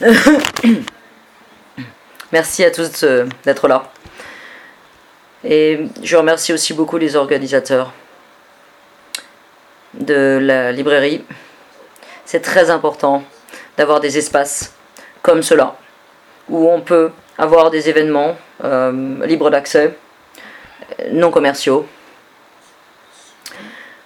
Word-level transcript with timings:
Merci 2.32 2.64
à 2.64 2.70
tous 2.70 3.04
euh, 3.04 3.26
d'être 3.44 3.68
là. 3.68 3.90
Et 5.44 5.86
je 6.02 6.16
remercie 6.16 6.52
aussi 6.52 6.72
beaucoup 6.72 6.98
les 6.98 7.16
organisateurs 7.16 7.92
de 9.94 10.38
la 10.40 10.72
librairie. 10.72 11.24
C'est 12.24 12.40
très 12.40 12.70
important 12.70 13.22
d'avoir 13.76 14.00
des 14.00 14.18
espaces 14.18 14.74
comme 15.20 15.42
cela, 15.42 15.76
où 16.48 16.70
on 16.70 16.80
peut 16.80 17.10
avoir 17.38 17.70
des 17.70 17.88
événements 17.88 18.36
euh, 18.64 19.26
libres 19.26 19.50
d'accès, 19.50 19.96
non 21.10 21.30
commerciaux. 21.30 21.86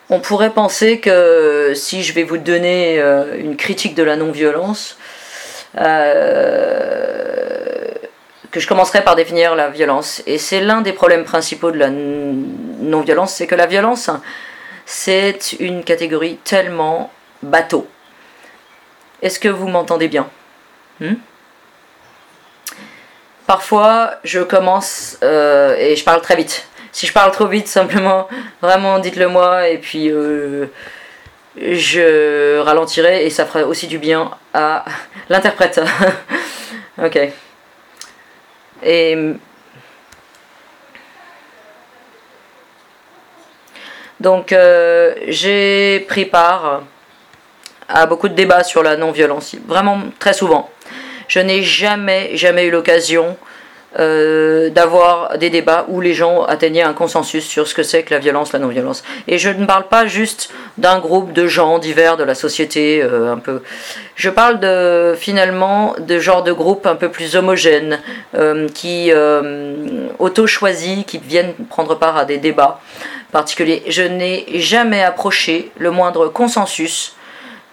On 0.08 0.20
pourrait 0.20 0.50
penser 0.50 1.00
que 1.00 1.72
si 1.74 2.02
je 2.04 2.12
vais 2.12 2.22
vous 2.22 2.38
donner 2.38 3.00
euh, 3.00 3.36
une 3.38 3.56
critique 3.56 3.94
de 3.94 4.04
la 4.04 4.16
non-violence, 4.16 4.98
que 5.76 5.82
je 8.60 8.66
commencerai 8.66 9.04
par 9.04 9.16
définir 9.16 9.54
la 9.54 9.68
violence. 9.68 10.22
Et 10.26 10.38
c'est 10.38 10.60
l'un 10.60 10.80
des 10.80 10.92
problèmes 10.92 11.24
principaux 11.24 11.70
de 11.70 11.78
la 11.78 11.90
non-violence, 11.90 13.34
c'est 13.34 13.46
que 13.46 13.54
la 13.54 13.66
violence, 13.66 14.10
c'est 14.86 15.52
une 15.60 15.84
catégorie 15.84 16.38
tellement 16.44 17.12
bateau. 17.42 17.86
Est-ce 19.22 19.38
que 19.38 19.48
vous 19.48 19.68
m'entendez 19.68 20.08
bien? 20.08 20.28
Hmm? 21.00 21.14
Parfois, 23.46 24.14
je 24.24 24.40
commence 24.40 25.18
euh, 25.22 25.76
et 25.76 25.94
je 25.94 26.04
parle 26.04 26.20
très 26.20 26.36
vite. 26.36 26.66
Si 26.92 27.06
je 27.06 27.12
parle 27.12 27.30
trop 27.30 27.46
vite, 27.46 27.68
simplement, 27.68 28.26
vraiment, 28.62 28.98
dites-le 28.98 29.28
moi 29.28 29.68
et 29.68 29.78
puis 29.78 30.10
euh, 30.10 30.66
je 31.56 32.58
ralentirai 32.58 33.24
et 33.24 33.30
ça 33.30 33.46
fera 33.46 33.64
aussi 33.64 33.86
du 33.86 33.98
bien 33.98 34.30
à 34.52 34.84
l'interprète. 35.28 35.80
ok. 37.02 37.18
Et 38.82 39.16
donc 44.20 44.52
euh, 44.52 45.14
j'ai 45.28 46.00
pris 46.08 46.26
part 46.26 46.82
à 47.88 48.06
beaucoup 48.06 48.28
de 48.28 48.34
débats 48.34 48.64
sur 48.64 48.82
la 48.82 48.96
non-violence, 48.96 49.56
vraiment 49.66 50.00
très 50.18 50.32
souvent. 50.32 50.70
Je 51.28 51.40
n'ai 51.40 51.62
jamais, 51.62 52.36
jamais 52.36 52.64
eu 52.64 52.70
l'occasion 52.70 53.36
euh, 53.98 54.68
d'avoir 54.68 55.38
des 55.38 55.48
débats 55.48 55.86
où 55.88 56.02
les 56.02 56.12
gens 56.12 56.44
atteignaient 56.44 56.82
un 56.82 56.92
consensus 56.92 57.46
sur 57.46 57.66
ce 57.66 57.74
que 57.74 57.82
c'est 57.82 58.02
que 58.02 58.12
la 58.12 58.20
violence, 58.20 58.52
la 58.52 58.58
non-violence. 58.58 59.02
Et 59.26 59.38
je 59.38 59.48
ne 59.48 59.64
parle 59.64 59.88
pas 59.88 60.06
juste 60.06 60.50
d'un 60.76 60.98
groupe 60.98 61.32
de 61.32 61.46
gens 61.46 61.78
divers 61.78 62.18
de 62.18 62.24
la 62.24 62.34
société, 62.34 63.02
euh, 63.02 63.32
un 63.32 63.38
peu. 63.38 63.62
Je 64.14 64.28
parle 64.28 64.60
de 64.60 65.14
finalement 65.18 65.94
de 65.98 66.18
genre 66.18 66.42
de 66.42 66.52
groupe 66.52 66.86
un 66.86 66.94
peu 66.94 67.08
plus 67.08 67.36
homogène, 67.36 68.00
euh, 68.34 68.68
qui 68.68 69.12
auto-choisis, 70.18 71.04
qui 71.06 71.18
viennent 71.18 71.54
prendre 71.70 71.94
part 71.94 72.18
à 72.18 72.26
des 72.26 72.38
débats 72.38 72.80
particuliers. 73.32 73.82
Je 73.88 74.02
n'ai 74.02 74.44
jamais 74.60 75.02
approché 75.02 75.70
le 75.78 75.90
moindre 75.90 76.28
consensus 76.28 77.14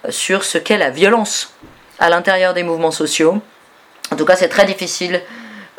sur 0.09 0.43
ce 0.45 0.57
qu'est 0.57 0.77
la 0.77 0.89
violence 0.89 1.53
à 1.99 2.09
l'intérieur 2.09 2.53
des 2.53 2.63
mouvements 2.63 2.91
sociaux. 2.91 3.41
En 4.11 4.15
tout 4.15 4.25
cas, 4.25 4.35
c'est 4.35 4.49
très 4.49 4.65
difficile 4.65 5.21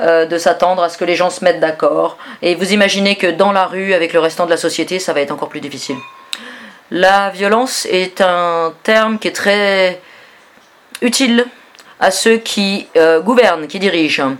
euh, 0.00 0.27
de 0.27 0.39
s'attendre 0.39 0.83
à 0.83 0.89
ce 0.89 0.98
que 0.98 1.05
les 1.05 1.14
gens 1.14 1.31
se 1.31 1.45
mettent 1.45 1.61
d'accord. 1.61 2.19
Et 2.42 2.56
vous 2.56 2.73
imaginez 2.73 3.14
que 3.14 3.28
dans 3.28 3.53
la 3.53 3.67
rue, 3.67 3.95
avec 3.95 4.12
le 4.12 4.19
restant 4.19 4.45
de 4.45 4.51
la 4.51 4.56
société, 4.56 4.98
ça 4.98 5.12
va 5.12 5.20
être 5.20 5.31
encore 5.31 5.48
plus 5.48 5.61
difficile. 5.61 5.97
La 6.91 7.31
violence 7.31 7.86
est 7.86 8.20
un 8.20 8.75
terme 8.83 9.20
qui 9.20 9.28
est 9.28 9.33
très 9.33 10.01
utile 11.01 11.47
à 12.01 12.11
ceux 12.11 12.39
qui 12.39 12.89
euh, 12.97 13.20
gouvernent, 13.20 13.69
qui 13.69 13.78
dirigent, 13.78 14.34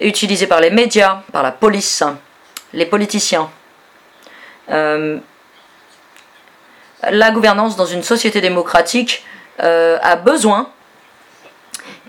utilisé 0.00 0.48
par 0.48 0.60
les 0.60 0.70
médias, 0.70 1.22
par 1.30 1.44
la 1.44 1.52
police, 1.52 2.02
les 2.72 2.86
politiciens. 2.86 3.48
Euh, 4.68 5.18
la 7.08 7.30
gouvernance 7.30 7.76
dans 7.76 7.86
une 7.86 8.02
société 8.02 8.40
démocratique 8.40 9.24
a 9.58 10.16
besoin 10.16 10.68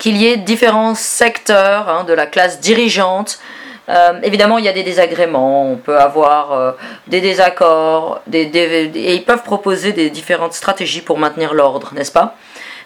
qu'il 0.03 0.17
y 0.17 0.27
ait 0.27 0.35
différents 0.35 0.95
secteurs 0.95 1.87
hein, 1.87 2.03
de 2.03 2.11
la 2.11 2.25
classe 2.25 2.59
dirigeante. 2.59 3.39
Euh, 3.87 4.19
évidemment, 4.21 4.57
il 4.57 4.65
y 4.65 4.67
a 4.67 4.73
des 4.73 4.83
désagréments, 4.83 5.71
on 5.71 5.77
peut 5.77 5.97
avoir 5.97 6.51
euh, 6.51 6.73
des 7.07 7.21
désaccords, 7.21 8.19
et 8.33 9.15
ils 9.15 9.23
peuvent 9.23 9.43
proposer 9.43 9.93
des 9.93 10.09
différentes 10.09 10.55
stratégies 10.55 10.99
pour 10.99 11.17
maintenir 11.17 11.53
l'ordre, 11.53 11.93
n'est-ce 11.93 12.11
pas? 12.11 12.35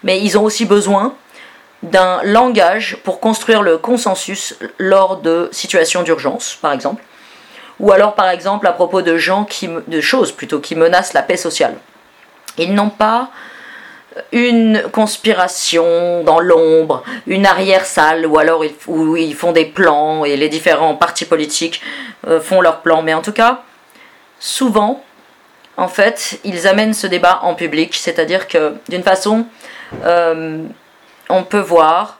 Mais 0.03 0.21
ils 0.21 0.37
ont 0.37 0.43
aussi 0.43 0.65
besoin 0.65 1.15
d'un 1.81 2.21
langage 2.21 2.97
pour 3.03 3.19
construire 3.19 3.63
le 3.63 3.79
consensus 3.79 4.55
lors 4.77 5.17
de 5.17 5.49
situations 5.51 6.03
d'urgence, 6.03 6.59
par 6.61 6.71
exemple, 6.71 7.01
ou 7.79 7.91
alors 7.91 8.13
par 8.13 8.29
exemple 8.29 8.67
à 8.67 8.73
propos 8.73 9.01
de 9.01 9.17
gens 9.17 9.43
qui, 9.43 9.67
de 9.87 10.01
choses 10.01 10.31
plutôt 10.31 10.59
qui 10.59 10.75
menacent 10.75 11.13
la 11.13 11.23
paix 11.23 11.37
sociale. 11.37 11.77
Ils 12.59 12.75
n'ont 12.75 12.91
pas 12.91 13.31
une 14.31 14.83
conspiration 14.91 16.23
dans 16.23 16.39
l'ombre, 16.39 17.03
une 17.25 17.45
arrière-salle, 17.45 18.25
ou 18.25 18.37
alors 18.37 18.63
où 18.87 19.15
ils 19.17 19.35
font 19.35 19.51
des 19.51 19.65
plans 19.65 20.25
et 20.25 20.37
les 20.37 20.49
différents 20.49 20.95
partis 20.95 21.25
politiques 21.25 21.81
euh, 22.27 22.39
font 22.39 22.61
leurs 22.61 22.81
plans. 22.81 23.01
Mais 23.01 23.13
en 23.13 23.21
tout 23.21 23.31
cas, 23.31 23.63
souvent, 24.39 25.03
en 25.77 25.87
fait, 25.87 26.39
ils 26.43 26.67
amènent 26.67 26.93
ce 26.93 27.07
débat 27.07 27.39
en 27.43 27.53
public, 27.53 27.95
c'est-à-dire 27.95 28.47
que 28.47 28.75
d'une 28.89 29.03
façon, 29.03 29.45
euh, 30.03 30.63
on 31.29 31.43
peut 31.43 31.59
voir, 31.59 32.19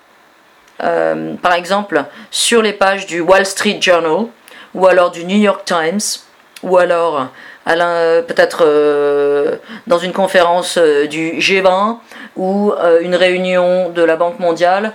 euh, 0.84 1.34
par 1.42 1.54
exemple, 1.54 2.06
sur 2.30 2.62
les 2.62 2.74
pages 2.74 3.08
du 3.08 3.20
Wall 3.20 3.46
Street 3.46 3.80
Journal, 3.82 4.28
ou 4.74 4.86
alors 4.86 5.12
du 5.12 5.26
New 5.26 5.38
York 5.38 5.66
Times, 5.66 6.22
ou 6.62 6.78
alors 6.78 7.28
peut-être 7.68 8.60
euh, 8.62 9.56
dans 9.88 9.98
une 9.98 10.14
conférence 10.14 10.78
euh, 10.78 11.08
du 11.08 11.34
G20 11.34 11.98
ou 12.36 12.72
euh, 12.72 13.00
une 13.02 13.16
réunion 13.16 13.90
de 13.90 14.02
la 14.02 14.16
Banque 14.16 14.40
mondiale. 14.40 14.94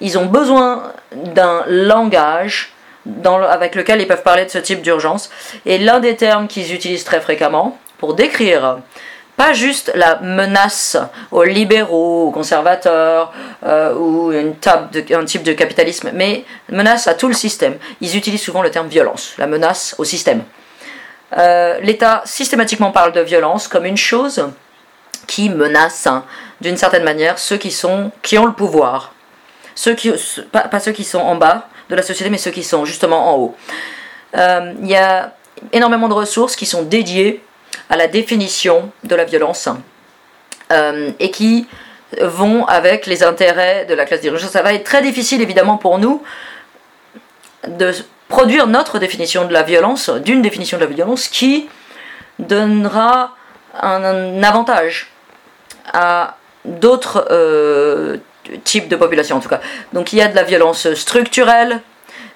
Ils 0.00 0.18
ont 0.18 0.26
besoin 0.26 0.92
d'un 1.14 1.64
langage 1.68 2.72
avec 3.48 3.74
lequel 3.74 4.00
ils 4.00 4.06
peuvent 4.06 4.22
parler 4.22 4.44
de 4.44 4.50
ce 4.50 4.58
type 4.58 4.82
d'urgence. 4.82 5.30
Et 5.66 5.78
l'un 5.78 5.98
des 5.98 6.16
termes 6.16 6.46
qu'ils 6.46 6.74
utilisent 6.74 7.04
très 7.04 7.20
fréquemment 7.20 7.78
pour 7.98 8.14
décrire 8.14 8.78
pas 9.36 9.52
juste 9.52 9.92
la 9.94 10.18
menace 10.20 10.96
aux 11.30 11.44
libéraux, 11.44 12.26
aux 12.26 12.30
conservateurs 12.30 13.32
ou 13.64 14.30
un 14.30 15.24
type 15.24 15.42
de 15.42 15.52
capitalisme, 15.52 16.10
mais 16.12 16.44
menace 16.70 17.08
à 17.08 17.14
tout 17.14 17.28
le 17.28 17.34
système. 17.34 17.76
Ils 18.00 18.16
utilisent 18.16 18.42
souvent 18.42 18.62
le 18.62 18.70
terme 18.70 18.88
violence, 18.88 19.34
la 19.38 19.46
menace 19.46 19.94
au 19.98 20.04
système. 20.04 20.42
Euh, 21.36 21.78
L'État 21.80 22.22
systématiquement 22.24 22.90
parle 22.90 23.12
de 23.12 23.20
violence 23.20 23.68
comme 23.68 23.84
une 23.84 23.96
chose 23.96 24.48
qui 25.26 25.50
menace 25.50 26.06
hein, 26.06 26.24
d'une 26.60 26.76
certaine 26.76 27.04
manière 27.04 27.38
ceux 27.38 27.58
qui, 27.58 27.70
sont, 27.70 28.10
qui 28.22 28.38
ont 28.38 28.46
le 28.46 28.52
pouvoir. 28.52 29.12
Ceux 29.74 29.94
qui, 29.94 30.10
pas, 30.50 30.80
ceux 30.80 30.92
qui 30.92 31.04
sont 31.04 31.18
en 31.18 31.36
bas 31.36 31.68
de 31.90 31.94
la 31.94 32.02
société, 32.02 32.30
mais 32.30 32.38
ceux 32.38 32.50
qui 32.50 32.64
sont 32.64 32.84
justement 32.84 33.32
en 33.32 33.38
haut. 33.38 33.56
Euh, 34.36 34.74
il 34.80 34.88
y 34.88 34.96
a 34.96 35.34
énormément 35.72 36.08
de 36.08 36.14
ressources 36.14 36.56
qui 36.56 36.66
sont 36.66 36.82
dédiées 36.82 37.42
à 37.90 37.96
la 37.96 38.08
définition 38.08 38.90
de 39.04 39.14
la 39.14 39.24
violence 39.24 39.68
euh, 40.72 41.10
et 41.18 41.30
qui 41.30 41.66
vont 42.20 42.64
avec 42.66 43.06
les 43.06 43.22
intérêts 43.22 43.84
de 43.84 43.94
la 43.94 44.04
classe 44.04 44.20
dirigeante. 44.20 44.50
Ça 44.50 44.62
va 44.62 44.72
être 44.72 44.84
très 44.84 45.02
difficile 45.02 45.42
évidemment 45.42 45.76
pour 45.76 45.98
nous 45.98 46.22
de 47.66 47.92
produire 48.28 48.66
notre 48.66 48.98
définition 48.98 49.46
de 49.46 49.52
la 49.52 49.62
violence, 49.62 50.10
d'une 50.10 50.42
définition 50.42 50.78
de 50.78 50.84
la 50.84 50.90
violence 50.90 51.28
qui 51.28 51.68
donnera 52.38 53.34
un, 53.74 54.42
avantage 54.42 55.10
à 55.92 56.36
d'autres 56.64 57.26
euh, 57.30 58.18
types 58.64 58.88
de 58.88 58.96
populations 58.96 59.36
en 59.36 59.40
tout 59.40 59.48
cas. 59.48 59.60
Donc 59.92 60.12
il 60.12 60.18
y 60.18 60.22
a 60.22 60.28
de 60.28 60.36
la 60.36 60.42
violence 60.42 60.92
structurelle, 60.94 61.80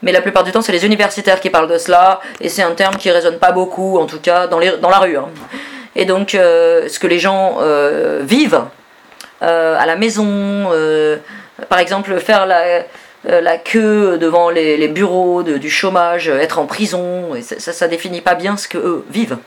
mais 0.03 0.13
la 0.13 0.23
plupart 0.23 0.45
du 0.45 0.53
temps 0.53 0.63
c'est 0.63 0.73
les 0.73 0.87
universitaires 0.87 1.41
qui 1.41 1.51
parlent 1.51 1.71
de 1.71 1.79
cela, 1.79 2.21
et 2.41 2.49
c'est 2.49 2.63
un 2.63 2.73
terme 2.73 2.97
qui 2.97 3.11
résonne 3.11 3.39
pas 3.39 3.53
beaucoup, 3.53 3.99
en 3.99 4.07
tout 4.07 4.21
cas 4.21 4.47
dans, 4.47 4.59
la 4.59 4.99
rue. 4.99 5.17
Hein. 5.17 5.29
Et 5.95 6.07
donc 6.07 6.35
euh, 6.35 6.89
ce 6.89 6.99
que 6.99 7.07
les 7.07 7.19
gens 7.19 7.59
euh, 7.61 8.21
vivent 8.25 8.65
à 9.41 9.87
la 9.87 9.97
maison, 9.97 10.71
par 11.69 11.81
exemple 11.81 12.17
faire 12.21 12.47
la 12.47 12.85
la 13.25 13.59
queue 13.59 14.19
devant 14.19 14.51
les, 14.51 14.89
bureaux 14.89 15.43
du 15.43 15.71
chômage, 15.71 16.29
euh, 16.29 16.41
être 16.41 16.59
en 16.59 16.67
prison, 16.67 17.31
ça, 17.41 17.89
définit 17.89 18.21
pas 18.21 18.35
bien 18.35 18.57
ce 18.57 18.69
qu'eux 18.69 19.05
vivent. 19.11 19.39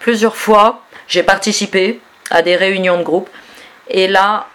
Plusieurs 0.00 0.36
fois, 0.36 0.82
j'ai 1.08 1.22
participé 1.22 2.00
à 2.30 2.42
des 2.42 2.56
réunions 2.56 2.98
de 2.98 3.02
groupe, 3.02 3.28
et 3.88 4.08
là, 4.08 4.46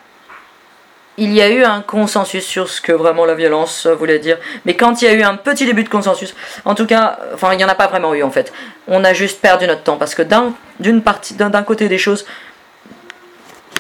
il 1.18 1.34
y 1.34 1.42
a 1.42 1.50
eu 1.50 1.63
un 1.63 1.81
consensus 1.81 2.44
sur 2.44 2.69
ce 2.69 2.81
que 2.81 2.92
vraiment 2.92 3.25
la 3.25 3.36
violence 3.36 3.86
voulait 3.86 4.18
dire. 4.18 4.38
Mais 4.66 4.75
quand 4.75 5.02
il 5.02 5.06
y 5.06 5.08
a 5.08 5.13
eu 5.13 5.22
un 5.22 5.36
petit 5.36 5.66
début 5.66 5.84
de 5.84 5.90
consensus, 5.90 6.34
en 6.66 6.74
tout 6.74 6.88
cas, 6.88 7.19
enfin, 7.34 7.54
il 7.54 7.58
n'y 7.58 7.66
en 7.66 7.69
a 7.69 7.75
pas 7.75 7.88
vraiment 7.88 8.13
eu 8.13 8.24
en 8.24 8.31
fait. 8.31 8.52
On 8.88 9.04
a 9.04 9.13
juste 9.13 9.42
perdu 9.42 9.68
notre 9.68 9.84
temps 9.84 9.98
parce 9.98 10.16
que 10.16 10.24
d'un 10.24 11.63
côté 11.63 11.90
des 11.90 11.98
choses, 11.98 12.25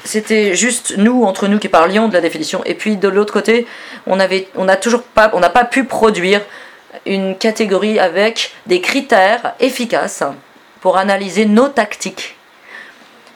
c'était 0.03 0.55
juste 0.55 0.97
nous, 0.97 1.23
entre 1.23 1.47
nous, 1.47 1.59
qui 1.59 1.69
parlions 1.69 2.07
de 2.07 2.13
la 2.13 2.21
définition. 2.21 2.63
Et 2.65 2.73
puis 2.73 2.97
de 2.97 3.07
l'autre 3.07 3.33
côté, 3.33 3.67
on 4.07 4.19
avait, 4.19 4.47
toujours 4.81 5.03
pas, 5.03 5.31
on 5.33 5.39
n'a 5.39 5.49
pas 5.49 5.65
pu 5.65 5.83
produire 5.83 6.41
une 7.05 7.37
catégorie 7.37 7.99
avec 7.99 8.53
des 8.65 8.81
critères 8.81 9.53
efficaces 9.59 10.23
pour 10.81 10.97
analyser 10.97 11.45
nos 11.45 11.67
tactiques, 11.67 12.35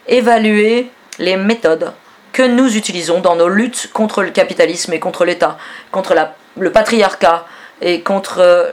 évaluer 0.08 0.90
les 1.18 1.36
méthodes 1.36 1.92
que 2.32 2.42
nous 2.42 2.76
utilisons 2.76 3.20
dans 3.20 3.36
nos 3.36 3.48
luttes 3.48 3.90
contre 3.92 4.22
le 4.22 4.30
capitalisme 4.30 4.92
et 4.92 5.00
contre 5.00 5.24
l'État, 5.24 5.56
contre 5.90 6.14
le 6.58 6.70
patriarcat 6.70 7.46
et 7.80 8.02
contre 8.02 8.40
euh, 8.40 8.72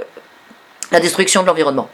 la 0.91 0.99
destruction 0.99 1.43
de 1.43 1.47
l'environnement. 1.47 1.89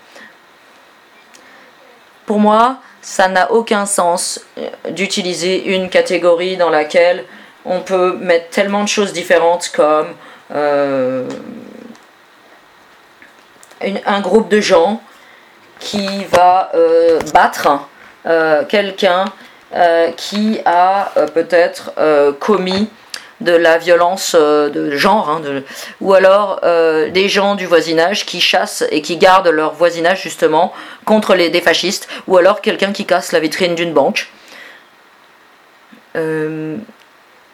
Pour 2.26 2.40
moi, 2.40 2.80
ça 3.10 3.28
n'a 3.28 3.52
aucun 3.52 3.88
sens 3.88 4.40
euh, 4.60 4.92
d'utiliser 4.92 5.74
une 5.74 5.90
catégorie 5.90 6.58
dans 6.58 6.70
laquelle 6.70 7.26
on 7.66 7.82
peut 7.82 8.16
mettre 8.18 8.52
tellement 8.52 8.84
de 8.84 8.88
choses 8.88 9.14
différentes 9.14 9.72
comme 9.76 10.10
euh, 10.54 11.28
un 13.82 14.22
groupe 14.22 14.48
de 14.50 14.62
gens 14.62 15.02
qui 15.80 16.24
va 16.26 16.70
euh, 16.76 17.20
battre 17.34 17.68
quelqu'un 18.68 19.26
qui 20.18 20.60
a 20.66 21.12
peut-être 21.34 21.94
commis 22.40 22.90
de 23.42 23.54
la 23.54 23.78
violence 23.78 24.36
euh, 24.38 24.70
de 24.70 24.96
genre, 24.96 25.30
hein, 25.30 25.42
ou 26.02 26.14
alors 26.14 26.60
euh, 26.64 27.10
des 27.10 27.30
gens 27.30 27.56
du 27.56 27.66
voisinage 27.66 28.26
qui 28.26 28.42
chassent 28.42 28.84
et 28.92 29.02
qui 29.02 29.18
gardent 29.18 29.48
leur 29.48 29.74
voisinage 29.74 30.22
justement 30.22 30.74
contre 31.06 31.36
les, 31.36 31.50
des 31.50 31.62
fascistes, 31.62 32.08
ou 32.28 32.38
alors 32.38 32.62
quelqu'un 32.62 32.92
qui 32.92 33.06
casse 33.06 33.32
la 33.32 33.40
vitrine 33.40 33.76
d'une 33.76 33.94
banque. 33.94 34.30
Euh, 36.16 36.78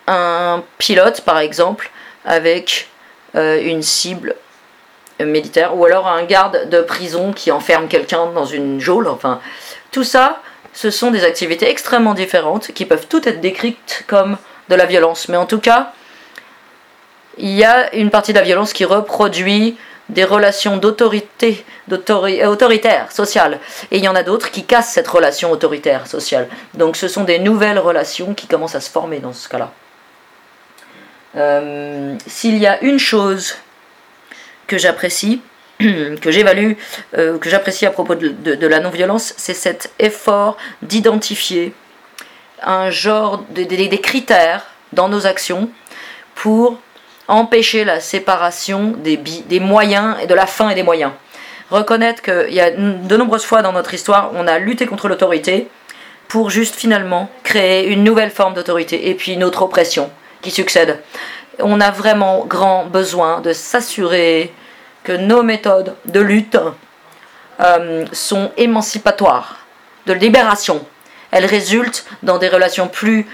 un 0.07 0.63
pilote 0.77 1.21
par 1.21 1.39
exemple 1.39 1.91
avec 2.25 2.89
une 3.33 3.81
cible 3.81 4.35
militaire, 5.19 5.75
ou 5.75 5.83
alors 5.83 6.07
un 6.07 6.23
garde 6.23 6.69
de 6.69 6.79
prison 6.79 7.33
qui 7.33 7.51
enferme 7.51 7.89
quelqu'un 7.89 8.27
dans 8.27 8.45
une 8.45 8.79
geôle, 8.79 9.09
enfin 9.09 9.41
tout 9.91 10.05
ça, 10.05 10.41
ce 10.73 10.89
sont 10.89 11.11
des 11.11 11.25
activités 11.25 11.69
extrêmement 11.69 12.13
différentes 12.13 12.67
qui 12.73 12.85
peuvent 12.85 13.07
toutes 13.07 13.27
être 13.27 13.41
décrites 13.41 14.05
comme 14.07 14.37
de 14.69 14.75
la 14.75 14.85
violence. 14.85 15.29
Mais 15.29 15.37
en 15.37 15.45
tout 15.45 15.59
cas, 15.59 15.93
il 17.37 17.51
y 17.51 17.63
a 17.63 17.93
une 17.95 18.09
partie 18.09 18.33
de 18.33 18.37
la 18.37 18.43
violence 18.43 18.73
qui 18.73 18.85
reproduit 18.85 19.77
des 20.09 20.23
relations 20.23 20.77
d'autorité, 20.77 21.65
euh, 21.91 22.47
autoritaire, 22.47 23.11
sociale. 23.11 23.59
Et 23.91 23.97
il 23.97 24.03
y 24.03 24.07
en 24.07 24.15
a 24.15 24.23
d'autres 24.23 24.51
qui 24.51 24.63
cassent 24.63 24.91
cette 24.91 25.07
relation 25.07 25.51
autoritaire, 25.51 26.07
sociale. 26.07 26.47
Donc 26.75 26.95
ce 26.95 27.07
sont 27.07 27.23
des 27.23 27.39
nouvelles 27.39 27.79
relations 27.79 28.33
qui 28.33 28.47
commencent 28.47 28.75
à 28.75 28.81
se 28.81 28.89
former 28.89 29.19
dans 29.19 29.33
ce 29.33 29.49
cas-là. 29.49 29.71
Euh, 31.37 32.15
s'il 32.27 32.57
y 32.57 32.67
a 32.67 32.81
une 32.81 32.99
chose 32.99 33.55
que 34.67 34.77
j'apprécie, 34.77 35.41
que 35.79 36.31
j'évalue, 36.31 36.73
euh, 37.17 37.37
que 37.39 37.49
j'apprécie 37.49 37.85
à 37.85 37.91
propos 37.91 38.15
de 38.15 38.67
la 38.67 38.79
non-violence, 38.79 39.33
c'est 39.37 39.53
cet 39.53 39.91
effort 39.99 40.57
d'identifier 40.81 41.73
un 42.63 42.89
genre 42.89 43.43
de, 43.49 43.63
des 43.63 44.01
critères 44.01 44.65
dans 44.93 45.09
nos 45.09 45.25
actions 45.25 45.69
pour 46.35 46.77
empêcher 47.27 47.83
la 47.85 47.99
séparation 47.99 48.93
des, 48.97 49.17
des 49.17 49.59
moyens 49.59 50.15
et 50.21 50.27
de 50.27 50.33
la 50.33 50.45
fin 50.45 50.69
et 50.69 50.75
des 50.75 50.83
moyens. 50.83 51.11
Reconnaître 51.71 52.21
qu'il 52.21 52.53
y 52.53 52.61
a 52.61 52.69
de 52.69 53.17
nombreuses 53.17 53.45
fois 53.45 53.61
dans 53.61 53.71
notre 53.71 53.93
histoire, 53.93 54.31
on 54.35 54.47
a 54.47 54.59
lutté 54.59 54.85
contre 54.85 55.07
l'autorité 55.07 55.67
pour 56.27 56.49
juste 56.49 56.75
finalement 56.75 57.29
créer 57.43 57.87
une 57.87 58.03
nouvelle 58.03 58.29
forme 58.29 58.53
d'autorité 58.53 59.09
et 59.09 59.15
puis 59.15 59.33
une 59.33 59.43
autre 59.43 59.63
oppression 59.63 60.11
qui 60.41 60.51
succède. 60.51 61.01
On 61.59 61.81
a 61.81 61.89
vraiment 61.89 62.45
grand 62.45 62.85
besoin 62.85 63.41
de 63.41 63.53
s'assurer 63.53 64.53
que 65.03 65.13
nos 65.13 65.43
méthodes 65.43 65.95
de 66.05 66.19
lutte 66.19 66.57
euh, 67.61 68.05
sont 68.11 68.51
émancipatoires, 68.57 69.65
de 70.05 70.13
libération, 70.13 70.85
elle 71.31 71.45
résulte 71.45 72.05
dans 72.23 72.37
des 72.37 72.49
relations 72.49 72.87
plus 72.87 73.27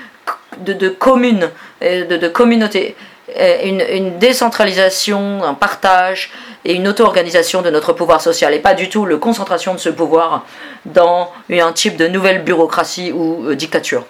de, 0.57 0.89
communes, 0.89 1.49
de, 1.81 2.17
de 2.17 2.27
communauté, 2.27 2.95
une, 3.37 3.81
une, 3.81 4.19
décentralisation, 4.19 5.43
un 5.43 5.53
partage 5.53 6.31
et 6.65 6.73
une 6.73 6.87
auto-organisation 6.87 7.61
de 7.61 7.69
notre 7.69 7.93
pouvoir 7.93 8.21
social 8.21 8.53
et 8.53 8.59
pas 8.59 8.73
du 8.73 8.89
tout 8.89 9.05
la 9.05 9.17
concentration 9.17 9.73
de 9.73 9.79
ce 9.79 9.89
pouvoir 9.89 10.45
dans 10.85 11.31
un 11.49 11.71
type 11.71 11.95
de 11.95 12.07
nouvelle 12.07 12.43
bureaucratie 12.43 13.11
ou 13.11 13.49
euh, 13.49 13.55
dictature. 13.55 14.05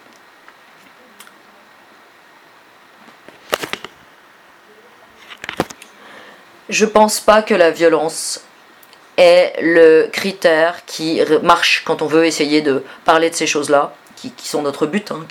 Je 6.69 6.85
pense 6.85 7.19
pas 7.19 7.41
que 7.41 7.53
la 7.53 7.69
violence 7.69 8.45
est 9.21 9.53
le 9.61 10.09
critère 10.11 10.83
qui 10.85 11.21
marche 11.43 11.83
quand 11.85 12.01
on 12.01 12.07
veut 12.07 12.25
essayer 12.25 12.61
de 12.61 12.83
parler 13.05 13.29
de 13.29 13.35
ces 13.35 13.47
choses-là, 13.47 13.93
qui, 14.15 14.47
sont 14.47 14.61
notre 14.61 14.85
but. 14.85 15.11
Hein, 15.11 15.25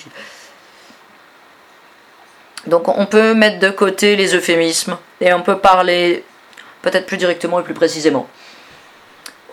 Donc 2.66 2.88
on 2.88 3.06
peut 3.06 3.34
mettre 3.34 3.58
de 3.58 3.70
côté 3.70 4.16
les 4.16 4.34
euphémismes 4.34 4.96
et 5.20 5.32
on 5.32 5.42
peut 5.42 5.58
parler 5.58 6.25
peut-être 6.82 7.06
plus 7.06 7.16
directement 7.16 7.60
et 7.60 7.62
plus 7.62 7.75
précisément. 7.75 8.28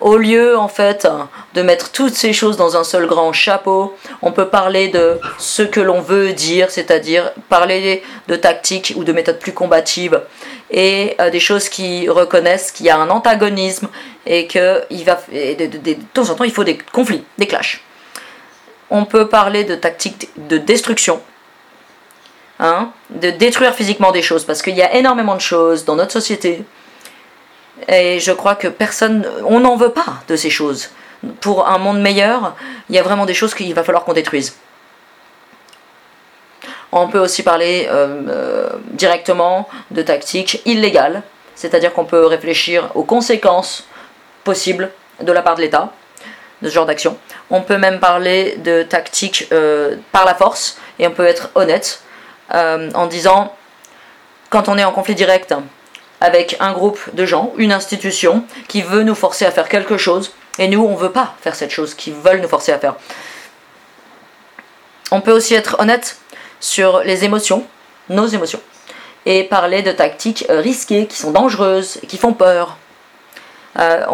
Au 0.00 0.16
lieu 0.16 0.56
en 0.56 0.68
fait 0.68 1.08
de 1.54 1.62
mettre 1.62 1.90
toutes 1.90 2.14
ces 2.14 2.32
choses 2.32 2.56
dans 2.56 2.76
un 2.76 2.84
seul 2.84 3.06
grand 3.06 3.32
chapeau, 3.32 3.96
on 4.22 4.30
peut 4.30 4.48
parler 4.48 4.88
de 4.88 5.18
ce 5.38 5.62
que 5.62 5.80
l'on 5.80 6.00
veut 6.00 6.32
dire, 6.32 6.70
c'est-à-dire 6.70 7.32
parler 7.48 8.04
de 8.28 8.36
tactiques 8.36 8.92
ou 8.96 9.02
de 9.02 9.12
méthodes 9.12 9.40
plus 9.40 9.52
combatives 9.52 10.20
et 10.70 11.16
euh, 11.20 11.30
des 11.30 11.40
choses 11.40 11.68
qui 11.68 12.08
reconnaissent 12.08 12.70
qu'il 12.70 12.86
y 12.86 12.90
a 12.90 12.96
un 12.96 13.10
antagonisme 13.10 13.88
et 14.26 14.46
que 14.46 14.84
de, 14.90 15.94
temps 16.12 16.30
en 16.30 16.34
temps 16.34 16.44
il 16.44 16.52
faut 16.52 16.64
des 16.64 16.78
conflits, 16.92 17.24
des 17.38 17.46
clashs. 17.46 17.82
On 18.90 19.04
peut 19.04 19.28
parler 19.28 19.64
de 19.64 19.74
tactiques 19.74 20.28
de 20.36 20.58
destruction, 20.58 21.20
hein, 22.60 22.92
de 23.10 23.30
détruire 23.30 23.74
physiquement 23.74 24.12
des 24.12 24.22
choses, 24.22 24.44
parce 24.44 24.62
qu'il 24.62 24.76
y 24.76 24.82
a 24.82 24.94
énormément 24.94 25.34
de 25.34 25.40
choses 25.40 25.84
dans 25.84 25.96
notre 25.96 26.12
société. 26.12 26.64
Et 27.86 28.18
je 28.20 28.32
crois 28.32 28.54
que 28.54 28.68
personne, 28.68 29.26
on 29.44 29.60
n'en 29.60 29.76
veut 29.76 29.92
pas 29.92 30.22
de 30.28 30.36
ces 30.36 30.50
choses. 30.50 30.90
Pour 31.40 31.68
un 31.68 31.78
monde 31.78 32.00
meilleur, 32.00 32.56
il 32.88 32.96
y 32.96 32.98
a 32.98 33.02
vraiment 33.02 33.26
des 33.26 33.34
choses 33.34 33.54
qu'il 33.54 33.72
va 33.74 33.84
falloir 33.84 34.04
qu'on 34.04 34.12
détruise. 34.12 34.56
On 36.92 37.08
peut 37.08 37.18
aussi 37.18 37.42
parler 37.42 37.86
euh, 37.90 38.22
euh, 38.28 38.68
directement 38.92 39.68
de 39.90 40.02
tactiques 40.02 40.62
illégales, 40.64 41.22
c'est-à-dire 41.54 41.92
qu'on 41.92 42.04
peut 42.04 42.24
réfléchir 42.24 42.90
aux 42.94 43.04
conséquences 43.04 43.86
possibles 44.44 44.90
de 45.20 45.32
la 45.32 45.42
part 45.42 45.56
de 45.56 45.60
l'État 45.60 45.92
de 46.62 46.68
ce 46.68 46.74
genre 46.74 46.86
d'action. 46.86 47.16
On 47.50 47.60
peut 47.60 47.76
même 47.76 48.00
parler 48.00 48.56
de 48.56 48.82
tactiques 48.82 49.46
euh, 49.52 49.96
par 50.12 50.24
la 50.24 50.34
force, 50.34 50.78
et 50.98 51.06
on 51.06 51.12
peut 51.12 51.26
être 51.26 51.50
honnête 51.54 52.02
en 52.50 53.06
disant, 53.06 53.54
quand 54.48 54.68
on 54.68 54.78
est 54.78 54.84
en 54.84 54.90
conflit 54.90 55.14
direct 55.14 55.54
avec 56.20 56.56
un 56.60 56.72
groupe 56.72 56.98
de 57.14 57.24
gens, 57.24 57.52
une 57.56 57.72
institution, 57.72 58.44
qui 58.68 58.82
veut 58.82 59.02
nous 59.02 59.14
forcer 59.14 59.44
à 59.44 59.50
faire 59.50 59.68
quelque 59.68 59.96
chose, 59.96 60.32
et 60.58 60.68
nous, 60.68 60.84
on 60.84 60.92
ne 60.92 60.98
veut 60.98 61.12
pas 61.12 61.34
faire 61.40 61.54
cette 61.54 61.70
chose 61.70 61.94
qu'ils 61.94 62.14
veulent 62.14 62.40
nous 62.40 62.48
forcer 62.48 62.72
à 62.72 62.78
faire. 62.78 62.96
On 65.10 65.20
peut 65.20 65.32
aussi 65.32 65.54
être 65.54 65.76
honnête 65.78 66.18
sur 66.60 67.00
les 67.00 67.24
émotions, 67.24 67.64
nos 68.08 68.26
émotions, 68.26 68.60
et 69.26 69.44
parler 69.44 69.82
de 69.82 69.92
tactiques 69.92 70.46
euh, 70.50 70.60
risquées 70.60 71.06
qui 71.06 71.16
sont 71.16 71.30
dangereuses, 71.30 72.00
qui 72.08 72.18
font 72.18 72.32
peur. 72.32 72.76
Euh, 73.78 74.04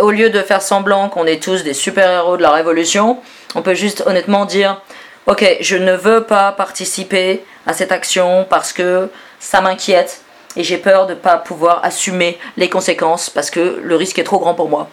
au 0.00 0.10
lieu 0.10 0.30
de 0.30 0.40
faire 0.40 0.62
semblant 0.62 1.08
qu'on 1.08 1.26
est 1.26 1.42
tous 1.42 1.62
des 1.62 1.74
super-héros 1.74 2.36
de 2.36 2.42
la 2.42 2.52
révolution, 2.52 3.18
on 3.54 3.62
peut 3.62 3.74
juste 3.74 4.02
honnêtement 4.06 4.46
dire 4.46 4.80
Ok, 5.26 5.44
je 5.60 5.76
ne 5.76 5.94
veux 5.94 6.24
pas 6.24 6.52
participer 6.52 7.44
à 7.66 7.74
cette 7.74 7.92
action 7.92 8.46
parce 8.48 8.72
que 8.72 9.10
ça 9.38 9.60
m'inquiète 9.60 10.22
et 10.56 10.64
j'ai 10.64 10.78
peur 10.78 11.06
de 11.06 11.14
ne 11.14 11.18
pas 11.18 11.36
pouvoir 11.36 11.84
assumer 11.84 12.38
les 12.56 12.68
conséquences 12.68 13.30
parce 13.30 13.50
que 13.50 13.80
le 13.82 13.96
risque 13.96 14.18
est 14.18 14.24
trop 14.24 14.38
grand 14.38 14.54
pour 14.54 14.68
moi. 14.68 14.88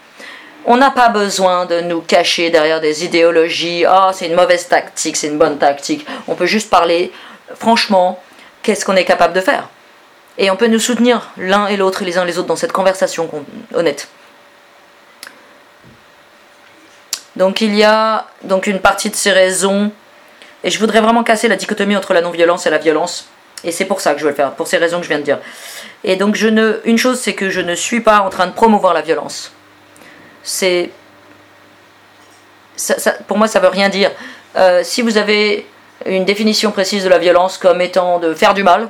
On 0.66 0.78
n'a 0.78 0.92
pas 0.92 1.10
besoin 1.10 1.66
de 1.66 1.82
nous 1.82 2.02
cacher 2.02 2.50
derrière 2.50 2.82
des 2.82 3.06
idéologies. 3.06 3.86
Oh, 3.90 4.10
c'est 4.14 4.28
une 4.28 4.36
mauvaise 4.36 4.68
tactique, 4.68 5.16
c'est 5.16 5.28
une 5.28 5.38
bonne 5.38 5.58
tactique. 5.58 6.06
On 6.28 6.36
peut 6.36 6.46
juste 6.46 6.70
parler 6.70 7.12
franchement, 7.56 8.22
qu'est-ce 8.64 8.86
qu'on 8.86 8.96
est 8.96 9.06
capable 9.06 9.34
de 9.34 9.42
faire 9.42 9.70
Et 10.38 10.52
on 10.52 10.58
peut 10.58 10.68
nous 10.68 10.80
soutenir 10.80 11.30
l'un 11.38 11.68
et 11.68 11.78
l'autre, 11.78 12.04
les 12.04 12.18
uns 12.18 12.26
les 12.26 12.38
autres, 12.38 12.48
dans 12.48 12.56
cette 12.56 12.74
conversation 12.74 13.30
honnête. 13.74 14.10
Donc 17.38 17.62
il 17.62 17.76
y 17.76 17.84
a 17.84 18.28
donc 18.44 18.68
une 18.68 18.80
partie 18.80 19.10
de 19.10 19.16
ces 19.16 19.32
raisons, 19.32 19.92
et 20.64 20.70
je 20.70 20.80
voudrais 20.80 21.02
vraiment 21.02 21.24
casser 21.24 21.48
la 21.48 21.56
dichotomie 21.56 21.96
entre 21.96 22.14
la 22.14 22.22
non-violence 22.22 22.66
et 22.66 22.70
la 22.70 22.80
violence. 22.80 23.30
Et 23.64 23.72
c'est 23.72 23.86
pour 23.86 24.02
ça 24.02 24.14
que 24.14 24.20
je 24.20 24.24
veux 24.24 24.30
le 24.30 24.36
faire, 24.36 24.52
pour 24.52 24.68
ces 24.68 24.78
raisons 24.78 24.98
que 24.98 25.04
je 25.04 25.10
viens 25.10 25.20
de 25.20 25.24
dire. 25.24 25.40
Et 26.04 26.16
donc 26.16 26.36
je 26.36 26.48
ne, 26.48 26.80
une 26.86 26.98
chose, 26.98 27.20
c'est 27.20 27.34
que 27.34 27.50
je 27.50 27.62
ne 27.62 27.76
suis 27.76 28.02
pas 28.02 28.20
en 28.20 28.30
train 28.30 28.48
de 28.48 28.54
promouvoir 28.54 28.94
la 28.94 29.02
violence 29.02 29.52
c'est. 30.48 30.90
pour 33.28 33.38
moi, 33.38 33.48
ça 33.48 33.60
veut 33.60 33.68
rien 33.68 33.90
dire. 33.90 34.12
Euh, 34.56 34.82
si 34.84 35.02
vous 35.02 35.18
avez 35.18 35.68
une 36.06 36.26
définition 36.26 36.72
précise 36.72 37.04
de 37.04 37.10
la 37.10 37.18
violence 37.18 37.58
comme 37.58 37.82
étant 37.82 38.20
de 38.20 38.34
faire 38.34 38.54
du 38.54 38.64
mal. 38.64 38.90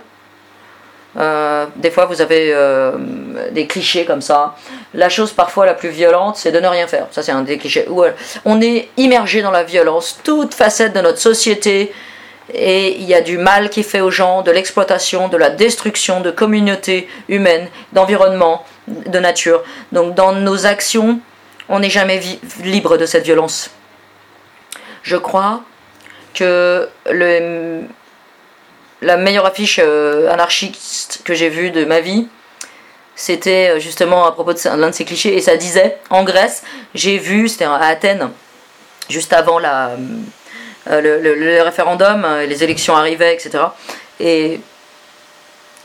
Euh, 1.18 1.66
des 1.78 1.90
fois, 1.90 2.06
vous 2.06 2.22
avez 2.22 2.54
euh, 2.54 2.92
des 3.52 3.66
clichés 3.66 4.06
comme 4.06 4.22
ça. 4.22 4.56
La 4.94 5.10
chose 5.10 5.32
parfois 5.32 5.66
la 5.66 5.74
plus 5.74 5.90
violente, 5.90 6.38
c'est 6.38 6.52
de 6.52 6.60
ne 6.60 6.68
rien 6.68 6.86
faire. 6.86 7.08
Ça, 7.10 7.24
c'est 7.24 7.32
un 7.32 7.42
des 7.42 7.58
clichés. 7.58 7.88
on 8.46 8.62
est 8.62 8.90
immergé 8.98 9.42
dans 9.42 9.50
la 9.50 9.64
violence, 9.64 10.20
toute 10.24 10.54
facette 10.54 10.94
de 10.94 11.02
notre 11.02 11.18
société, 11.18 11.92
et 12.54 12.96
il 12.96 13.04
y 13.04 13.14
a 13.14 13.22
du 13.22 13.38
mal 13.38 13.70
qui 13.70 13.84
fait 13.84 14.02
aux 14.02 14.12
gens, 14.12 14.42
de 14.42 14.52
l'exploitation, 14.52 15.28
de 15.28 15.38
la 15.38 15.50
destruction 15.50 16.22
de 16.22 16.32
communautés 16.32 17.08
humaines, 17.28 17.68
d'environnement, 17.94 18.66
de 18.88 19.20
nature. 19.20 19.64
Donc, 19.92 20.16
dans 20.16 20.32
nos 20.32 20.66
actions, 20.66 21.20
on 21.70 21.80
n'est 21.80 21.90
jamais 21.90 22.22
libre 22.64 22.98
de 22.98 23.06
cette 23.06 23.26
violence. 23.26 23.72
Je 25.04 25.18
crois 25.18 25.64
que 26.34 26.88
le, 27.10 27.82
la 29.02 29.18
meilleure 29.18 29.46
affiche 29.46 29.80
euh, 29.84 30.32
anarchiste 30.32 31.22
que 31.26 31.34
j'ai 31.34 31.50
vue 31.50 31.72
de 31.72 31.84
ma 31.84 32.00
vie, 32.00 32.28
c'était 33.16 33.72
euh, 33.72 33.80
justement 33.80 34.26
à 34.26 34.32
propos 34.32 34.54
de 34.54 34.60
l'un 34.78 34.90
de 34.90 34.96
ces 34.96 35.04
clichés, 35.04 35.36
et 35.36 35.42
ça 35.42 35.58
disait, 35.58 35.98
en 36.10 36.24
Grèce, 36.24 36.64
j'ai 36.94 37.18
vu, 37.18 37.50
c'était 37.50 37.66
à 37.66 37.76
Athènes, 37.76 38.30
juste 39.10 39.34
avant 39.34 39.60
la, 39.60 39.92
euh, 40.90 41.02
le, 41.02 41.62
référendum, 41.62 42.26
les 42.48 42.64
élections 42.64 42.96
arrivaient, 42.96 43.34
etc. 43.34 43.64
Et, 44.20 44.60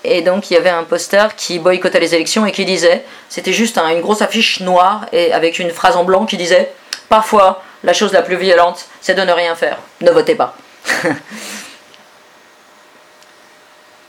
et 0.04 0.22
donc 0.22 0.50
il 0.50 0.54
y 0.54 0.56
avait 0.56 0.70
un 0.70 0.84
poster 0.84 1.34
qui 1.36 1.58
boycottait 1.58 2.00
les 2.00 2.14
élections 2.14 2.46
et 2.46 2.52
qui 2.52 2.64
disait, 2.64 3.04
c'était 3.28 3.52
juste 3.52 3.78
une 3.78 4.00
grosse 4.00 4.22
affiche 4.22 4.60
noire 4.60 5.06
et 5.12 5.32
avec 5.32 5.58
une 5.58 5.70
phrase 5.70 5.96
en 5.96 6.04
blanc 6.04 6.26
qui 6.26 6.36
disait, 6.36 6.72
parfois 7.08 7.62
la 7.84 7.92
chose 7.92 8.12
la 8.12 8.22
plus 8.22 8.36
violente, 8.36 8.86
c'est 9.00 9.14
de 9.14 9.22
ne 9.22 9.32
rien 9.32 9.54
faire. 9.54 9.78
Ne 10.00 10.10
votez 10.10 10.34
pas. 10.34 10.54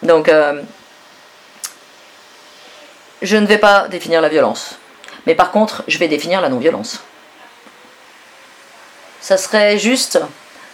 Donc, 0.03 0.27
euh, 0.29 0.62
je 3.21 3.38
ne 3.38 3.47
vais 3.47 3.57
pas 3.57 3.88
définir 3.88 4.21
la 4.21 4.29
violence. 4.29 4.77
Mais 5.25 5.33
par 5.33 5.51
contre, 5.51 5.83
je 5.88 5.97
vais 5.97 6.07
définir 6.09 6.41
la 6.41 6.50
non-violence. 6.50 7.01
Ça 9.21 9.38
serait 9.38 9.79
juste 9.79 10.19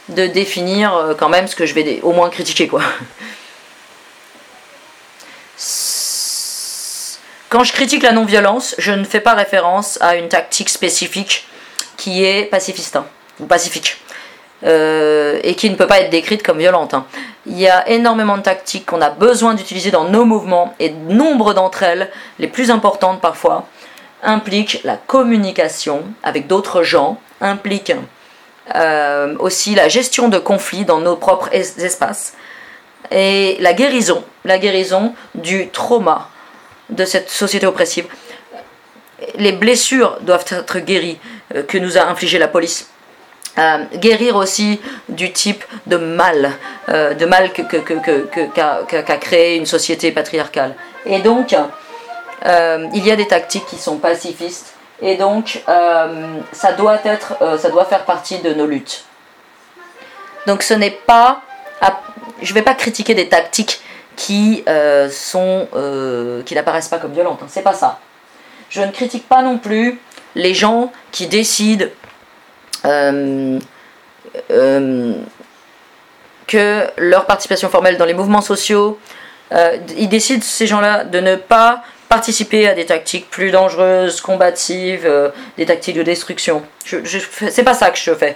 de 0.09 0.27
définir 0.27 0.93
euh, 0.93 1.13
quand 1.13 1.29
même 1.29 1.47
ce 1.47 1.55
que 1.55 1.65
je 1.65 1.73
vais 1.73 1.99
au 2.01 2.11
moins 2.11 2.29
critiquer, 2.29 2.67
quoi. 2.67 2.81
Quand 7.49 7.63
je 7.63 7.73
critique 7.73 8.03
la 8.03 8.11
non-violence, 8.11 8.75
je 8.77 8.91
ne 8.91 9.03
fais 9.03 9.21
pas 9.21 9.33
référence 9.33 9.97
à 10.01 10.15
une 10.15 10.27
tactique 10.27 10.69
spécifique 10.69 11.47
qui 11.97 12.23
est 12.23 12.45
pacifiste 12.45 12.95
hein, 12.95 13.05
ou 13.39 13.45
pacifique. 13.45 13.97
Euh, 14.65 15.39
et 15.41 15.55
qui 15.55 15.69
ne 15.69 15.75
peut 15.75 15.87
pas 15.87 16.01
être 16.01 16.09
décrite 16.09 16.43
comme 16.43 16.57
violente. 16.57 16.93
Hein. 16.93 17.05
Il 17.45 17.57
y 17.57 17.69
a 17.69 17.87
énormément 17.87 18.37
de 18.37 18.41
tactiques 18.41 18.85
qu'on 18.87 19.01
a 19.01 19.09
besoin 19.09 19.53
d'utiliser 19.53 19.89
dans 19.89 20.03
nos 20.03 20.25
mouvements 20.25 20.75
et 20.79 20.89
nombre 20.89 21.53
d'entre 21.53 21.83
elles, 21.83 22.11
les 22.39 22.47
plus 22.47 22.69
importantes 22.69 23.21
parfois, 23.21 23.67
impliquent 24.21 24.81
la 24.83 24.97
communication 24.97 26.03
avec 26.23 26.47
d'autres 26.47 26.83
gens, 26.83 27.21
impliquent 27.39 27.93
euh, 28.75 29.35
aussi 29.39 29.73
la 29.73 29.87
gestion 29.87 30.27
de 30.27 30.37
conflits 30.37 30.85
dans 30.85 30.99
nos 30.99 31.15
propres 31.15 31.49
espaces 31.53 32.33
et 33.11 33.57
la 33.59 33.73
guérison, 33.73 34.23
la 34.45 34.59
guérison 34.59 35.15
du 35.33 35.69
trauma 35.69 36.29
de 36.89 37.05
cette 37.05 37.29
société 37.29 37.65
oppressive. 37.65 38.05
Les 39.35 39.53
blessures 39.53 40.19
doivent 40.21 40.45
être 40.51 40.79
guéries 40.79 41.19
euh, 41.55 41.63
que 41.63 41.77
nous 41.77 41.97
a 41.97 42.01
infligé 42.01 42.37
la 42.37 42.47
police. 42.47 42.89
Euh, 43.57 43.83
guérir 43.95 44.35
aussi 44.35 44.79
du 45.09 45.33
type 45.33 45.63
de 45.87 45.97
mal, 45.97 46.51
de 46.87 47.25
mal 47.25 47.51
qu'a 47.51 49.17
créé 49.17 49.55
une 49.55 49.65
société 49.65 50.11
patriarcale. 50.11 50.75
Et 51.05 51.19
donc, 51.19 51.53
il 51.53 53.05
y 53.05 53.11
a 53.11 53.15
des 53.15 53.27
tactiques 53.27 53.65
qui 53.65 53.77
sont 53.77 53.97
pacifistes, 53.97 54.75
et 55.01 55.15
donc 55.15 55.63
ça, 55.65 56.73
doit 56.77 56.99
être, 57.05 57.37
ça 57.57 57.69
doit 57.69 57.85
faire 57.85 58.05
partie 58.05 58.39
de 58.39 58.53
nos 58.53 58.65
luttes. 58.65 59.05
Donc 60.47 60.63
ce 60.63 60.73
n'est 60.73 60.91
pas... 60.91 61.41
Je 62.41 62.51
ne 62.51 62.55
vais 62.55 62.61
pas 62.61 62.73
critiquer 62.73 63.15
des 63.15 63.29
tactiques 63.29 63.81
qui, 64.15 64.63
sont, 65.09 65.67
qui 66.45 66.55
n'apparaissent 66.55 66.89
pas 66.89 66.99
comme 66.99 67.13
violentes, 67.13 67.39
hein. 67.43 67.47
c'est 67.49 67.61
pas 67.61 67.73
ça. 67.73 67.99
Je 68.69 68.81
ne 68.81 68.91
critique 68.91 69.27
pas 69.27 69.41
non 69.41 69.57
plus 69.57 69.99
les 70.35 70.53
gens 70.53 70.91
qui 71.11 71.27
décident 71.27 71.85
euh, 72.85 73.59
euh, 74.51 75.13
que 76.47 76.87
leur 76.97 77.25
participation 77.25 77.69
formelle 77.69 77.97
dans 77.97 78.05
les 78.05 78.13
mouvements 78.13 78.41
sociaux, 78.41 78.99
euh, 79.51 79.77
ils 79.97 80.09
décident, 80.09 80.43
ces 80.43 80.67
gens-là, 80.67 81.03
de 81.03 81.19
ne 81.19 81.35
pas 81.35 81.83
participer 82.09 82.67
à 82.67 82.73
des 82.73 82.85
tactiques 82.85 83.29
plus 83.29 83.51
dangereuses, 83.51 84.19
combatives, 84.19 85.09
des 85.57 85.65
tactiques 85.65 85.95
de 85.95 86.03
destruction. 86.03 86.63
Je, 86.83 87.19
c'est 87.49 87.63
pas 87.63 87.75
ça 87.75 87.91
que 87.91 87.99
je 87.99 88.13
fais. 88.13 88.35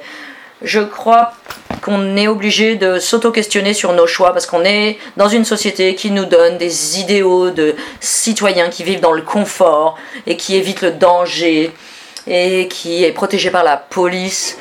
Je 0.61 0.79
crois 0.79 1.33
qu'on 1.81 2.15
est 2.15 2.29
obligé 2.29 2.75
de 2.75 2.97
s'auto-questionner 2.97 3.73
sur 3.73 3.91
nos 3.91 4.07
choix 4.07 4.31
parce 4.31 4.45
qu'on 4.45 4.63
est 4.63 4.97
dans 5.17 5.27
une 5.27 5.43
société 5.43 5.95
qui 5.95 6.09
nous 6.09 6.23
donne 6.23 6.57
des 6.57 6.99
idéaux 7.01 7.49
de 7.49 7.75
citoyens 7.99 8.69
qui 8.69 8.85
vivent 8.85 9.01
dans 9.01 9.11
le 9.11 9.21
confort 9.21 9.97
et 10.25 10.37
qui 10.37 10.55
évitent 10.55 10.81
le 10.81 10.91
danger 10.91 11.71
et 12.25 12.69
qui 12.69 13.03
est 13.03 13.11
protégé 13.11 13.49
par 13.49 13.65
la 13.65 13.75
police. 13.75 14.57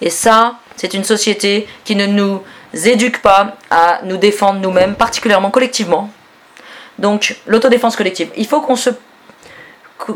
Et 0.00 0.08
ça, 0.08 0.54
c'est 0.76 0.94
une 0.94 1.04
société 1.04 1.68
qui 1.84 1.94
ne 1.94 2.06
nous 2.06 2.42
éduque 2.72 3.20
pas 3.20 3.56
à 3.70 4.00
nous 4.04 4.16
défendre 4.16 4.60
nous-mêmes, 4.60 4.94
particulièrement 4.94 5.50
collectivement. 5.50 6.10
Donc, 6.98 7.36
l'autodéfense 7.46 7.96
collective. 7.96 8.30
Il 8.36 8.46
faut 8.46 8.60
qu'on 8.60 8.76
se, 8.76 8.90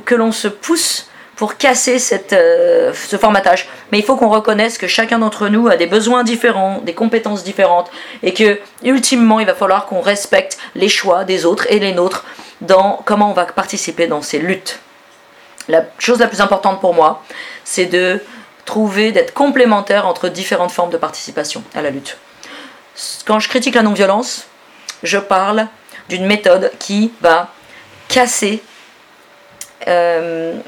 que 0.04 0.14
l'on 0.14 0.32
se 0.32 0.48
pousse 0.48 1.08
pour 1.38 1.56
casser 1.56 2.00
cette, 2.00 2.32
euh, 2.32 2.92
ce 2.92 3.16
formatage. 3.16 3.68
Mais 3.92 3.98
il 3.98 4.04
faut 4.04 4.16
qu'on 4.16 4.28
reconnaisse 4.28 4.76
que 4.76 4.88
chacun 4.88 5.20
d'entre 5.20 5.48
nous 5.48 5.68
a 5.68 5.76
des 5.76 5.86
besoins 5.86 6.24
différents, 6.24 6.80
des 6.82 6.94
compétences 6.94 7.44
différentes, 7.44 7.90
et 8.24 8.34
que, 8.34 8.58
ultimement, 8.82 9.38
il 9.38 9.46
va 9.46 9.54
falloir 9.54 9.86
qu'on 9.86 10.00
respecte 10.00 10.58
les 10.74 10.88
choix 10.88 11.24
des 11.24 11.46
autres 11.46 11.66
et 11.70 11.78
les 11.78 11.92
nôtres 11.92 12.24
dans 12.60 13.00
comment 13.04 13.30
on 13.30 13.34
va 13.34 13.44
participer 13.44 14.08
dans 14.08 14.20
ces 14.20 14.40
luttes. 14.40 14.80
La 15.68 15.84
chose 15.98 16.18
la 16.18 16.26
plus 16.26 16.40
importante 16.40 16.80
pour 16.80 16.92
moi, 16.92 17.22
c'est 17.62 17.86
de 17.86 18.20
trouver, 18.64 19.12
d'être 19.12 19.32
complémentaire 19.32 20.08
entre 20.08 20.28
différentes 20.28 20.72
formes 20.72 20.90
de 20.90 20.96
participation 20.96 21.62
à 21.74 21.82
la 21.82 21.90
lutte. 21.90 22.18
Quand 23.26 23.38
je 23.38 23.48
critique 23.48 23.76
la 23.76 23.82
non-violence, 23.82 24.46
je 25.04 25.18
parle 25.18 25.68
d'une 26.08 26.26
méthode 26.26 26.72
qui 26.78 27.12
va 27.20 27.52
casser, 28.08 28.62
euh, 29.86 30.58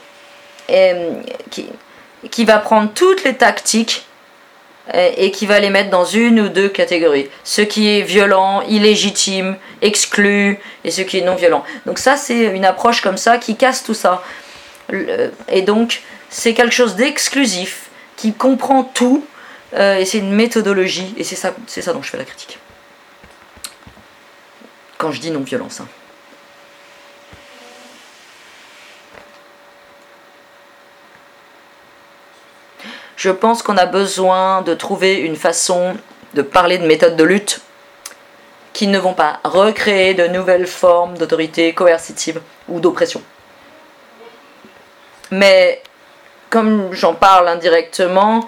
qui, 2.30 2.44
va 2.44 2.58
prendre 2.58 2.90
toutes 2.92 3.24
les 3.24 3.34
tactiques 3.34 4.06
euh, 4.94 5.10
et 5.16 5.30
qui 5.30 5.46
va 5.46 5.58
les 5.58 5.70
mettre 5.70 5.90
dans 5.90 6.04
une 6.04 6.40
ou 6.40 6.48
deux 6.48 6.68
catégories. 6.68 7.28
Ce 7.44 7.62
qui 7.62 7.88
est 7.88 8.02
violent, 8.02 8.62
illégitime, 8.62 9.56
exclu, 9.82 10.60
et 10.84 10.90
ce 10.90 11.02
qui 11.02 11.18
est 11.18 11.24
non 11.24 11.34
violent. 11.34 11.64
Donc 11.86 11.98
ça, 11.98 12.16
c'est 12.16 12.44
une 12.44 12.64
approche 12.64 13.00
comme 13.00 13.16
ça 13.16 13.38
qui 13.38 13.56
casse 13.56 13.82
tout 13.82 13.94
ça. 13.94 14.22
Et 15.48 15.62
donc, 15.62 16.02
c'est 16.28 16.54
quelque 16.54 16.74
chose 16.74 16.96
d'exclusif 16.96 17.90
qui 18.16 18.32
comprend 18.32 18.84
tout, 18.84 19.24
euh, 19.74 19.98
et 19.98 20.04
c'est 20.04 20.18
une 20.18 20.32
méthodologie, 20.32 21.14
et 21.16 21.24
c'est 21.24 21.36
ça, 21.36 21.54
c'est 21.66 21.82
ça 21.82 21.92
dont 21.92 22.02
je 22.02 22.10
fais 22.10 22.18
la 22.18 22.24
critique. 22.24 22.58
Quand 25.00 25.12
je 25.12 25.20
dis 25.22 25.30
non-violence. 25.30 25.80
Hein. 25.80 25.88
Je 33.16 33.30
pense 33.30 33.62
qu'on 33.62 33.78
a 33.78 33.86
besoin 33.86 34.60
de 34.60 34.74
trouver 34.74 35.14
une 35.14 35.36
façon 35.36 35.96
de 36.34 36.42
parler 36.42 36.76
de 36.76 36.86
méthodes 36.86 37.16
de 37.16 37.24
lutte 37.24 37.62
qui 38.74 38.88
ne 38.88 38.98
vont 38.98 39.14
pas 39.14 39.40
recréer 39.42 40.12
de 40.12 40.26
nouvelles 40.26 40.66
formes 40.66 41.16
d'autorité 41.16 41.72
coercitive 41.72 42.42
ou 42.68 42.78
d'oppression. 42.78 43.22
Mais 45.30 45.82
comme 46.50 46.92
j'en 46.92 47.14
parle 47.14 47.48
indirectement, 47.48 48.46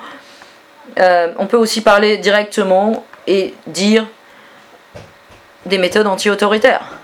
euh, 0.98 1.32
on 1.38 1.46
peut 1.46 1.56
aussi 1.56 1.80
parler 1.80 2.18
directement 2.18 3.06
et 3.26 3.54
dire 3.66 4.06
des 5.66 5.78
méthodes 5.78 6.06
anti-autoritaires, 6.06 6.98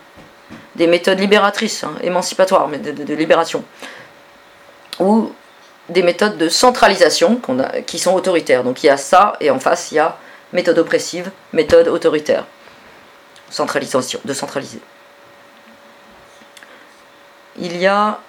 des 0.76 0.86
méthodes 0.86 1.18
libératrices, 1.18 1.84
hein, 1.84 1.94
émancipatoires, 2.02 2.68
mais 2.68 2.78
de, 2.78 3.14
libération, 3.14 3.64
ou 4.98 5.32
des 5.88 6.02
méthodes 6.02 6.36
de 6.36 6.48
centralisation 6.48 7.40
qui 7.86 7.98
sont 7.98 8.14
autoritaires. 8.14 8.64
Donc 8.64 8.82
il 8.82 8.86
y 8.86 8.90
a 8.90 8.96
ça, 8.96 9.34
et 9.40 9.50
en 9.50 9.58
face 9.58 9.92
il 9.92 9.96
y 9.96 9.98
a 9.98 10.16
méthode 10.52 10.78
oppressive, 10.78 11.30
méthode 11.52 11.88
autoritaire, 11.88 12.44
centralisation, 13.50 14.20
de 14.24 14.32
centraliser. 14.32 14.80
Il 17.56 17.76
y 17.76 17.86
a 17.86 18.20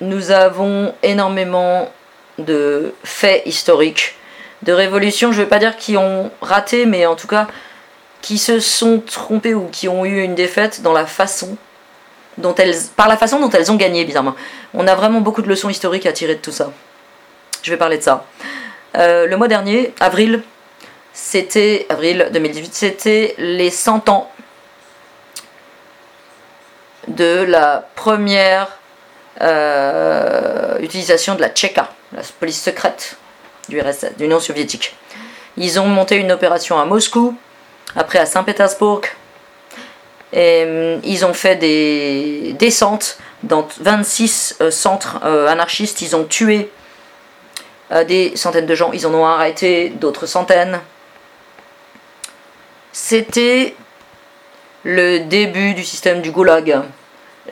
nous 0.00 0.30
avons 0.30 0.94
énormément 1.02 1.90
de 2.38 2.94
faits 3.02 3.42
historiques 3.46 4.14
de 4.62 4.72
révolutions, 4.72 5.32
je 5.32 5.38
ne 5.38 5.44
vais 5.44 5.48
pas 5.48 5.58
dire 5.58 5.76
qui 5.76 5.96
ont 5.96 6.30
raté, 6.40 6.86
mais 6.86 7.06
en 7.06 7.14
tout 7.14 7.26
cas 7.26 7.46
qui 8.26 8.38
se 8.38 8.58
sont 8.58 8.98
trompés 8.98 9.54
ou 9.54 9.68
qui 9.70 9.88
ont 9.88 10.04
eu 10.04 10.20
une 10.20 10.34
défaite 10.34 10.82
dans 10.82 10.92
la 10.92 11.06
façon 11.06 11.56
dont 12.38 12.56
elles, 12.56 12.74
par 12.96 13.06
la 13.06 13.16
façon 13.16 13.38
dont 13.38 13.50
elles 13.50 13.70
ont 13.70 13.76
gagné, 13.76 14.04
bizarrement. 14.04 14.34
On 14.74 14.88
a 14.88 14.96
vraiment 14.96 15.20
beaucoup 15.20 15.42
de 15.42 15.48
leçons 15.48 15.70
historiques 15.70 16.06
à 16.06 16.12
tirer 16.12 16.34
de 16.34 16.40
tout 16.40 16.50
ça. 16.50 16.72
Je 17.62 17.70
vais 17.70 17.76
parler 17.76 17.98
de 17.98 18.02
ça. 18.02 18.26
Euh, 18.96 19.28
le 19.28 19.36
mois 19.36 19.46
dernier, 19.46 19.94
avril, 20.00 20.42
c'était 21.12 21.86
avril 21.88 22.28
2018, 22.32 22.74
c'était 22.74 23.34
les 23.38 23.70
100 23.70 24.08
ans 24.08 24.28
de 27.06 27.44
la 27.44 27.88
première 27.94 28.76
euh, 29.40 30.80
utilisation 30.80 31.36
de 31.36 31.42
la 31.42 31.50
Tchéka, 31.50 31.92
la 32.12 32.22
police 32.40 32.60
secrète 32.60 33.18
du 33.68 33.80
RSS, 33.80 34.16
de 34.16 34.24
l'Union 34.24 34.40
soviétique. 34.40 34.96
Ils 35.56 35.78
ont 35.78 35.86
monté 35.86 36.16
une 36.16 36.32
opération 36.32 36.76
à 36.80 36.84
Moscou, 36.86 37.38
après 37.94 38.18
à 38.18 38.26
Saint-Pétersbourg. 38.26 39.02
Hum, 40.34 41.00
ils 41.04 41.24
ont 41.24 41.34
fait 41.34 41.56
des 41.56 42.54
descentes 42.58 43.18
dans 43.42 43.68
26 43.80 44.56
euh, 44.60 44.70
centres 44.70 45.20
euh, 45.24 45.46
anarchistes. 45.46 46.02
Ils 46.02 46.16
ont 46.16 46.24
tué 46.24 46.70
des 48.08 48.36
centaines 48.36 48.66
de 48.66 48.74
gens. 48.74 48.90
Ils 48.92 49.06
en 49.06 49.14
ont 49.14 49.24
arrêté 49.24 49.90
d'autres 49.90 50.26
centaines. 50.26 50.80
C'était 52.92 53.76
le 54.82 55.18
début 55.18 55.74
du 55.74 55.84
système 55.84 56.22
du 56.22 56.30
goulag, 56.30 56.80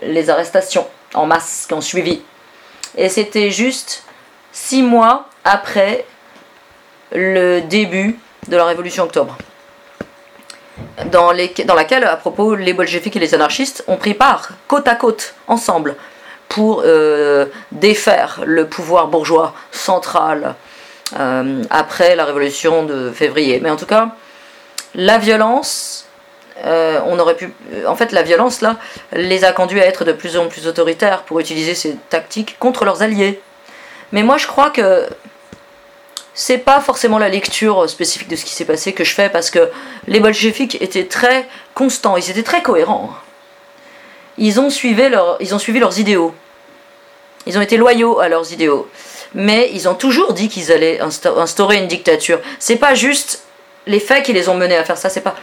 les 0.02 0.30
arrestations 0.30 0.86
en 1.14 1.26
masse 1.26 1.66
qui 1.66 1.74
ont 1.74 1.80
suivi. 1.80 2.22
Et 2.96 3.08
c'était 3.08 3.50
juste 3.50 4.04
six 4.52 4.82
mois 4.82 5.28
après 5.44 6.06
le 7.12 7.60
début 7.60 8.18
de 8.48 8.56
la 8.56 8.64
révolution 8.64 9.04
octobre, 9.04 9.36
dans, 11.10 11.32
dans 11.64 11.74
laquelle, 11.74 12.04
à 12.04 12.16
propos, 12.16 12.54
les 12.54 12.72
bolcheviks 12.72 13.16
et 13.16 13.20
les 13.20 13.34
anarchistes 13.34 13.84
ont 13.86 13.96
pris 13.96 14.14
part, 14.14 14.50
côte 14.68 14.88
à 14.88 14.94
côte, 14.94 15.34
ensemble, 15.46 15.96
pour 16.48 16.82
euh, 16.84 17.46
défaire 17.72 18.40
le 18.44 18.66
pouvoir 18.66 19.08
bourgeois 19.08 19.54
central 19.72 20.54
euh, 21.18 21.62
après 21.70 22.16
la 22.16 22.24
révolution 22.24 22.84
de 22.84 23.10
février. 23.10 23.60
Mais 23.60 23.70
en 23.70 23.76
tout 23.76 23.86
cas, 23.86 24.10
la 24.94 25.18
violence, 25.18 26.06
euh, 26.64 27.00
on 27.06 27.18
aurait 27.18 27.36
pu. 27.36 27.52
En 27.86 27.96
fait, 27.96 28.12
la 28.12 28.22
violence, 28.22 28.60
là, 28.60 28.76
les 29.12 29.44
a 29.44 29.52
conduits 29.52 29.80
à 29.80 29.86
être 29.86 30.04
de 30.04 30.12
plus 30.12 30.36
en 30.36 30.48
plus 30.48 30.66
autoritaires 30.66 31.22
pour 31.22 31.40
utiliser 31.40 31.74
ces 31.74 31.96
tactiques 32.08 32.56
contre 32.58 32.84
leurs 32.84 33.02
alliés. 33.02 33.40
Mais 34.12 34.22
moi, 34.22 34.36
je 34.36 34.46
crois 34.46 34.70
que 34.70 35.08
c'est 36.34 36.58
pas 36.58 36.80
forcément 36.80 37.18
la 37.18 37.28
lecture 37.28 37.88
spécifique 37.88 38.28
de 38.28 38.36
ce 38.36 38.44
qui 38.44 38.52
s'est 38.52 38.64
passé 38.64 38.92
que 38.92 39.04
je 39.04 39.14
fais 39.14 39.28
parce 39.28 39.50
que 39.50 39.70
les 40.08 40.20
bolcheviks 40.20 40.80
étaient 40.82 41.06
très 41.06 41.48
constants, 41.74 42.16
ils 42.16 42.30
étaient 42.30 42.42
très 42.42 42.62
cohérents. 42.62 43.10
Ils 44.36 44.58
ont 44.60 44.68
suivi, 44.68 45.02
ils 45.40 45.54
ont 45.54 45.58
suivi 45.58 45.78
leurs 45.78 45.98
idéaux. 45.98 46.34
Ils 47.46 47.56
ont 47.56 47.62
été 47.62 47.76
loyaux 47.76 48.18
à 48.18 48.28
leurs 48.28 48.52
idéaux. 48.52 48.88
Mais 49.34 49.70
ils 49.72 49.88
ont 49.88 49.94
toujours 49.94 50.32
dit 50.32 50.48
qu'ils 50.48 50.72
allaient 50.72 51.00
instaurer 51.00 51.76
une 51.76 51.88
dictature. 51.88 52.40
C'est 52.58 52.76
pas 52.76 52.94
juste 52.94 53.44
les 53.86 54.00
faits 54.00 54.24
qui 54.24 54.32
les 54.32 54.48
ont 54.48 54.54
menés 54.54 54.76
à 54.76 54.84
faire 54.84 54.96
ça, 54.96 55.08
c'est 55.08 55.20
pas. 55.20 55.34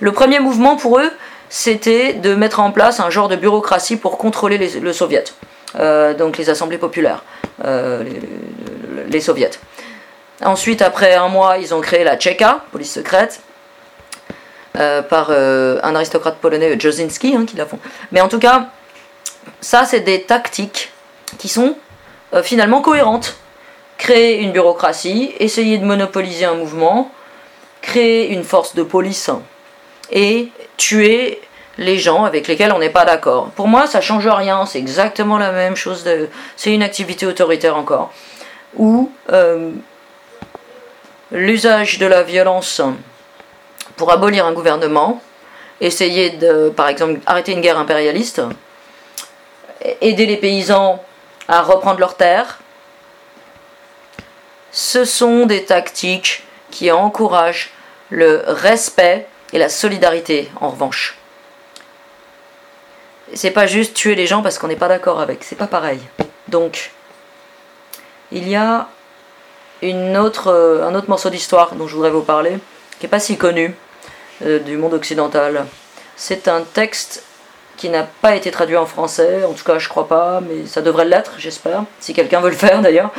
Le 0.00 0.12
premier 0.12 0.38
mouvement 0.38 0.76
pour 0.76 0.98
eux, 0.98 1.10
c'était 1.48 2.12
de 2.12 2.34
mettre 2.34 2.60
en 2.60 2.70
place 2.70 3.00
un 3.00 3.10
genre 3.10 3.28
de 3.28 3.36
bureaucratie 3.36 3.96
pour 3.96 4.18
contrôler 4.18 4.58
le 4.58 4.92
soviet, 4.92 5.24
euh, 5.78 6.14
donc 6.14 6.36
les 6.36 6.50
assemblées 6.50 6.78
populaires, 6.78 7.24
euh, 7.64 8.04
les, 9.08 9.20
soviets. 9.20 9.50
Ensuite, 10.44 10.82
après 10.82 11.14
un 11.14 11.28
mois, 11.28 11.58
ils 11.58 11.74
ont 11.74 11.80
créé 11.80 12.04
la 12.04 12.16
Tchéka, 12.16 12.64
police 12.70 12.92
secrète, 12.92 13.40
euh, 14.76 15.02
par 15.02 15.30
un 15.30 15.94
aristocrate 15.94 16.38
polonais, 16.38 16.78
Jozinski, 16.78 17.34
hein, 17.34 17.44
qui 17.46 17.56
l'a 17.56 17.66
font. 17.66 17.80
Mais 18.12 18.20
en 18.20 18.28
tout 18.28 18.38
cas, 18.38 18.68
ça, 19.60 19.84
c'est 19.84 20.00
des 20.00 20.22
tactiques 20.22 20.92
qui 21.38 21.48
sont 21.48 21.76
finalement 22.42 22.82
cohérentes. 22.82 23.36
Créer 23.96 24.40
une 24.40 24.52
bureaucratie, 24.52 25.34
essayer 25.40 25.78
de 25.78 25.84
monopoliser 25.84 26.44
un 26.44 26.54
mouvement, 26.54 27.10
créer 27.82 28.28
une 28.30 28.44
force 28.44 28.76
de 28.76 28.84
police 28.84 29.30
et 30.10 30.50
tuer 30.76 31.40
les 31.78 31.98
gens 31.98 32.24
avec 32.24 32.48
lesquels 32.48 32.72
on 32.72 32.78
n'est 32.78 32.90
pas 32.90 33.04
d'accord. 33.04 33.50
Pour 33.50 33.68
moi, 33.68 33.86
ça 33.86 34.00
change 34.00 34.26
rien, 34.26 34.66
c'est 34.66 34.78
exactement 34.78 35.38
la 35.38 35.52
même 35.52 35.76
chose, 35.76 36.04
c'est 36.56 36.74
une 36.74 36.82
activité 36.82 37.24
autoritaire 37.24 37.76
encore, 37.76 38.12
où 38.76 39.10
euh, 39.32 39.70
l'usage 41.30 41.98
de 41.98 42.06
la 42.06 42.22
violence 42.22 42.80
pour 43.96 44.12
abolir 44.12 44.46
un 44.46 44.52
gouvernement, 44.52 45.22
essayer 45.80 46.30
de, 46.30 46.70
par 46.70 46.88
exemple, 46.88 47.20
arrêter 47.26 47.52
une 47.52 47.60
guerre 47.60 47.78
impérialiste, 47.78 48.42
aider 50.00 50.26
les 50.26 50.36
paysans 50.36 51.02
à 51.48 51.62
reprendre 51.62 52.00
leurs 52.00 52.16
terres, 52.16 52.58
ce 54.70 55.04
sont 55.04 55.46
des 55.46 55.64
tactiques 55.64 56.44
qui 56.70 56.90
encouragent 56.90 57.70
le 58.10 58.42
respect 58.46 59.26
et 59.52 59.58
la 59.58 59.68
solidarité 59.68 60.50
en 60.60 60.70
revanche. 60.70 61.16
C'est 63.34 63.50
pas 63.50 63.66
juste 63.66 63.94
tuer 63.94 64.14
les 64.14 64.26
gens 64.26 64.42
parce 64.42 64.58
qu'on 64.58 64.68
n'est 64.68 64.76
pas 64.76 64.88
d'accord 64.88 65.20
avec, 65.20 65.44
c'est 65.44 65.56
pas 65.56 65.66
pareil. 65.66 66.00
Donc, 66.48 66.92
il 68.32 68.48
y 68.48 68.56
a 68.56 68.88
autre, 69.82 70.48
euh, 70.48 70.86
un 70.86 70.94
autre 70.94 71.08
morceau 71.08 71.30
d'histoire 71.30 71.74
dont 71.74 71.86
je 71.86 71.94
voudrais 71.94 72.10
vous 72.10 72.22
parler, 72.22 72.58
qui 72.98 73.06
n'est 73.06 73.10
pas 73.10 73.20
si 73.20 73.36
connu 73.36 73.74
euh, 74.44 74.58
du 74.58 74.76
monde 74.76 74.94
occidental. 74.94 75.66
C'est 76.16 76.48
un 76.48 76.62
texte 76.62 77.22
qui 77.76 77.88
n'a 77.88 78.02
pas 78.02 78.34
été 78.34 78.50
traduit 78.50 78.76
en 78.76 78.86
français, 78.86 79.44
en 79.44 79.52
tout 79.52 79.64
cas 79.64 79.78
je 79.78 79.88
crois 79.88 80.08
pas, 80.08 80.40
mais 80.40 80.66
ça 80.66 80.82
devrait 80.82 81.04
l'être, 81.04 81.34
j'espère, 81.38 81.84
si 82.00 82.12
quelqu'un 82.12 82.40
veut 82.40 82.50
le 82.50 82.56
faire 82.56 82.80
d'ailleurs. 82.80 83.10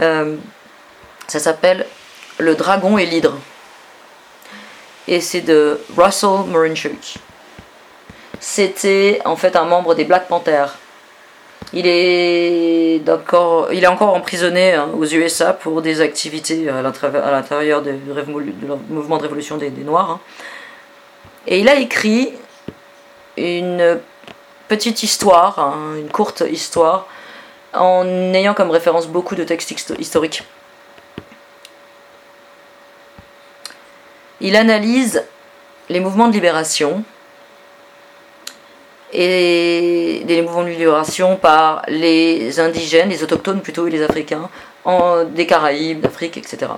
Euh, 0.00 0.36
ça 1.28 1.38
s'appelle 1.38 1.86
Le 2.38 2.54
dragon 2.54 2.98
et 2.98 3.06
l'hydre 3.06 3.36
et 5.08 5.20
c'est 5.20 5.40
de 5.40 5.80
Russell 5.96 6.46
Morinchuk. 6.48 7.14
C'était 8.40 9.20
en 9.24 9.36
fait 9.36 9.56
un 9.56 9.64
membre 9.64 9.94
des 9.94 10.04
Black 10.04 10.28
Panthers. 10.28 10.76
Il 11.76 11.88
est, 11.88 12.96
il 12.98 13.84
est 13.84 13.86
encore 13.88 14.14
emprisonné 14.14 14.74
hein, 14.74 14.90
aux 14.96 15.06
USA 15.06 15.52
pour 15.52 15.82
des 15.82 16.00
activités 16.00 16.68
à 16.68 16.82
l'intérieur 16.82 17.82
du 17.82 17.90
mouvement 18.88 19.16
de 19.16 19.22
révolution 19.22 19.56
des, 19.56 19.70
Noirs. 19.70 20.10
Hein. 20.12 20.20
Et 21.48 21.58
il 21.58 21.68
a 21.68 21.74
écrit 21.74 22.32
une 23.36 23.98
petite 24.68 25.02
histoire, 25.02 25.58
hein, 25.58 25.96
une 25.98 26.10
courte 26.10 26.44
histoire, 26.48 27.08
en 27.72 28.06
ayant 28.34 28.54
comme 28.54 28.70
référence 28.70 29.08
beaucoup 29.08 29.34
de 29.34 29.42
textes 29.42 29.74
historiques. 29.98 30.44
Il 34.40 34.54
analyse 34.54 35.24
les 35.88 35.98
mouvements 35.98 36.28
de 36.28 36.34
libération 36.34 37.02
et 39.14 40.24
les 40.26 40.42
mouvements 40.42 40.64
de 40.64 40.68
libération 40.68 41.36
par 41.36 41.82
les 41.88 42.58
indigènes, 42.58 43.08
les 43.08 43.22
autochtones 43.22 43.60
plutôt, 43.60 43.86
et 43.86 43.90
les 43.90 44.02
africains, 44.02 44.50
en, 44.84 45.24
des 45.24 45.46
Caraïbes, 45.46 46.00
d'Afrique, 46.00 46.36
etc. 46.36 46.72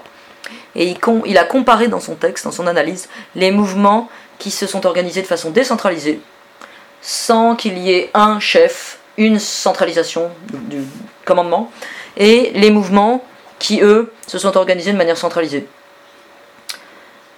Et 0.75 0.87
il, 0.87 0.99
il, 1.25 1.39
a 1.39 1.45
comparé 1.45 1.89
dans 1.89 2.01
son 2.01 2.15
texte, 2.15 2.45
dans 2.45 2.53
son 2.53 2.67
analyse, 2.67 3.09
les 3.35 3.51
mouvements 3.51 4.09
qui 4.39 4.51
se 4.51 4.67
sont 4.67 4.85
organisés 4.87 5.23
de 5.23 5.27
façon 5.27 5.51
décentralisée, 5.51 6.21
sans 7.01 7.57
qu'il 7.57 7.79
y 7.79 7.93
ait 7.93 8.11
un 8.13 8.39
chef, 8.39 8.99
une 9.17 9.39
centralisation 9.39 10.31
du 10.53 10.83
commandement, 11.25 11.71
et 12.19 12.53
les 12.55 12.71
mouvements 12.71 13.25
qui, 13.59 13.81
eux, 13.81 14.13
se 14.27 14.39
sont 14.39 14.57
organisés 14.57 14.93
de 14.93 14.99
manière 14.99 15.17
centralisée. 15.17 15.67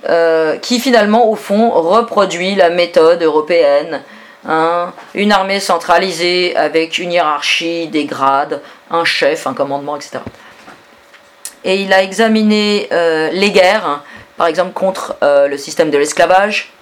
Euh, 0.08 0.56
qui 0.58 0.78
finalement, 0.78 1.28
au 1.28 1.34
fond, 1.34 1.70
reproduit 1.70 2.54
la 2.54 2.70
méthode 2.70 3.22
européenne. 3.22 4.02
Hein, 4.46 4.92
une 5.14 5.32
armée 5.32 5.58
centralisée 5.58 6.54
avec 6.56 6.98
une 6.98 7.12
hiérarchie, 7.12 7.88
des 7.88 8.04
grades, 8.04 8.62
un 8.90 9.04
chef, 9.04 9.46
un 9.46 9.54
commandement, 9.54 9.96
etc. 9.96 10.20
Et 11.64 11.82
il 11.82 11.92
a 11.92 12.02
examiné 12.02 12.88
euh, 12.92 13.30
les 13.32 13.50
guerres, 13.50 13.84
hein, 13.84 14.02
par 14.36 14.46
exemple 14.46 14.72
contre 14.72 15.16
euh, 15.22 15.48
le 15.48 15.58
système 15.58 15.90
de 15.90 15.98
l'esclavage, 15.98 16.72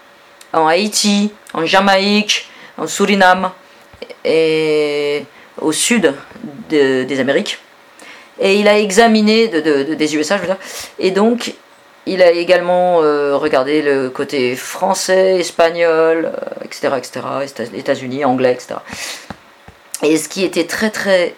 en 0.53 0.66
Haïti, 0.66 1.33
en 1.55 1.64
Jamaïque, 1.64 2.49
en 2.77 2.87
Suriname 2.87 3.51
et 4.25 5.25
au 5.59 5.73
sud 5.73 6.14
des 6.69 7.21
Amériques. 7.21 7.59
Et 8.38 8.57
il 8.57 8.69
a 8.69 8.79
examiné 8.79 9.49
des 9.49 10.16
USA, 10.16 10.37
je 10.37 10.42
veux 10.42 10.47
dire, 10.47 10.59
et 10.99 11.11
donc 11.11 11.55
il 12.07 12.23
a 12.23 12.31
également 12.31 13.03
euh, 13.03 13.37
regardé 13.37 13.83
le 13.83 14.11
côté 14.11 14.55
français, 14.55 15.40
espagnol, 15.40 16.33
etc., 16.64 16.95
etc., 16.97 17.27
États-Unis, 17.75 18.25
anglais, 18.25 18.53
etc. 18.53 18.77
Et 20.03 20.16
ce 20.16 20.29
qui 20.29 20.45
était 20.45 20.66
très 20.66 20.90
très 20.90 21.35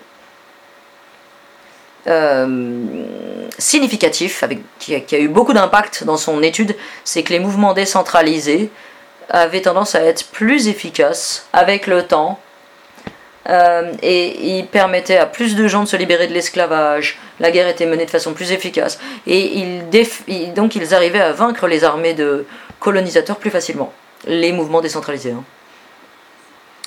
significatif, 3.58 4.42
avec, 4.42 4.60
qui, 4.78 4.94
a, 4.94 5.18
eu 5.18 5.28
beaucoup 5.28 5.52
d'impact 5.52 6.04
dans 6.04 6.16
son 6.16 6.42
étude, 6.42 6.74
c'est 7.04 7.22
que 7.22 7.34
les 7.34 7.38
mouvements 7.38 7.74
décentralisés 7.74 8.70
avaient 9.28 9.60
tendance 9.60 9.94
à 9.94 10.00
être 10.00 10.26
plus 10.28 10.68
efficaces 10.68 11.46
avec 11.52 11.86
le 11.86 12.04
temps. 12.04 12.40
et 13.46 14.56
ils 14.56 14.66
permettaient 14.66 15.18
à 15.18 15.26
plus 15.26 15.54
de 15.54 15.68
gens 15.68 15.82
de 15.82 15.88
se 15.88 15.96
libérer 15.96 16.28
de 16.28 16.32
l'esclavage. 16.32 17.18
La 17.40 17.50
guerre 17.50 17.68
était 17.68 17.86
menée 17.86 18.04
de 18.04 18.10
façon 18.10 18.32
plus 18.32 18.52
efficace. 18.52 18.98
Et 19.26 19.64
donc 20.54 20.74
ils 20.74 20.94
arrivaient 20.94 21.20
à 21.20 21.32
vaincre 21.32 21.66
les 21.66 21.84
armées 21.84 22.14
de 22.14 22.46
colonisateurs 22.80 23.36
plus 23.36 23.50
facilement. 23.50 23.92
Les 24.26 24.52
mouvements 24.52 24.80
décentralisés. 24.80 25.32
Hein. 25.32 25.44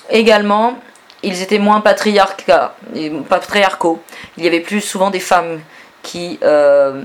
Également, 0.10 0.78
ils 1.24 1.42
étaient 1.42 1.60
moins 1.60 1.82
patriarcaux. 1.82 4.00
Il 4.38 4.44
y 4.44 4.48
avait 4.48 4.60
plus 4.60 4.82
souvent 4.82 5.10
des 5.10 5.20
femmes 5.20 5.62
qui, 6.04 6.40
euh, 6.44 7.04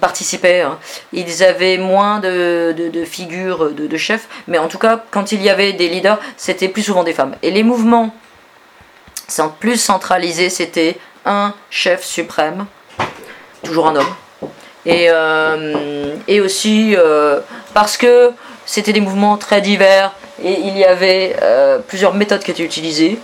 participaient. 0.00 0.60
Hein. 0.60 0.78
Ils 1.12 1.42
avaient 1.42 1.78
moins 1.78 2.20
de, 2.20 3.04
figures 3.06 3.70
de, 3.70 3.96
chefs, 3.96 4.28
mais 4.48 4.58
en 4.58 4.68
tout 4.68 4.78
cas, 4.78 5.02
quand 5.10 5.32
il 5.32 5.42
y 5.42 5.48
avait 5.48 5.72
des 5.72 5.88
leaders, 5.88 6.18
c'était 6.36 6.68
plus 6.68 6.82
souvent 6.82 7.04
des 7.04 7.14
femmes. 7.14 7.36
Et 7.42 7.50
les 7.50 7.62
mouvements 7.62 8.14
plus 9.58 9.80
centralisés, 9.80 10.50
c'était 10.50 10.98
un 11.24 11.54
chef 11.70 12.04
suprême, 12.04 12.66
toujours 13.62 13.86
un 13.88 13.96
homme. 13.96 14.14
Et, 14.84 15.06
euh, 15.08 16.16
aussi 16.42 16.96
euh, 16.96 17.40
parce 17.72 17.96
que 17.96 18.32
c'était 18.66 18.92
des 18.92 19.00
mouvements 19.00 19.36
très 19.36 19.60
divers 19.60 20.12
et 20.42 20.52
il 20.52 20.76
y 20.76 20.84
avait 20.84 21.36
euh, 21.42 21.78
plusieurs 21.78 22.14
méthodes 22.14 22.42
qui 22.42 22.50
étaient 22.50 22.64
utilisées 22.64 23.18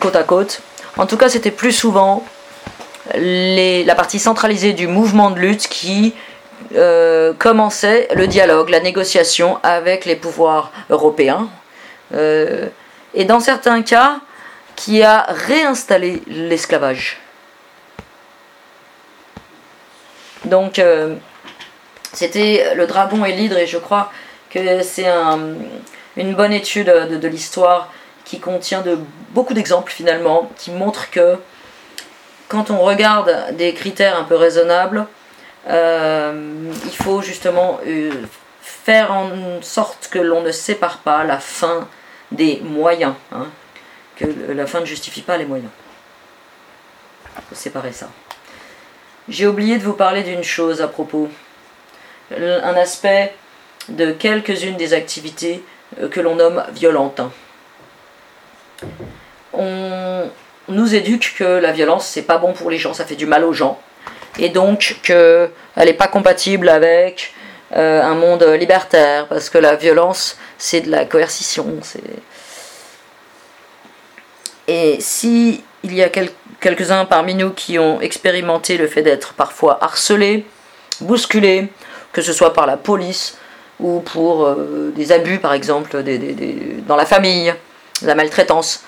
côte 0.00 0.16
à 0.16 0.22
côte. 0.22 0.60
En 0.98 1.06
tout 1.06 1.16
cas, 1.16 1.30
c'était 1.30 1.50
plus 1.50 1.72
souvent 1.72 2.24
la 3.14 3.94
partie 3.94 4.18
centralisée 4.18 4.74
du 4.74 4.86
mouvement 4.86 5.30
de 5.30 5.38
lutte 5.38 5.66
qui 5.66 6.14
commençait 7.38 8.08
le 8.14 8.26
dialogue, 8.26 8.68
la 8.68 8.80
négociation 8.80 9.58
avec 9.62 10.04
les 10.04 10.14
pouvoirs 10.14 10.72
européens. 10.90 11.48
et 12.12 13.24
dans 13.24 13.40
certains 13.40 13.80
cas, 13.80 14.18
qui 14.82 15.00
a 15.04 15.26
réinstallé 15.28 16.22
l'esclavage. 16.26 17.20
Donc, 20.44 20.80
euh, 20.80 21.14
c'était 22.12 22.74
le 22.74 22.88
dragon 22.88 23.24
et 23.24 23.30
l'hydre, 23.30 23.58
et 23.58 23.68
je 23.68 23.78
crois 23.78 24.10
que 24.50 24.82
c'est 24.82 25.06
une 26.16 26.34
bonne 26.34 26.52
étude 26.52 26.88
de, 26.88 27.28
l'histoire 27.28 27.92
qui 28.24 28.40
contient 28.40 28.82
de, 28.82 28.98
beaucoup 29.30 29.54
d'exemples 29.54 29.92
finalement, 29.92 30.50
qui 30.58 30.72
montrent 30.72 31.10
que 31.10 31.36
quand 32.48 32.72
on 32.72 32.78
regarde 32.80 33.54
des 33.56 33.74
critères 33.74 34.18
un 34.18 34.24
peu 34.24 34.34
raisonnables, 34.34 35.06
euh, 35.68 36.72
il 36.84 36.96
faut 36.96 37.22
justement 37.22 37.78
euh, 37.86 38.10
faire 38.60 39.12
en 39.12 39.62
sorte 39.62 40.08
que 40.10 40.18
l'on 40.18 40.42
ne 40.42 40.50
sépare 40.50 40.98
pas 40.98 41.22
la 41.22 41.38
fin 41.38 41.86
des 42.32 42.60
moyens. 42.64 43.14
Hein 43.30 43.46
la 44.48 44.66
fin 44.66 44.80
ne 44.80 44.84
justifie 44.84 45.22
pas 45.22 45.36
les 45.36 45.44
moyens. 45.44 45.70
Il 47.36 47.42
faut 47.48 47.54
séparer 47.54 47.92
ça. 47.92 48.08
J'ai 49.28 49.46
oublié 49.46 49.78
de 49.78 49.82
vous 49.82 49.92
parler 49.92 50.22
d'une 50.22 50.42
chose 50.42 50.82
à 50.82 50.88
propos. 50.88 51.28
Un 52.30 52.74
aspect 52.74 53.34
de 53.88 54.12
quelques-unes 54.12 54.76
des 54.76 54.94
activités 54.94 55.62
euh, 56.00 56.08
que 56.08 56.20
l'on 56.20 56.36
nomme 56.36 56.64
violentes. 56.72 57.20
On 59.52 60.30
nous 60.68 60.94
éduque 60.94 61.34
que 61.36 61.44
la 61.44 61.72
violence 61.72 62.06
c'est 62.06 62.22
pas 62.22 62.38
bon 62.38 62.52
pour 62.52 62.70
les 62.70 62.78
gens, 62.78 62.94
ça 62.94 63.04
fait 63.04 63.16
du 63.16 63.26
mal 63.26 63.44
aux 63.44 63.52
gens. 63.52 63.80
Et 64.38 64.48
donc 64.48 64.96
qu'elle 65.02 65.50
n'est 65.76 65.92
pas 65.92 66.08
compatible 66.08 66.68
avec 66.68 67.34
euh, 67.76 68.02
un 68.02 68.14
monde 68.14 68.42
libertaire, 68.42 69.26
parce 69.28 69.50
que 69.50 69.58
la 69.58 69.76
violence 69.76 70.38
c'est 70.58 70.82
de 70.82 70.90
la 70.90 71.04
coercition, 71.04 71.66
et 74.72 74.96
si 75.00 75.62
il 75.84 75.94
y 75.94 76.02
a 76.02 76.08
quelques-uns 76.08 77.04
parmi 77.04 77.34
nous 77.34 77.50
qui 77.50 77.78
ont 77.78 78.00
expérimenté 78.00 78.78
le 78.78 78.86
fait 78.86 79.02
d'être 79.02 79.34
parfois 79.34 79.76
harcelés, 79.84 80.46
bousculés, 81.02 81.68
que 82.14 82.22
ce 82.22 82.32
soit 82.32 82.54
par 82.54 82.66
la 82.66 82.78
police 82.78 83.36
ou 83.80 84.00
pour 84.00 84.46
euh, 84.46 84.90
des 84.96 85.12
abus 85.12 85.38
par 85.40 85.52
exemple 85.52 86.02
dans 86.88 86.96
la 86.96 87.04
famille, 87.04 87.52
la 88.00 88.14
maltraitance, 88.14 88.84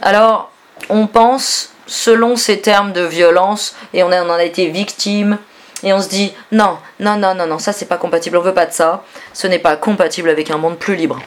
alors 0.00 0.50
on 0.88 1.06
pense 1.06 1.74
selon 1.86 2.36
ces 2.36 2.60
termes 2.60 2.94
de 2.94 3.02
violence 3.02 3.74
et 3.92 4.02
on 4.02 4.06
en 4.06 4.30
a 4.30 4.42
été 4.42 4.68
victime 4.68 5.36
et 5.82 5.92
on 5.92 6.00
se 6.00 6.08
dit 6.08 6.32
non, 6.50 6.78
non, 6.98 7.16
non, 7.16 7.34
non, 7.34 7.46
non, 7.46 7.58
ça 7.58 7.74
c'est 7.74 7.86
pas 7.86 7.98
compatible, 7.98 8.38
on 8.38 8.40
veut 8.40 8.54
pas 8.54 8.66
de 8.66 8.72
ça, 8.72 9.04
ce 9.34 9.46
n'est 9.46 9.58
pas 9.58 9.76
compatible 9.76 10.30
avec 10.30 10.50
un 10.50 10.56
monde 10.56 10.78
plus 10.78 10.96
libre. 10.96 11.20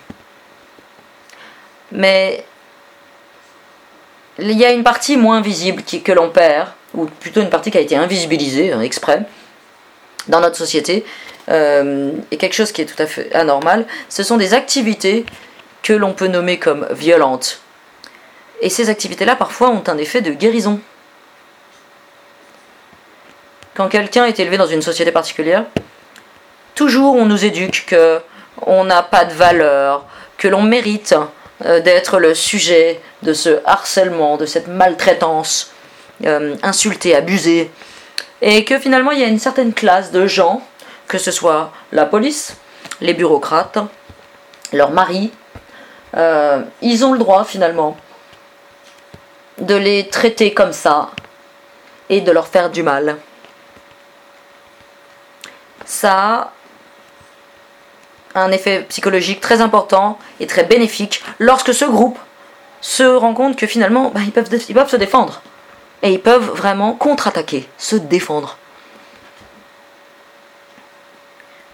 Mais 1.92 2.44
il 4.40 4.58
y 4.58 4.66
a 4.66 4.72
une 4.72 4.84
partie 4.84 5.18
moins 5.18 5.42
visible 5.42 5.84
que 5.84 6.12
l'on 6.12 6.30
perd, 6.30 6.70
ou 6.94 7.06
plutôt 7.06 7.42
une 7.42 7.50
partie 7.50 7.72
qui 7.72 7.78
a 7.78 7.82
été 7.82 7.96
invisibilisée 7.96 8.72
hein, 8.72 8.82
exprès 8.82 9.24
dans 10.28 10.40
notre 10.40 10.56
société, 10.56 11.06
euh, 11.50 12.12
et 12.32 12.38
quelque 12.38 12.54
chose 12.54 12.72
qui 12.72 12.82
est 12.82 12.86
tout 12.86 13.02
à 13.02 13.06
fait 13.06 13.34
anormal, 13.34 13.86
ce 14.10 14.24
sont 14.24 14.38
des 14.38 14.54
activités 14.54 15.26
que 15.82 15.94
l'on 15.94 16.14
peut 16.14 16.28
nommer 16.28 16.58
comme 16.58 16.88
violentes. 16.92 17.60
Et 18.62 18.70
ces 18.70 18.90
activités-là, 18.90 19.36
parfois, 19.36 19.70
ont 19.70 19.84
un 19.88 19.98
effet 19.98 20.22
de 20.22 20.32
guérison. 20.32 20.80
Quand 23.76 23.90
quelqu'un 23.90 24.26
est 24.26 24.40
élevé 24.40 24.58
dans 24.58 24.68
une 24.68 24.82
société 24.82 25.12
particulière, 25.12 25.66
toujours 26.76 27.16
on 27.16 27.26
nous 27.26 27.44
éduque 27.44 27.86
que 27.88 28.22
on 28.66 28.86
n'a 28.86 29.04
pas 29.04 29.26
de 29.26 29.34
valeur, 29.34 30.06
que 30.38 30.48
l'on 30.48 30.62
mérite 30.62 31.16
d'être 31.64 32.20
le 32.20 32.34
sujet 32.34 33.02
de 33.22 33.34
ce 33.34 33.62
harcèlement, 33.66 34.38
de 34.38 34.46
cette 34.46 34.68
maltraitance, 34.68 35.72
euh, 36.26 36.56
insultée, 36.64 37.16
abusée, 37.16 37.70
et 38.42 38.64
que 38.64 38.80
finalement 38.80 39.12
il 39.12 39.20
y 39.20 39.24
a 39.24 39.28
une 39.28 39.40
certaine 39.40 39.74
classe 39.74 40.12
de 40.12 40.26
gens, 40.26 40.62
que 41.08 41.18
ce 41.18 41.32
soit 41.32 41.72
la 41.92 42.06
police, 42.06 42.56
les 43.02 43.14
bureaucrates, 43.14 43.80
leurs 44.72 44.92
maris, 44.92 45.34
euh, 46.16 46.62
ils 46.82 47.04
ont 47.04 47.12
le 47.12 47.20
droit 47.20 47.44
finalement 47.44 47.98
de 49.58 49.76
les 49.76 50.08
traiter 50.08 50.54
comme 50.54 50.72
ça 50.72 51.12
et 52.10 52.22
de 52.22 52.32
leur 52.32 52.48
faire 52.48 52.70
du 52.70 52.84
mal. 52.84 53.18
Ça 55.86 56.53
un 58.36 58.52
effet 58.52 58.86
psychologique 58.90 59.42
très 59.42 59.62
important 59.62 60.18
et 60.40 60.48
très 60.48 60.64
bénéfique 60.64 61.24
lorsque 61.40 61.74
ce 61.74 61.86
groupe 61.86 62.18
se 62.82 63.04
rend 63.04 63.34
compte 63.34 63.56
que 63.56 63.68
finalement 63.68 64.12
bah, 64.14 64.20
ils, 64.26 64.32
peuvent, 64.32 64.50
se 64.90 64.96
défendre. 64.96 65.42
Et 66.02 66.12
ils 66.12 66.22
peuvent 66.22 66.50
vraiment 66.52 66.94
contre-attaquer, 66.94 67.68
se 67.78 67.96
défendre. 67.96 68.58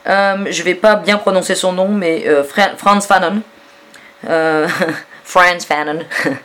Euh, 0.08 0.46
je 0.50 0.64
vais 0.64 0.76
pas 0.76 0.96
bien 0.96 1.18
prononcer 1.18 1.56
son 1.56 1.74
nom, 1.74 1.90
mais 1.90 2.28
euh, 2.28 2.44
Franz 2.44 3.06
Fanon. 3.08 3.42
Euh, 4.28 4.68
Franz 5.24 5.66
Fanon. 5.66 6.00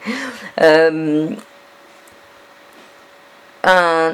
Euh, 3.67 4.13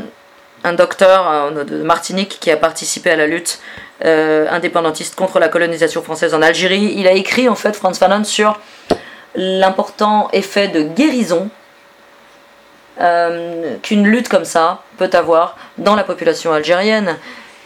un 0.62 0.72
docteur 0.74 1.52
de 1.52 1.82
Martinique 1.82 2.38
qui 2.40 2.52
a 2.52 2.56
participé 2.56 3.10
à 3.10 3.16
la 3.16 3.26
lutte 3.26 3.60
euh, 4.02 4.46
indépendantiste 4.50 5.14
contre 5.14 5.38
la 5.38 5.48
colonisation 5.48 6.02
française 6.02 6.32
en 6.32 6.40
Algérie. 6.40 6.94
Il 6.96 7.06
a 7.06 7.12
écrit 7.12 7.50
en 7.50 7.54
fait 7.54 7.76
Franz 7.76 7.98
Fanon 7.98 8.24
sur 8.24 8.58
l'important 9.34 10.30
effet 10.32 10.68
de 10.68 10.80
guérison 10.80 11.50
euh, 12.98 13.76
qu'une 13.82 14.06
lutte 14.06 14.30
comme 14.30 14.46
ça 14.46 14.82
peut 14.96 15.10
avoir 15.12 15.58
dans 15.76 15.96
la 15.96 16.02
population 16.02 16.50
algérienne. 16.50 17.18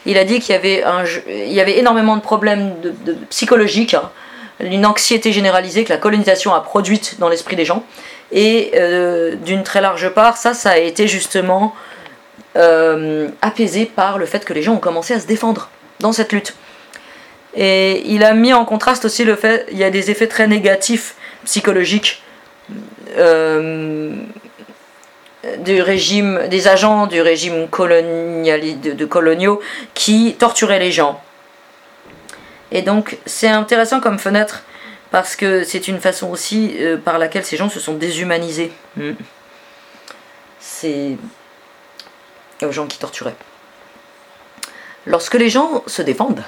Il 0.05 0.17
a 0.17 0.25
dit 0.25 0.41
qu'il 0.41 0.53
y 0.53 0.57
avait, 0.57 0.83
il 1.29 1.53
y 1.53 1.61
avait 1.61 1.79
énormément 1.79 2.17
de 2.17 2.21
problèmes 2.21 2.81
de, 2.81 3.13
psychologiques, 3.29 3.93
hein, 3.93 4.11
une 4.59 4.85
anxiété 4.85 5.31
généralisée 5.31 5.85
que 5.85 5.93
la 5.93 5.97
colonisation 5.97 6.53
a 6.53 6.59
produite 6.59 7.15
dans 7.17 7.29
l'esprit 7.29 7.55
des 7.55 7.63
gens. 7.63 7.85
Et 8.33 8.71
euh, 8.75 9.35
d'une 9.35 9.63
très 9.63 9.79
large 9.79 10.09
part, 10.09 10.35
ça, 10.35 10.53
ça 10.53 10.71
a 10.71 10.77
été 10.77 11.07
justement 11.07 11.73
apaisé 13.41 13.85
par 13.85 14.17
le 14.17 14.25
fait 14.25 14.45
que 14.45 14.53
les 14.53 14.61
gens 14.61 14.73
ont 14.73 14.79
commencé 14.79 15.13
à 15.13 15.19
se 15.19 15.27
défendre 15.27 15.69
dans 15.99 16.11
cette 16.11 16.31
lutte. 16.33 16.55
Et 17.55 18.03
il 18.05 18.23
a 18.23 18.33
mis 18.33 18.53
en 18.53 18.65
contraste 18.65 19.05
aussi 19.05 19.23
le 19.23 19.35
fait 19.35 19.65
il 19.71 19.77
y 19.77 19.83
a 19.83 19.89
des 19.89 20.11
effets 20.11 20.27
très 20.27 20.47
négatifs 20.47 21.15
psychologiques 21.45 22.21
euh, 23.17 24.13
du 25.59 25.81
régime, 25.81 26.47
des 26.49 26.67
agents 26.67 27.07
du 27.07 27.21
régime 27.21 27.67
colonial, 27.69 28.81
de, 28.81 29.05
coloniaux 29.05 29.61
qui 29.93 30.35
torturaient 30.37 30.79
les 30.79 30.91
gens. 30.91 31.21
Et 32.71 32.81
donc 32.81 33.17
c'est 33.25 33.47
intéressant 33.47 34.01
comme 34.01 34.19
fenêtre 34.19 34.63
parce 35.11 35.35
que 35.35 35.63
c'est 35.63 35.87
une 35.87 35.99
façon 36.01 36.29
aussi 36.29 36.75
euh, 36.79 36.97
par 36.97 37.19
laquelle 37.19 37.45
ces 37.45 37.57
gens 37.57 37.69
se 37.69 37.79
sont 37.79 37.93
déshumanisés. 37.93 38.71
Hmm. 38.97 39.13
C'est 40.59 41.15
aux 42.63 42.71
gens 42.71 42.87
qui 42.87 42.97
torturaient. 42.97 43.35
Lorsque 45.05 45.35
les 45.35 45.49
gens 45.49 45.83
se 45.85 46.01
défendent, 46.01 46.43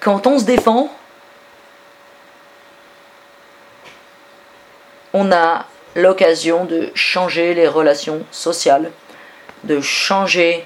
quand 0.00 0.26
on 0.26 0.38
se 0.38 0.44
défend, 0.44 0.94
on 5.12 5.32
a 5.32 5.66
l'occasion 5.96 6.64
de 6.64 6.90
changer 6.94 7.54
les 7.54 7.66
relations 7.66 8.24
sociales, 8.30 8.92
de 9.64 9.80
changer 9.80 10.64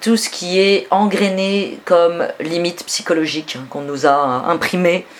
tout 0.00 0.16
ce 0.16 0.28
qui 0.28 0.58
est 0.58 0.88
engrainé 0.90 1.78
comme 1.84 2.26
limite 2.40 2.84
psychologique 2.86 3.56
hein, 3.56 3.66
qu'on 3.70 3.82
nous 3.82 4.06
a 4.06 4.12
imprimé. 4.12 5.06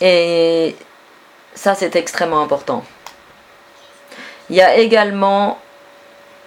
Et 0.00 0.74
ça, 1.54 1.74
c'est 1.74 1.94
extrêmement 1.96 2.40
important. 2.40 2.82
Il 4.50 4.56
y 4.56 4.60
a 4.60 4.76
également 4.76 5.60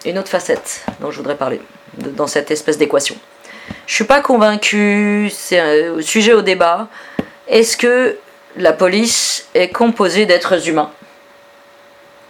une 0.05 0.19
autre 0.19 0.27
facette 0.27 0.85
dont 0.99 1.09
je 1.09 1.17
voudrais 1.17 1.37
parler 1.37 1.61
dans 1.97 2.27
cette 2.27 2.51
espèce 2.51 2.77
d'équation. 2.77 3.15
Je 3.87 3.95
suis 3.95 4.03
pas 4.03 4.19
convaincu, 4.19 5.31
c'est 5.33 5.59
un 5.59 6.01
sujet 6.01 6.33
au 6.33 6.41
débat. 6.41 6.89
Est-ce 7.47 7.77
que 7.77 8.17
la 8.57 8.73
police 8.73 9.47
est 9.53 9.69
composée 9.69 10.25
d'êtres 10.25 10.67
humains? 10.67 10.91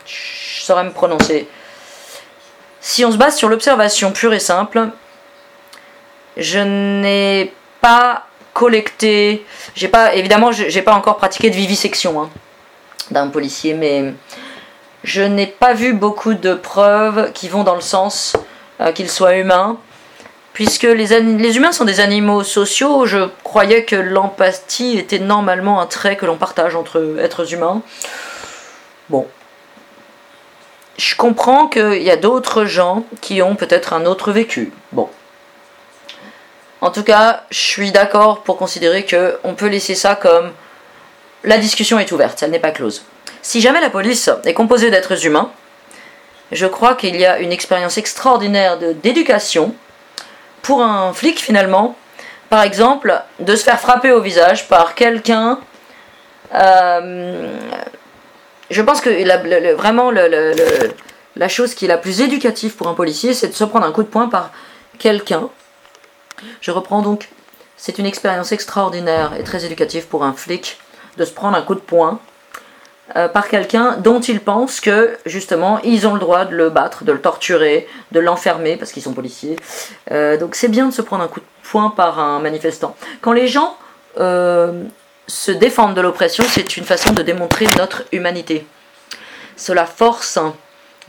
Je 0.06 0.62
saurais 0.62 0.84
me 0.84 0.92
prononcer. 0.92 1.48
Si 2.80 3.04
on 3.04 3.12
se 3.12 3.18
base 3.18 3.36
sur 3.36 3.50
l'observation 3.50 4.12
pure 4.12 4.34
et 4.36 4.40
simple, 4.40 4.90
je 6.38 6.60
n'ai 6.60 7.52
pas 7.82 8.28
collecté, 8.54 9.44
j'ai 9.74 9.88
pas, 9.88 10.14
évidemment, 10.14 10.52
j'ai 10.52 10.82
pas 10.84 10.94
encore 10.94 11.18
pratiqué 11.18 11.50
de 11.50 11.56
vivisection 11.56 12.22
hein, 12.22 12.30
d'un 13.10 13.30
policier, 13.30 13.74
mais 13.74 14.14
je 15.04 15.22
n'ai 15.22 15.48
pas 15.48 15.74
vu 15.74 15.94
beaucoup 15.94 16.34
de 16.34 16.54
preuves 16.54 17.32
qui 17.34 17.50
vont 17.50 17.64
dans 17.64 17.76
le 17.76 17.82
sens 17.82 18.34
euh, 18.82 18.92
qu'il 18.92 19.10
soit 19.10 19.38
humain 19.38 19.78
puisque 20.54 20.84
les, 20.84 21.20
les, 21.20 21.58
humains 21.58 21.72
sont 21.72 21.84
des 21.84 22.00
animaux 22.00 22.44
sociaux, 22.44 23.06
je 23.06 23.28
croyais 23.44 23.86
que 23.86 23.96
l'empathie 23.96 24.98
était 24.98 25.20
normalement 25.20 25.82
un 25.82 25.88
trait 25.88 26.16
que 26.16 26.28
l'on 26.28 26.38
partage 26.38 26.76
entre 26.76 27.18
êtres 27.20 27.54
humains. 27.54 27.82
Bon. 29.10 29.28
Je 30.98 31.16
comprends 31.16 31.68
qu'il 31.68 32.04
y 32.04 32.12
a 32.12 32.18
d'autres 32.18 32.66
gens 32.66 33.04
qui 33.20 33.42
ont 33.42 33.56
peut-être 33.56 33.94
un 33.94 34.06
autre 34.06 34.32
vécu. 34.32 34.72
Bon. 34.92 35.10
En 36.82 36.92
tout 36.92 37.04
cas, 37.04 37.46
je 37.50 37.60
suis 37.60 37.92
d'accord 37.92 38.44
pour 38.44 38.58
considérer 38.58 39.06
qu'on 39.06 39.56
peut 39.56 39.68
laisser 39.68 39.96
ça 39.96 40.16
comme 40.16 40.52
la 41.44 41.58
discussion 41.58 41.98
est 41.98 42.12
ouverte, 42.12 42.44
elle 42.44 42.52
n'est 42.52 42.60
pas 42.60 42.72
close. 42.72 43.04
Si 43.42 43.62
jamais 43.62 43.82
la 43.82 43.90
police 43.90 44.30
est 44.46 44.54
composée 44.54 44.90
d'êtres 44.90 45.26
humains, 45.26 45.52
je 46.52 46.66
crois 46.66 46.96
qu'il 46.96 47.16
y 47.16 47.26
a 47.26 47.40
une 47.40 47.52
expérience 47.52 47.98
extraordinaire 47.98 48.78
d'éducation 48.78 49.74
pour 50.62 50.82
un 50.82 51.14
flic 51.14 51.40
finalement, 51.40 51.96
par 52.50 52.62
exemple, 52.64 53.22
de 53.40 53.56
se 53.56 53.64
faire 53.64 53.80
frapper 53.80 54.12
au 54.12 54.22
visage 54.22 54.68
par 54.68 54.96
quelqu'un. 54.96 55.60
Euh, 56.54 57.48
je 58.70 58.82
pense 58.82 59.02
que 59.02 59.74
vraiment 59.76 60.12
la 60.12 61.48
chose 61.50 61.74
qui 61.74 61.86
est 61.86 61.88
la 61.88 61.98
plus 61.98 62.22
éducative 62.22 62.76
pour 62.76 62.88
un 62.88 62.94
policier, 62.94 63.34
c'est 63.34 63.48
de 63.48 63.54
se 63.54 63.64
prendre 63.64 63.86
un 63.86 63.92
coup 63.92 64.04
de 64.04 64.08
poing 64.08 64.30
par 64.30 64.52
quelqu'un. 65.00 65.50
Je 66.62 66.72
reprends 66.72 67.02
donc, 67.02 67.30
c'est 67.78 67.98
une 67.98 68.06
expérience 68.06 68.52
extraordinaire 68.52 69.34
et 69.38 69.44
très 69.44 69.66
éducative 69.66 70.08
pour 70.08 70.24
un 70.24 70.34
flic 70.34 70.78
de 71.18 71.26
se 71.26 71.32
prendre 71.32 71.58
un 71.58 71.62
coup 71.62 71.76
de 71.76 71.80
poing 71.80 72.20
euh, 73.18 73.28
par 73.28 73.50
quelqu'un 73.50 73.98
dont 73.98 74.22
ils 74.22 74.40
pensent 74.40 74.80
que 74.80 75.18
justement 75.26 75.78
ils 75.84 76.08
ont 76.08 76.14
le 76.14 76.22
droit 76.22 76.46
de 76.46 76.56
le 76.56 76.70
battre, 76.70 77.04
de 77.04 77.12
le 77.12 77.20
torturer, 77.20 77.86
de 78.14 78.20
l'enfermer 78.22 78.78
parce 78.78 78.94
qu'ils 78.94 79.04
sont 79.04 79.12
policiers. 79.12 79.58
Euh, 80.12 80.38
donc 80.38 80.56
c'est 80.56 80.70
bien 80.70 80.88
de 80.88 80.94
se 80.94 81.02
prendre 81.02 81.22
un 81.22 81.28
coup 81.28 81.42
de 81.42 81.46
poing 81.70 81.90
par 81.90 82.20
un 82.20 82.40
manifestant. 82.40 82.96
Quand 83.20 83.34
les 83.34 83.50
gens 83.50 83.76
euh, 84.20 84.84
se 85.28 85.52
défendent 85.52 85.96
de 85.96 86.02
l'oppression, 86.02 86.46
c'est 86.48 86.78
une 86.78 86.86
façon 86.86 87.12
de 87.12 87.22
démontrer 87.22 87.68
notre 87.78 88.04
humanité. 88.14 88.66
Cela 89.58 89.86
force 89.86 90.40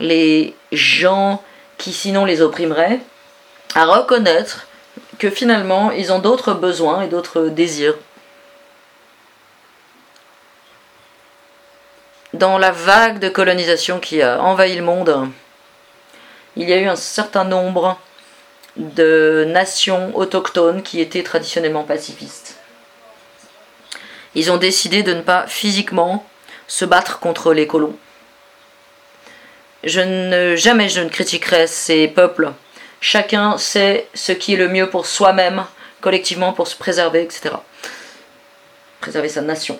les 0.01 0.53
gens 0.73 1.41
qui 1.77 1.93
sinon 1.93 2.25
les 2.25 2.41
opprimeraient 2.41 2.99
à 3.73 3.85
reconnaître 3.85 4.67
que 5.17 5.29
finalement 5.29 5.91
ils 5.91 6.11
ont 6.11 6.19
d'autres 6.19 6.53
besoins 6.53 7.03
et 7.03 7.07
d'autres 7.07 7.47
désirs 7.47 7.95
dans 12.37 12.57
la 12.57 12.71
vague 12.71 13.19
de 13.19 13.29
colonisation 13.29 13.99
qui 13.99 14.21
a 14.21 14.41
envahi 14.41 14.75
le 14.75 14.83
monde, 14.83 15.29
il 16.55 16.69
y 16.69 16.73
a 16.73 16.77
eu 16.77 16.87
un 16.87 16.95
certain 16.95 17.43
nombre 17.43 17.99
de 18.77 19.45
nations 19.47 20.15
autochtones 20.15 20.83
qui 20.83 20.99
étaient 20.99 21.23
traditionnellement 21.23 21.83
pacifistes. 21.83 22.57
Ils 24.35 24.51
ont 24.51 24.57
décidé 24.57 25.01
de 25.01 25.13
ne 25.13 25.21
pas 25.21 25.47
physiquement 25.47 26.25
se 26.67 26.83
battre 26.83 27.19
contre 27.19 27.53
les 27.53 27.67
colons. 27.67 27.95
Je 29.83 30.01
ne, 30.01 30.55
jamais 30.55 30.89
je 30.89 31.01
ne 31.01 31.09
critiquerai 31.09 31.67
ces 31.67 32.07
peuples. 32.07 32.51
Chacun 32.99 33.57
sait 33.57 34.07
ce 34.13 34.31
qui 34.31 34.55
est 34.55 34.57
le 34.57 34.67
mieux 34.67 34.89
pour 34.89 35.05
soi-même, 35.05 35.65
collectivement, 36.01 36.53
pour 36.53 36.67
se 36.67 36.75
préserver, 36.75 37.21
etc. 37.21 37.55
Préserver 38.99 39.29
sa 39.29 39.41
nation. 39.41 39.79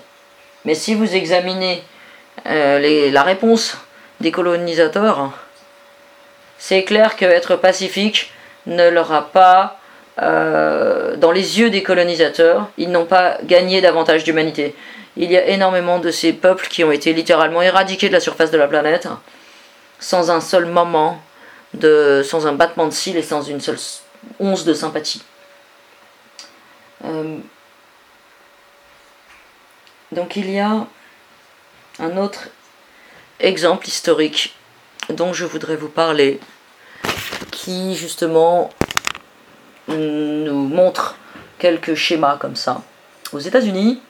Mais 0.63 0.75
si 0.75 0.93
vous 0.93 1.15
examinez 1.15 1.83
euh, 2.47 3.11
la 3.11 3.23
réponse 3.23 3.77
des 4.19 4.31
colonisateurs, 4.31 5.31
c'est 6.57 6.83
clair 6.83 7.15
qu'être 7.15 7.55
pacifique 7.55 8.31
ne 8.65 8.89
leur 8.89 9.11
a 9.11 9.29
pas, 9.29 9.79
euh, 10.21 11.15
dans 11.17 11.31
les 11.31 11.59
yeux 11.59 11.69
des 11.69 11.83
colonisateurs, 11.83 12.69
ils 12.77 12.89
n'ont 12.89 13.05
pas 13.05 13.37
gagné 13.43 13.81
davantage 13.81 14.23
d'humanité. 14.23 14.75
Il 15.17 15.31
y 15.31 15.37
a 15.37 15.45
énormément 15.47 15.99
de 15.99 16.11
ces 16.11 16.33
peuples 16.33 16.67
qui 16.67 16.83
ont 16.83 16.91
été 16.91 17.13
littéralement 17.13 17.61
éradiqués 17.61 18.07
de 18.07 18.13
la 18.13 18.19
surface 18.19 18.51
de 18.51 18.57
la 18.57 18.67
planète, 18.67 19.07
sans 19.99 20.29
un 20.29 20.41
seul 20.41 20.65
moment, 20.65 21.21
de, 21.73 22.21
sans 22.23 22.47
un 22.47 22.53
battement 22.53 22.87
de 22.87 22.93
cils 22.93 23.17
et 23.17 23.21
sans 23.21 23.41
une 23.43 23.61
seule 23.61 23.77
once 24.39 24.65
de 24.65 24.73
sympathie. 24.73 25.23
Euh, 27.05 27.37
donc 30.11 30.35
il 30.35 30.49
y 30.49 30.59
a 30.59 30.87
un 31.99 32.17
autre 32.17 32.49
exemple 33.39 33.87
historique 33.87 34.55
dont 35.09 35.33
je 35.33 35.45
voudrais 35.45 35.75
vous 35.75 35.89
parler, 35.89 36.39
qui 37.51 37.95
justement 37.95 38.69
nous 39.87 40.67
montre 40.67 41.15
quelques 41.59 41.95
schémas 41.95 42.37
comme 42.37 42.55
ça. 42.55 42.81
Aux 43.31 43.39
États-Unis, 43.39 44.01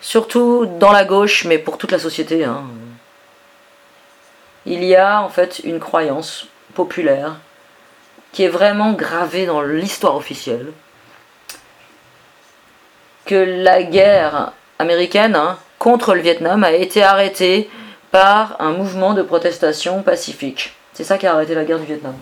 surtout 0.00 0.66
dans 0.78 0.92
la 0.92 1.04
gauche, 1.04 1.44
mais 1.44 1.58
pour 1.58 1.78
toute 1.78 1.92
la 1.92 1.98
société, 1.98 2.44
hein, 2.44 2.64
il 4.66 4.84
y 4.84 4.94
a 4.94 5.22
en 5.22 5.28
fait 5.28 5.60
une 5.60 5.80
croyance 5.80 6.46
populaire 6.74 7.36
qui 8.32 8.44
est 8.44 8.48
vraiment 8.48 8.92
gravée 8.92 9.46
dans 9.46 9.62
l'histoire 9.62 10.16
officielle 10.16 10.72
que 13.24 13.34
la 13.34 13.82
guerre 13.82 14.52
américaine 14.78 15.36
hein, 15.36 15.58
contre 15.80 16.14
le 16.14 16.20
Vietnam 16.20 16.62
a 16.62 16.72
été 16.72 17.02
arrêté 17.02 17.70
par 18.10 18.56
un 18.60 18.72
mouvement 18.72 19.14
de 19.14 19.22
protestation 19.22 20.02
pacifique. 20.02 20.74
C'est 20.92 21.04
ça 21.04 21.16
qui 21.16 21.26
a 21.26 21.32
arrêté 21.32 21.54
la 21.54 21.64
guerre 21.64 21.78
du 21.78 21.86
Vietnam. 21.86 22.14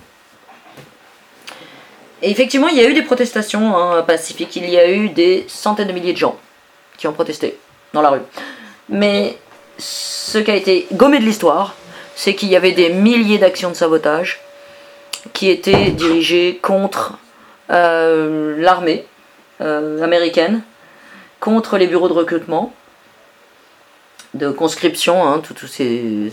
Et 2.22 2.30
effectivement, 2.30 2.68
il 2.68 2.76
y 2.76 2.80
a 2.80 2.88
eu 2.88 2.94
des 2.94 3.02
protestations 3.02 3.76
hein, 3.76 4.02
pacifiques, 4.02 4.54
il 4.54 4.70
y 4.70 4.78
a 4.78 4.88
eu 4.88 5.08
des 5.08 5.44
centaines 5.48 5.88
de 5.88 5.92
milliers 5.92 6.12
de 6.12 6.18
gens 6.18 6.36
qui 6.96 7.08
ont 7.08 7.12
protesté 7.12 7.58
dans 7.92 8.00
la 8.00 8.10
rue. 8.10 8.22
Mais 8.88 9.36
ce 9.76 10.38
qui 10.38 10.50
a 10.52 10.56
été 10.56 10.86
gommé 10.92 11.18
de 11.18 11.24
l'histoire, 11.24 11.74
c'est 12.14 12.36
qu'il 12.36 12.50
y 12.50 12.56
avait 12.56 12.72
des 12.72 12.90
milliers 12.90 13.38
d'actions 13.38 13.70
de 13.70 13.74
sabotage 13.74 14.40
qui 15.32 15.50
étaient 15.50 15.90
dirigées 15.90 16.60
contre 16.62 17.18
euh, 17.70 18.54
l'armée 18.58 19.04
euh, 19.60 20.00
américaine, 20.00 20.62
contre 21.40 21.76
les 21.76 21.88
bureaux 21.88 22.08
de 22.08 22.12
recrutement, 22.12 22.72
de 24.38 24.50
conscription, 24.50 25.26
hein, 25.26 25.40
tout, 25.40 25.66
ces... 25.66 26.32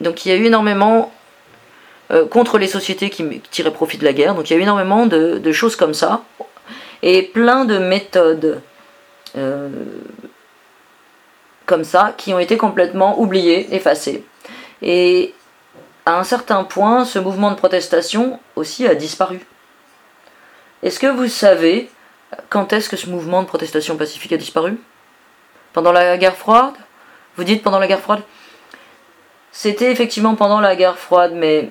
Donc 0.00 0.26
il 0.26 0.30
y 0.30 0.32
a 0.32 0.36
eu 0.36 0.46
énormément 0.46 1.12
euh, 2.10 2.26
contre 2.26 2.58
les 2.58 2.66
sociétés 2.66 3.08
qui 3.08 3.24
tiraient 3.50 3.72
profit 3.72 3.98
de 3.98 4.04
la 4.04 4.12
guerre, 4.12 4.34
donc 4.34 4.50
il 4.50 4.54
y 4.54 4.56
a 4.56 4.58
eu 4.58 4.62
énormément 4.62 5.06
de, 5.06 5.52
choses 5.52 5.76
comme 5.76 5.94
ça, 5.94 6.24
et 7.02 7.22
plein 7.22 7.64
de 7.64 7.78
méthodes 7.78 8.60
euh, 9.36 9.68
comme 11.66 11.84
ça 11.84 12.14
qui 12.16 12.34
ont 12.34 12.38
été 12.38 12.56
complètement 12.56 13.20
oubliées, 13.20 13.74
effacées. 13.74 14.24
Et 14.82 15.32
à 16.04 16.18
un 16.18 16.24
certain 16.24 16.64
point, 16.64 17.04
ce 17.04 17.18
mouvement 17.18 17.50
de 17.50 17.56
protestation 17.56 18.40
aussi 18.56 18.86
a 18.86 18.94
disparu. 18.94 19.40
Est-ce 20.82 20.98
que 20.98 21.06
vous 21.06 21.28
savez 21.28 21.88
Quand 22.50 22.72
est-ce 22.72 22.88
que 22.88 22.96
ce 22.96 23.08
mouvement 23.08 23.42
de 23.42 23.46
protestation 23.46 23.96
pacifique 23.96 24.32
a 24.32 24.36
disparu? 24.36 24.78
Pendant 25.72 25.92
la 25.92 26.16
guerre 26.18 26.36
froide? 26.36 26.74
Vous 27.36 27.44
dites 27.44 27.62
pendant 27.62 27.78
la 27.78 27.86
guerre 27.86 28.00
froide? 28.00 28.22
C'était 29.52 29.90
effectivement 29.90 30.34
pendant 30.34 30.60
la 30.60 30.76
guerre 30.76 30.98
froide, 30.98 31.32
mais 31.34 31.70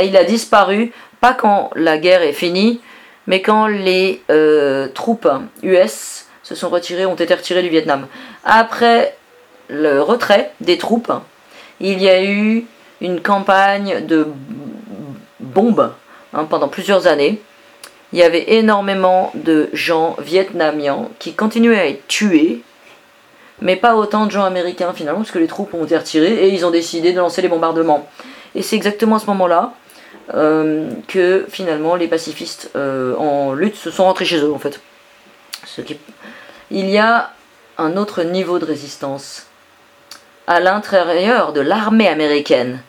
il 0.00 0.16
a 0.16 0.24
disparu 0.24 0.92
pas 1.20 1.34
quand 1.34 1.70
la 1.74 1.98
guerre 1.98 2.22
est 2.22 2.32
finie, 2.32 2.80
mais 3.26 3.42
quand 3.42 3.66
les 3.66 4.22
euh, 4.30 4.88
troupes 4.88 5.28
US 5.62 6.26
se 6.42 6.54
sont 6.54 6.68
retirées, 6.68 7.06
ont 7.06 7.14
été 7.14 7.34
retirées 7.34 7.62
du 7.62 7.68
Vietnam. 7.68 8.06
Après 8.44 9.16
le 9.68 10.02
retrait 10.02 10.52
des 10.60 10.78
troupes, 10.78 11.12
il 11.78 12.02
y 12.02 12.08
a 12.08 12.24
eu 12.24 12.66
une 13.00 13.20
campagne 13.20 14.04
de 14.04 14.26
bombes 15.38 15.92
hein, 16.34 16.44
pendant 16.44 16.68
plusieurs 16.68 17.06
années. 17.06 17.40
Il 18.12 18.18
y 18.18 18.22
avait 18.22 18.54
énormément 18.54 19.30
de 19.34 19.70
gens 19.72 20.16
vietnamiens 20.18 21.08
qui 21.20 21.34
continuaient 21.34 21.78
à 21.78 21.86
être 21.86 22.08
tués, 22.08 22.62
mais 23.60 23.76
pas 23.76 23.94
autant 23.96 24.26
de 24.26 24.30
gens 24.30 24.44
américains 24.44 24.92
finalement, 24.92 25.20
parce 25.20 25.30
que 25.30 25.38
les 25.38 25.46
troupes 25.46 25.74
ont 25.74 25.84
été 25.84 25.96
retirées 25.96 26.46
et 26.46 26.48
ils 26.48 26.64
ont 26.64 26.70
décidé 26.70 27.12
de 27.12 27.18
lancer 27.18 27.42
les 27.42 27.48
bombardements. 27.48 28.08
Et 28.54 28.62
c'est 28.62 28.76
exactement 28.76 29.16
à 29.16 29.18
ce 29.18 29.26
moment-là 29.26 29.74
euh, 30.34 30.90
que 31.08 31.46
finalement 31.48 31.94
les 31.96 32.08
pacifistes 32.08 32.70
euh, 32.76 33.16
en 33.16 33.52
lutte 33.52 33.76
se 33.76 33.90
sont 33.90 34.04
rentrés 34.04 34.24
chez 34.24 34.38
eux 34.38 34.52
en 34.52 34.58
fait. 34.58 34.80
Il 36.70 36.88
y 36.88 36.98
a 36.98 37.32
un 37.78 37.96
autre 37.96 38.22
niveau 38.22 38.58
de 38.58 38.64
résistance 38.64 39.46
à 40.46 40.60
l'intérieur 40.60 41.52
de 41.52 41.60
l'armée 41.60 42.08
américaine. 42.08 42.82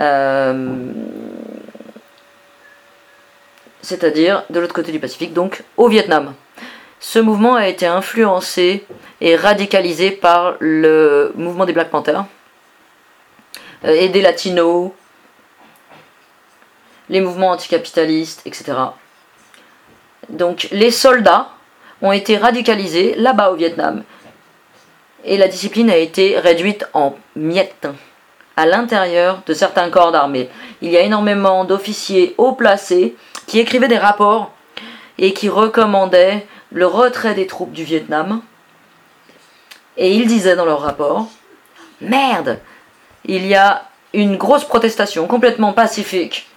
Euh, 0.00 0.92
c'est-à-dire 3.82 4.44
de 4.50 4.60
l'autre 4.60 4.74
côté 4.74 4.92
du 4.92 4.98
Pacifique, 4.98 5.34
donc 5.34 5.62
au 5.76 5.88
Vietnam. 5.88 6.34
Ce 7.06 7.18
mouvement 7.18 7.54
a 7.54 7.68
été 7.68 7.86
influencé 7.86 8.86
et 9.20 9.36
radicalisé 9.36 10.10
par 10.10 10.54
le 10.58 11.32
mouvement 11.36 11.66
des 11.66 11.74
Black 11.74 11.90
Panthers 11.90 12.24
euh, 13.84 13.94
et 13.94 14.08
des 14.08 14.22
Latinos, 14.22 14.90
les 17.10 17.20
mouvements 17.20 17.50
anticapitalistes, 17.50 18.40
etc. 18.46 18.72
Donc 20.30 20.66
les 20.72 20.90
soldats 20.90 21.50
ont 22.00 22.10
été 22.10 22.38
radicalisés 22.38 23.14
là-bas 23.16 23.50
au 23.50 23.54
Vietnam 23.54 24.02
et 25.24 25.36
la 25.36 25.46
discipline 25.46 25.90
a 25.90 25.98
été 25.98 26.38
réduite 26.38 26.86
en 26.94 27.16
miettes 27.36 27.86
à 28.56 28.64
l'intérieur 28.64 29.42
de 29.46 29.52
certains 29.52 29.90
corps 29.90 30.10
d'armée. 30.10 30.48
Il 30.80 30.90
y 30.90 30.96
a 30.96 31.02
énormément 31.02 31.66
d'officiers 31.66 32.34
haut 32.38 32.52
placés 32.52 33.14
qui 33.46 33.60
écrivaient 33.60 33.88
des 33.88 33.98
rapports 33.98 34.52
et 35.18 35.34
qui 35.34 35.50
recommandaient 35.50 36.46
le 36.74 36.86
retrait 36.86 37.34
des 37.34 37.46
troupes 37.46 37.72
du 37.72 37.84
Vietnam. 37.84 38.42
Et 39.96 40.14
ils 40.14 40.26
disaient 40.26 40.56
dans 40.56 40.64
leur 40.66 40.80
rapport 40.80 41.28
Merde 42.00 42.60
Il 43.24 43.46
y 43.46 43.54
a 43.54 43.84
une 44.12 44.36
grosse 44.36 44.64
protestation 44.64 45.26
complètement 45.26 45.72
pacifique. 45.72 46.48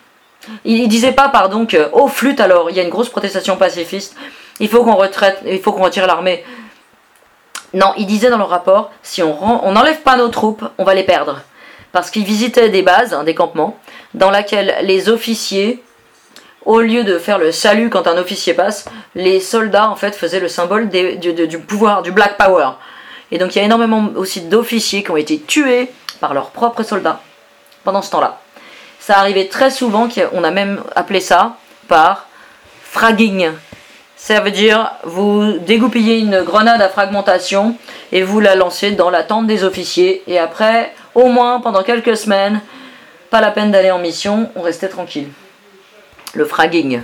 Ils 0.65 0.87
disaient 0.87 1.13
pas, 1.13 1.29
pardon, 1.29 1.65
que, 1.65 1.89
oh 1.93 2.07
flûte 2.07 2.39
alors, 2.39 2.69
il 2.69 2.75
y 2.75 2.79
a 2.79 2.83
une 2.83 2.89
grosse 2.89 3.09
protestation 3.09 3.57
pacifiste, 3.57 4.15
il 4.59 4.69
faut 4.69 4.83
qu'on 4.83 4.95
retraite, 4.95 5.39
il 5.45 5.59
faut 5.59 5.71
qu'on 5.71 5.83
retire 5.83 6.07
l'armée. 6.07 6.43
Non, 7.73 7.93
ils 7.97 8.05
disaient 8.05 8.29
dans 8.29 8.37
leur 8.37 8.49
rapport, 8.49 8.91
si 9.03 9.21
on 9.21 9.71
n'enlève 9.71 10.01
pas 10.01 10.15
nos 10.15 10.29
troupes, 10.29 10.63
on 10.77 10.83
va 10.83 10.93
les 10.93 11.03
perdre. 11.03 11.41
Parce 11.91 12.09
qu'ils 12.09 12.23
visitaient 12.23 12.69
des 12.69 12.81
bases, 12.81 13.13
hein, 13.13 13.23
des 13.23 13.35
campements, 13.35 13.77
dans 14.13 14.31
lesquels 14.31 14.77
les 14.83 15.09
officiers, 15.09 15.83
au 16.67 16.81
lieu 16.81 17.05
de 17.05 17.17
faire 17.17 17.39
le 17.39 17.53
salut 17.53 17.89
quand 17.89 18.07
un 18.07 18.17
officier 18.17 18.53
passe, 18.53 18.85
les 19.15 19.39
soldats 19.39 19.89
en 19.89 19.95
fait 19.95 20.13
faisaient 20.13 20.41
le 20.41 20.49
symbole 20.49 20.89
du, 20.89 21.59
pouvoir, 21.59 22.01
du 22.01 22.11
Black 22.11 22.37
Power. 22.37 22.71
Et 23.31 23.37
donc 23.37 23.55
il 23.55 23.59
y 23.59 23.61
a 23.61 23.65
énormément 23.65 24.09
aussi 24.17 24.41
d'officiers 24.41 25.01
qui 25.01 25.09
ont 25.09 25.17
été 25.17 25.39
tués 25.39 25.89
par 26.19 26.33
leurs 26.33 26.49
propres 26.49 26.83
soldats 26.83 27.21
pendant 27.85 28.01
ce 28.01 28.11
temps-là. 28.11 28.41
Ça 28.99 29.17
arrivait 29.17 29.47
très 29.47 29.71
souvent, 29.71 30.09
qu'on 30.09 30.43
a 30.43 30.51
même 30.51 30.83
appelé 30.93 31.21
ça 31.21 31.55
par 31.87 32.27
fragging. 32.83 33.51
Ça 34.17 34.41
veut 34.41 34.51
dire 34.51 34.91
vous 35.05 35.59
dégoupillez 35.59 36.19
une 36.19 36.41
grenade 36.41 36.81
à 36.81 36.89
fragmentation 36.89 37.77
et 38.11 38.23
vous 38.23 38.41
la 38.41 38.55
lancez 38.55 38.91
dans 38.91 39.09
la 39.09 39.23
tente 39.23 39.47
des 39.47 39.63
officiers. 39.63 40.21
Et 40.27 40.37
après, 40.37 40.93
au 41.15 41.27
moins 41.27 41.61
pendant 41.61 41.83
quelques 41.83 42.17
semaines, 42.17 42.59
pas 43.29 43.39
la 43.39 43.51
peine 43.51 43.71
d'aller 43.71 43.91
en 43.91 43.99
mission, 43.99 44.51
on 44.57 44.61
restait 44.61 44.89
tranquille. 44.89 45.29
Le 46.37 46.45
fragging, 46.45 47.01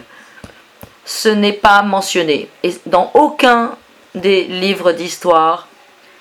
ce 1.06 1.28
n'est 1.28 1.54
pas 1.54 1.82
mentionné. 1.82 2.50
Et 2.62 2.76
dans 2.86 3.10
aucun 3.16 3.76
des 4.14 4.44
livres 4.44 4.92
d'histoire, 4.92 5.68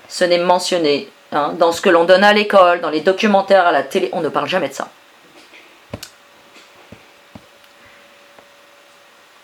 ce 0.08 0.24
n'est 0.24 0.38
mentionné. 0.38 1.10
Hein. 1.30 1.52
Dans 1.58 1.72
ce 1.72 1.82
que 1.82 1.90
l'on 1.90 2.04
donne 2.04 2.24
à 2.24 2.32
l'école, 2.32 2.80
dans 2.80 2.88
les 2.88 3.00
documentaires, 3.00 3.66
à 3.66 3.72
la 3.72 3.82
télé, 3.82 4.08
on 4.12 4.22
ne 4.22 4.30
parle 4.30 4.48
jamais 4.48 4.70
de 4.70 4.74
ça. 4.74 4.88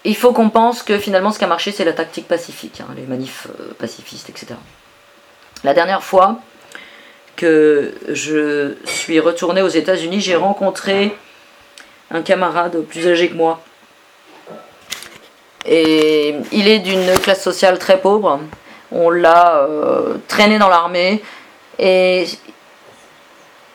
il 0.05 0.17
faut 0.17 0.33
qu'on 0.33 0.49
pense 0.49 0.83
que 0.83 0.99
finalement 0.99 1.33
ce 1.33 1.39
qui 1.39 1.45
a 1.45 1.49
marché 1.49 1.71
c'est 1.71 1.85
la 1.85 1.93
tactique 1.93 2.27
pacifique, 2.27 2.81
hein, 2.81 2.95
les 2.97 3.03
manifs 3.03 3.47
euh, 3.61 3.75
pacifistes, 3.79 4.31
etc. 4.31 4.55
La 5.65 5.75
dernière 5.75 6.03
fois 6.03 6.41
que 7.37 7.95
je 8.09 8.75
suis 8.85 9.21
retourné 9.21 9.61
aux 9.61 9.69
États-Unis, 9.69 10.23
j'ai 10.23 10.37
rencontré 10.37 11.15
un 12.11 12.23
camarade 12.23 12.81
plus 12.83 13.07
âgé 13.07 13.29
que 13.29 13.35
moi. 13.35 13.61
Et 15.67 16.35
il 16.53 16.69
est 16.69 16.79
d'une 16.79 17.13
classe 17.19 17.43
sociale 17.43 17.79
très 17.79 18.01
pauvre. 18.01 18.41
On 18.91 19.11
l'a 19.11 19.59
euh, 19.59 20.15
traîné 20.29 20.59
dans 20.59 20.69
l'armée. 20.69 21.23
Et 21.79 22.27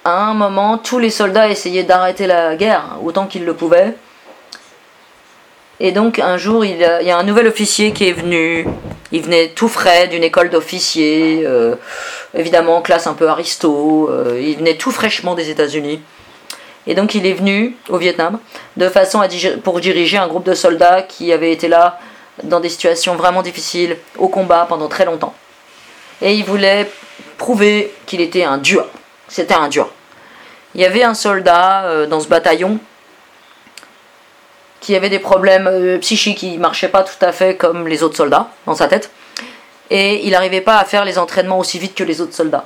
à 0.04 0.26
un 0.26 0.34
moment, 0.34 0.78
tous 0.78 1.00
les 1.00 1.12
soldats 1.12 1.48
essayaient 1.50 1.84
d'arrêter 1.84 2.28
la 2.28 2.56
guerre 2.56 2.98
autant 3.04 3.28
qu'ils 3.28 3.46
le 3.46 3.54
pouvaient. 3.54 3.96
Et 5.80 5.92
donc 5.92 6.20
un 6.20 6.38
jour, 6.38 6.66
il 6.66 6.78
y, 6.78 6.86
a, 6.86 7.18
un 7.18 7.24
nouvel 7.24 7.48
officier 7.48 7.92
qui 7.92 8.08
est 8.08 8.14
venu. 8.14 8.68
Il 9.12 9.22
venait 9.22 9.50
tout 9.50 9.68
frais 9.68 10.08
d'une 10.08 10.24
école 10.24 10.50
d'officiers, 10.50 11.44
euh, 11.46 11.76
évidemment 12.34 12.82
classe 12.82 13.06
un 13.06 13.14
peu 13.14 13.28
aristo. 13.28 14.10
Euh, 14.10 14.40
il 14.42 14.58
venait 14.58 14.76
tout 14.76 14.92
fraîchement 14.92 15.36
des 15.36 15.50
États-Unis. 15.50 16.02
Et 16.86 16.96
donc 16.96 17.16
il 17.16 17.26
est 17.26 17.34
venu 17.34 17.76
au 17.90 17.98
Vietnam 17.98 18.40
de 18.78 18.90
façon 18.90 19.22
à 19.22 19.28
pour 19.64 19.80
diriger 19.80 20.18
un 20.18 20.28
groupe 20.28 20.46
de 20.46 20.54
soldats 20.54 21.02
qui 21.02 21.32
avaient 21.32 21.52
été 21.52 21.68
là 21.68 22.00
dans 22.44 22.60
des 22.60 22.70
situations 22.70 23.16
vraiment 23.16 23.42
difficiles 23.42 23.98
au 24.18 24.28
combat 24.28 24.66
pendant 24.68 24.88
très 24.88 25.06
longtemps. 25.06 25.34
Et 26.22 26.34
il 26.36 26.44
voulait 26.44 26.90
prouver 27.38 27.94
qu'il 28.06 28.22
était 28.22 28.44
un 28.44 28.58
dur. 28.58 28.88
C'était 29.28 29.54
un 29.54 29.68
dur. 29.70 29.90
Il 30.76 30.82
y 30.82 30.86
avait 30.86 31.04
un 31.04 31.14
soldat 31.14 31.86
euh, 31.86 32.08
dans 32.08 32.20
ce 32.20 32.28
bataillon 32.28 32.80
qui 34.84 34.96
avait 34.96 35.10
des 35.10 35.20
problèmes 35.20 35.68
euh, 35.68 35.98
psychiques, 36.00 36.44
il 36.44 36.60
marchait 36.60 36.90
pas 36.90 37.04
tout 37.04 37.24
à 37.26 37.32
fait 37.32 37.56
comme 37.56 37.88
les 37.88 38.04
autres 38.04 38.18
soldats 38.18 38.50
dans 38.66 38.76
sa 38.76 38.88
tête, 38.88 39.12
et 39.90 40.26
il 40.26 40.32
n'arrivait 40.32 40.62
pas 40.62 40.78
à 40.78 40.84
faire 40.84 41.06
les 41.06 41.18
entraînements 41.18 41.58
aussi 41.58 41.80
vite 41.80 41.96
que 41.96 42.04
les 42.04 42.20
autres 42.20 42.34
soldats. 42.34 42.66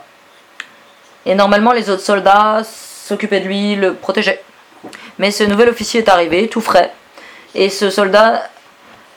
Et 1.28 1.36
normalement, 1.36 1.74
les 1.74 1.92
autres 1.92 2.02
soldats 2.02 2.64
s'occupaient 3.08 3.40
de 3.40 3.48
lui, 3.48 3.76
le 3.76 3.94
protégeaient. 3.94 4.42
Mais 5.18 5.32
ce 5.32 5.44
nouvel 5.44 5.70
officier 5.70 6.02
est 6.02 6.10
arrivé, 6.10 6.48
tout 6.48 6.62
frais, 6.62 6.92
et 7.56 7.70
ce 7.70 7.90
soldat 7.90 8.50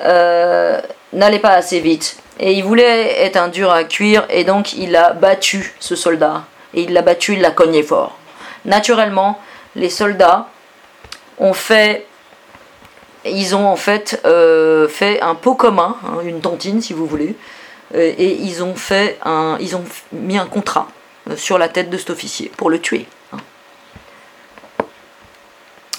euh, 0.00 0.80
n'allait 1.12 1.38
pas 1.38 1.50
assez 1.50 1.80
vite. 1.80 2.16
Et 2.38 2.52
il 2.52 2.64
voulait 2.64 3.22
être 3.22 3.36
un 3.36 3.48
dur 3.48 3.70
à 3.70 3.84
cuire, 3.84 4.24
et 4.30 4.44
donc 4.44 4.72
il 4.72 4.96
a 4.96 5.12
battu 5.12 5.74
ce 5.78 5.94
soldat. 5.94 6.44
Et 6.72 6.82
il 6.82 6.92
l'a 6.92 7.02
battu, 7.02 7.34
il 7.34 7.40
l'a 7.40 7.50
cogné 7.50 7.82
fort. 7.82 8.16
Naturellement, 8.64 9.38
les 9.74 9.90
soldats 9.90 10.48
ont 11.38 11.52
fait 11.52 12.06
ils 13.24 13.54
ont 13.54 13.66
en 13.66 13.76
fait 13.76 14.20
euh, 14.24 14.88
fait 14.88 15.20
un 15.20 15.34
pot 15.34 15.54
commun, 15.54 15.96
hein, 16.04 16.20
une 16.24 16.40
tantine 16.40 16.80
si 16.80 16.94
vous 16.94 17.06
voulez, 17.06 17.36
euh, 17.94 18.14
et 18.16 18.32
ils 18.34 18.62
ont 18.62 18.74
fait 18.74 19.18
un, 19.24 19.58
ils 19.60 19.76
ont 19.76 19.84
mis 20.12 20.38
un 20.38 20.46
contrat 20.46 20.88
sur 21.36 21.58
la 21.58 21.68
tête 21.68 21.90
de 21.90 21.98
cet 21.98 22.08
officier 22.08 22.50
pour 22.56 22.70
le 22.70 22.80
tuer. 22.80 23.06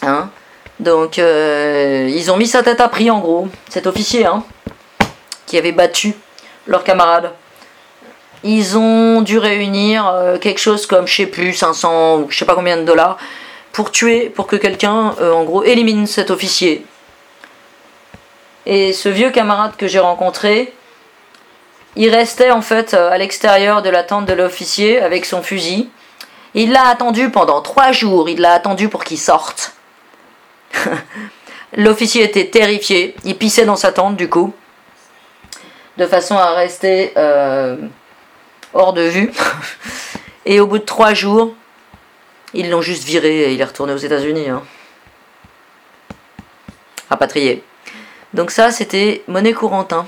Hein. 0.02 0.08
Hein 0.08 0.30
Donc 0.80 1.18
ils 1.18 2.32
ont 2.32 2.38
mis 2.38 2.48
sa 2.48 2.64
tête 2.64 2.82
à 2.82 2.88
prix 2.88 3.12
en 3.12 3.20
gros, 3.20 3.48
cet 3.70 3.88
officier 3.88 4.26
qui 5.46 5.58
avait 5.58 5.72
battu 5.72 6.14
leur 6.68 6.84
camarade. 6.84 7.32
Ils 8.44 8.78
ont 8.78 9.22
dû 9.22 9.38
réunir 9.38 10.12
quelque 10.42 10.60
chose 10.60 10.88
comme, 10.88 11.08
je 11.08 11.16
sais 11.16 11.26
plus, 11.28 11.54
500 11.54 12.18
ou 12.18 12.28
je 12.30 12.38
sais 12.38 12.46
pas 12.46 12.56
combien 12.56 12.78
de 12.78 12.84
dollars 12.84 13.18
pour 13.72 13.92
tuer, 13.92 14.30
pour 14.30 14.48
que 14.48 14.56
quelqu'un, 14.56 15.14
en 15.22 15.44
gros, 15.44 15.64
élimine 15.64 16.08
cet 16.08 16.32
officier 16.32 16.84
et 18.66 18.94
ce 18.94 19.10
vieux 19.10 19.32
camarade 19.32 19.76
que 19.78 19.88
j'ai 19.88 20.00
rencontré, 20.00 20.74
il 21.96 22.10
restait 22.10 22.52
en 22.52 22.62
fait 22.62 22.94
euh, 22.94 23.12
à 23.12 23.18
l'extérieur 23.18 23.82
de 23.82 23.90
la 23.90 24.04
tente 24.04 24.26
de 24.26 24.34
l'officier 24.34 25.02
avec 25.02 25.26
son 25.26 25.42
fusil. 25.42 25.90
Il 26.54 26.72
l'a 26.72 26.88
attendu 26.88 27.30
pendant 27.30 27.62
trois 27.62 27.92
jours, 27.92 28.30
il 28.30 28.40
l'a 28.40 28.54
attendu 28.54 28.88
pour 28.90 29.04
qu'il 29.04 29.18
sorte. 29.18 29.74
L'officier 31.78 32.24
était 32.24 32.48
terrifié, 32.48 33.16
il 33.24 33.38
pissait 33.38 33.66
dans 33.66 33.76
sa 33.76 33.92
tente 33.92 34.18
du 34.18 34.30
coup. 34.30 34.54
de 35.98 36.06
façon 36.06 36.36
à 36.36 36.52
rester 36.52 37.14
euh, 37.18 37.78
hors 38.74 38.94
de 38.94 39.04
vue. 39.04 39.32
Et 40.46 40.60
au 40.60 40.68
bout 40.68 40.80
de 40.80 40.86
trois 40.86 41.14
jours, 41.14 41.54
ils 42.54 42.70
l'ont 42.70 42.82
juste 42.82 43.04
viré 43.04 43.44
et 43.44 43.54
il 43.54 43.62
est 43.62 43.66
retourné 43.66 43.94
aux 43.94 43.98
États-Unis. 43.98 44.50
Hein. 44.50 44.64
Rapatrié. 47.10 47.64
Donc 48.34 48.52
ça, 48.52 48.72
c'était 48.72 49.24
monnaie 49.28 49.54
courante. 49.54 49.94
Hein. 49.94 50.08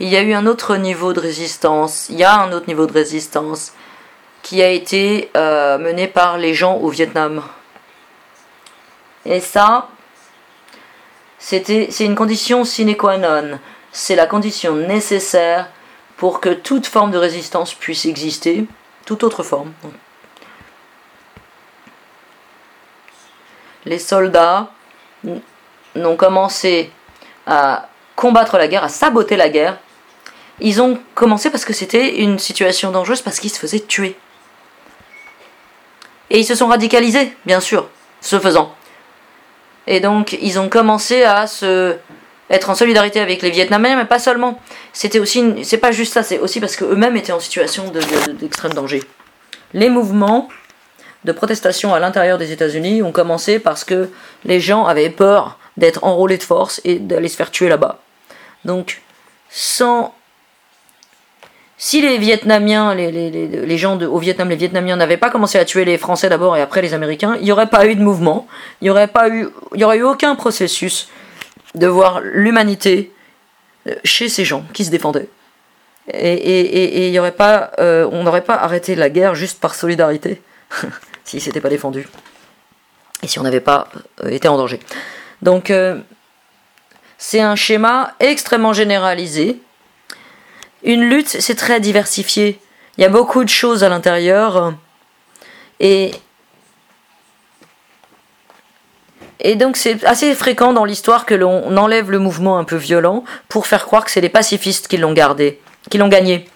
Il 0.00 0.08
y 0.08 0.16
a 0.16 0.22
eu 0.22 0.32
un 0.32 0.46
autre 0.46 0.76
niveau 0.76 1.12
de 1.12 1.20
résistance. 1.20 2.08
Il 2.08 2.16
y 2.16 2.24
a 2.24 2.40
un 2.40 2.52
autre 2.52 2.66
niveau 2.66 2.86
de 2.86 2.92
résistance 2.92 3.72
qui 4.44 4.62
a 4.62 4.68
été 4.68 5.30
euh, 5.36 5.78
mené 5.78 6.06
par 6.06 6.36
les 6.36 6.52
gens 6.52 6.76
au 6.76 6.90
Vietnam. 6.90 7.42
Et 9.24 9.40
ça, 9.40 9.88
c'est 11.38 11.88
une 12.00 12.14
condition 12.14 12.64
sine 12.64 12.94
qua 12.94 13.16
non. 13.16 13.58
C'est 13.90 14.14
la 14.14 14.26
condition 14.26 14.74
nécessaire 14.76 15.70
pour 16.18 16.40
que 16.40 16.50
toute 16.50 16.86
forme 16.86 17.10
de 17.10 17.16
résistance 17.16 17.72
puisse 17.72 18.04
exister, 18.04 18.66
toute 19.06 19.24
autre 19.24 19.42
forme. 19.42 19.72
Les 23.86 23.98
soldats 23.98 24.70
n'ont 25.94 26.16
commencé 26.16 26.90
à 27.46 27.88
combattre 28.14 28.58
la 28.58 28.68
guerre, 28.68 28.84
à 28.84 28.88
saboter 28.90 29.36
la 29.36 29.48
guerre. 29.48 29.78
Ils 30.60 30.82
ont 30.82 30.98
commencé 31.14 31.50
parce 31.50 31.64
que 31.64 31.72
c'était 31.72 32.16
une 32.18 32.38
situation 32.38 32.90
dangereuse, 32.90 33.22
parce 33.22 33.40
qu'ils 33.40 33.50
se 33.50 33.58
faisaient 33.58 33.80
tuer. 33.80 34.16
Et 36.30 36.38
ils 36.38 36.44
se 36.44 36.54
sont 36.54 36.66
radicalisés, 36.66 37.36
bien 37.46 37.60
sûr, 37.60 37.88
ce 38.20 38.38
faisant. 38.38 38.74
Et 39.86 40.00
donc, 40.00 40.36
ils 40.40 40.58
ont 40.58 40.68
commencé 40.68 41.22
à 41.22 41.46
se 41.46 41.96
être 42.50 42.70
en 42.70 42.74
solidarité 42.74 43.20
avec 43.20 43.42
les 43.42 43.50
Vietnamiens, 43.50 43.96
mais 43.96 44.04
pas 44.04 44.18
seulement. 44.18 44.60
C'était 44.92 45.18
aussi, 45.18 45.64
c'est 45.64 45.78
pas 45.78 45.92
juste 45.92 46.12
ça, 46.12 46.22
c'est 46.22 46.38
aussi 46.38 46.60
parce 46.60 46.76
qu'eux-mêmes 46.76 47.16
étaient 47.16 47.32
en 47.32 47.40
situation 47.40 47.90
d'extrême 48.40 48.74
danger. 48.74 49.02
Les 49.72 49.88
mouvements 49.88 50.48
de 51.24 51.32
protestation 51.32 51.94
à 51.94 52.00
l'intérieur 52.00 52.38
des 52.38 52.52
États-Unis 52.52 53.02
ont 53.02 53.12
commencé 53.12 53.58
parce 53.58 53.84
que 53.84 54.10
les 54.44 54.60
gens 54.60 54.84
avaient 54.84 55.10
peur 55.10 55.58
d'être 55.76 56.04
enrôlés 56.04 56.36
de 56.36 56.42
force 56.42 56.80
et 56.84 56.98
d'aller 56.98 57.28
se 57.28 57.36
faire 57.36 57.50
tuer 57.50 57.68
là-bas. 57.68 57.98
Donc, 58.64 59.02
sans 59.48 60.14
si 61.76 62.00
les 62.00 62.18
Vietnamiens, 62.18 62.94
les, 62.94 63.78
gens 63.78 64.00
au 64.00 64.18
Vietnam, 64.18 64.48
les 64.48 64.56
Vietnamiens 64.56 64.96
n'avaient 64.96 65.16
pas 65.16 65.30
commencé 65.30 65.58
à 65.58 65.64
tuer 65.64 65.84
les 65.84 65.98
Français 65.98 66.28
d'abord 66.28 66.56
et 66.56 66.62
après 66.62 66.82
les 66.82 66.94
Américains, 66.94 67.36
il 67.38 67.44
n'y 67.44 67.52
aurait 67.52 67.68
pas 67.68 67.86
eu 67.86 67.96
de 67.96 68.02
mouvement, 68.02 68.46
il 68.80 68.84
n'y 68.84 68.90
aurait 68.90 69.98
eu, 69.98 70.02
aucun 70.02 70.36
processus 70.36 71.08
de 71.74 71.88
voir 71.88 72.20
l'humanité 72.20 73.12
euh, 73.88 73.94
chez 74.04 74.28
ces 74.28 74.44
gens 74.44 74.64
qui 74.72 74.84
se 74.84 74.90
défendaient. 74.90 75.28
Et, 76.12 77.12
euh, 77.18 78.08
on 78.12 78.22
n'aurait 78.22 78.44
pas 78.44 78.54
arrêté 78.54 78.94
la 78.94 79.10
guerre 79.10 79.34
juste 79.34 79.58
par 79.58 79.74
solidarité, 79.74 80.40
s'ils 81.24 81.40
s'étaient 81.40 81.60
pas 81.60 81.70
défendus. 81.70 82.06
Et 83.22 83.26
si 83.26 83.40
on 83.40 83.42
n'avait 83.42 83.60
pas 83.60 83.88
euh, 84.22 84.28
été 84.28 84.46
en 84.46 84.56
danger. 84.56 84.78
Donc, 85.42 85.72
c'est 87.18 87.40
un 87.40 87.56
schéma 87.56 88.14
extrêmement 88.20 88.72
généralisé 88.72 89.60
une 90.84 91.02
lutte, 91.02 91.28
c'est 91.28 91.54
très 91.54 91.80
diversifié. 91.80 92.60
Il 92.96 93.02
y 93.02 93.04
a 93.04 93.08
beaucoup 93.08 93.42
de 93.42 93.48
choses 93.48 93.82
à 93.82 93.88
l'intérieur. 93.88 94.74
Et, 95.80 96.12
et 99.40 99.56
donc 99.56 99.76
c'est 99.76 100.04
assez 100.04 100.34
fréquent 100.34 100.72
dans 100.72 100.84
l'histoire 100.84 101.26
que 101.26 101.34
l'on 101.34 101.76
enlève 101.76 102.10
le 102.10 102.18
mouvement 102.18 102.58
un 102.58 102.64
peu 102.64 102.76
violent 102.76 103.24
pour 103.48 103.66
faire 103.66 103.84
croire 103.86 104.04
que 104.04 104.10
c'est 104.10 104.20
les 104.20 104.28
pacifistes 104.28 104.86
qui 104.86 104.98
l'ont 104.98 105.12
gardé, 105.12 105.60
qui 105.90 105.98
l'ont 105.98 106.08
gagné. 106.08 106.48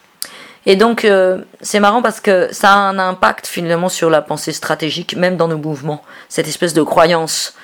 Et 0.66 0.76
donc 0.76 1.04
euh, 1.04 1.38
c'est 1.60 1.80
marrant 1.80 2.02
parce 2.02 2.20
que 2.20 2.48
ça 2.52 2.72
a 2.72 2.76
un 2.76 2.98
impact 2.98 3.46
finalement 3.46 3.88
sur 3.88 4.10
la 4.10 4.20
pensée 4.20 4.52
stratégique, 4.52 5.16
même 5.16 5.36
dans 5.36 5.48
nos 5.48 5.56
mouvements, 5.56 6.02
cette 6.28 6.46
espèce 6.46 6.74
de 6.74 6.82
croyance. 6.82 7.54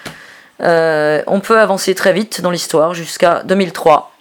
Euh, 0.62 1.22
on 1.26 1.40
peut 1.40 1.60
avancer 1.60 1.94
très 1.94 2.12
vite 2.12 2.40
dans 2.40 2.50
l'histoire 2.50 2.94
jusqu'à 2.94 3.42
2003. 3.44 4.12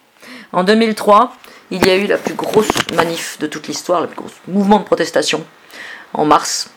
En 0.51 0.63
2003, 0.63 1.33
il 1.71 1.85
y 1.85 1.89
a 1.89 1.95
eu 1.95 2.07
la 2.07 2.17
plus 2.17 2.35
grosse 2.35 2.69
manif 2.93 3.37
de 3.39 3.47
toute 3.47 3.67
l'histoire, 3.67 4.01
le 4.01 4.07
plus 4.07 4.17
gros 4.17 4.29
mouvement 4.47 4.79
de 4.79 4.83
protestation 4.83 5.43
en 6.13 6.25
mars. 6.25 6.69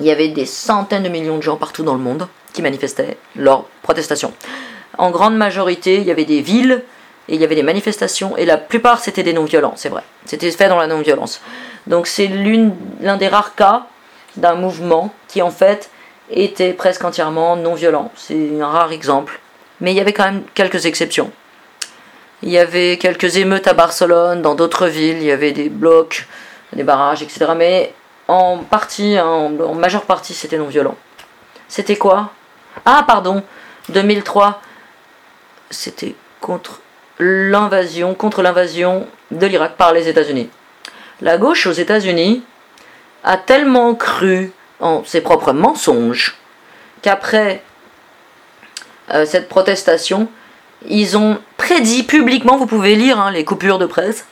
Il 0.00 0.06
y 0.06 0.10
avait 0.10 0.28
des 0.28 0.46
centaines 0.46 1.02
de 1.02 1.08
millions 1.08 1.38
de 1.38 1.42
gens 1.42 1.56
partout 1.56 1.82
dans 1.82 1.94
le 1.94 2.00
monde 2.00 2.28
qui 2.52 2.62
manifestaient 2.62 3.16
leur 3.36 3.64
protestation. 3.82 4.32
En 4.98 5.10
grande 5.10 5.36
majorité, 5.36 5.96
il 5.96 6.04
y 6.04 6.10
avait 6.10 6.24
des 6.24 6.40
villes 6.40 6.82
et 7.28 7.34
il 7.34 7.40
y 7.40 7.44
avait 7.44 7.54
des 7.54 7.62
manifestations 7.62 8.36
et 8.36 8.44
la 8.44 8.58
plupart 8.58 9.00
c'était 9.00 9.22
des 9.22 9.32
non-violents, 9.32 9.74
c'est 9.76 9.88
vrai. 9.88 10.02
C'était 10.26 10.50
fait 10.50 10.68
dans 10.68 10.78
la 10.78 10.86
non-violence. 10.86 11.40
Donc 11.86 12.06
c'est 12.06 12.28
l'un 12.28 13.16
des 13.16 13.28
rares 13.28 13.54
cas 13.54 13.86
d'un 14.36 14.54
mouvement 14.54 15.12
qui 15.28 15.42
en 15.42 15.50
fait 15.50 15.90
était 16.30 16.72
presque 16.72 17.04
entièrement 17.04 17.56
non-violent. 17.56 18.10
C'est 18.16 18.60
un 18.60 18.66
rare 18.66 18.92
exemple. 18.92 19.40
Mais 19.80 19.92
il 19.92 19.96
y 19.96 20.00
avait 20.00 20.12
quand 20.12 20.24
même 20.24 20.42
quelques 20.54 20.86
exceptions. 20.86 21.30
Il 22.42 22.50
y 22.50 22.58
avait 22.58 22.98
quelques 22.98 23.36
émeutes 23.36 23.68
à 23.68 23.72
Barcelone, 23.72 24.42
dans 24.42 24.54
d'autres 24.54 24.88
villes, 24.88 25.18
il 25.18 25.24
y 25.24 25.30
avait 25.30 25.52
des 25.52 25.68
blocs, 25.68 26.26
des 26.72 26.82
barrages, 26.82 27.22
etc. 27.22 27.52
Mais 27.56 27.94
en 28.26 28.58
partie, 28.58 29.16
hein, 29.16 29.26
en, 29.26 29.74
majeure 29.74 30.02
partie, 30.02 30.34
c'était 30.34 30.58
non 30.58 30.66
violent. 30.66 30.96
C'était 31.68 31.96
quoi? 31.96 32.32
Ah, 32.84 33.04
pardon, 33.06 33.42
2003, 33.90 34.60
c'était 35.70 36.16
contre 36.40 36.80
l'invasion, 37.20 38.14
contre 38.14 38.42
l'invasion 38.42 39.06
de 39.30 39.46
l'Irak 39.46 39.76
par 39.76 39.92
les 39.92 40.08
États-Unis. 40.08 40.50
La 41.20 41.38
gauche 41.38 41.66
aux 41.66 41.72
États-Unis 41.72 42.42
a 43.22 43.36
tellement 43.36 43.94
cru 43.94 44.50
en 44.80 45.04
ses 45.04 45.20
propres 45.20 45.52
mensonges 45.52 46.36
qu'après 47.02 47.62
euh, 49.10 49.24
cette 49.26 49.48
protestation, 49.48 50.28
ils 50.88 51.16
ont 51.16 51.38
prédit 51.56 52.02
publiquement, 52.02 52.56
vous 52.56 52.66
pouvez 52.66 52.94
lire 52.94 53.18
hein, 53.20 53.30
les 53.30 53.44
coupures 53.44 53.78
de 53.78 53.86
presse, 53.86 54.26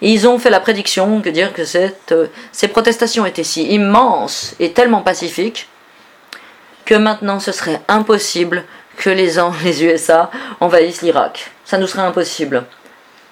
ils 0.00 0.28
ont 0.28 0.38
fait 0.38 0.50
la 0.50 0.60
prédiction 0.60 1.20
que 1.20 1.28
dire 1.28 1.52
que 1.52 1.64
cette, 1.64 2.12
euh, 2.12 2.28
ces 2.52 2.68
protestations 2.68 3.26
étaient 3.26 3.44
si 3.44 3.64
immenses 3.64 4.54
et 4.60 4.72
tellement 4.72 5.02
pacifiques 5.02 5.68
que 6.84 6.94
maintenant 6.94 7.40
ce 7.40 7.52
serait 7.52 7.80
impossible 7.88 8.64
que 8.96 9.10
les, 9.10 9.34
les 9.64 9.84
USA 9.84 10.30
envahissent 10.60 11.02
l'Irak. 11.02 11.50
Ça 11.64 11.78
nous 11.78 11.86
serait 11.86 12.02
impossible. 12.02 12.64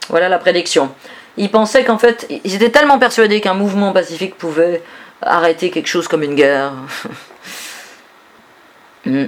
Voilà 0.08 0.28
la 0.28 0.38
prédiction. 0.38 0.92
Ils 1.36 1.50
pensaient 1.50 1.84
qu'en 1.84 1.98
fait, 1.98 2.26
ils 2.44 2.54
étaient 2.54 2.70
tellement 2.70 2.98
persuadés 2.98 3.40
qu'un 3.40 3.54
mouvement 3.54 3.92
pacifique 3.92 4.36
pouvait 4.36 4.82
arrêter 5.22 5.70
quelque 5.70 5.88
chose 5.88 6.08
comme 6.08 6.22
une 6.22 6.34
guerre. 6.34 6.72
Hmm. 9.04 9.26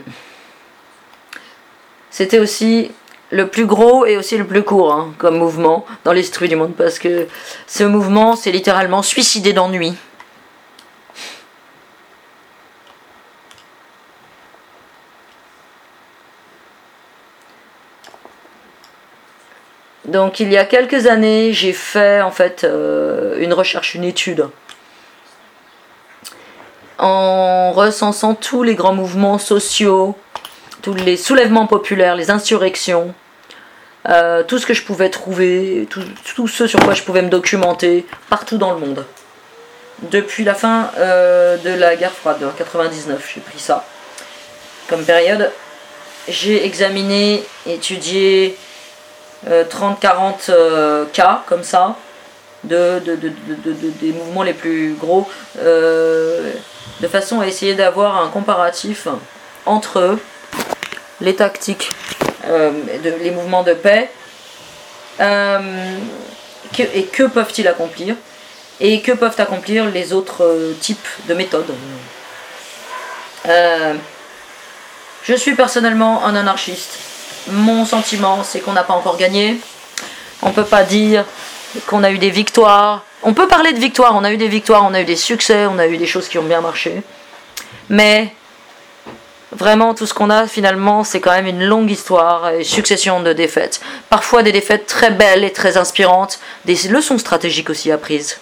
C'était 2.11 2.41
aussi 2.41 2.91
le 3.31 3.49
plus 3.49 3.67
gros 3.67 4.07
et 4.07 4.17
aussi 4.17 4.37
le 4.37 4.47
plus 4.47 4.63
court 4.63 4.93
hein, 4.93 5.15
comme 5.19 5.37
mouvement 5.37 5.85
dans 6.05 6.13
l'histoire 6.13 6.49
du 6.49 6.57
monde 6.57 6.75
parce 6.77 6.99
que 6.99 7.27
ce 7.67 7.85
mouvement 7.85 8.37
c'est 8.37 8.53
littéralement 8.53 9.03
suicidé 9.03 9.53
d'ennui. 9.53 9.95
Donc 20.07 20.41
il 20.41 20.51
y 20.51 20.57
a 20.57 20.65
quelques 20.65 21.07
années, 21.07 21.53
j'ai 21.53 21.75
fait 21.75 22.23
en 22.23 22.31
fait 22.31 22.65
euh, 22.65 23.37
une 23.41 23.53
recherche, 23.53 23.95
une 23.95 24.05
étude 24.05 24.49
en 26.99 27.73
recensant 27.73 28.35
tous 28.35 28.63
les 28.63 28.75
grands 28.75 28.95
mouvements 28.95 29.39
sociaux 29.39 30.17
tous 30.89 30.95
les 30.95 31.19
soulèvements 31.19 31.67
populaires, 31.67 32.17
les 32.17 32.31
insurrections, 32.31 33.13
euh, 34.09 34.43
tout 34.43 34.59
ce 34.59 34.65
que 34.65 34.73
je 34.73 34.83
pouvais 34.83 35.11
trouver, 35.11 35.87
tout, 35.91 36.49
ce 36.49 36.67
sur 36.67 36.81
quoi 36.81 36.95
je 36.95 37.03
pouvais 37.03 37.21
me 37.21 37.29
documenter 37.29 38.07
partout 38.31 38.57
dans 38.57 38.73
le 38.73 38.79
monde. 38.79 39.05
Depuis 40.11 40.45
la 40.45 40.55
fin 40.55 40.91
euh, 40.97 41.59
de 41.59 41.69
la 41.69 41.95
guerre 41.95 42.13
froide, 42.13 42.43
en 42.43 42.57
99, 42.57 43.33
j'ai 43.35 43.43
pris 43.43 43.59
ça 43.59 43.85
comme 44.89 45.05
période. 45.05 45.53
J'ai 46.27 46.65
examiné, 46.65 47.45
étudié 47.67 48.57
30-40 49.47 50.49
euh, 50.49 51.05
cas 51.13 51.43
comme 51.45 51.65
ça, 51.65 51.97
de, 52.65 52.99
des 54.01 54.13
mouvements 54.13 54.43
les 54.43 54.55
plus 54.55 54.95
gros, 54.95 55.29
de 55.55 57.09
façon 57.11 57.41
à 57.43 57.47
essayer 57.47 57.75
d'avoir 57.75 58.23
un 58.23 58.29
comparatif 58.29 59.07
entre 59.67 59.99
eux 59.99 60.19
les 61.21 61.35
tactiques, 61.35 61.93
euh, 62.47 62.71
les 63.03 63.31
mouvements 63.31 63.63
de 63.63 63.75
paix, 63.75 64.11
euh, 65.21 65.99
et 66.79 67.05
que 67.05 67.25
peuvent-ils 67.25 67.67
accomplir, 67.67 68.15
et 68.81 69.01
que 69.01 69.13
peuvent 69.13 69.35
accomplir 69.39 69.87
les 69.87 70.13
autres 70.13 70.45
euh, 70.45 70.73
types 70.81 71.09
de 71.29 71.35
méthodes? 71.35 71.75
je 75.25 75.35
suis 75.35 75.55
personnellement 75.55 76.25
un 76.27 76.37
anarchiste, 76.37 76.99
mon 77.51 77.85
sentiment, 77.87 78.43
c'est 78.45 78.61
qu'on 78.61 78.73
n'a 78.73 78.83
pas 78.83 78.95
encore 78.95 79.17
gagné. 79.17 79.59
On 80.43 80.49
ne 80.49 80.53
peut 80.53 80.65
pas 80.65 80.83
dire 80.83 81.25
qu'on 81.87 82.05
a 82.05 82.11
eu 82.11 82.19
des 82.19 82.31
victoires. 82.31 83.05
On 83.23 83.35
peut 83.35 83.49
parler 83.49 83.73
de 83.73 83.79
victoires, 83.79 84.15
on 84.15 84.25
a 84.25 84.33
eu 84.33 84.37
des 84.37 84.49
victoires, 84.49 84.85
on 84.85 84.95
a 84.95 85.01
eu 85.01 85.05
des 85.05 85.17
succès, 85.17 85.67
on 85.67 85.79
a 85.79 85.87
eu 85.87 85.97
des 85.97 86.07
choses 86.07 86.29
qui 86.29 86.39
ont 86.39 86.45
bien 86.45 86.61
marché. 86.61 87.03
Mais 87.89 88.35
vraiment, 89.53 89.95
tout 89.95 90.07
ce 90.07 90.15
qu'on 90.15 90.31
a 90.31 90.47
finalement, 90.47 91.05
c'est 91.05 91.21
quand 91.21 91.33
même 91.33 91.47
une 91.47 91.65
longue 91.65 91.91
histoire, 91.91 92.55
une 92.55 92.65
succession 92.65 93.21
de 93.21 93.33
défaites. 93.33 93.81
Parfois 94.11 94.43
des 94.43 94.53
défaites 94.53 94.87
très 94.87 95.11
belles 95.11 95.45
et 95.45 95.53
très 95.53 95.77
inspirantes, 95.77 96.39
des 96.65 96.77
leçons 96.89 97.19
stratégiques 97.19 97.71
aussi 97.71 97.91
apprises. 97.91 98.39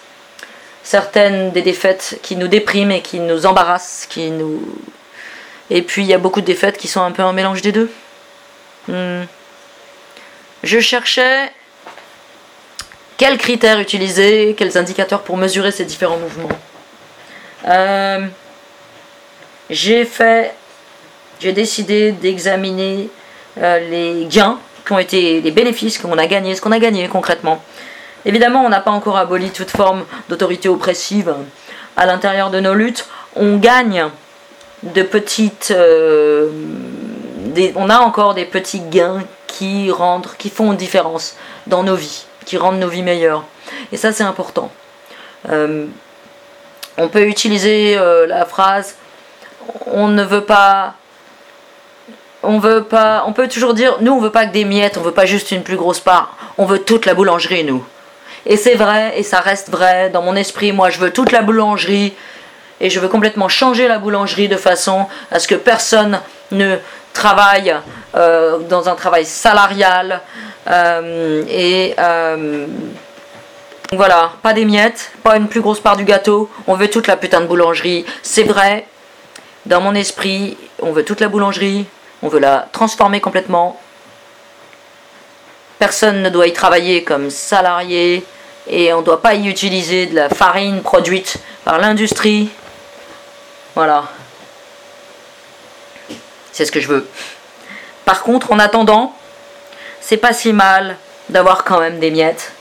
Certaines 0.83 1.51
des 1.51 1.61
défaites 1.61 2.19
qui 2.23 2.35
nous 2.35 2.47
dépriment 2.47 2.91
et 2.91 3.01
qui 3.01 3.19
nous 3.19 3.45
embarrassent, 3.45 4.07
qui 4.09 4.31
nous... 4.31 4.61
Et 5.69 5.81
puis 5.81 6.03
il 6.03 6.07
y 6.07 6.13
a 6.13 6.17
beaucoup 6.17 6.41
de 6.41 6.45
défaites 6.45 6.77
qui 6.77 6.87
sont 6.87 7.01
un 7.01 7.11
peu 7.11 7.23
un 7.23 7.33
mélange 7.33 7.61
des 7.61 7.73
deux. 7.73 7.91
Hmm. 8.87 9.23
Je 10.63 10.79
cherchais 10.79 11.51
quels 13.17 13.37
critères 13.37 13.79
utiliser, 13.79 14.55
quels 14.57 14.77
indicateurs 14.77 15.23
pour 15.23 15.37
mesurer 15.37 15.71
ces 15.71 15.85
différents 15.85 16.17
mouvements. 16.17 16.49
Euh, 17.67 18.25
j'ai 19.69 20.05
fait, 20.05 20.53
j'ai 21.39 21.53
décidé 21.53 22.11
d'examiner 22.11 23.09
euh, 23.59 23.79
les 23.89 24.25
gains 24.25 24.57
qui 24.85 24.93
ont 24.93 24.99
été, 24.99 25.41
les 25.41 25.51
bénéfices 25.51 25.97
qu'on 25.97 26.17
a 26.17 26.27
gagnés, 26.27 26.55
ce 26.55 26.61
qu'on 26.61 26.71
a 26.71 26.79
gagné 26.79 27.07
concrètement. 27.07 27.63
Évidemment, 28.25 28.63
on 28.65 28.69
n'a 28.69 28.79
pas 28.79 28.91
encore 28.91 29.17
aboli 29.17 29.51
toute 29.51 29.69
forme 29.69 30.05
d'autorité 30.29 30.69
oppressive 30.69 31.33
à 31.95 32.05
l'intérieur 32.05 32.49
de 32.49 32.59
nos 32.59 32.73
luttes. 32.73 33.07
On 33.35 33.57
gagne 33.57 34.07
de 34.83 35.01
petites, 35.03 35.71
euh, 35.71 36.49
on 37.75 37.89
a 37.89 37.99
encore 37.99 38.33
des 38.33 38.45
petits 38.45 38.81
gains 38.81 39.23
qui 39.47 39.91
rendent, 39.91 40.27
qui 40.37 40.49
font 40.49 40.71
une 40.71 40.77
différence 40.77 41.35
dans 41.67 41.83
nos 41.83 41.95
vies 41.95 42.25
qui 42.45 42.57
rendent 42.57 42.79
nos 42.79 42.87
vies 42.87 43.03
meilleures. 43.03 43.43
Et 43.91 43.97
ça, 43.97 44.13
c'est 44.13 44.23
important. 44.23 44.71
Euh, 45.49 45.85
on 46.97 47.09
peut 47.09 47.27
utiliser 47.27 47.95
la 48.27 48.45
phrase 48.45 48.95
on 49.85 50.07
ne 50.07 50.23
veut 50.23 50.43
pas 50.43 50.95
on 52.43 52.59
veut 52.59 52.83
pas 52.83 53.23
on 53.27 53.33
peut 53.33 53.47
toujours 53.47 53.73
dire 53.73 53.97
nous 54.01 54.11
on 54.11 54.19
veut 54.19 54.31
pas 54.31 54.45
que 54.45 54.53
des 54.53 54.65
miettes 54.65 54.97
on 54.97 55.01
veut 55.01 55.11
pas 55.11 55.25
juste 55.25 55.51
une 55.51 55.63
plus 55.63 55.77
grosse 55.77 55.99
part. 55.99 56.35
On 56.57 56.65
veut 56.65 56.79
toute 56.79 57.05
la 57.05 57.13
boulangerie 57.13 57.63
nous. 57.63 57.83
Et 58.45 58.57
c'est 58.57 58.75
vrai 58.75 59.13
et 59.17 59.23
ça 59.23 59.39
reste 59.39 59.69
vrai. 59.69 60.09
Dans 60.09 60.21
mon 60.21 60.35
esprit 60.35 60.71
moi 60.71 60.89
je 60.89 60.99
veux 60.99 61.11
toute 61.11 61.31
la 61.31 61.41
boulangerie. 61.41 62.13
Et 62.79 62.89
je 62.91 62.99
veux 62.99 63.07
complètement 63.07 63.49
changer 63.49 63.87
la 63.87 63.97
boulangerie 63.97 64.47
de 64.47 64.57
façon 64.57 65.07
à 65.31 65.39
ce 65.39 65.47
que 65.47 65.55
personne 65.55 66.19
ne 66.51 66.77
travaille 67.13 67.75
euh, 68.15 68.59
dans 68.59 68.87
un 68.87 68.95
travail 68.95 69.25
salarial. 69.25 70.21
Euh, 70.69 71.43
et 71.49 71.95
euh, 71.97 72.67
voilà, 73.93 74.33
pas 74.43 74.53
des 74.53 74.65
miettes, 74.65 75.11
pas 75.23 75.37
une 75.37 75.47
plus 75.47 75.61
grosse 75.61 75.79
part 75.79 75.97
du 75.97 76.03
gâteau. 76.03 76.49
On 76.67 76.75
veut 76.75 76.89
toute 76.89 77.07
la 77.07 77.17
putain 77.17 77.41
de 77.41 77.47
boulangerie. 77.47 78.05
C'est 78.21 78.43
vrai, 78.43 78.85
dans 79.65 79.81
mon 79.81 79.95
esprit, 79.95 80.57
on 80.79 80.91
veut 80.91 81.03
toute 81.03 81.19
la 81.19 81.29
boulangerie. 81.29 81.85
On 82.23 82.29
veut 82.29 82.39
la 82.39 82.67
transformer 82.71 83.21
complètement. 83.21 83.79
Personne 85.79 86.23
ne 86.23 86.29
doit 86.29 86.47
y 86.47 86.53
travailler 86.53 87.03
comme 87.03 87.29
salarié 87.29 88.25
et 88.67 88.91
on 88.93 89.01
ne 89.01 89.05
doit 89.05 89.21
pas 89.21 89.35
y 89.35 89.47
utiliser 89.47 90.07
de 90.07 90.15
la 90.15 90.29
farine 90.29 90.81
produite 90.81 91.37
par 91.63 91.77
l'industrie. 91.77 92.49
Voilà. 93.75 94.05
C'est 96.51 96.65
ce 96.65 96.71
que 96.71 96.81
je 96.81 96.87
veux. 96.87 97.07
Par 98.05 98.23
contre, 98.23 98.51
en 98.51 98.57
attendant, 98.57 99.13
c'est 100.01 100.17
pas 100.17 100.33
si 100.33 100.53
mal 100.53 100.97
d'avoir 101.29 101.63
quand 101.63 101.79
même 101.79 101.99
des 101.99 102.09
miettes. 102.09 102.51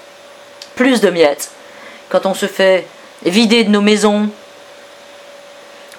Plus 0.75 1.01
de 1.01 1.09
miettes. 1.09 1.51
Quand 2.11 2.27
on 2.27 2.35
se 2.35 2.47
fait 2.47 2.87
vider 3.25 3.65
de 3.65 3.71
nos 3.71 3.81
maisons, 3.81 4.29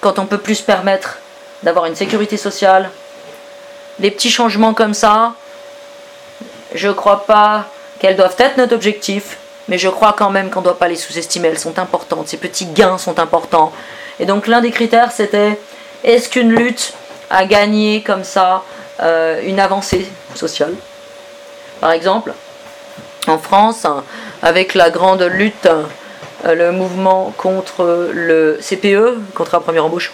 quand 0.00 0.18
on 0.20 0.26
peut 0.26 0.38
plus 0.38 0.56
se 0.56 0.62
permettre 0.62 1.18
d'avoir 1.64 1.86
une 1.86 1.96
sécurité 1.96 2.36
sociale, 2.36 2.90
des 3.98 4.10
petits 4.10 4.30
changements 4.30 4.74
comme 4.74 4.94
ça, 4.94 5.34
je 6.74 6.88
crois 6.88 7.24
pas 7.24 7.66
qu'elles 7.98 8.16
doivent 8.16 8.36
être 8.38 8.56
notre 8.56 8.74
objectif, 8.74 9.38
mais 9.68 9.78
je 9.78 9.88
crois 9.88 10.14
quand 10.16 10.30
même 10.30 10.50
qu'on 10.50 10.60
ne 10.60 10.64
doit 10.64 10.78
pas 10.78 10.88
les 10.88 10.96
sous-estimer, 10.96 11.48
elles 11.48 11.58
sont 11.58 11.78
importantes, 11.78 12.28
ces 12.28 12.36
petits 12.36 12.66
gains 12.66 12.98
sont 12.98 13.18
importants. 13.18 13.72
Et 14.20 14.26
donc 14.26 14.46
l'un 14.46 14.60
des 14.60 14.70
critères 14.70 15.12
c'était 15.12 15.58
est-ce 16.04 16.28
qu'une 16.28 16.52
lutte 16.52 16.92
a 17.30 17.44
gagné 17.44 18.02
comme 18.02 18.24
ça 18.24 18.62
euh, 19.00 19.42
une 19.44 19.60
avancée 19.60 20.06
sociale? 20.34 20.74
Par 21.80 21.92
exemple, 21.92 22.32
en 23.26 23.38
France, 23.38 23.86
avec 24.42 24.74
la 24.74 24.90
grande 24.90 25.22
lutte, 25.22 25.66
euh, 25.66 26.54
le 26.54 26.72
mouvement 26.72 27.32
contre 27.36 28.10
le 28.12 28.58
CPE, 28.60 29.18
contre 29.34 29.54
la 29.54 29.60
première 29.60 29.84
embauche. 29.84 30.12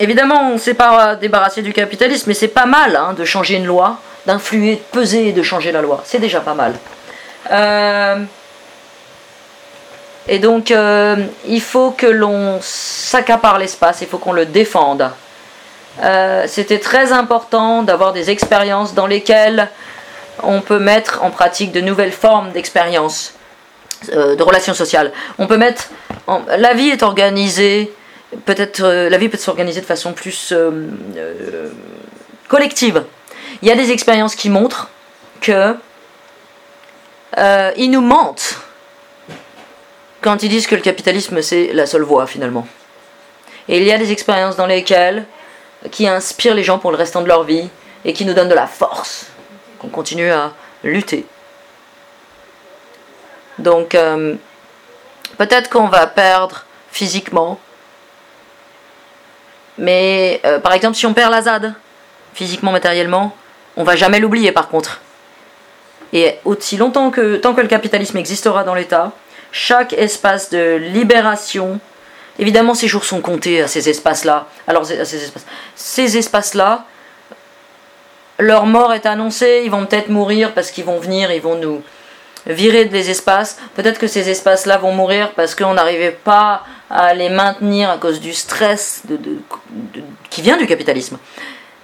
Évidemment, 0.00 0.40
on 0.48 0.54
ne 0.54 0.58
s'est 0.58 0.74
pas 0.74 1.14
débarrassé 1.14 1.60
du 1.60 1.74
capitalisme, 1.74 2.24
mais 2.28 2.34
c'est 2.34 2.48
pas 2.48 2.64
mal 2.64 2.96
hein, 2.96 3.12
de 3.12 3.22
changer 3.26 3.56
une 3.56 3.66
loi, 3.66 3.98
d'influer, 4.24 4.76
de 4.76 4.98
peser 4.98 5.28
et 5.28 5.32
de 5.32 5.42
changer 5.42 5.72
la 5.72 5.82
loi. 5.82 6.00
C'est 6.06 6.18
déjà 6.18 6.40
pas 6.40 6.54
mal. 6.54 6.72
Euh, 7.52 8.16
et 10.26 10.38
donc, 10.38 10.70
euh, 10.70 11.16
il 11.46 11.60
faut 11.60 11.90
que 11.90 12.06
l'on 12.06 12.60
s'accapare 12.62 13.58
l'espace, 13.58 14.00
il 14.00 14.06
faut 14.06 14.16
qu'on 14.16 14.32
le 14.32 14.46
défende. 14.46 15.10
Euh, 16.02 16.44
c'était 16.46 16.78
très 16.78 17.12
important 17.12 17.82
d'avoir 17.82 18.14
des 18.14 18.30
expériences 18.30 18.94
dans 18.94 19.06
lesquelles 19.06 19.68
on 20.42 20.62
peut 20.62 20.78
mettre 20.78 21.22
en 21.22 21.30
pratique 21.30 21.72
de 21.72 21.82
nouvelles 21.82 22.12
formes 22.12 22.52
d'expériences, 22.52 23.34
de 24.10 24.42
relations 24.42 24.72
sociales. 24.72 25.12
On 25.38 25.46
peut 25.46 25.58
mettre. 25.58 25.90
la 26.56 26.72
vie 26.72 26.88
est 26.88 27.02
organisée, 27.02 27.92
peut-être. 28.44 28.80
Euh, 28.82 29.08
la 29.08 29.18
vie 29.18 29.28
peut 29.28 29.38
s'organiser 29.38 29.80
de 29.80 29.86
façon 29.86 30.12
plus 30.12 30.54
collective. 32.48 33.04
Il 33.62 33.68
y 33.68 33.70
a 33.70 33.76
des 33.76 33.90
expériences 33.90 34.34
qui 34.34 34.50
montrent 34.50 34.90
que. 35.40 35.74
ils 37.76 37.90
nous 37.90 38.00
mentent 38.00 38.58
quand 40.20 40.42
ils 40.42 40.48
disent 40.48 40.66
que 40.66 40.74
le 40.74 40.82
capitalisme 40.82 41.40
c'est 41.40 41.72
la 41.72 41.86
seule 41.86 42.02
voie 42.02 42.26
finalement. 42.26 42.66
Et 43.68 43.78
il 43.78 43.84
y 43.84 43.92
a 43.92 43.98
des 43.98 44.12
expériences 44.12 44.56
dans 44.56 44.66
lesquelles 44.66 45.26
qui 45.90 46.06
inspire 46.06 46.54
les 46.54 46.64
gens 46.64 46.78
pour 46.78 46.90
le 46.90 46.96
restant 46.96 47.22
de 47.22 47.28
leur 47.28 47.44
vie 47.44 47.68
et 48.04 48.12
qui 48.12 48.24
nous 48.24 48.34
donne 48.34 48.48
de 48.48 48.54
la 48.54 48.66
force, 48.66 49.26
qu'on 49.78 49.88
continue 49.88 50.30
à 50.30 50.52
lutter. 50.82 51.26
Donc, 53.58 53.94
euh, 53.94 54.34
peut-être 55.38 55.70
qu'on 55.70 55.88
va 55.88 56.06
perdre 56.06 56.64
physiquement, 56.90 57.58
mais 59.80 60.40
euh, 60.44 60.60
par 60.60 60.72
exemple, 60.74 60.96
si 60.96 61.06
on 61.06 61.14
perd 61.14 61.32
la 61.32 61.42
ZAD, 61.42 61.74
physiquement, 62.34 62.70
matériellement, 62.70 63.34
on 63.76 63.82
va 63.82 63.96
jamais 63.96 64.20
l'oublier 64.20 64.52
par 64.52 64.68
contre. 64.68 65.00
Et 66.12 66.36
aussi 66.44 66.76
longtemps 66.76 67.10
que, 67.10 67.36
tant 67.36 67.54
que 67.54 67.60
le 67.60 67.68
capitalisme 67.68 68.16
existera 68.18 68.62
dans 68.62 68.74
l'État, 68.74 69.12
chaque 69.50 69.92
espace 69.94 70.50
de 70.50 70.76
libération 70.76 71.80
Évidemment, 72.40 72.72
ces 72.72 72.88
jours 72.88 73.04
sont 73.04 73.20
comptés 73.20 73.60
à 73.60 73.68
ces 73.68 73.90
espaces-là. 73.90 74.46
Alors, 74.66 74.86
ces 74.86 74.94
espaces, 74.98 75.44
ces 75.74 76.16
espaces-là, 76.16 76.86
leur 78.38 78.64
mort 78.64 78.94
est 78.94 79.04
annoncée. 79.04 79.60
Ils 79.64 79.70
vont 79.70 79.84
peut-être 79.84 80.08
mourir 80.08 80.54
parce 80.54 80.70
qu'ils 80.70 80.86
vont 80.86 80.98
venir, 80.98 81.30
ils 81.30 81.42
vont 81.42 81.56
nous 81.56 81.82
virer 82.46 82.86
des 82.86 83.10
espaces. 83.10 83.58
Peut-être 83.74 83.98
que 83.98 84.06
ces 84.06 84.30
espaces-là 84.30 84.78
vont 84.78 84.92
mourir 84.92 85.32
parce 85.32 85.54
qu'on 85.54 85.74
n'arrivait 85.74 86.12
pas 86.12 86.64
à 86.90 87.14
les 87.14 87.28
maintenir 87.28 87.88
à 87.88 87.98
cause 87.98 88.20
du 88.20 88.32
stress 88.32 89.02
de, 89.08 89.18
qui 90.28 90.42
vient 90.42 90.56
du 90.56 90.66
capitalisme. 90.66 91.18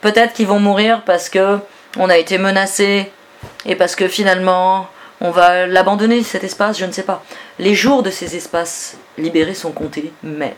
Peut-être 0.00 0.34
qu'ils 0.34 0.46
vont 0.46 0.61
mourir 0.61 1.02
parce 1.04 1.28
que 1.28 1.59
on 1.96 2.11
a 2.11 2.18
été 2.18 2.38
menacé 2.38 3.11
et 3.64 3.76
parce 3.76 3.94
que 3.94 4.09
finalement 4.09 4.88
on 5.20 5.30
va 5.30 5.66
l'abandonner 5.66 6.22
cet 6.22 6.44
espace, 6.44 6.78
je 6.78 6.84
ne 6.84 6.92
sais 6.92 7.02
pas. 7.02 7.22
Les 7.59 7.74
jours 7.74 8.02
de 8.02 8.11
ces 8.11 8.36
espaces 8.36 8.96
libérés 9.16 9.54
sont 9.54 9.72
comptés, 9.72 10.12
mais 10.22 10.54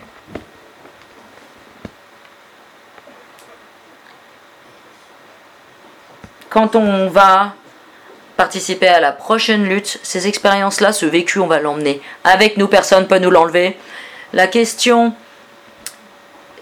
quand 6.48 6.74
on 6.74 7.08
va 7.08 7.54
participer 8.36 8.88
à 8.88 9.00
la 9.00 9.12
prochaine 9.12 9.64
lutte, 9.64 9.98
ces 10.02 10.28
expériences-là, 10.28 10.92
ce 10.92 11.06
vécu, 11.06 11.40
on 11.40 11.46
va 11.46 11.58
l'emmener. 11.58 12.00
Avec 12.24 12.56
nous, 12.56 12.68
personne 12.68 13.02
ne 13.02 13.08
peut 13.08 13.18
nous 13.18 13.30
l'enlever. 13.30 13.76
La 14.32 14.46
question, 14.46 15.14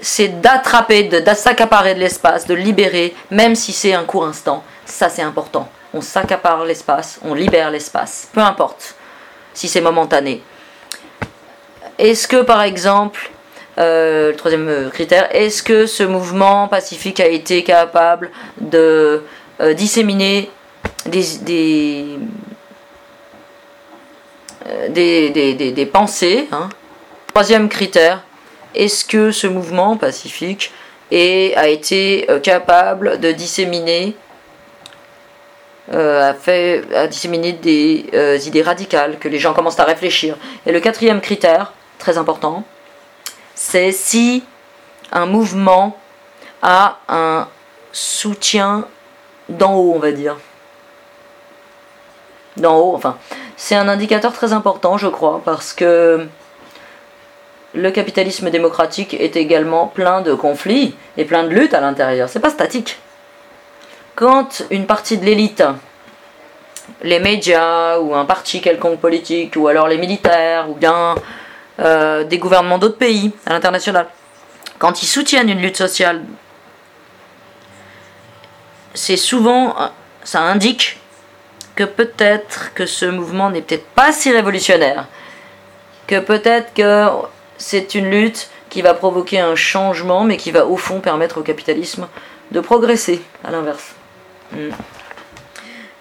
c'est 0.01 0.41
d'attraper, 0.41 1.05
de, 1.05 1.23
s'accaparer 1.35 1.95
de 1.95 2.01
l'espace, 2.01 2.47
de 2.47 2.55
libérer, 2.55 3.15
même 3.31 3.55
si 3.55 3.73
c'est 3.73 3.95
un 3.95 4.05
court 4.05 4.27
instant. 4.27 4.63
Ça, 4.85 5.09
c'est 5.09 5.23
important 5.23 5.69
on 5.97 6.01
s'accapare 6.01 6.65
l'espace, 6.65 7.19
on 7.25 7.35
libère 7.35 7.71
l'espace, 7.71 8.29
peu 8.33 8.41
importe 8.41 8.95
si 9.55 9.69
c'est 9.69 9.81
momentané. 9.81 10.43
Est-ce 11.99 12.29
que 12.29 12.43
par 12.43 12.63
exemple, 12.63 13.31
le 13.79 14.35
troisième 14.37 14.91
critère, 14.93 15.35
est-ce 15.35 15.63
que 15.63 15.87
ce 15.87 16.03
mouvement 16.03 16.69
pacifique 16.69 17.21
a 17.21 17.27
été 17.27 17.65
capable 17.65 18.31
de 18.61 19.23
disséminer 19.75 20.51
des, 21.07 22.19
des, 24.91 25.73
des, 25.73 25.87
pensées 25.87 26.49
hein. 26.53 26.69
Troisième 27.37 27.69
critère, 27.69 28.23
est-ce 28.75 29.05
que 29.05 29.31
ce 29.31 29.47
mouvement 29.47 29.99
pacifique 29.99 30.73
a 31.13 31.69
été 31.69 32.27
capable 32.43 33.21
de 33.21 33.31
disséminer 33.31 34.17
euh, 35.93 36.31
a, 36.31 36.33
fait, 36.33 36.81
des 37.61 38.07
euh, 38.15 38.39
idées 38.39 38.63
radicales, 38.63 39.19
que 39.19 39.29
les 39.29 39.39
gens 39.39 39.53
commencent 39.53 39.79
à 39.79 39.85
réfléchir. 39.85 40.39
Et 40.65 40.73
le 40.73 40.81
quatrième 40.81 41.21
critère, 41.21 41.75
très 41.99 42.17
important, 42.17 42.65
c'est 43.55 43.93
si 43.93 44.43
un 45.13 45.27
mouvement 45.27 45.99
a 46.63 47.01
un 47.07 47.49
soutien 47.93 48.89
d'en 49.51 49.75
haut, 49.75 49.93
on 49.95 49.99
va 49.99 50.13
dire. 50.13 50.39
D'en 52.57 52.79
haut, 52.79 52.95
enfin. 52.95 53.19
C'est 53.59 53.75
un 53.75 53.89
indicateur 53.89 54.33
très 54.33 54.55
important, 54.55 54.97
je 54.97 55.09
crois, 55.09 55.43
parce 55.45 55.75
que 55.75 56.27
le 57.77 57.91
capitalisme 57.91 58.51
démocratique 58.51 59.15
est 59.15 59.37
également 59.37 59.87
plein 59.87 60.23
de 60.23 60.35
conflits 60.35 60.95
et 61.17 61.25
plein 61.25 61.45
de 61.45 61.51
luttes 61.51 61.75
à 61.75 61.81
l'intérieur. 61.81 62.29
C'est 62.29 62.41
pas 62.41 62.51
statique 62.51 62.99
quand 64.17 64.65
une 64.71 64.87
partie 64.87 65.19
de 65.19 65.25
l'élite, 65.27 65.63
les 67.03 67.21
médias 67.21 67.99
ou 67.99 68.15
un 68.15 68.25
parti 68.25 68.63
quelconque 68.63 68.99
politique, 68.99 69.55
ou 69.57 69.69
alors 69.69 69.89
les 69.89 69.99
militaires, 69.99 70.71
ou 70.71 70.75
bien 70.75 71.15
euh, 71.81 72.25
des 72.25 72.39
gouvernements 72.39 72.79
d'autres 72.79 72.97
pays 72.97 73.33
à 73.45 73.53
l'international, 73.53 74.07
quand 74.79 75.03
ils 75.03 75.07
soutiennent 75.07 75.51
une 75.51 75.61
lutte 75.61 75.77
sociale, 75.77 76.23
c'est 78.95 79.19
souvent, 79.19 79.77
ça 80.25 80.41
indique 80.41 80.99
que 81.75 81.85
peut-être 81.85 82.73
que 82.73 82.87
ce 82.87 83.05
mouvement 83.05 83.51
n'est 83.51 83.61
peut-être 83.61 83.87
pas 83.89 84.13
si 84.13 84.33
révolutionnaire, 84.33 85.07
que 86.07 86.21
peut-être 86.21 86.73
que 86.73 87.11
c'est 87.59 87.95
une 87.95 88.11
lutte 88.11 88.51
qui 88.71 88.83
va 88.83 88.95
provoquer 88.95 89.41
un 89.41 89.55
changement, 89.55 90.25
mais 90.25 90.37
qui 90.37 90.51
va 90.51 90.67
au 90.67 90.77
fond 90.77 91.01
permettre 91.01 91.39
au 91.39 91.43
capitalisme 91.43 92.09
de 92.53 92.61
progresser, 92.61 93.21
à 93.45 93.51
l'inverse. 93.51 93.95
Hmm. 94.53 94.71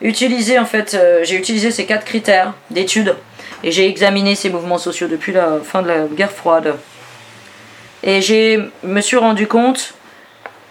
Euh, 0.03 1.19
j'ai 1.23 1.35
utilisé 1.35 1.71
ces 1.71 1.85
quatre 1.85 2.05
critères 2.05 2.53
d'étude 2.69 3.15
et 3.63 3.71
j'ai 3.71 3.87
examiné 3.87 4.35
ces 4.35 4.49
mouvements 4.49 4.77
sociaux 4.77 5.07
depuis 5.07 5.31
la 5.31 5.59
fin 5.63 5.81
de 5.81 5.87
la 5.87 6.05
guerre 6.05 6.31
froide. 6.31 6.75
Et 8.03 8.21
je 8.21 8.67
me 8.83 9.01
suis 9.01 9.17
rendu 9.17 9.47
compte 9.47 9.93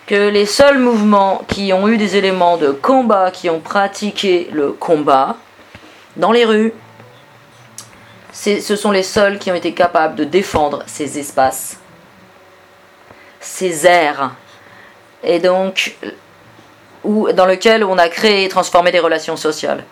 que 0.07 0.28
les 0.28 0.47
seuls 0.47 0.78
mouvements 0.78 1.43
qui 1.49 1.72
ont 1.72 1.89
eu 1.89 1.97
des 1.97 2.16
éléments 2.16 2.59
de 2.59 2.70
combat, 2.70 3.30
qui 3.30 3.49
ont 3.49 3.61
pratiqué 3.61 4.49
le 4.53 4.72
combat 4.72 5.37
dans 6.16 6.30
les 6.30 6.45
rues, 6.45 6.72
ce 8.35 8.76
sont 8.76 8.91
les 8.91 9.05
seuls 9.05 9.39
qui 9.39 9.51
ont 9.51 9.55
été 9.55 9.72
capables 9.72 10.16
de 10.16 10.24
défendre 10.24 10.82
ces 10.87 11.18
espaces, 11.18 11.78
ces 13.41 13.87
aires. 13.87 14.32
Et 15.22 15.39
donc, 15.39 15.97
dans 17.05 17.47
lequel 17.47 17.85
on 17.85 17.97
a 17.97 18.09
créé 18.09 18.45
et 18.45 18.49
transformé 18.49 18.91
des 18.91 18.99
relations 18.99 19.37
sociales. 19.37 19.85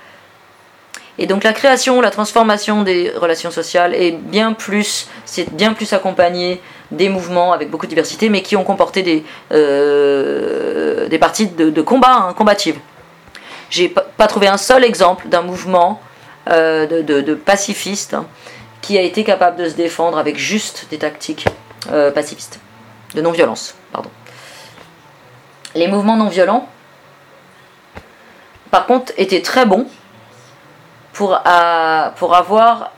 Et 1.19 1.27
donc 1.27 1.45
la 1.45 1.53
création, 1.53 2.01
la 2.01 2.11
transformation 2.11 2.83
des 2.83 3.13
relations 3.15 3.51
sociales 3.51 3.95
est 3.95 4.13
bien 4.13 4.55
plus, 4.55 5.09
c'est 5.27 5.53
bien 5.55 5.75
plus 5.75 5.93
accompagné 5.93 6.61
des 6.91 7.09
mouvements 7.09 7.53
avec 7.53 7.71
beaucoup 7.71 7.87
de 7.87 7.91
diversité, 7.91 8.29
mais 8.29 8.43
qui 8.43 8.57
ont 8.57 8.65
comporté 8.65 9.03
des, 9.03 9.25
euh, 9.53 11.19
parties 11.19 11.47
de, 11.47 11.83
combat, 11.83 12.29
hein, 12.29 12.35
combatives. 12.37 12.79
J'ai 13.71 13.89
pas 13.89 14.27
trouvé 14.27 14.49
un 14.49 14.57
seul 14.57 14.85
exemple 14.85 15.29
d'un 15.29 15.43
mouvement 15.43 16.01
euh, 16.49 16.87
de, 16.87 17.35
pacifistes 17.35 18.15
hein, 18.15 18.27
qui 18.81 18.99
a 18.99 19.03
été 19.03 19.25
capable 19.25 19.57
de 19.57 19.69
se 19.69 19.75
défendre 19.75 20.19
avec 20.19 20.37
juste 20.37 20.87
des 20.91 20.99
tactiques 20.99 21.47
euh, 21.91 22.11
pacifistes, 22.11 22.61
de 23.15 23.21
non-violence, 23.21 23.75
pardon. 23.93 24.11
Les 25.75 25.89
mouvements 25.89 26.17
non 26.17 26.29
violents, 26.29 26.69
par 28.71 28.87
contre, 28.87 29.13
était 29.17 29.43
très 29.43 29.67
bon 29.67 29.87
pour, 31.13 31.39
pour 32.17 32.35
avoir, 32.35 32.91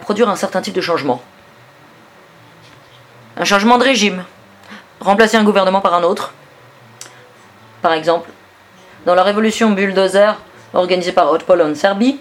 produire 0.00 0.28
un 0.28 0.36
certain 0.36 0.60
type 0.60 0.74
de 0.74 0.80
changement. 0.80 1.22
Un 3.36 3.44
changement 3.44 3.78
de 3.78 3.84
régime. 3.84 4.24
Remplacer 5.00 5.36
un 5.36 5.44
gouvernement 5.44 5.80
par 5.80 5.94
un 5.94 6.02
autre. 6.02 6.32
Par 7.80 7.92
exemple, 7.92 8.30
dans 9.06 9.14
la 9.14 9.22
révolution 9.22 9.70
bulldozer 9.70 10.36
organisée 10.74 11.12
par 11.12 11.30
Hotpol 11.30 11.60
en 11.62 11.74
Serbie, 11.74 12.20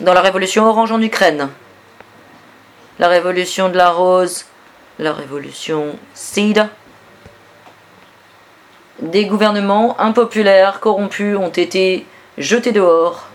dans 0.00 0.14
la 0.14 0.20
révolution 0.20 0.64
orange 0.64 0.92
en 0.92 1.00
Ukraine, 1.00 1.48
la 2.98 3.08
révolution 3.08 3.68
de 3.68 3.76
la 3.76 3.90
rose, 3.90 4.44
la 4.98 5.12
révolution 5.12 5.96
seed 6.14 6.68
des 9.00 9.26
gouvernements 9.26 10.00
impopulaires, 10.00 10.80
corrompus, 10.80 11.36
ont 11.36 11.50
été 11.50 12.06
jetés 12.36 12.72
dehors. 12.72 13.28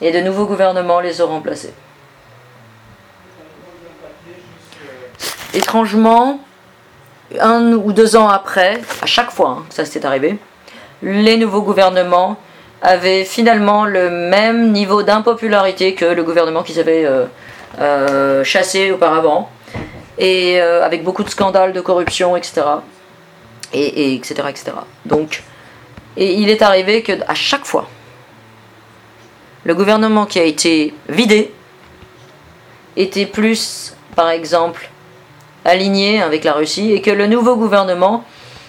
Et 0.00 0.10
de 0.10 0.20
nouveaux 0.20 0.46
gouvernements 0.46 1.00
les 1.00 1.22
ont 1.22 1.28
remplacés. 1.28 1.72
Étrangement, 5.54 6.40
un 7.40 7.72
ou 7.72 7.92
deux 7.92 8.16
ans 8.16 8.28
après, 8.28 8.80
à 9.00 9.06
chaque 9.06 9.30
fois 9.30 9.58
hein, 9.60 9.66
ça 9.70 9.84
s'est 9.84 10.04
arrivé, 10.04 10.36
les 11.02 11.36
nouveaux 11.36 11.62
gouvernements 11.62 12.36
avaient 12.86 13.24
finalement 13.24 13.84
le 13.84 14.10
même 14.10 14.70
niveau 14.70 15.02
d'impopularité 15.02 15.94
que 15.94 16.04
le 16.04 16.22
gouvernement 16.22 16.62
qu'ils 16.62 16.78
avaient 16.78 17.04
euh, 17.04 17.24
euh, 17.80 18.44
chassé 18.44 18.92
auparavant, 18.92 19.50
et 20.18 20.60
euh, 20.62 20.84
avec 20.84 21.02
beaucoup 21.02 21.24
de 21.24 21.28
scandales 21.28 21.72
de 21.72 21.80
corruption, 21.80 22.36
etc 22.36 22.62
et, 23.72 24.14
etc., 24.14 24.34
etc. 24.48 24.72
Donc, 25.04 25.42
et 26.16 26.34
il 26.34 26.48
est 26.48 26.62
arrivé 26.62 27.02
que 27.02 27.12
à 27.26 27.34
chaque 27.34 27.64
fois, 27.64 27.88
le 29.64 29.74
gouvernement 29.74 30.24
qui 30.24 30.38
a 30.38 30.44
été 30.44 30.94
vidé 31.08 31.52
était 32.96 33.26
plus, 33.26 33.96
par 34.14 34.30
exemple, 34.30 34.88
aligné 35.64 36.22
avec 36.22 36.44
la 36.44 36.52
Russie 36.52 36.92
et 36.92 37.02
que 37.02 37.10
le 37.10 37.26
nouveau 37.26 37.56
gouvernement 37.56 38.24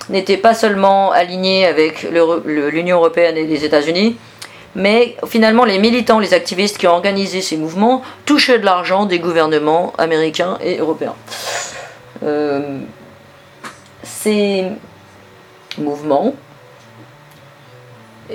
n'était 0.10 0.38
pas 0.38 0.54
seulement 0.54 1.12
aligné 1.12 1.66
avec 1.66 2.04
l'Union 2.04 2.98
européenne 2.98 3.38
et 3.38 3.46
les 3.46 3.66
États-Unis, 3.66 4.18
mais 4.76 5.18
finalement 5.28 5.66
les 5.66 5.80
militants, 5.80 6.20
les 6.20 6.34
activistes 6.34 6.78
qui 6.78 6.88
ont 6.88 6.92
organisé 6.92 7.42
ces 7.42 7.58
mouvements 7.58 8.02
touchaient 8.26 8.60
de 8.60 8.66
l'argent 8.66 9.06
des 9.06 9.20
gouvernements 9.20 9.94
américains 9.98 10.58
et 10.62 10.78
européens. 10.78 11.16
Euh, 12.24 12.80
ces 14.04 14.66
mouvements 15.78 16.34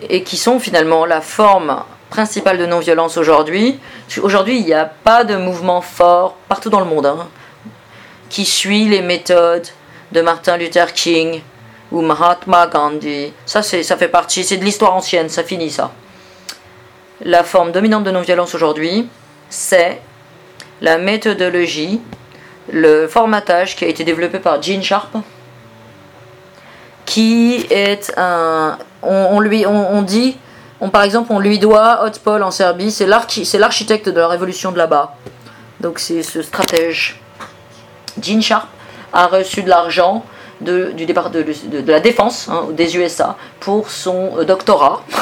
et 0.09 0.23
qui 0.23 0.37
sont 0.37 0.59
finalement 0.59 1.05
la 1.05 1.21
forme 1.21 1.83
principale 2.11 2.59
de 2.59 2.67
non-violence 2.67 3.17
aujourd'hui. 3.17 3.79
Aujourd'hui, 4.23 4.59
il 4.59 4.65
n'y 4.65 4.75
a 4.75 4.85
pas 4.85 5.25
de 5.25 5.37
mouvement 5.37 5.81
fort 5.81 6.37
partout 6.49 6.71
dans 6.71 6.81
le 6.81 6.87
monde 6.87 7.07
hein, 7.07 7.29
qui 8.29 8.45
suit 8.45 8.87
les 8.87 9.03
méthodes 9.03 9.67
de 10.13 10.21
Martin 10.21 10.57
Luther 10.57 10.93
King 10.93 11.41
ou 11.93 12.01
Mahatma 12.01 12.67
Gandhi. 12.67 13.33
Ça, 13.47 13.63
ça 13.63 13.97
fait 13.97 14.09
partie, 14.09 14.43
c'est 14.43 14.57
de 14.57 14.65
l'histoire 14.65 14.95
ancienne, 14.95 15.29
ça 15.29 15.45
finit 15.45 15.71
ça. 15.71 15.93
La 17.25 17.45
forme 17.45 17.71
dominante 17.71 18.05
de 18.05 18.11
non-violence 18.11 18.55
aujourd'hui, 18.55 19.09
c'est 19.49 20.01
la 20.81 20.99
méthodologie, 20.99 22.01
le 22.73 23.07
formatage 23.07 23.77
qui 23.77 23.85
a 23.85 23.89
été 23.89 24.03
développé 24.03 24.39
par 24.39 24.61
Gene 24.61 24.83
Sharp, 24.83 25.17
qui 27.05 27.67
est 27.71 28.13
un. 28.17 28.79
On, 29.03 29.41
lui, 29.41 29.67
on, 29.67 30.03
dit, 30.03 30.37
on, 30.81 30.89
par 30.89 31.03
exemple, 31.03 31.33
on 31.33 31.41
lui 31.41 31.59
doit 31.59 32.05
Hotpol 32.05 32.43
en 32.43 32.53
Serbie, 32.53 32.93
c'est 32.93 33.07
l'architecte 33.07 34.09
de 34.09 34.19
la 34.19 34.29
révolution 34.29 34.73
de 34.73 34.79
là-bas. 34.79 35.17
Donc 35.81 35.99
c'est 35.99 36.23
ce 36.23 36.43
stratège. 36.43 37.21
Gene 38.21 38.43
Sharp 38.43 38.69
a 39.13 39.27
reçu 39.27 39.63
de 39.63 39.69
l'argent 39.69 40.25
de, 40.63 40.93
du 40.93 41.07
départ 41.07 41.31
de, 41.31 41.45
la 41.87 42.01
défense 42.01 42.49
hein, 42.49 42.69
des 42.73 42.97
USA 42.97 43.37
pour 43.61 43.91
son 43.91 44.39
euh, 44.39 44.45
doctorat. 44.45 45.05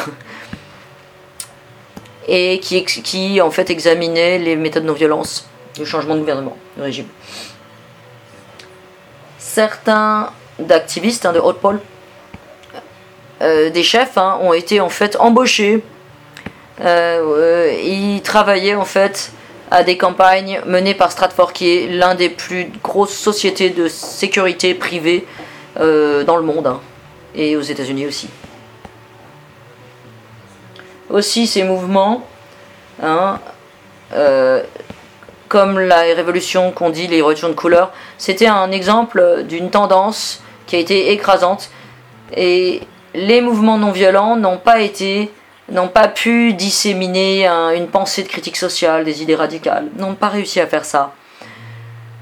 et 2.29 2.61
qui, 2.61 3.41
en 3.41 3.51
fait 3.51 3.71
examinait 3.71 4.39
les 4.39 4.55
méthodes 4.55 4.85
de 4.85 4.89
non-violence, 4.89 5.49
le 5.79 5.85
changement 5.85 6.15
de 6.15 6.21
gouvernement, 6.21 6.57
du 6.77 6.83
régime. 6.83 7.07
Certains 9.39 10.31
d'activistes 10.61 11.27
hein, 11.27 11.33
de 11.33 11.41
haute 11.41 11.59
pôle, 11.59 11.81
euh, 13.43 13.71
des 13.71 13.83
chefs, 13.83 14.17
hein, 14.17 14.39
ont 14.43 14.53
été 14.53 14.81
en 14.81 14.91
fait 14.91 15.17
embauchés. 15.19 15.83
Euh, 16.83 17.75
ils 17.83 18.23
travaillaient 18.23 18.77
en 18.77 18.85
fait 18.85 19.33
à 19.71 19.83
des 19.83 19.97
campagnes 19.97 20.61
menées 20.67 20.95
par 20.95 21.13
Stratfor, 21.13 21.53
qui 21.53 21.71
est 21.71 21.87
l'un 21.89 22.15
des 22.15 22.29
plus 22.29 22.71
grosses 22.83 23.15
sociétés 23.17 23.71
de 23.71 23.89
sécurité 23.89 24.75
privée 24.75 25.27
euh, 25.79 26.25
dans 26.25 26.37
le 26.37 26.43
monde, 26.43 26.67
hein, 26.67 26.81
et 27.35 27.57
aux 27.57 27.63
États-Unis 27.63 28.07
aussi. 28.07 28.29
Aussi, 31.09 31.47
ces 31.47 31.63
mouvements, 31.63 32.27
hein, 33.03 33.39
euh, 34.13 34.63
comme 35.49 35.79
la 35.79 36.01
révolution 36.01 36.73
qu'on 36.73 36.91
dit, 36.91 37.07
les 37.07 37.17
révolutions 37.17 37.49
de 37.49 37.55
couleur, 37.55 37.93
c'était 38.19 38.47
un 38.47 38.71
exemple 38.73 39.45
d'une 39.45 39.71
tendance 39.71 40.43
qui 40.67 40.77
a 40.77 40.79
été 40.79 41.13
écrasante, 41.13 41.71
et 42.37 42.81
les 43.15 43.41
mouvements 43.41 43.79
non 43.79 43.91
violents 43.93 44.37
n'ont 44.37 44.59
pas 44.59 44.81
été 44.81 45.31
n'ont 45.71 45.89
pas 45.89 46.09
pu 46.09 46.53
disséminer 46.53 47.47
une 47.47 47.89
pensée 47.89 48.23
de 48.23 48.29
critique 48.29 48.57
sociale, 48.57 49.05
des 49.05 49.23
idées 49.23 49.35
radicales, 49.35 49.89
n'ont 49.97 50.15
pas 50.15 50.29
réussi 50.29 50.61
à 50.61 50.67
faire 50.67 50.85
ça. 50.85 51.15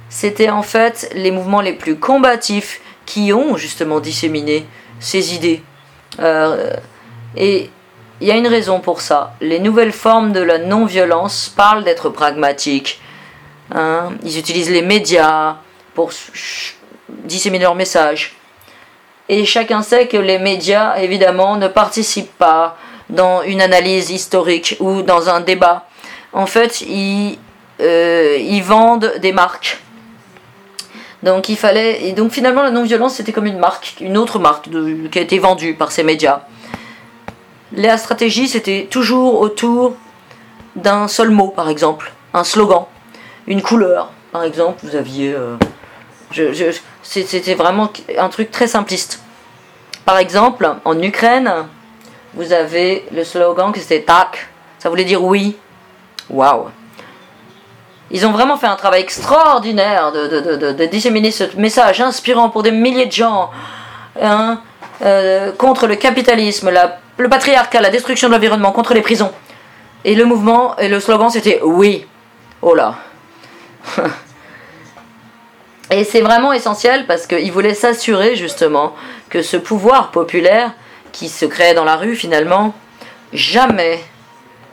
C'était 0.09 0.51
en 0.51 0.62
fait 0.62 1.11
les 1.14 1.30
mouvements 1.30 1.61
les 1.61 1.72
plus 1.72 1.96
combatifs 1.96 2.80
qui 3.07 3.32
ont 3.32 3.57
justement 3.57 4.01
disséminé 4.01 4.66
ces 5.01 5.34
idées. 5.34 5.62
Euh, 6.20 6.74
et 7.36 7.70
il 8.20 8.26
y 8.26 8.30
a 8.30 8.36
une 8.36 8.49
raison 8.49 8.80
pour 8.80 9.01
ça. 9.01 9.34
Les 9.40 9.61
nouvelles 9.61 9.92
formes 9.92 10.32
de 10.32 10.40
la 10.40 10.59
non-violence 10.59 11.53
parlent 11.55 11.84
d'être 11.84 12.11
pragmatiques. 12.11 13.01
Hein. 13.74 14.12
Ils 14.24 14.38
utilisent 14.38 14.70
les 14.70 14.82
médias 14.82 15.57
pour 15.94 16.11
disséminer 17.09 17.64
leurs 17.64 17.74
messages. 17.74 18.34
Et 19.28 19.44
chacun 19.44 19.82
sait 19.82 20.07
que 20.07 20.16
les 20.16 20.38
médias, 20.38 20.96
évidemment, 20.96 21.57
ne 21.57 21.68
participent 21.68 22.36
pas 22.38 22.78
dans 23.11 23.43
une 23.43 23.61
analyse 23.61 24.11
historique 24.11 24.77
ou 24.81 25.03
dans 25.03 25.29
un 25.29 25.41
débat. 25.41 25.87
En 26.33 26.47
fait, 26.47 26.83
ils, 26.83 27.39
euh, 27.81 28.37
ils 28.39 28.63
vendent 28.63 29.15
des 29.21 29.33
marques. 29.33 29.79
Donc 31.23 31.49
il 31.49 31.57
fallait 31.57 32.07
et 32.07 32.13
donc 32.13 32.31
finalement 32.31 32.63
la 32.63 32.71
non-violence 32.71 33.15
c'était 33.15 33.33
comme 33.33 33.47
une 33.47 33.59
marque, 33.59 33.97
une 34.01 34.17
autre 34.17 34.39
marque 34.39 34.69
qui 35.11 35.19
a 35.19 35.23
été 35.23 35.39
vendue 35.39 35.75
par 35.75 35.91
ces 35.91 36.05
médias. 36.05 36.43
La 37.73 37.99
stratégie 37.99 38.47
c'était 38.47 38.87
toujours 38.89 39.41
autour 39.41 39.97
d'un 40.77 41.09
seul 41.09 41.31
mot 41.31 41.49
par 41.49 41.69
exemple, 41.69 42.13
un 42.35 42.45
slogan, 42.45 42.85
une 43.49 43.63
couleur 43.63 44.13
par 44.31 44.45
exemple. 44.45 44.79
Vous 44.85 44.95
aviez, 44.95 45.35
euh, 45.35 45.57
c'était 47.03 47.55
vraiment 47.55 47.91
un 48.17 48.29
truc 48.29 48.53
très 48.53 48.69
simpliste. 48.69 49.21
Par 50.05 50.19
exemple 50.19 50.71
en 50.85 51.03
Ukraine, 51.03 51.67
vous 52.35 52.53
avez 52.53 53.07
le 53.12 53.24
slogan 53.24 53.72
qui 53.72 53.81
c'était 53.81 54.03
TAC, 54.03 54.49
ça 54.79 54.89
voulait 54.89 55.05
dire 55.05 55.22
oui. 55.22 55.57
Waouh! 56.31 56.68
Ils 58.11 58.26
ont 58.26 58.33
vraiment 58.33 58.57
fait 58.57 58.66
un 58.66 58.76
travail 58.76 59.03
extraordinaire 59.03 60.12
de, 60.12 60.87
disséminer 60.87 61.31
ce 61.31 61.45
message 61.57 62.01
inspirant 62.01 62.49
pour 62.49 62.62
des 62.62 62.70
milliers 62.70 63.07
de 63.07 63.12
gens 63.12 63.51
hein, 64.20 64.61
euh, 65.05 65.53
contre 65.53 65.87
le 65.87 65.97
capitalisme, 65.97 66.72
le 67.18 67.29
patriarcat, 67.29 67.81
la 67.81 67.91
destruction 67.91 68.29
de 68.29 68.35
l'environnement, 68.35 68.72
contre 68.72 68.95
les 68.95 69.03
prisons. 69.03 69.33
Et 70.05 70.14
le 70.14 70.24
mouvement 70.24 70.76
et 70.79 70.89
le 70.89 71.01
slogan 71.01 71.29
c'était 71.29 71.61
oui. 71.62 72.07
Oh 72.62 72.74
là. 72.74 72.95
et 75.91 76.05
c'est 76.05 76.20
vraiment 76.20 76.53
essentiel 76.53 77.07
parce 77.07 77.26
qu'ils 77.26 77.53
voulaient 77.53 77.74
s'assurer 77.74 78.37
justement 78.37 78.95
que 79.29 79.43
ce 79.43 79.57
pouvoir 79.59 80.11
populaire 80.11 80.72
qui 81.19 81.29
se 81.29 81.47
crée 81.47 81.75
dans 81.75 81.85
la 81.85 81.97
rue 81.97 82.14
finalement, 82.14 82.75
jamais 83.33 83.99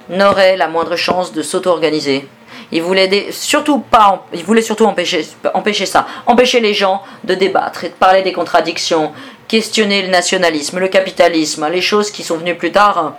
n'aurait 0.09 0.57
la 0.57 0.67
moindre 0.67 0.95
chance 0.95 1.33
de 1.33 1.41
s'auto-organiser. 1.41 2.27
Il 2.71 2.83
voulait 2.83 3.31
surtout 3.31 3.79
pas, 3.79 4.27
il 4.31 4.43
voulait 4.43 4.61
surtout 4.61 4.85
empêcher, 4.85 5.27
empêcher 5.55 5.87
ça, 5.87 6.05
empêcher 6.27 6.59
les 6.59 6.75
gens 6.75 7.01
de 7.23 7.33
débattre 7.33 7.85
et 7.85 7.89
de 7.89 7.95
parler 7.95 8.21
des 8.21 8.31
contradictions, 8.31 9.11
questionner 9.47 10.03
le 10.03 10.09
nationalisme, 10.09 10.77
le 10.77 10.87
capitalisme, 10.87 11.67
les 11.67 11.81
choses 11.81 12.11
qui 12.11 12.23
sont 12.23 12.37
venues 12.37 12.55
plus 12.55 12.71
tard, 12.71 13.15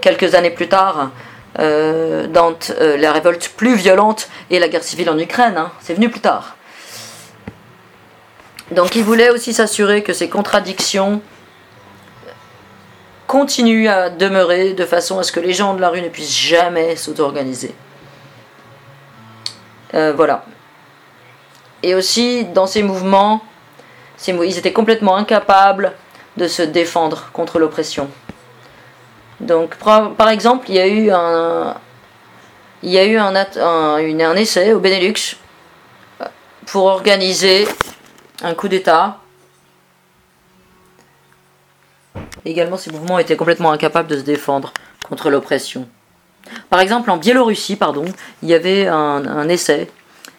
quelques 0.00 0.34
années 0.34 0.50
plus 0.50 0.68
tard, 0.68 1.10
euh, 1.60 2.26
dans 2.26 2.56
euh, 2.80 2.96
la 2.96 3.12
révolte 3.12 3.52
plus 3.56 3.76
violente 3.76 4.28
et 4.50 4.58
la 4.58 4.66
guerre 4.66 4.82
civile 4.82 5.08
en 5.08 5.18
Ukraine. 5.18 5.56
Hein. 5.56 5.70
c'est 5.80 5.94
venu 5.94 6.08
plus 6.08 6.20
tard. 6.20 6.56
Donc 8.72 8.96
il 8.96 9.04
voulait 9.04 9.30
aussi 9.30 9.54
s'assurer 9.54 10.02
que 10.02 10.12
ces 10.12 10.28
contradictions 10.28 11.22
continue 13.26 13.88
à 13.88 14.10
demeurer 14.10 14.72
de 14.72 14.84
façon 14.84 15.18
à 15.18 15.22
ce 15.22 15.32
que 15.32 15.40
les 15.40 15.52
gens 15.52 15.74
de 15.74 15.80
la 15.80 15.88
rue 15.88 16.02
ne 16.02 16.08
puissent 16.08 16.36
jamais 16.36 16.96
s'auto-organiser. 16.96 17.74
Euh, 19.94 20.12
voilà. 20.14 20.44
Et 21.82 21.94
aussi, 21.94 22.44
dans 22.44 22.66
ces 22.66 22.82
mouvements, 22.82 23.42
ils 24.26 24.58
étaient 24.58 24.72
complètement 24.72 25.16
incapables 25.16 25.92
de 26.36 26.48
se 26.48 26.62
défendre 26.62 27.30
contre 27.32 27.58
l'oppression. 27.58 28.08
Donc, 29.40 29.76
par, 29.76 30.28
exemple, 30.28 30.66
il 30.68 30.76
y 30.76 30.80
a 30.80 30.86
eu 30.86 31.10
un, 31.10 31.74
il 32.82 32.90
y 32.90 32.98
a 32.98 33.04
eu 33.04 33.16
un, 33.18 33.34
un 33.34 34.36
essai 34.36 34.72
au 34.72 34.80
Benelux 34.80 35.36
pour 36.66 36.84
organiser 36.84 37.66
un 38.42 38.54
coup 38.54 38.68
d'État 38.68 39.18
Également, 42.46 42.76
ces 42.76 42.92
mouvements 42.92 43.18
étaient 43.18 43.36
complètement 43.36 43.72
incapables 43.72 44.08
de 44.08 44.16
se 44.16 44.22
défendre 44.22 44.72
contre 45.08 45.30
l'oppression. 45.30 45.88
Par 46.70 46.78
exemple, 46.78 47.10
en 47.10 47.16
Biélorussie, 47.16 47.74
pardon, 47.74 48.04
il 48.40 48.48
y 48.48 48.54
avait 48.54 48.86
un, 48.86 49.48
essai 49.48 49.90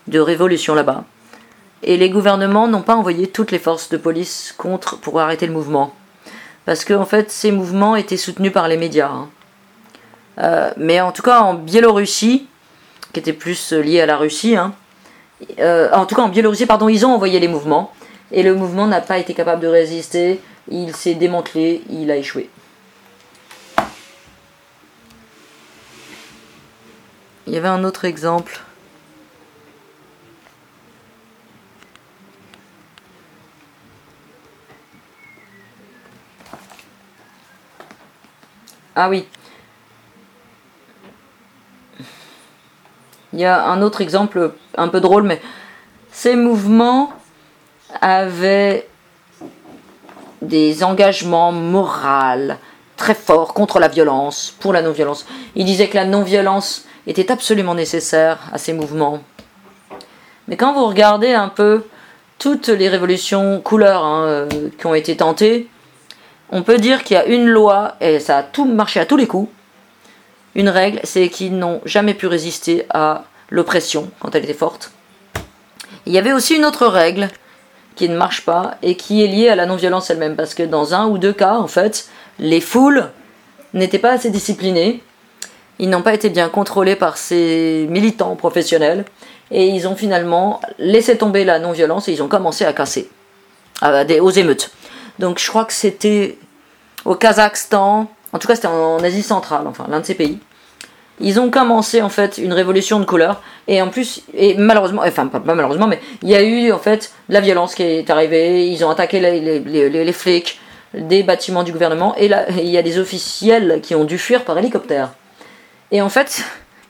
de 0.07 0.21
révolution 0.21 0.73
là-bas. 0.73 1.03
Et 1.83 1.97
les 1.97 2.09
gouvernements 2.09 2.69
n'ont 2.69 2.81
pas 2.81 2.95
envoyé 2.95 3.27
toutes 3.27 3.51
les 3.51 3.59
forces 3.59 3.89
de 3.89 3.97
police 3.97 4.55
contre 4.57 4.97
pour 4.97 5.19
arrêter 5.19 5.47
le 5.47 5.51
mouvement. 5.51 5.93
Parce 6.65 6.85
que, 6.85 7.03
fait, 7.03 7.29
ces 7.29 7.51
mouvements 7.51 7.97
étaient 7.97 8.15
soutenus 8.15 8.53
par 8.53 8.69
les 8.69 8.77
médias. 8.77 9.11
Hein. 9.11 9.29
Euh, 10.39 10.71
mais 10.77 11.01
en 11.01 11.11
tout 11.11 11.23
cas, 11.23 11.41
en 11.41 11.55
Biélorussie, 11.55 12.47
qui 13.11 13.19
était 13.19 13.33
plus 13.33 13.73
lié 13.73 13.99
à 13.99 14.05
la 14.05 14.15
Russie, 14.15 14.55
hein, 14.55 14.73
euh, 15.59 15.89
en 15.91 16.05
tout 16.05 16.15
cas 16.15 16.21
en 16.21 16.29
Biélorussie, 16.29 16.65
pardon, 16.65 16.87
ils 16.87 17.05
ont 17.05 17.13
envoyé 17.13 17.41
les 17.41 17.49
mouvements. 17.49 17.91
Et 18.31 18.43
le 18.43 18.55
mouvement 18.55 18.87
n'a 18.87 19.01
pas 19.01 19.17
été 19.17 19.33
capable 19.33 19.61
de 19.61 19.67
résister 19.67 20.39
il 20.70 20.95
s'est 20.95 21.15
démantelé, 21.15 21.82
il 21.89 22.11
a 22.11 22.18
échoué. 22.18 22.49
Il 27.45 27.53
y 27.53 27.57
avait 27.57 27.70
un 27.70 27.84
autre 27.84 28.05
exemple. 28.05 28.61
Ah 38.95 39.09
oui. 39.09 39.28
Il 43.32 43.39
y 43.39 43.45
a 43.45 43.63
un 43.65 43.82
autre 43.82 44.01
exemple 44.01 44.53
un 44.76 44.88
peu 44.88 44.99
drôle, 44.99 45.24
mais 45.24 45.39
ces 46.11 46.36
mouvements 46.36 47.13
avaient 48.01 48.89
des 50.41 50.83
engagements 50.83 51.51
moraux 51.51 52.53
très 52.95 53.13
forts 53.13 53.53
contre 53.53 53.79
la 53.79 53.88
violence, 53.88 54.55
pour 54.59 54.73
la 54.73 54.81
non-violence. 54.81 55.25
Il 55.55 55.65
disait 55.65 55.88
que 55.88 55.95
la 55.95 56.05
non-violence 56.05 56.85
était 57.05 57.31
absolument 57.31 57.75
nécessaire 57.75 58.39
à 58.51 58.57
ces 58.57 58.73
mouvements. 58.73 59.21
Mais 60.47 60.57
quand 60.57 60.73
vous 60.73 60.85
regardez 60.85 61.33
un 61.33 61.49
peu 61.49 61.85
toutes 62.39 62.67
les 62.67 62.89
révolutions 62.89 63.61
couleurs 63.61 64.03
hein, 64.03 64.25
euh, 64.25 64.69
qui 64.77 64.85
ont 64.85 64.95
été 64.95 65.15
tentées, 65.17 65.67
on 66.49 66.63
peut 66.63 66.77
dire 66.77 67.03
qu'il 67.03 67.15
y 67.15 67.19
a 67.19 67.25
une 67.25 67.47
loi, 67.47 67.95
et 68.01 68.19
ça 68.19 68.39
a 68.39 68.43
tout 68.43 68.65
marché 68.65 68.99
à 68.99 69.05
tous 69.05 69.17
les 69.17 69.27
coups. 69.27 69.49
Une 70.55 70.69
règle, 70.69 70.99
c'est 71.03 71.29
qu'ils 71.29 71.57
n'ont 71.57 71.81
jamais 71.85 72.13
pu 72.13 72.27
résister 72.27 72.85
à 72.89 73.25
l'oppression 73.49 74.09
quand 74.19 74.33
elle 74.33 74.43
était 74.43 74.53
forte. 74.53 74.91
Il 76.05 76.13
y 76.13 76.17
avait 76.17 76.31
aussi 76.31 76.55
une 76.55 76.65
autre 76.65 76.88
règle, 76.88 77.29
qui 77.97 78.07
ne 78.07 78.15
marche 78.15 78.45
pas 78.45 78.77
et 78.81 78.95
qui 78.95 79.23
est 79.23 79.27
lié 79.27 79.49
à 79.49 79.55
la 79.55 79.65
non-violence 79.65 80.09
elle-même. 80.09 80.35
Parce 80.35 80.53
que 80.53 80.63
dans 80.63 80.93
un 80.93 81.07
ou 81.07 81.17
deux 81.17 81.33
cas, 81.33 81.55
en 81.55 81.67
fait, 81.67 82.07
les 82.39 82.61
foules 82.61 83.09
n'étaient 83.73 83.99
pas 83.99 84.11
assez 84.11 84.29
disciplinées, 84.29 85.03
ils 85.79 85.89
n'ont 85.89 86.01
pas 86.01 86.13
été 86.13 86.29
bien 86.29 86.47
contrôlés 86.49 86.95
par 86.95 87.17
ces 87.17 87.85
militants 87.89 88.35
professionnels 88.35 89.03
et 89.51 89.67
ils 89.67 89.87
ont 89.87 89.95
finalement 89.95 90.61
laissé 90.79 91.17
tomber 91.17 91.43
la 91.43 91.59
non-violence 91.59 92.07
et 92.07 92.13
ils 92.13 92.23
ont 92.23 92.27
commencé 92.27 92.65
à 92.65 92.73
casser 92.73 93.09
aux 93.81 94.31
émeutes. 94.31 94.71
Donc 95.19 95.39
je 95.39 95.47
crois 95.47 95.65
que 95.65 95.73
c'était 95.73 96.37
au 97.05 97.15
Kazakhstan, 97.15 98.09
en 98.33 98.39
tout 98.39 98.47
cas 98.47 98.55
c'était 98.55 98.67
en 98.67 99.03
Asie 99.03 99.23
centrale, 99.23 99.67
enfin 99.67 99.85
l'un 99.89 99.99
de 99.99 100.05
ces 100.05 100.15
pays. 100.15 100.39
Ils 101.20 101.39
ont 101.39 101.49
commencé 101.49 102.01
en 102.01 102.09
fait 102.09 102.38
une 102.38 102.53
révolution 102.53 102.99
de 102.99 103.05
couleur. 103.05 103.41
Et 103.68 103.82
en 103.82 103.89
plus 103.89 104.22
et 104.34 104.55
malheureusement 104.55 105.01
enfin 105.05 105.28
pas, 105.28 105.39
malheureusement 105.39 105.88
mais 105.88 105.99
il 106.22 106.30
y 106.30 106.36
a 106.36 106.43
eu 106.43 106.72
en 106.72 106.80
fait 106.80 107.11
la 107.30 107.41
violence 107.41 107.76
qui 107.76 107.84
est 107.84 108.09
arrivée. 108.09 108.68
Ils 108.68 108.84
ont 108.86 108.89
attaqué 108.89 109.20
les, 109.20 109.39
les, 109.59 109.89
les, 109.89 110.13
flics 110.13 110.59
des 110.93 111.24
bâtiments 111.24 111.63
du 111.63 111.72
gouvernement. 111.72 112.15
Et 112.18 112.28
là 112.28 112.45
il 112.49 112.70
y 112.70 112.78
a 112.78 112.84
des 112.84 112.99
officiels 112.99 113.80
qui 113.82 113.95
ont 113.95 114.03
dû 114.03 114.18
fuir 114.18 114.43
par 114.43 114.57
hélicoptère. 114.57 115.11
Et 115.91 116.01
en 116.01 116.09
fait 116.09 116.43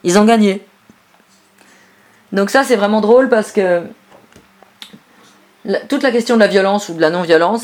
ils 0.03 0.19
ont 0.19 0.25
gagné. 0.25 0.61
Donc 2.33 2.49
ça 2.49 2.63
c'est 2.63 2.75
vraiment 2.75 2.99
drôle 2.99 3.29
parce 3.29 3.51
que 3.53 3.83
toute 5.87 6.03
la 6.03 6.11
question 6.11 6.35
de 6.35 6.39
la 6.41 6.47
violence 6.47 6.89
ou 6.89 6.93
de 6.93 7.01
la 7.01 7.09
non-violence, 7.09 7.63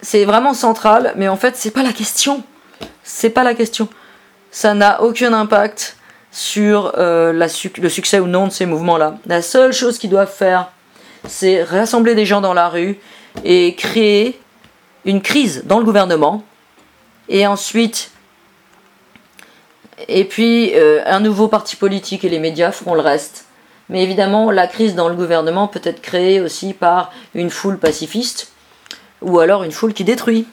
c'est 0.00 0.24
vraiment 0.24 0.54
central, 0.54 1.12
mais 1.16 1.28
en 1.28 1.36
fait 1.36 1.56
c'est 1.56 1.70
pas 1.70 1.82
la 1.82 1.92
question. 1.92 2.42
C'est 3.02 3.30
pas 3.30 3.42
la 3.42 3.54
question. 3.54 3.88
Ça 4.50 4.74
n'a 4.74 5.02
aucun 5.02 5.32
impact 5.32 5.96
sur 6.30 6.92
euh, 6.98 7.32
le 7.32 7.88
succès 7.88 8.20
ou 8.20 8.26
non 8.26 8.46
de 8.46 8.52
ces 8.52 8.66
mouvements-là. 8.66 9.18
La 9.26 9.42
seule 9.42 9.72
chose 9.72 9.98
qu'ils 9.98 10.10
doivent 10.10 10.32
faire, 10.32 10.70
c'est 11.26 11.62
rassembler 11.62 12.14
des 12.14 12.26
gens 12.26 12.40
dans 12.40 12.54
la 12.54 12.68
rue 12.68 12.98
et 13.44 13.74
créer 13.74 14.40
une 15.04 15.22
crise 15.22 15.62
dans 15.64 15.78
le 15.78 15.84
gouvernement. 15.84 16.44
Et 17.28 17.46
ensuite, 17.46 18.10
et 20.06 20.24
puis 20.24 20.72
euh, 20.74 21.02
un 21.06 21.20
nouveau 21.20 21.48
parti 21.48 21.76
politique 21.76 22.24
et 22.24 22.28
les 22.28 22.38
médias 22.38 22.72
feront 22.72 22.94
le 22.94 23.00
reste. 23.00 23.46
Mais 23.88 24.02
évidemment, 24.02 24.50
la 24.50 24.66
crise 24.66 24.94
dans 24.94 25.08
le 25.08 25.14
gouvernement 25.14 25.66
peut 25.66 25.80
être 25.82 26.02
créée 26.02 26.40
aussi 26.40 26.74
par 26.74 27.10
une 27.34 27.50
foule 27.50 27.78
pacifiste 27.78 28.52
ou 29.22 29.40
alors 29.40 29.64
une 29.64 29.72
foule 29.72 29.94
qui 29.94 30.04
détruit. 30.04 30.46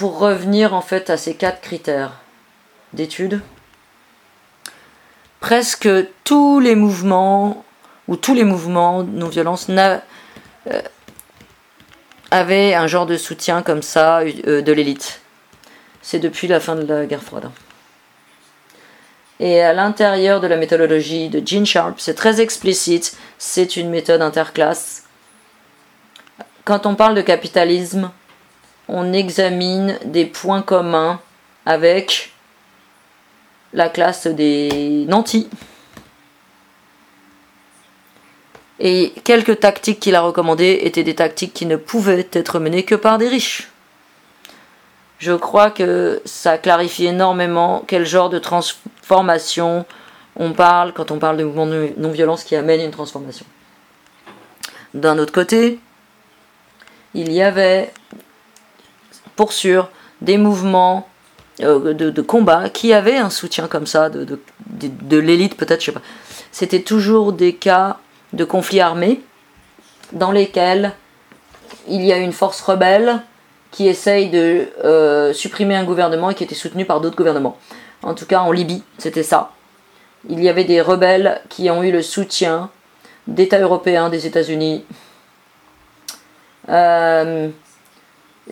Pour 0.00 0.18
revenir 0.18 0.72
en 0.72 0.80
fait 0.80 1.10
à 1.10 1.18
ces 1.18 1.34
quatre 1.34 1.60
critères 1.60 2.20
d'étude, 2.94 3.42
presque 5.40 5.90
tous 6.24 6.58
les 6.58 6.74
mouvements 6.74 7.66
ou 8.08 8.16
tous 8.16 8.32
les 8.32 8.44
mouvements 8.44 9.02
non-violence 9.02 9.66
euh, 9.68 9.98
avait 12.30 12.72
un 12.72 12.86
genre 12.86 13.04
de 13.04 13.18
soutien 13.18 13.60
comme 13.60 13.82
ça 13.82 14.20
euh, 14.46 14.62
de 14.62 14.72
l'élite. 14.72 15.20
C'est 16.00 16.18
depuis 16.18 16.48
la 16.48 16.60
fin 16.60 16.76
de 16.76 16.86
la 16.86 17.04
guerre 17.04 17.22
froide. 17.22 17.50
Et 19.38 19.60
à 19.60 19.74
l'intérieur 19.74 20.40
de 20.40 20.46
la 20.46 20.56
méthodologie 20.56 21.28
de 21.28 21.46
Gene 21.46 21.66
Sharp, 21.66 21.96
c'est 21.98 22.14
très 22.14 22.40
explicite, 22.40 23.18
c'est 23.36 23.76
une 23.76 23.90
méthode 23.90 24.22
interclasse. 24.22 25.04
Quand 26.64 26.86
on 26.86 26.94
parle 26.94 27.14
de 27.14 27.20
capitalisme, 27.20 28.10
on 28.90 29.12
examine 29.12 29.98
des 30.04 30.26
points 30.26 30.62
communs 30.62 31.20
avec 31.64 32.32
la 33.72 33.88
classe 33.88 34.26
des 34.26 35.04
nantis. 35.08 35.48
Et 38.80 39.12
quelques 39.24 39.60
tactiques 39.60 40.00
qu'il 40.00 40.14
a 40.14 40.22
recommandées 40.22 40.80
étaient 40.82 41.04
des 41.04 41.14
tactiques 41.14 41.52
qui 41.52 41.66
ne 41.66 41.76
pouvaient 41.76 42.28
être 42.32 42.58
menées 42.58 42.82
que 42.82 42.94
par 42.94 43.18
des 43.18 43.28
riches. 43.28 43.70
Je 45.18 45.32
crois 45.32 45.70
que 45.70 46.22
ça 46.24 46.56
clarifie 46.56 47.06
énormément 47.06 47.84
quel 47.86 48.06
genre 48.06 48.30
de 48.30 48.38
transformation 48.38 49.84
on 50.36 50.52
parle 50.52 50.94
quand 50.94 51.10
on 51.10 51.18
parle 51.18 51.36
de 51.36 51.44
mouvements 51.44 51.66
de 51.66 51.90
non-violence 51.98 52.42
qui 52.42 52.56
amènent 52.56 52.80
une 52.80 52.90
transformation. 52.90 53.44
D'un 54.94 55.18
autre 55.18 55.32
côté, 55.32 55.78
il 57.12 57.30
y 57.30 57.42
avait, 57.42 57.92
pour 59.40 59.88
des 60.20 60.36
mouvements 60.36 61.08
euh, 61.62 61.94
de, 61.94 62.22
combat 62.22 62.68
qui 62.68 62.92
avaient 62.92 63.16
un 63.16 63.30
soutien 63.30 63.68
comme 63.68 63.86
ça, 63.86 64.10
de 64.10 65.16
l'élite 65.16 65.56
peut-être, 65.56 65.80
je 65.80 65.86
sais 65.86 65.92
pas. 65.92 66.02
C'était 66.52 66.82
toujours 66.82 67.32
des 67.32 67.54
cas 67.54 67.96
de 68.34 68.44
conflits 68.44 68.80
armés 68.80 69.22
dans 70.12 70.30
lesquels 70.30 70.92
il 71.88 72.04
y 72.04 72.12
a 72.12 72.18
une 72.18 72.32
force 72.32 72.60
rebelle 72.60 73.22
qui 73.70 73.88
essaye 73.88 74.28
de 74.28 74.68
euh, 74.84 75.32
supprimer 75.32 75.74
un 75.74 75.84
gouvernement 75.84 76.28
et 76.28 76.34
qui 76.34 76.44
était 76.44 76.54
soutenu 76.54 76.84
par 76.84 77.00
d'autres 77.00 77.16
gouvernements. 77.16 77.56
En 78.02 78.12
tout 78.12 78.26
cas, 78.26 78.40
en 78.40 78.52
Libye, 78.52 78.82
c'était 78.98 79.22
ça. 79.22 79.52
Il 80.28 80.42
y 80.42 80.50
avait 80.50 80.64
des 80.64 80.82
rebelles 80.82 81.40
qui 81.48 81.70
ont 81.70 81.82
eu 81.82 81.92
le 81.92 82.02
soutien 82.02 82.68
d'États 83.26 83.60
européens, 83.60 84.10
des 84.10 84.26
États-Unis. 84.26 84.84
Euh, 86.68 87.48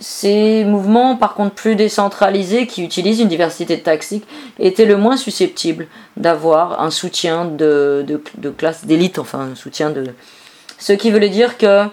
ces 0.01 0.64
mouvements, 0.64 1.16
par 1.16 1.34
contre, 1.34 1.55
plus 1.55 1.74
décentralisés, 1.74 2.66
qui 2.66 2.84
utilisent 2.84 3.20
une 3.20 3.28
diversité 3.28 3.76
de 3.76 3.82
tactiques, 3.82 4.26
étaient 4.59 4.84
le 4.84 4.96
moins 4.96 5.16
susceptibles 5.16 5.86
d'avoir 6.16 6.80
un 6.80 6.90
soutien 6.90 7.44
de, 7.44 8.22
classe 8.57 8.84
d'élite, 8.84 9.18
enfin 9.18 9.51
un 9.53 9.55
soutien 9.55 9.90
de... 9.90 10.05
Ce 10.78 10.92
qui 10.92 11.11
veut 11.11 11.26
dire 11.28 11.59
que 11.59 11.84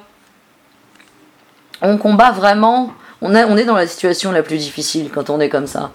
on 1.81 1.97
combat 1.97 2.31
vraiment, 2.31 2.91
on 3.21 3.33
est 3.33 3.65
dans 3.65 3.75
la 3.75 3.87
situation 3.87 4.31
la 4.31 4.43
plus 4.43 4.57
difficile 4.57 5.09
quand 5.13 5.29
on 5.29 5.39
est 5.39 5.49
comme 5.49 5.67
ça. 5.67 5.91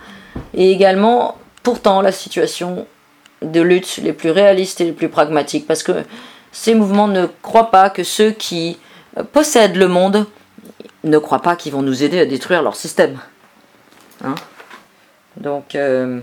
Et 0.54 0.70
également, 0.72 1.36
pourtant, 1.62 2.02
la 2.02 2.12
situation 2.12 2.86
de 3.42 3.60
lutte 3.60 3.98
les 4.02 4.12
plus 4.12 4.30
réalistes 4.30 4.80
et 4.80 4.84
les 4.84 4.92
plus 4.92 5.08
pragmatiques, 5.08 5.66
parce 5.66 5.82
que 5.82 5.92
ces 6.52 6.74
mouvements 6.74 7.08
ne 7.08 7.26
croient 7.42 7.70
pas 7.70 7.88
que 7.88 8.02
ceux 8.02 8.32
qui 8.32 8.78
possèdent 9.32 9.76
le 9.76 9.88
monde 9.88 10.26
ne 11.04 11.18
croient 11.18 11.42
pas 11.42 11.56
qu'ils 11.56 11.72
vont 11.72 11.82
nous 11.82 12.02
aider 12.02 12.20
à 12.20 12.26
détruire 12.26 12.62
leur 12.62 12.76
système. 12.76 13.18
Hein 14.24 14.34
Donc, 15.36 15.74
euh, 15.74 16.20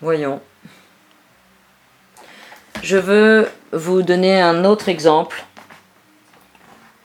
voyons. 0.00 0.40
Je 2.82 2.96
veux 2.96 3.48
vous 3.72 4.02
donner 4.02 4.40
un 4.40 4.64
autre 4.64 4.88
exemple. 4.88 5.44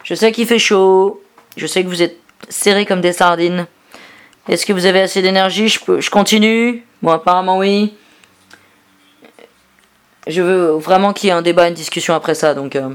Je 0.03 0.16
sais 0.16 0.32
qu'il 0.32 0.47
fait 0.47 0.59
chaud. 0.59 1.24
Je 1.57 1.68
sais 1.68 1.84
que 1.84 1.89
vous 1.89 2.01
êtes 2.01 2.18
serrés 2.49 2.86
comme 2.86 3.01
des 3.01 3.14
sardines. 3.14 3.68
Est-ce 4.47 4.66
que 4.66 4.74
vous 4.74 4.86
avez 4.86 5.01
assez 5.01 5.22
d'énergie? 5.22 5.70
Je, 5.70 5.99
je 5.99 6.09
continue 6.09 6.84
Bon, 7.01 7.12
apparemment 7.12 7.57
oui. 7.59 7.95
Je 10.28 10.41
veux 10.41 10.72
vraiment 10.72 11.14
qu'il 11.14 11.28
y 11.28 11.30
ait 11.30 11.36
un 11.36 11.41
débat, 11.41 11.68
une 11.68 11.74
discussion 11.74 12.16
après 12.16 12.36
ça. 12.36 12.53
Donc. 12.53 12.76
Euh, 12.76 12.89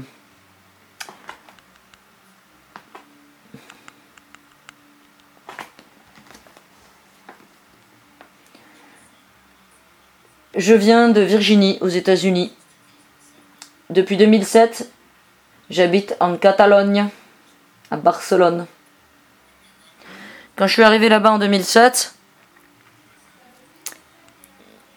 Je 10.57 10.73
viens 10.73 11.09
de 11.09 11.21
Virginie, 11.21 11.77
aux 11.81 11.87
États-Unis. 11.87 12.51
Depuis 13.91 14.17
2007, 14.17 14.89
j'habite 15.69 16.17
en 16.19 16.35
Catalogne, 16.35 17.09
à 17.91 17.97
Barcelone. 17.97 18.65
Quand 20.55 20.65
je 20.65 20.73
suis 20.73 20.81
arrivé 20.81 21.09
là-bas 21.09 21.33
en 21.33 21.37
2007, 21.37 22.15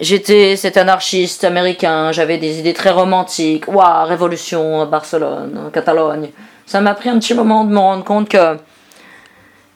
j'étais 0.00 0.56
cet 0.56 0.78
anarchiste 0.78 1.44
américain, 1.44 2.10
j'avais 2.10 2.38
des 2.38 2.58
idées 2.58 2.72
très 2.72 2.88
romantiques. 2.88 3.68
Waouh, 3.68 4.06
révolution 4.06 4.80
à 4.80 4.86
Barcelone, 4.86 5.66
en 5.66 5.68
Catalogne. 5.68 6.30
Ça 6.64 6.80
m'a 6.80 6.94
pris 6.94 7.10
un 7.10 7.18
petit 7.18 7.34
moment 7.34 7.64
de 7.64 7.70
me 7.70 7.78
rendre 7.78 8.04
compte 8.04 8.30
que 8.30 8.56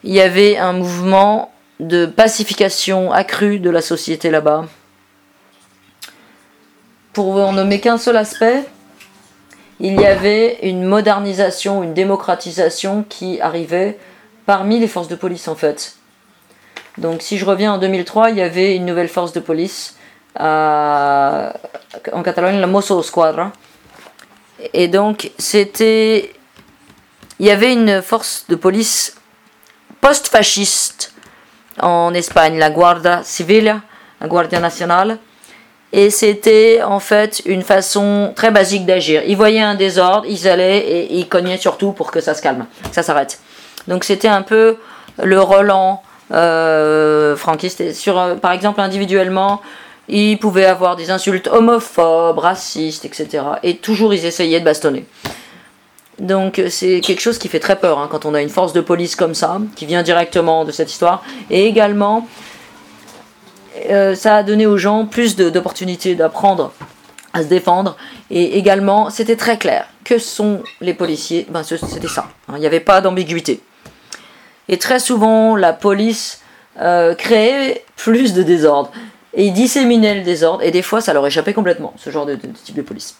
il 0.03 0.15
y 0.15 0.19
avait 0.19 0.57
un 0.57 0.73
mouvement 0.73 1.51
de 1.79 2.07
pacification 2.07 3.11
accrue 3.11 3.59
de 3.59 3.69
la 3.69 3.83
société 3.83 4.31
là-bas 4.31 4.65
pour 7.15 7.37
en 7.37 7.53
nommer 7.53 7.79
qu'un 7.79 7.97
seul 7.97 8.17
aspect, 8.17 8.65
il 9.79 9.99
y 9.99 10.05
avait 10.05 10.59
une 10.63 10.83
modernisation, 10.83 11.81
une 11.81 11.93
démocratisation 11.93 13.05
qui 13.07 13.39
arrivait 13.39 13.97
parmi 14.45 14.79
les 14.81 14.87
forces 14.89 15.07
de 15.07 15.15
police 15.15 15.47
en 15.47 15.55
fait. 15.55 15.95
Donc 16.97 17.21
si 17.21 17.37
je 17.37 17.45
reviens 17.45 17.73
en 17.73 17.77
2003, 17.77 18.31
il 18.31 18.37
y 18.37 18.41
avait 18.41 18.75
une 18.75 18.85
nouvelle 18.85 19.07
force 19.07 19.31
de 19.31 19.39
police 19.39 19.95
en 20.37 21.51
Catalogne, 22.23 22.59
la 22.59 22.67
Mosso 22.67 23.01
Squadra. 23.01 23.53
Et 24.73 24.89
donc 24.89 25.31
c'était... 25.37 26.33
Il 27.39 27.45
y 27.45 27.51
avait 27.51 27.71
une 27.71 28.01
force 28.01 28.45
de 28.49 28.55
police 28.55 29.15
post-fasciste 30.01 31.13
en 31.79 32.13
Espagne, 32.13 32.57
la 32.57 32.69
Guardia 32.69 33.23
Civil, 33.23 33.81
la 34.19 34.27
Guardia 34.27 34.59
Nacional 34.59 35.17
et 35.95 36.09
c'était 36.09 36.81
en 36.83 36.99
fait 36.99 37.41
une 37.45 37.61
façon 37.61 38.33
très 38.35 38.51
basique 38.51 38.85
d'agir. 38.85 39.21
Ils 39.25 39.37
voyaient 39.37 39.61
un 39.61 39.75
désordre, 39.75 40.25
ils 40.27 40.45
allaient 40.45 40.79
et 40.79 41.13
ils 41.15 41.29
cognaient 41.29 41.57
surtout 41.57 41.93
pour 41.93 42.11
que 42.11 42.19
ça 42.19 42.33
se 42.33 42.41
calme, 42.41 42.65
ça 42.91 43.01
s'arrête. 43.01 43.39
Donc 43.87 44.03
c'était 44.03 44.27
un 44.27 44.41
peu 44.41 44.75
le 45.23 45.39
Roland 45.39 46.03
euh, 46.33 47.37
franquiste. 47.37 47.93
Sur, 47.93 48.19
euh, 48.19 48.35
par 48.35 48.51
exemple, 48.51 48.81
individuellement, 48.81 49.61
ils 50.09 50.37
pouvaient 50.37 50.65
avoir 50.65 50.97
des 50.97 51.11
insultes 51.11 51.47
homophobes, 51.47 52.39
racistes, 52.39 53.05
etc. 53.05 53.43
Et 53.63 53.77
toujours 53.77 54.13
ils 54.13 54.25
essayaient 54.25 54.59
de 54.59 54.65
bastonner. 54.65 55.05
Donc 56.19 56.61
c'est 56.69 56.99
quelque 56.99 57.21
chose 57.21 57.37
qui 57.37 57.47
fait 57.47 57.59
très 57.61 57.77
peur 57.77 57.99
hein, 57.99 58.09
quand 58.11 58.25
on 58.25 58.33
a 58.33 58.41
une 58.41 58.49
force 58.49 58.73
de 58.73 58.81
police 58.81 59.15
comme 59.15 59.33
ça, 59.33 59.59
qui 59.77 59.85
vient 59.85 60.03
directement 60.03 60.65
de 60.65 60.73
cette 60.73 60.91
histoire. 60.91 61.23
Et 61.49 61.67
également, 61.67 62.27
euh, 63.89 64.15
ça 64.15 64.37
a 64.37 64.43
donné 64.43 64.65
aux 64.65 64.77
gens 64.77 65.05
plus 65.05 65.35
d'opportunités 65.35 66.15
d'apprendre 66.15 66.73
à 67.33 67.43
se 67.43 67.47
défendre 67.47 67.97
Et 68.31 68.57
également, 68.57 69.09
c'était 69.09 69.35
très 69.35 69.57
clair. 69.57 69.87
Que 70.03 70.17
sont 70.17 70.63
les 70.81 70.93
policiers 70.93 71.45
ben, 71.49 71.63
C'était 71.63 72.07
ça. 72.07 72.27
Hein. 72.47 72.53
Il 72.55 72.61
n'y 72.61 72.65
avait 72.65 72.79
pas 72.79 73.01
d'ambiguïté. 73.01 73.61
Et 74.69 74.77
très 74.77 74.99
souvent, 74.99 75.55
la 75.55 75.73
police 75.73 76.41
euh, 76.79 77.13
créait 77.13 77.83
plus 77.97 78.33
de 78.33 78.41
désordre. 78.41 78.91
Et 79.33 79.47
ils 79.47 79.53
disséminaient 79.53 80.15
le 80.15 80.23
désordre. 80.23 80.63
Et 80.63 80.71
des 80.71 80.81
fois, 80.81 81.01
ça 81.01 81.13
leur 81.13 81.27
échappait 81.27 81.53
complètement, 81.53 81.93
ce 81.97 82.09
genre 82.09 82.25
de, 82.25 82.35
type 82.35 82.75
de 82.75 82.81
police. 82.81 83.17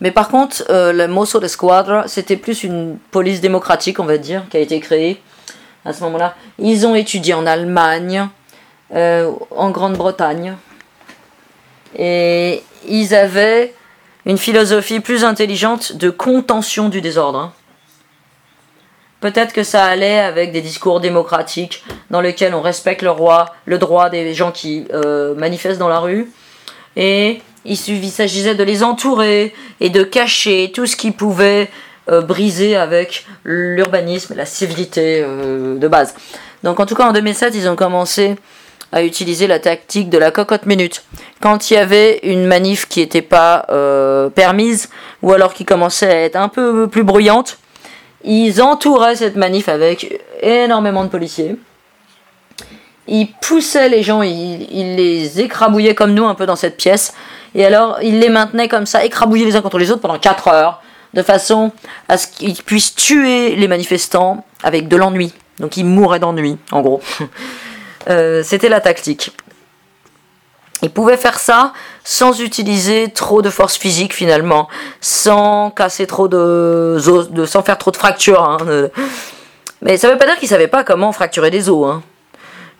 Mais 0.00 0.10
par 0.10 0.28
contre, 0.28 0.64
euh, 0.70 0.92
le 0.92 1.06
Mosso 1.06 1.38
de 1.38 1.46
Squadra, 1.46 2.08
c'était 2.08 2.36
plus 2.36 2.64
une 2.64 2.98
police 3.10 3.40
démocratique, 3.40 4.00
on 4.00 4.04
va 4.04 4.18
dire, 4.18 4.42
qui 4.50 4.56
a 4.56 4.60
été 4.60 4.80
créée 4.80 5.22
à 5.84 5.92
ce 5.92 6.02
moment-là. 6.04 6.34
Ils 6.58 6.86
ont 6.86 6.94
étudié 6.94 7.34
en 7.34 7.46
Allemagne, 7.46 8.28
euh, 8.94 9.30
en 9.50 9.70
Grande-Bretagne. 9.70 10.56
Et 11.96 12.62
ils 12.88 13.14
avaient 13.14 13.72
une 14.26 14.38
philosophie 14.38 15.00
plus 15.00 15.24
intelligente 15.24 15.96
de 15.96 16.10
contention 16.10 16.88
du 16.88 17.00
désordre. 17.00 17.38
Hein. 17.38 17.52
Peut-être 19.20 19.52
que 19.52 19.62
ça 19.62 19.84
allait 19.84 20.18
avec 20.18 20.50
des 20.50 20.60
discours 20.60 21.00
démocratiques 21.00 21.84
dans 22.10 22.20
lesquels 22.20 22.54
on 22.54 22.62
respecte 22.62 23.02
le 23.02 23.10
roi, 23.10 23.54
le 23.64 23.78
droit 23.78 24.08
des 24.08 24.34
gens 24.34 24.50
qui 24.50 24.86
euh, 24.92 25.34
manifestent 25.34 25.78
dans 25.78 25.88
la 25.88 26.00
rue. 26.00 26.30
Et 26.96 27.42
il 27.64 27.76
s'agissait 27.76 28.54
de 28.54 28.64
les 28.64 28.82
entourer 28.82 29.54
et 29.80 29.90
de 29.90 30.02
cacher 30.02 30.72
tout 30.74 30.86
ce 30.86 30.96
qui 30.96 31.10
pouvait 31.12 31.68
euh, 32.10 32.22
briser 32.22 32.76
avec 32.76 33.26
l'urbanisme, 33.44 34.34
la 34.34 34.46
civilité 34.46 35.22
de 35.22 35.88
base. 35.88 36.14
Donc 36.62 36.80
en 36.80 36.86
tout 36.86 36.94
cas 36.94 37.08
en 37.08 37.12
2007, 37.12 37.54
ils 37.54 37.68
ont 37.68 37.76
commencé 37.76 38.36
à 38.92 39.02
utiliser 39.02 39.46
la 39.46 39.58
tactique 39.58 40.10
de 40.10 40.18
la 40.18 40.30
cocotte 40.30 40.66
minute. 40.66 41.04
Quand 41.40 41.70
il 41.70 41.74
y 41.74 41.76
avait 41.76 42.20
une 42.22 42.46
manif 42.46 42.88
qui 42.88 43.00
n'était 43.00 43.22
pas 43.22 43.66
euh, 43.70 44.28
permise, 44.28 44.90
ou 45.22 45.32
alors 45.32 45.54
qui 45.54 45.64
commençait 45.64 46.10
à 46.10 46.24
être 46.24 46.36
un 46.36 46.48
peu 46.48 46.88
plus 46.88 47.04
bruyante, 47.04 47.58
ils 48.24 48.60
entouraient 48.60 49.16
cette 49.16 49.36
manif 49.36 49.68
avec 49.68 50.20
énormément 50.42 51.04
de 51.04 51.08
policiers. 51.08 51.56
Ils 53.06 53.28
poussaient 53.40 53.88
les 53.88 54.02
gens, 54.02 54.22
ils, 54.22 54.68
ils, 54.70 54.96
les 54.96 55.40
écrabouillaient 55.40 55.94
comme 55.94 56.14
nous 56.14 56.26
un 56.26 56.34
peu 56.34 56.46
dans 56.46 56.56
cette 56.56 56.76
pièce. 56.76 57.14
Et 57.54 57.64
alors, 57.64 57.98
ils 58.02 58.20
les 58.20 58.28
maintenaient 58.28 58.68
comme 58.68 58.86
ça, 58.86 59.04
écrabouillés 59.04 59.44
les 59.44 59.56
uns 59.56 59.62
contre 59.62 59.78
les 59.78 59.90
autres 59.90 60.00
pendant 60.00 60.18
4 60.18 60.48
heures, 60.48 60.82
de 61.14 61.22
façon 61.22 61.72
à 62.08 62.18
ce 62.18 62.26
qu'ils 62.26 62.62
puissent 62.62 62.94
tuer 62.94 63.56
les 63.56 63.68
manifestants 63.68 64.44
avec 64.62 64.88
de 64.88 64.96
l'ennui. 64.96 65.32
Donc 65.58 65.76
ils 65.76 65.84
mouraient 65.84 66.20
d'ennui, 66.20 66.56
en 66.70 66.82
gros. 66.82 67.00
Euh, 68.10 68.42
c'était 68.42 68.68
la 68.68 68.80
tactique. 68.80 69.32
Il 70.82 70.90
pouvait 70.90 71.16
faire 71.16 71.38
ça 71.38 71.72
sans 72.04 72.40
utiliser 72.40 73.10
trop 73.10 73.42
de 73.42 73.50
force 73.50 73.76
physique 73.76 74.14
finalement, 74.14 74.68
sans 75.00 75.70
casser 75.70 76.06
trop 76.06 76.26
de, 76.26 76.98
de 77.30 77.44
sans 77.44 77.62
faire 77.62 77.76
trop 77.76 77.90
de 77.90 77.96
fractures. 77.96 78.42
Hein, 78.42 78.58
Mais 79.82 79.98
ça 79.98 80.08
ne 80.08 80.12
veut 80.12 80.18
pas 80.18 80.26
dire 80.26 80.38
qu'ils 80.38 80.48
savaient 80.48 80.68
pas 80.68 80.82
comment 80.82 81.12
fracturer 81.12 81.50
des 81.50 81.68
os. 81.68 81.86
Hein. 81.86 82.02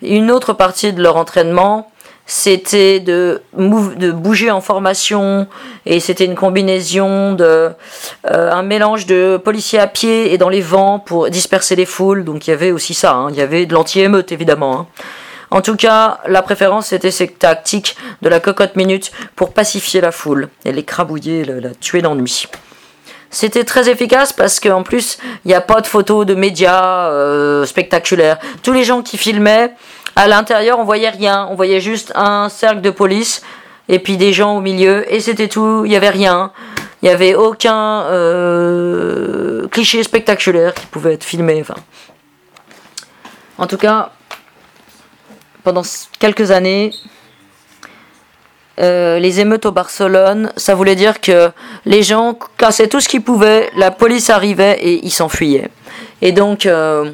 Une 0.02 0.30
autre 0.30 0.54
partie 0.54 0.94
de 0.94 1.02
leur 1.02 1.16
entraînement, 1.16 1.90
c'était 2.30 3.00
de, 3.00 3.42
bouger 3.52 4.52
en 4.52 4.60
formation 4.60 5.48
et 5.84 5.98
c'était 5.98 6.24
une 6.24 6.36
combinaison 6.36 7.32
de 7.32 7.70
euh, 8.30 8.52
un 8.52 8.62
mélange 8.62 9.06
de 9.06 9.36
policiers 9.36 9.80
à 9.80 9.88
pied 9.88 10.32
et 10.32 10.38
dans 10.38 10.48
les 10.48 10.60
vents 10.60 11.00
pour 11.00 11.28
disperser 11.28 11.74
les 11.74 11.86
foules 11.86 12.24
donc 12.24 12.46
il 12.46 12.50
y 12.50 12.52
avait 12.52 12.70
aussi 12.70 12.94
ça 12.94 13.14
hein. 13.14 13.30
il 13.30 13.36
y 13.36 13.40
avait 13.40 13.66
de 13.66 13.74
l'anti-émeute 13.74 14.30
évidemment 14.30 14.78
hein. 14.78 14.86
en 15.50 15.60
tout 15.60 15.74
cas 15.74 16.20
la 16.28 16.42
préférence 16.42 16.86
c'était 16.86 17.10
cette 17.10 17.40
tactique 17.40 17.96
de 18.22 18.28
la 18.28 18.38
cocotte 18.38 18.76
minute 18.76 19.10
pour 19.34 19.52
pacifier 19.52 20.00
la 20.00 20.12
foule 20.12 20.50
et 20.64 20.70
les 20.70 20.84
crabouiller 20.84 21.44
la, 21.44 21.70
tuer 21.70 22.00
d'ennui 22.00 22.46
c'était 23.32 23.62
très 23.62 23.88
efficace 23.88 24.32
parce 24.32 24.58
qu'en 24.58 24.82
plus, 24.82 25.18
il 25.44 25.48
n'y 25.48 25.54
a 25.54 25.60
pas 25.60 25.80
de 25.80 25.86
photos 25.86 26.26
de 26.26 26.34
médias 26.34 27.10
euh, 27.10 27.64
spectaculaires. 27.64 28.38
Tous 28.64 28.72
les 28.72 28.82
gens 28.82 29.02
qui 29.02 29.18
filmaient, 29.18 29.72
à 30.20 30.28
l'intérieur, 30.28 30.78
on 30.78 30.84
voyait 30.84 31.08
rien. 31.08 31.48
On 31.50 31.54
voyait 31.54 31.80
juste 31.80 32.12
un 32.14 32.50
cercle 32.50 32.82
de 32.82 32.90
police 32.90 33.40
et 33.88 33.98
puis 33.98 34.18
des 34.18 34.34
gens 34.34 34.54
au 34.54 34.60
milieu. 34.60 35.10
Et 35.12 35.20
c'était 35.20 35.48
tout. 35.48 35.82
Il 35.86 35.88
n'y 35.88 35.96
avait 35.96 36.10
rien. 36.10 36.52
Il 37.00 37.06
n'y 37.06 37.10
avait 37.10 37.34
aucun 37.34 38.02
euh, 38.02 39.66
cliché 39.68 40.02
spectaculaire 40.02 40.74
qui 40.74 40.84
pouvait 40.84 41.14
être 41.14 41.24
filmé. 41.24 41.64
En 43.56 43.66
tout 43.66 43.78
cas, 43.78 44.10
pendant 45.64 45.82
quelques 46.18 46.50
années, 46.50 46.92
euh, 48.78 49.18
les 49.18 49.40
émeutes 49.40 49.64
au 49.64 49.72
Barcelone, 49.72 50.52
ça 50.58 50.74
voulait 50.74 50.96
dire 50.96 51.22
que 51.22 51.50
les 51.86 52.02
gens 52.02 52.38
cassaient 52.58 52.88
tout 52.88 53.00
ce 53.00 53.08
qu'ils 53.08 53.22
pouvaient, 53.22 53.70
la 53.74 53.90
police 53.90 54.28
arrivait 54.28 54.78
et 54.82 55.02
ils 55.02 55.10
s'enfuyaient. 55.10 55.70
Et 56.20 56.32
donc, 56.32 56.66
euh, 56.66 57.10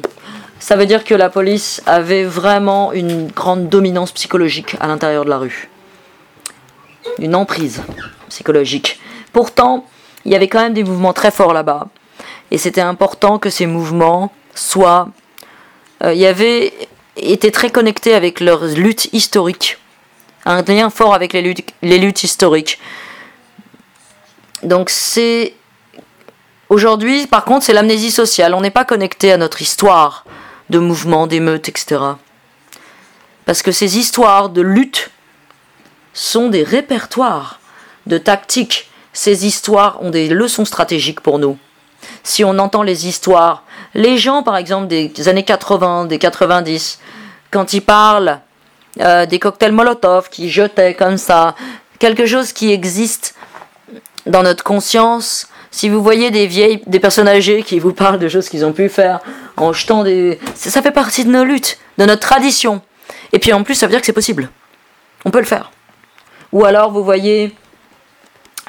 ça 0.59 0.75
veut 0.75 0.85
dire 0.85 1.03
que 1.03 1.13
la 1.13 1.29
police 1.29 1.81
avait 1.85 2.23
vraiment 2.23 2.91
une 2.93 3.27
grande 3.27 3.69
dominance 3.69 4.11
psychologique 4.11 4.75
à 4.79 4.87
l'intérieur 4.87 5.25
de 5.25 5.29
la 5.29 5.37
rue. 5.37 5.69
Une 7.19 7.35
emprise 7.35 7.81
psychologique. 8.29 8.99
Pourtant, 9.33 9.85
il 10.25 10.31
y 10.31 10.35
avait 10.35 10.47
quand 10.47 10.59
même 10.59 10.73
des 10.73 10.83
mouvements 10.83 11.13
très 11.13 11.31
forts 11.31 11.53
là-bas. 11.53 11.87
Et 12.51 12.57
c'était 12.57 12.81
important 12.81 13.39
que 13.39 13.49
ces 13.49 13.65
mouvements 13.65 14.31
soient. 14.55 15.09
Euh, 16.03 16.13
il 16.13 16.19
y 16.19 16.25
avait 16.25 16.73
été 17.15 17.51
très 17.51 17.69
connectés 17.69 18.13
avec 18.13 18.39
leurs 18.39 18.65
luttes 18.65 19.09
historiques. 19.13 19.77
Un 20.45 20.61
lien 20.63 20.89
fort 20.89 21.13
avec 21.13 21.33
les 21.33 21.41
luttes, 21.41 21.69
les 21.81 21.97
luttes 21.97 22.23
historiques. 22.23 22.79
Donc 24.63 24.89
c'est. 24.89 25.53
Aujourd'hui, 26.69 27.27
par 27.27 27.45
contre, 27.45 27.65
c'est 27.65 27.73
l'amnésie 27.73 28.11
sociale. 28.11 28.53
On 28.53 28.61
n'est 28.61 28.71
pas 28.71 28.85
connecté 28.85 29.31
à 29.31 29.37
notre 29.37 29.61
histoire 29.61 30.25
de 30.69 30.79
mouvements, 30.79 31.27
d'émeutes, 31.27 31.69
etc. 31.69 32.01
Parce 33.45 33.61
que 33.61 33.71
ces 33.71 33.97
histoires 33.97 34.49
de 34.49 34.61
lutte 34.61 35.09
sont 36.13 36.49
des 36.49 36.63
répertoires 36.63 37.59
de 38.05 38.17
tactiques. 38.17 38.89
Ces 39.13 39.45
histoires 39.45 40.01
ont 40.01 40.09
des 40.09 40.29
leçons 40.29 40.65
stratégiques 40.65 41.21
pour 41.21 41.39
nous. 41.39 41.57
Si 42.23 42.43
on 42.43 42.59
entend 42.59 42.83
les 42.83 43.07
histoires, 43.07 43.63
les 43.93 44.17
gens 44.17 44.43
par 44.43 44.57
exemple 44.57 44.87
des 44.87 45.27
années 45.27 45.43
80, 45.43 46.05
des 46.05 46.19
90, 46.19 46.99
quand 47.51 47.73
ils 47.73 47.81
parlent 47.81 48.39
euh, 48.99 49.25
des 49.25 49.39
cocktails 49.39 49.71
Molotov 49.71 50.29
qui 50.29 50.49
jetaient 50.49 50.93
comme 50.93 51.17
ça, 51.17 51.55
quelque 51.99 52.25
chose 52.25 52.51
qui 52.51 52.71
existe 52.71 53.35
dans 54.25 54.43
notre 54.43 54.63
conscience, 54.63 55.47
si 55.71 55.89
vous 55.89 56.01
voyez 56.01 56.31
des 56.31 56.47
vieilles, 56.47 56.81
des 56.87 56.99
personnes 56.99 57.27
âgées 57.27 57.63
qui 57.63 57.79
vous 57.79 57.93
parlent 57.93 58.19
de 58.19 58.29
choses 58.29 58.49
qu'ils 58.49 58.65
ont 58.65 58.73
pu 58.73 58.89
faire 58.89 59.19
en 59.57 59.73
jetant 59.73 60.03
des, 60.03 60.39
ça 60.55 60.81
fait 60.81 60.91
partie 60.91 61.25
de 61.25 61.31
nos 61.31 61.43
luttes, 61.43 61.77
de 61.97 62.05
notre 62.05 62.21
tradition. 62.21 62.81
Et 63.33 63.39
puis 63.39 63.53
en 63.53 63.63
plus, 63.63 63.75
ça 63.75 63.87
veut 63.87 63.91
dire 63.91 63.99
que 63.99 64.05
c'est 64.05 64.13
possible. 64.13 64.49
On 65.25 65.31
peut 65.31 65.39
le 65.39 65.45
faire. 65.45 65.71
Ou 66.53 66.65
alors 66.65 66.91
vous 66.91 67.03
voyez 67.03 67.53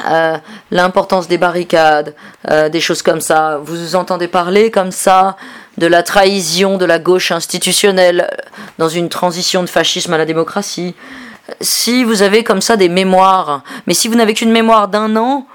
euh, 0.07 0.38
l'importance 0.70 1.28
des 1.28 1.38
barricades, 1.38 2.14
euh, 2.51 2.68
des 2.68 2.80
choses 2.80 3.03
comme 3.03 3.20
ça. 3.20 3.61
Vous 3.62 3.96
entendez 3.96 4.28
parler 4.28 4.70
comme 4.70 4.92
ça 4.92 5.36
de 5.76 5.86
la 5.86 6.03
trahison 6.03 6.76
de 6.76 6.84
la 6.84 6.99
gauche 6.99 7.32
institutionnelle 7.32 8.30
dans 8.78 8.88
une 8.88 9.09
transition 9.09 9.62
de 9.62 9.68
fascisme 9.68 10.12
à 10.12 10.18
la 10.18 10.24
démocratie. 10.24 10.94
Si 11.61 12.05
vous 12.05 12.22
avez 12.22 12.44
comme 12.44 12.61
ça 12.61 12.76
des 12.76 12.88
mémoires, 12.88 13.62
mais 13.86 13.94
si 13.94 14.09
vous 14.09 14.14
n'avez 14.14 14.34
qu'une 14.34 14.53
mémoire 14.53 14.88
d'un 14.88 15.16
an, 15.16 15.46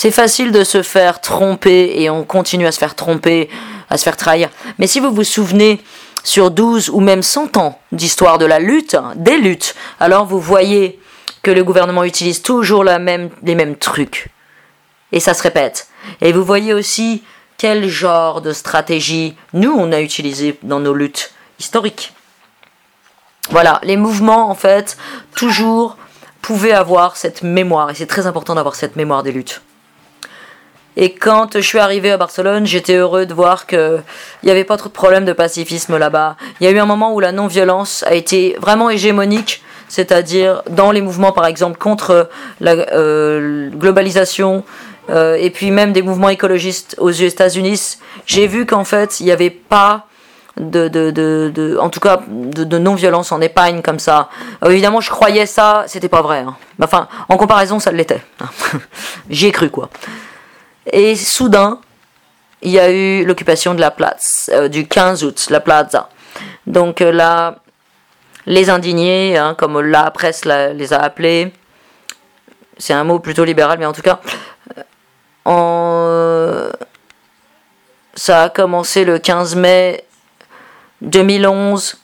c'est 0.00 0.12
facile 0.12 0.52
de 0.52 0.62
se 0.62 0.84
faire 0.84 1.20
tromper 1.20 1.94
et 1.96 2.08
on 2.08 2.22
continue 2.22 2.68
à 2.68 2.70
se 2.70 2.78
faire 2.78 2.94
tromper, 2.94 3.50
à 3.90 3.98
se 3.98 4.04
faire 4.04 4.16
trahir. 4.16 4.48
Mais 4.78 4.86
si 4.86 5.00
vous 5.00 5.10
vous 5.10 5.24
souvenez 5.24 5.80
sur 6.22 6.52
12 6.52 6.90
ou 6.90 7.00
même 7.00 7.24
100 7.24 7.56
ans 7.56 7.80
d'histoire 7.90 8.38
de 8.38 8.46
la 8.46 8.60
lutte, 8.60 8.96
des 9.16 9.38
luttes, 9.38 9.74
alors 9.98 10.24
vous 10.24 10.38
voyez 10.38 11.00
que 11.42 11.50
le 11.50 11.64
gouvernement 11.64 12.04
utilise 12.04 12.42
toujours 12.42 12.84
les 12.84 12.96
mêmes 13.00 13.76
trucs. 13.76 14.28
Et 15.10 15.18
ça 15.18 15.34
se 15.34 15.42
répète. 15.42 15.88
Et 16.20 16.30
vous 16.30 16.44
voyez 16.44 16.74
aussi 16.74 17.24
quel 17.56 17.88
genre 17.88 18.40
de 18.40 18.52
stratégie 18.52 19.34
nous 19.52 19.72
on 19.72 19.90
a 19.90 20.00
utilisé 20.00 20.60
dans 20.62 20.78
nos 20.78 20.94
luttes 20.94 21.32
historiques. 21.58 22.12
Voilà, 23.50 23.80
les 23.82 23.96
mouvements 23.96 24.48
en 24.48 24.54
fait 24.54 24.96
toujours 25.34 25.96
pouvaient 26.40 26.70
avoir 26.70 27.16
cette 27.16 27.42
mémoire 27.42 27.90
et 27.90 27.94
c'est 27.96 28.06
très 28.06 28.28
important 28.28 28.54
d'avoir 28.54 28.76
cette 28.76 28.94
mémoire 28.94 29.24
des 29.24 29.32
luttes. 29.32 29.60
Et 30.96 31.12
quand 31.14 31.54
je 31.54 31.60
suis 31.60 31.78
arrivé 31.78 32.10
à 32.10 32.16
Barcelone, 32.16 32.66
j'étais 32.66 32.96
heureux 32.96 33.26
de 33.26 33.34
voir 33.34 33.66
qu'il 33.66 34.02
n'y 34.42 34.50
avait 34.50 34.64
pas 34.64 34.76
trop 34.76 34.88
de 34.88 34.94
problèmes 34.94 35.24
de 35.24 35.32
pacifisme 35.32 35.96
là-bas. 35.96 36.36
Il 36.60 36.64
y 36.64 36.66
a 36.66 36.70
eu 36.70 36.78
un 36.78 36.86
moment 36.86 37.14
où 37.14 37.20
la 37.20 37.30
non-violence 37.30 38.02
a 38.04 38.14
été 38.14 38.56
vraiment 38.60 38.90
hégémonique, 38.90 39.62
c'est-à-dire 39.88 40.62
dans 40.70 40.90
les 40.90 41.00
mouvements 41.00 41.32
par 41.32 41.46
exemple 41.46 41.78
contre 41.78 42.28
la 42.60 42.72
euh, 42.72 43.70
globalisation, 43.70 44.64
euh, 45.10 45.36
et 45.36 45.50
puis 45.50 45.70
même 45.70 45.92
des 45.92 46.02
mouvements 46.02 46.28
écologistes 46.28 46.96
aux 46.98 47.10
États-Unis, 47.10 47.98
j'ai 48.26 48.46
vu 48.46 48.66
qu'en 48.66 48.84
fait, 48.84 49.20
il 49.20 49.26
n'y 49.26 49.32
avait 49.32 49.50
pas 49.50 50.06
de, 50.58 50.88
de, 50.88 51.10
de, 51.10 51.78
en 51.80 51.88
tout 51.88 52.00
cas, 52.00 52.20
de, 52.28 52.78
non-violence 52.78 53.32
en 53.32 53.40
Espagne 53.40 53.80
comme 53.82 53.98
ça. 53.98 54.28
Euh, 54.64 54.70
évidemment, 54.70 55.00
je 55.00 55.10
croyais 55.10 55.46
ça, 55.46 55.84
c'était 55.86 56.08
pas 56.08 56.22
vrai. 56.22 56.40
Hein. 56.40 56.56
Enfin, 56.82 57.08
en 57.28 57.36
comparaison, 57.36 57.78
ça 57.78 57.92
l'était. 57.92 58.22
J'y 59.30 59.46
ai 59.46 59.52
cru, 59.52 59.70
quoi. 59.70 59.88
Et 60.92 61.16
soudain, 61.16 61.80
il 62.62 62.70
y 62.70 62.78
a 62.78 62.90
eu 62.90 63.24
l'occupation 63.24 63.74
de 63.74 63.80
la 63.80 63.90
place, 63.90 64.50
euh, 64.52 64.68
du 64.68 64.86
15 64.88 65.24
août, 65.24 65.46
la 65.50 65.60
plaza. 65.60 66.08
Donc 66.66 67.00
euh, 67.00 67.12
là, 67.12 67.56
les 68.46 68.70
indignés, 68.70 69.36
hein, 69.36 69.54
comme 69.56 69.80
la 69.80 70.10
presse 70.10 70.44
les 70.44 70.92
a 70.92 71.00
appelés, 71.00 71.52
c'est 72.78 72.94
un 72.94 73.04
mot 73.04 73.18
plutôt 73.18 73.44
libéral, 73.44 73.78
mais 73.78 73.86
en 73.86 73.92
tout 73.92 74.02
cas, 74.02 74.20
en, 75.44 76.68
ça 78.14 78.44
a 78.44 78.48
commencé 78.48 79.04
le 79.04 79.18
15 79.18 79.56
mai 79.56 80.04
2011 81.02 81.96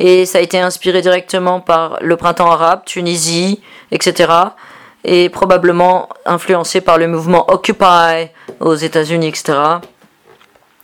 et 0.00 0.26
ça 0.26 0.38
a 0.38 0.40
été 0.40 0.58
inspiré 0.58 1.00
directement 1.02 1.60
par 1.60 1.98
le 2.00 2.16
printemps 2.16 2.50
arabe, 2.50 2.82
Tunisie, 2.84 3.60
etc. 3.90 4.32
Et 5.04 5.28
probablement 5.28 6.08
influencé 6.26 6.80
par 6.80 6.98
le 6.98 7.06
mouvement 7.06 7.50
Occupy 7.50 8.30
aux 8.60 8.74
États-Unis, 8.74 9.28
etc. 9.28 9.58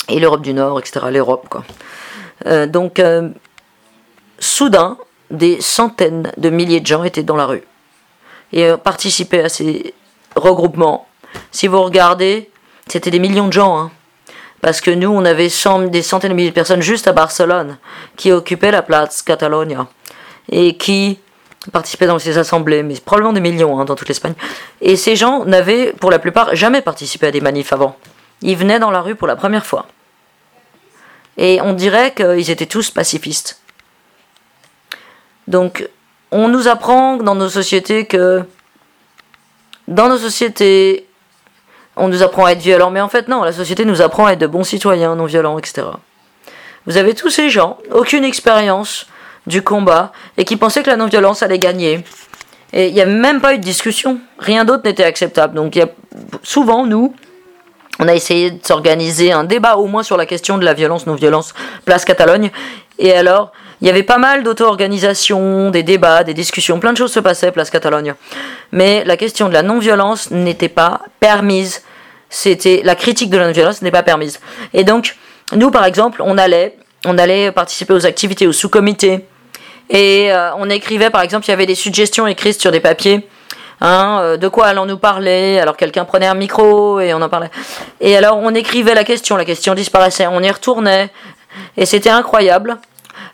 Et 0.09 0.21
l'Europe 0.21 0.43
du 0.43 0.55
Nord, 0.55 0.79
etc. 0.79 1.07
L'Europe, 1.11 1.47
quoi. 1.49 1.65
Euh, 2.47 2.67
donc, 2.67 2.99
euh, 2.99 3.31
soudain, 4.39 4.99
des 5.31 5.61
centaines 5.61 6.33
de 6.37 6.51
milliers 6.51 6.81
de 6.81 6.87
gens 6.87 7.05
étaient 7.05 7.23
dans 7.23 7.37
la 7.37 7.47
rue 7.47 7.65
et 8.53 8.67
euh, 8.67 8.77
participaient 8.77 9.45
à 9.45 9.49
ces 9.49 9.95
regroupements. 10.37 11.09
Si 11.51 11.67
vous 11.67 11.83
regardez, 11.83 12.51
c'était 12.87 13.11
des 13.11 13.19
millions 13.19 13.49
de 13.49 13.53
gens. 13.53 13.79
Hein. 13.79 13.91
Parce 14.61 14.81
que 14.81 14.91
nous, 14.91 15.11
on 15.11 15.25
avait 15.25 15.49
des 15.91 16.03
centaines 16.03 16.31
de 16.31 16.37
milliers 16.37 16.51
de 16.51 16.55
personnes 16.55 16.81
juste 16.81 17.07
à 17.07 17.13
Barcelone 17.13 17.77
qui 18.17 18.33
occupaient 18.33 18.71
la 18.71 18.83
place 18.83 19.23
Catalonia 19.23 19.87
et 20.51 20.77
qui 20.77 21.19
participaient 21.73 22.07
dans 22.07 22.19
ces 22.19 22.39
assemblées, 22.39 22.83
mais 22.83 22.95
probablement 22.95 23.33
des 23.33 23.41
millions 23.41 23.79
hein, 23.79 23.85
dans 23.85 23.95
toute 23.95 24.09
l'Espagne. 24.09 24.35
Et 24.81 24.97
ces 24.97 25.17
gens 25.17 25.45
n'avaient, 25.45 25.93
pour 25.93 26.11
la 26.11 26.19
plupart, 26.19 26.55
jamais 26.55 26.83
participé 26.83 27.27
à 27.27 27.31
des 27.31 27.41
manifs 27.41 27.73
avant. 27.73 27.97
Ils 28.43 28.57
venaient 28.57 28.79
dans 28.79 28.91
la 28.91 29.01
rue 29.01 29.15
pour 29.15 29.27
la 29.27 29.37
première 29.37 29.65
fois. 29.65 29.87
Et 31.37 31.61
on 31.63 31.73
dirait 31.73 32.13
qu'ils 32.15 32.51
étaient 32.51 32.67
tous 32.67 32.91
pacifistes. 32.91 33.61
Donc, 35.49 35.89
on 36.31 36.49
nous 36.49 36.69
apprend 36.69 37.17
dans 37.17 37.35
nos 37.35 37.49
sociétés 37.49 38.07
que 38.07 38.43
dans 39.89 40.09
nos 40.09 40.19
sociétés, 40.19 41.07
on 41.97 42.09
nous 42.09 42.23
apprend 42.23 42.47
à 42.47 42.53
être 42.53 42.61
violents, 42.61 42.91
mais 42.91 43.01
en 43.01 43.09
fait 43.09 43.29
non, 43.29 43.43
la 43.43 43.53
société 43.53 43.85
nous 43.85 44.01
apprend 44.01 44.27
à 44.27 44.33
être 44.33 44.39
de 44.39 44.47
bons 44.47 44.65
citoyens, 44.65 45.15
non 45.15 45.27
violents, 45.27 45.59
etc. 45.59 45.87
Vous 46.87 46.97
avez 46.97 47.15
tous 47.15 47.31
ces 47.31 47.51
gens, 47.51 47.79
aucune 47.93 48.25
expérience 48.25 49.07
du 49.47 49.63
combat, 49.63 50.13
et 50.37 50.45
qui 50.45 50.57
pensaient 50.57 50.83
que 50.83 50.91
la 50.91 50.97
non-violence 50.97 51.43
allait 51.43 51.59
gagner. 51.59 52.05
Et 52.73 52.89
il 52.89 52.95
n'y 52.95 53.01
a 53.01 53.07
même 53.07 53.41
pas 53.41 53.55
eu 53.55 53.59
de 53.59 53.63
discussion, 53.63 54.19
rien 54.39 54.65
d'autre 54.65 54.83
n'était 54.85 55.05
acceptable. 55.05 55.55
Donc 55.55 55.77
y 55.77 55.83
a, 55.83 55.89
souvent, 56.43 56.87
nous, 56.87 57.15
on 58.01 58.09
a 58.09 58.15
essayé 58.15 58.51
de 58.51 58.67
s'organiser 58.67 59.33
un 59.33 59.45
débat 59.45 59.77
au 59.77 59.87
moins 59.87 60.03
sur 60.03 60.17
la 60.17 60.27
question 60.27 60.59
de 60.59 60.65
la 60.65 60.75
violence, 60.75 61.07
non-violence, 61.07 61.55
place 61.85 62.05
Catalogne. 62.05 62.51
Et 62.99 63.13
alors, 63.13 63.53
il 63.81 63.87
y 63.87 63.91
avait 63.91 64.03
pas 64.03 64.19
mal 64.19 64.43
d'auto-organisation, 64.43 65.71
des 65.71 65.83
débats, 65.83 66.25
des 66.25 66.35
discussions, 66.35 66.81
plein 66.81 66.93
de 66.93 66.99
choses 66.99 67.13
se 67.13 67.21
passaient, 67.21 67.53
place 67.53 67.71
Catalogne. 67.71 68.15
Mais 68.73 69.05
la 69.05 69.17
question 69.17 69.49
de 69.49 69.53
la 69.53 69.63
non-violence 69.63 70.31
n'était 70.31 70.69
pas 70.69 71.03
permise. 71.21 71.83
C'était 72.31 72.83
la 72.83 72.97
critique 72.97 73.31
de 73.31 73.39
la 73.39 73.47
non-violence 73.47 73.83
n'est 73.83 73.91
pas 73.93 74.03
permise. 74.03 74.41
Et 74.73 74.83
donc, 74.83 75.17
nous, 75.53 75.71
par 75.71 75.85
exemple, 75.85 76.23
on 76.25 76.39
allait, 76.39 76.77
on 77.05 77.19
allait 77.19 77.53
participer 77.53 77.93
aux 77.95 78.07
activités, 78.07 78.47
aux 78.49 78.53
sous-comités. 78.53 79.25
Et 79.91 80.33
euh, 80.33 80.51
on 80.57 80.71
écrivait, 80.71 81.11
par 81.11 81.23
exemple, 81.23 81.47
il 81.47 81.51
y 81.51 81.55
avait 81.55 81.67
des 81.67 81.75
suggestions 81.75 82.27
écrites 82.27 82.61
sur 82.61 82.71
des 82.71 82.81
papiers. 82.81 83.29
Hein, 83.81 84.19
euh, 84.21 84.37
de 84.37 84.49
quoi 84.49 84.67
allons-nous 84.67 84.99
parler? 84.99 85.59
Alors 85.59 85.77
quelqu'un 85.77 86.05
prenait 86.05 86.27
un 86.27 86.35
micro 86.35 87.01
et 87.01 87.13
on 87.13 87.21
en 87.21 87.29
parlait. 87.29 87.51
Et 88.01 88.17
alors 88.17 88.39
on 88.39 88.55
écrivait 88.55 88.95
la 88.95 89.05
question, 89.05 89.37
la 89.37 89.45
question 89.45 89.75
disparaissait, 89.75 90.27
on 90.27 90.41
y 90.41 90.51
retournait. 90.51 91.11
Et 91.77 91.87
c'était 91.87 92.11
incroyable 92.11 92.79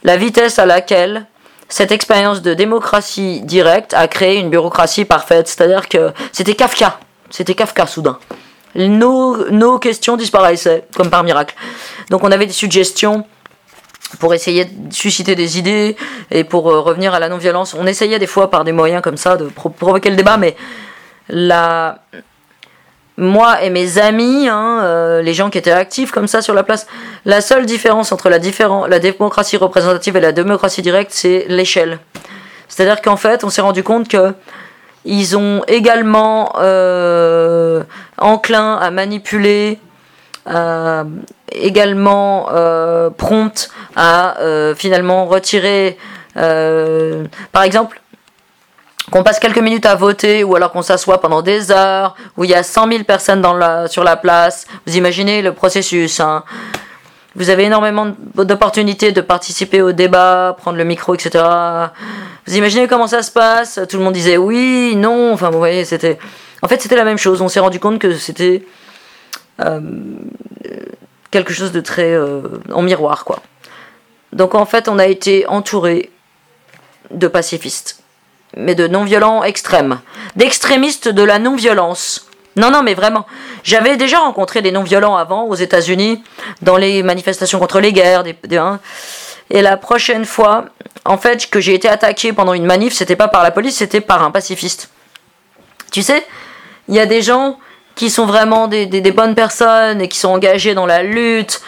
la 0.03 0.17
vitesse 0.17 0.59
à 0.59 0.67
laquelle 0.67 1.27
cette 1.69 1.93
expérience 1.93 2.43
de 2.43 2.55
démocratie 2.55 3.43
directe 3.43 3.95
a 3.95 4.09
créé 4.09 4.37
une 4.37 4.51
bureaucratie 4.51 5.05
parfaite. 5.05 5.47
C'est-à-dire 5.47 5.89
que 5.89 6.11
c'était 6.33 6.55
Kafka. 6.55 6.99
C'était 7.31 7.55
Kafka 7.55 7.87
soudain. 7.87 8.19
Nos, 8.75 9.51
nos 9.51 9.79
questions 9.79 10.17
disparaissaient, 10.17 10.85
comme 10.97 11.11
par 11.11 11.23
miracle. 11.23 11.55
Donc 12.09 12.25
on 12.25 12.33
avait 12.33 12.47
des 12.47 12.53
suggestions 12.53 13.25
pour 14.19 14.35
essayer 14.35 14.65
de 14.65 14.93
susciter 14.93 15.35
des 15.35 15.59
idées 15.59 15.97
et 16.31 16.45
pour 16.45 16.71
euh, 16.71 16.81
revenir 16.81 17.15
à 17.15 17.21
la 17.21 17.29
non-violence. 17.29 17.75
On 17.79 17.87
essayait 17.87 18.19
des 18.19 18.27
fois 18.27 18.51
par 18.51 18.65
des 18.65 18.73
moyens 18.73 19.03
comme 19.03 19.17
ça 19.17 19.37
de 19.37 19.47
provoquer 19.47 20.11
le 20.11 20.17
débat, 20.17 20.37
mais 20.37 20.57
la, 21.29 22.01
moi 23.17 23.63
et 23.63 23.71
mes 23.71 23.99
amis, 23.99 24.49
hein, 24.49 24.81
euh, 24.83 25.23
les 25.23 25.35
gens 25.35 25.51
qui 25.51 25.59
étaient 25.59 25.71
actifs 25.71 26.11
comme 26.11 26.27
ça 26.27 26.43
sur 26.43 26.55
la 26.55 26.63
place, 26.63 26.87
la 27.25 27.41
seule 27.41 27.67
différence 27.67 28.13
entre 28.13 28.31
la, 28.31 28.39
la 28.89 28.99
démocratie 28.99 29.57
représentative 29.57 30.17
et 30.17 30.21
la 30.21 30.33
démocratie 30.33 30.83
directe, 30.83 31.11
c'est 31.13 31.45
l'échelle. 31.49 31.99
C'est-à-dire 32.69 33.03
qu'en 33.03 33.17
fait, 33.17 33.45
on 33.45 33.51
s'est 33.51 33.61
rendu 33.61 33.83
compte 33.83 34.09
que 34.09 34.33
ils 35.05 35.37
ont 35.37 35.63
également 35.67 36.53
euh, 36.59 37.83
enclin 38.19 38.77
à 38.77 38.91
manipuler, 38.91 39.79
euh, 40.49 41.05
également 41.53 42.49
euh, 42.53 43.11
prompte 43.11 43.71
à 43.97 44.37
finalement 44.77 45.27
retirer, 45.27 45.99
par 46.35 47.63
exemple, 47.63 48.01
qu'on 49.11 49.23
passe 49.23 49.41
quelques 49.41 49.59
minutes 49.59 49.87
à 49.87 49.97
voter 49.97 50.45
ou 50.45 50.55
alors 50.55 50.71
qu'on 50.71 50.83
s'assoit 50.83 51.21
pendant 51.21 51.43
des 51.43 51.73
heures, 51.73 52.15
où 52.37 52.45
il 52.45 52.51
y 52.51 52.55
a 52.55 52.63
100 52.63 52.89
000 52.89 53.05
personnes 53.05 53.45
sur 53.89 54.05
la 54.05 54.17
place. 54.17 54.67
Vous 54.87 54.97
imaginez 54.97 55.43
le 55.43 55.53
processus. 55.53 56.21
Hein. 56.21 56.45
Vous 57.37 57.49
avez 57.51 57.65
énormément 57.65 58.09
d'opportunités 58.35 59.13
de 59.13 59.21
participer 59.21 59.83
au 59.83 59.93
débat, 59.93 60.57
prendre 60.59 60.77
le 60.77 60.85
micro, 60.85 61.15
etc. 61.15 61.45
Vous 62.47 62.57
imaginez 62.57 62.89
comment 62.89 63.07
ça 63.07 63.23
se 63.23 63.31
passe? 63.31 63.81
Tout 63.89 63.99
le 63.99 64.03
monde 64.03 64.15
disait 64.15 64.37
oui, 64.37 64.95
non. 64.97 65.33
Enfin, 65.33 65.51
vous 65.51 65.59
voyez, 65.59 65.85
c'était. 65.85 66.19
En 66.63 66.69
fait, 66.69 66.83
c'était 66.83 66.97
la 66.97 67.05
même 67.05 67.19
chose. 67.19 67.41
On 67.41 67.49
s'est 67.49 67.61
rendu 67.61 67.79
compte 67.79 68.01
que 68.01 68.15
c'était 68.15 68.65
euh, 68.65 68.80
quelque 71.31 71.53
chose 71.53 71.73
de 71.73 71.81
très 71.81 72.13
euh, 72.15 72.43
en 72.73 72.83
miroir, 72.83 73.25
quoi. 73.25 73.41
Donc 74.33 74.55
en 74.55 74.67
fait, 74.67 74.89
on 74.89 74.99
a 74.99 75.07
été 75.07 75.47
entouré 75.47 76.11
de 77.11 77.27
pacifistes 77.27 78.01
mais 78.57 78.75
de 78.75 78.87
non-violents 78.87 79.45
extrêmes, 79.45 80.01
d'extrémistes 80.37 81.09
de 81.09 81.23
la 81.23 81.39
non-violence. 81.39 82.27
Non, 82.57 82.71
non, 82.71 82.83
mais 82.83 82.95
vraiment. 82.95 83.27
J'avais 83.63 83.97
déjà 83.97 84.19
rencontré 84.19 84.61
des 84.61 84.73
non-violents 84.73 85.17
avant 85.17 85.45
aux 85.45 85.55
États-Unis, 85.55 86.23
dans 86.63 86.77
les 86.77 87.03
manifestations 87.03 87.59
contre 87.59 87.81
les 87.81 87.93
guerres. 87.93 88.25
Des, 88.25 88.37
hein. 88.57 88.81
Et 89.51 89.63
la 89.63 89.77
prochaine 89.77 90.25
fois, 90.25 90.67
en 91.05 91.17
fait, 91.17 91.49
que 91.49 91.61
j'ai 91.61 91.75
été 91.75 91.89
attaqué 91.89 92.33
pendant 92.33 92.53
une 92.53 92.67
manif, 92.67 92.93
c'était 92.93 93.17
pas 93.17 93.29
par 93.29 93.43
la 93.43 93.51
police, 93.51 93.77
c'était 93.77 94.01
par 94.01 94.23
un 94.23 94.31
pacifiste. 94.31 94.91
Tu 95.93 96.03
sais, 96.03 96.27
il 96.89 96.95
y 96.95 97.01
a 97.01 97.07
des 97.07 97.23
gens 97.23 97.59
qui 98.01 98.09
sont 98.09 98.25
vraiment 98.25 98.67
des, 98.67 98.87
bonnes 99.13 99.35
personnes 99.35 100.01
et 100.01 100.09
qui 100.09 100.17
sont 100.17 100.31
engagés 100.31 100.73
dans 100.73 100.87
la 100.87 101.03
lutte 101.03 101.61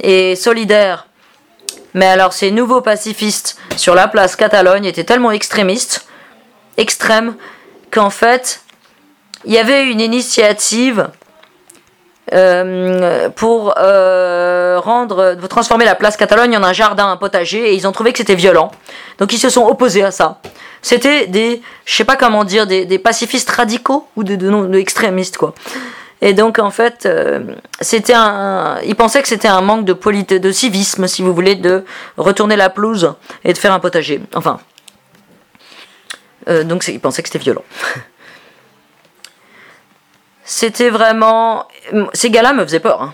et 0.00 0.36
solidaires. 0.36 1.08
Mais 1.94 2.06
alors, 2.06 2.32
ces 2.32 2.52
nouveaux 2.52 2.80
pacifistes 2.80 3.58
sur 3.76 3.96
la 3.96 4.06
place 4.06 4.36
Catalogne 4.36 4.84
étaient 4.84 5.02
tellement 5.02 5.32
extrémistes 5.32 6.06
extrême 6.76 7.34
qu'en 7.90 8.10
fait, 8.10 8.60
il 9.46 9.52
y 9.52 9.58
avait 9.58 9.90
une 9.90 10.00
initiative 10.00 11.08
euh, 12.32 13.28
pour 13.28 13.74
euh, 13.78 14.80
rendre, 14.82 15.36
transformer 15.48 15.84
la 15.84 15.94
place 15.94 16.16
Catalogne 16.16 16.56
en 16.56 16.62
un 16.62 16.72
jardin, 16.72 17.10
un 17.10 17.16
potager, 17.16 17.70
et 17.70 17.74
ils 17.74 17.86
ont 17.86 17.92
trouvé 17.92 18.12
que 18.12 18.18
c'était 18.18 18.34
violent. 18.34 18.70
Donc 19.18 19.32
ils 19.32 19.38
se 19.38 19.50
sont 19.50 19.66
opposés 19.66 20.02
à 20.02 20.10
ça. 20.10 20.40
C'était 20.80 21.26
des, 21.26 21.62
je 21.84 21.94
sais 21.94 22.04
pas 22.04 22.16
comment 22.16 22.44
dire, 22.44 22.66
des, 22.66 22.98
pacifistes 22.98 23.50
radicaux 23.50 24.06
ou 24.16 24.24
de, 24.24 24.36
de, 24.36 24.78
extrémistes 24.78 25.36
quoi. 25.36 25.54
Et 26.20 26.32
donc 26.32 26.58
en 26.58 26.70
fait, 26.70 27.04
euh, 27.04 27.40
c'était 27.80 28.14
un, 28.14 28.78
ils 28.86 28.94
pensaient 28.94 29.20
que 29.20 29.28
c'était 29.28 29.48
un 29.48 29.60
manque 29.60 29.84
de 29.84 29.92
polité, 29.92 30.38
de 30.40 30.52
civisme, 30.52 31.06
si 31.06 31.22
vous 31.22 31.34
voulez, 31.34 31.54
de 31.54 31.84
retourner 32.16 32.56
la 32.56 32.70
pelouse 32.70 33.12
et 33.44 33.52
de 33.52 33.58
faire 33.58 33.72
un 33.72 33.80
potager. 33.80 34.22
Enfin, 34.34 34.60
euh, 36.48 36.64
donc 36.64 36.86
ils 36.88 37.00
pensaient 37.00 37.22
que 37.22 37.28
c'était 37.28 37.44
violent. 37.44 37.64
c'était 40.44 40.90
vraiment... 40.90 41.66
Ces 42.12 42.30
gars-là 42.30 42.52
me 42.52 42.64
faisaient 42.64 42.80
peur. 42.80 43.02
Hein. 43.02 43.12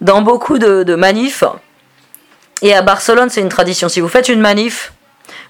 Dans 0.00 0.22
beaucoup 0.22 0.58
de, 0.58 0.94
manifs, 0.94 1.44
et 2.62 2.74
à 2.74 2.82
Barcelone 2.82 3.28
c'est 3.30 3.40
une 3.40 3.48
tradition, 3.48 3.88
si 3.88 4.00
vous 4.00 4.08
faites 4.08 4.28
une 4.28 4.40
manif, 4.40 4.92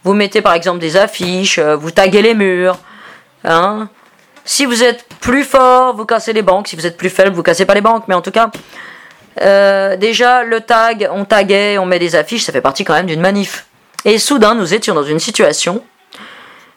vous 0.04 0.14
mettez 0.14 0.42
par 0.42 0.54
exemple 0.54 0.78
des 0.78 0.96
affiches, 0.96 1.58
euh, 1.58 1.76
vous 1.76 1.90
taguez 1.90 2.22
les 2.22 2.34
murs. 2.34 2.78
Hein. 3.44 3.88
Si 4.44 4.64
vous 4.66 4.82
êtes 4.82 5.04
plus 5.20 5.44
fort, 5.44 5.94
vous 5.94 6.06
cassez 6.06 6.32
les 6.32 6.42
banques. 6.42 6.68
Si 6.68 6.76
vous 6.76 6.86
êtes 6.86 6.96
plus 6.96 7.10
faible, 7.10 7.36
vous 7.36 7.42
cassez 7.42 7.66
pas 7.66 7.74
les 7.74 7.80
banques. 7.80 8.04
Mais 8.08 8.14
en 8.14 8.22
tout 8.22 8.30
cas, 8.30 8.50
Euh, 9.40 9.96
déjà, 9.96 10.42
le 10.42 10.60
tag, 10.60 11.08
on 11.12 11.24
taguait, 11.24 11.78
on 11.78 11.86
met 11.86 11.98
des 11.98 12.16
affiches, 12.16 12.42
ça 12.44 12.52
fait 12.52 12.60
partie 12.60 12.84
quand 12.84 12.94
même 12.94 13.06
d'une 13.06 13.20
manif. 13.20 13.66
Et 14.04 14.18
soudain, 14.18 14.54
nous 14.54 14.74
étions 14.74 14.94
dans 14.94 15.04
une 15.04 15.20
situation 15.20 15.82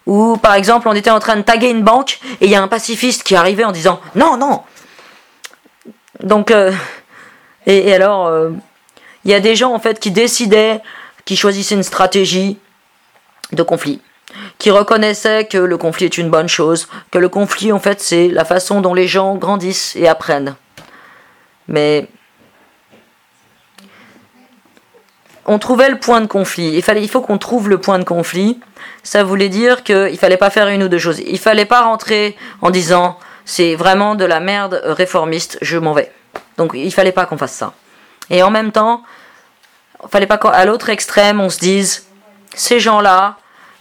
où, 0.05 0.37
par 0.37 0.55
exemple, 0.55 0.87
on 0.87 0.93
était 0.93 1.09
en 1.09 1.19
train 1.19 1.37
de 1.37 1.41
taguer 1.41 1.69
une 1.69 1.83
banque 1.83 2.19
et 2.41 2.45
il 2.45 2.51
y 2.51 2.55
a 2.55 2.61
un 2.61 2.67
pacifiste 2.67 3.23
qui 3.23 3.35
arrivait 3.35 3.63
en 3.63 3.71
disant 3.71 3.99
non, 4.15 4.37
non. 4.37 4.61
Donc, 6.21 6.51
euh, 6.51 6.71
et, 7.65 7.93
alors, 7.93 8.27
euh, 8.27 8.49
il 9.25 9.31
y 9.31 9.33
a 9.33 9.39
des 9.39 9.55
gens 9.55 9.73
en 9.73 9.79
fait 9.79 9.99
qui 9.99 10.11
décidaient, 10.11 10.81
qui 11.25 11.35
choisissaient 11.35 11.75
une 11.75 11.83
stratégie 11.83 12.57
de 13.51 13.63
conflit, 13.63 14.01
qui 14.57 14.71
reconnaissaient 14.71 15.45
que 15.45 15.57
le 15.57 15.77
conflit 15.77 16.05
est 16.05 16.17
une 16.17 16.29
bonne 16.29 16.49
chose, 16.49 16.87
que 17.11 17.17
le 17.17 17.29
conflit 17.29 17.71
en 17.71 17.79
fait 17.79 18.01
c'est 18.01 18.27
la 18.27 18.45
façon 18.45 18.81
dont 18.81 18.93
les 18.93 19.07
gens 19.07 19.35
grandissent 19.35 19.95
et 19.95 20.07
apprennent. 20.07 20.55
Mais 21.67 22.07
on 25.45 25.59
trouvait 25.59 25.89
le 25.89 25.99
point 25.99 26.21
de 26.21 26.27
conflit. 26.27 26.71
Il, 26.73 26.81
fallait, 26.81 27.01
il 27.01 27.09
faut 27.09 27.21
qu'on 27.21 27.37
trouve 27.37 27.69
le 27.69 27.77
point 27.77 27.99
de 27.99 28.03
conflit. 28.03 28.59
Ça 29.03 29.23
voulait 29.23 29.49
dire 29.49 29.83
qu'il 29.83 30.17
fallait 30.17 30.37
pas 30.37 30.49
faire 30.49 30.67
une 30.67 30.83
ou 30.83 30.87
deux 30.87 30.99
choses. 30.99 31.19
Il 31.25 31.39
fallait 31.39 31.65
pas 31.65 31.81
rentrer 31.81 32.37
en 32.61 32.69
disant 32.69 33.17
c'est 33.45 33.75
vraiment 33.75 34.15
de 34.15 34.25
la 34.25 34.39
merde 34.39 34.81
réformiste, 34.85 35.57
je 35.61 35.77
m'en 35.77 35.93
vais. 35.93 36.11
Donc 36.57 36.71
il 36.73 36.91
fallait 36.93 37.11
pas 37.11 37.25
qu'on 37.25 37.37
fasse 37.37 37.53
ça. 37.53 37.73
Et 38.29 38.41
en 38.41 38.49
même 38.49 38.71
temps, 38.71 39.03
il 40.01 40.09
fallait 40.09 40.27
pas 40.27 40.37
qu'à 40.37 40.63
l'autre 40.65 40.89
extrême 40.89 41.41
on 41.41 41.49
se 41.49 41.59
dise 41.59 42.05
ces 42.55 42.79
gens-là, 42.79 43.37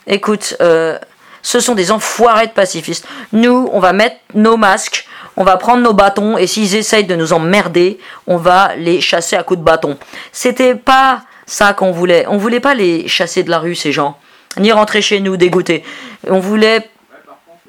écoute, 0.07 0.57
euh, 0.61 0.99
ce 1.43 1.61
sont 1.61 1.75
des 1.75 1.93
enfoirés 1.93 2.47
de 2.47 2.53
pacifistes. 2.53 3.07
Nous, 3.33 3.69
on 3.73 3.81
va 3.81 3.93
mettre 3.93 4.17
nos 4.35 4.57
masques, 4.57 5.07
on 5.37 5.45
va 5.45 5.57
prendre 5.57 5.83
nos 5.83 5.93
bâtons 5.93 6.39
et 6.39 6.47
s'ils 6.47 6.75
essayent 6.75 7.05
de 7.05 7.17
nous 7.17 7.33
emmerder, 7.33 7.99
on 8.27 8.37
va 8.37 8.75
les 8.77 9.01
chasser 9.01 9.37
à 9.37 9.43
coups 9.43 9.61
de 9.61 9.65
bâton. 9.65 9.99
C'était 10.33 10.75
pas 10.75 11.23
ça 11.53 11.75
qu'on 11.75 11.93
voulait. 11.93 12.25
On 12.29 12.39
voulait 12.39 12.61
pas 12.61 12.75
les 12.75 13.07
chasser 13.09 13.43
de 13.43 13.51
la 13.51 13.59
rue, 13.59 13.75
ces 13.75 13.93
gens, 13.93 14.17
ni 14.59 14.73
rentrer 14.73 15.03
chez 15.03 15.21
nous 15.21 15.37
dégoûtés. 15.37 15.85
On 16.27 16.39
voulait 16.39 16.89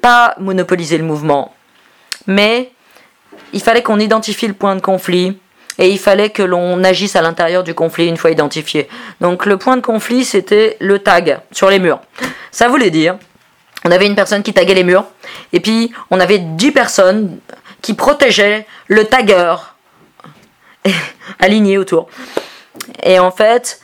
pas 0.00 0.34
monopoliser 0.38 0.96
le 0.96 1.04
mouvement. 1.04 1.54
Mais 2.26 2.72
il 3.52 3.60
fallait 3.60 3.82
qu'on 3.82 4.00
identifie 4.00 4.48
le 4.48 4.54
point 4.54 4.74
de 4.74 4.80
conflit 4.80 5.38
et 5.78 5.90
il 5.90 5.98
fallait 5.98 6.30
que 6.30 6.42
l'on 6.42 6.82
agisse 6.82 7.14
à 7.14 7.20
l'intérieur 7.20 7.62
du 7.62 7.74
conflit 7.74 8.06
une 8.06 8.16
fois 8.16 8.30
identifié. 8.30 8.88
Donc 9.20 9.44
le 9.44 9.58
point 9.58 9.76
de 9.76 9.82
conflit, 9.82 10.24
c'était 10.24 10.78
le 10.80 11.00
tag 11.00 11.40
sur 11.52 11.68
les 11.68 11.78
murs. 11.78 12.00
Ça 12.52 12.68
voulait 12.68 12.90
dire, 12.90 13.18
on 13.84 13.90
avait 13.90 14.06
une 14.06 14.14
personne 14.14 14.42
qui 14.42 14.54
taguait 14.54 14.74
les 14.74 14.84
murs, 14.84 15.04
et 15.52 15.60
puis 15.60 15.92
on 16.10 16.20
avait 16.20 16.38
dix 16.38 16.70
personnes 16.70 17.38
qui 17.82 17.92
protégeaient 17.92 18.66
le 18.86 19.04
tagueur 19.04 19.76
aligné 21.38 21.76
autour. 21.76 22.08
Et 23.02 23.18
en 23.18 23.30
fait, 23.30 23.80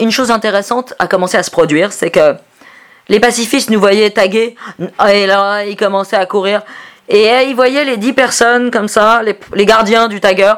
une 0.00 0.10
chose 0.10 0.30
intéressante 0.30 0.94
a 0.98 1.06
commencé 1.06 1.36
à 1.36 1.42
se 1.42 1.50
produire, 1.50 1.92
c'est 1.92 2.10
que 2.10 2.34
les 3.08 3.20
pacifistes 3.20 3.70
nous 3.70 3.80
voyaient 3.80 4.10
taguer, 4.10 4.56
et 5.10 5.26
là, 5.26 5.64
ils 5.64 5.76
commençaient 5.76 6.16
à 6.16 6.26
courir. 6.26 6.62
Et 7.08 7.28
ils 7.46 7.54
voyaient 7.54 7.84
les 7.84 7.98
dix 7.98 8.14
personnes 8.14 8.70
comme 8.70 8.88
ça, 8.88 9.20
les, 9.22 9.66
gardiens 9.66 10.08
du 10.08 10.20
tagger. 10.20 10.54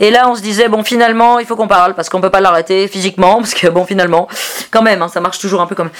Et 0.00 0.10
là, 0.10 0.28
on 0.28 0.34
se 0.34 0.42
disait, 0.42 0.68
bon, 0.68 0.82
finalement, 0.82 1.38
il 1.38 1.46
faut 1.46 1.54
qu'on 1.54 1.68
parle, 1.68 1.94
parce 1.94 2.08
qu'on 2.08 2.20
peut 2.20 2.30
pas 2.30 2.40
l'arrêter 2.40 2.88
physiquement, 2.88 3.36
parce 3.38 3.54
que, 3.54 3.68
bon, 3.68 3.84
finalement, 3.84 4.28
quand 4.72 4.82
même, 4.82 5.02
hein, 5.02 5.08
ça 5.08 5.20
marche 5.20 5.38
toujours 5.38 5.60
un 5.60 5.66
peu 5.66 5.76
comme... 5.76 5.90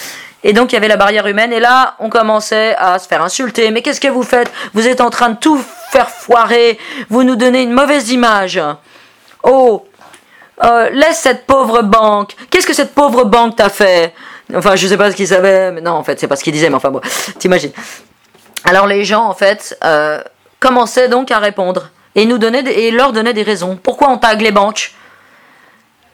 Et 0.42 0.52
donc, 0.52 0.72
il 0.72 0.74
y 0.74 0.78
avait 0.78 0.88
la 0.88 0.96
barrière 0.96 1.26
humaine, 1.26 1.52
et 1.52 1.60
là, 1.60 1.94
on 2.00 2.10
commençait 2.10 2.74
à 2.76 2.98
se 2.98 3.06
faire 3.06 3.22
insulter. 3.22 3.70
Mais 3.70 3.82
qu'est-ce 3.82 4.00
que 4.00 4.08
vous 4.08 4.24
faites? 4.24 4.52
Vous 4.74 4.88
êtes 4.88 5.00
en 5.00 5.10
train 5.10 5.30
de 5.30 5.36
tout 5.36 5.62
faire 5.92 6.10
foirer, 6.10 6.76
vous 7.08 7.22
nous 7.22 7.36
donnez 7.36 7.62
une 7.62 7.72
mauvaise 7.72 8.10
image. 8.10 8.60
Oh, 9.44 9.86
euh, 10.62 10.90
laisse 10.90 11.18
cette 11.18 11.46
pauvre 11.46 11.82
banque. 11.82 12.34
Qu'est-ce 12.50 12.66
que 12.66 12.74
cette 12.74 12.94
pauvre 12.94 13.24
banque 13.24 13.56
t'a 13.56 13.68
fait? 13.68 14.14
Enfin, 14.54 14.76
je 14.76 14.86
sais 14.86 14.96
pas 14.96 15.10
ce 15.10 15.16
qu'il 15.16 15.26
savait, 15.26 15.72
mais 15.72 15.80
non, 15.80 15.92
en 15.92 16.04
fait, 16.04 16.20
c'est 16.20 16.28
pas 16.28 16.36
ce 16.36 16.44
qu'il 16.44 16.52
disait, 16.52 16.68
mais 16.68 16.76
enfin, 16.76 16.90
bon, 16.90 17.00
t'imagines. 17.38 17.72
Alors, 18.64 18.86
les 18.86 19.04
gens, 19.04 19.24
en 19.24 19.34
fait, 19.34 19.76
euh, 19.84 20.20
commençaient 20.60 21.08
donc 21.08 21.30
à 21.30 21.38
répondre 21.38 21.90
et 22.14 22.24
nous 22.24 22.38
donnaient 22.38 22.62
et 22.62 22.90
leur 22.90 23.12
donnaient 23.12 23.34
des 23.34 23.42
raisons. 23.42 23.78
Pourquoi 23.82 24.10
on 24.10 24.18
tague 24.18 24.42
les 24.42 24.52
banques? 24.52 24.92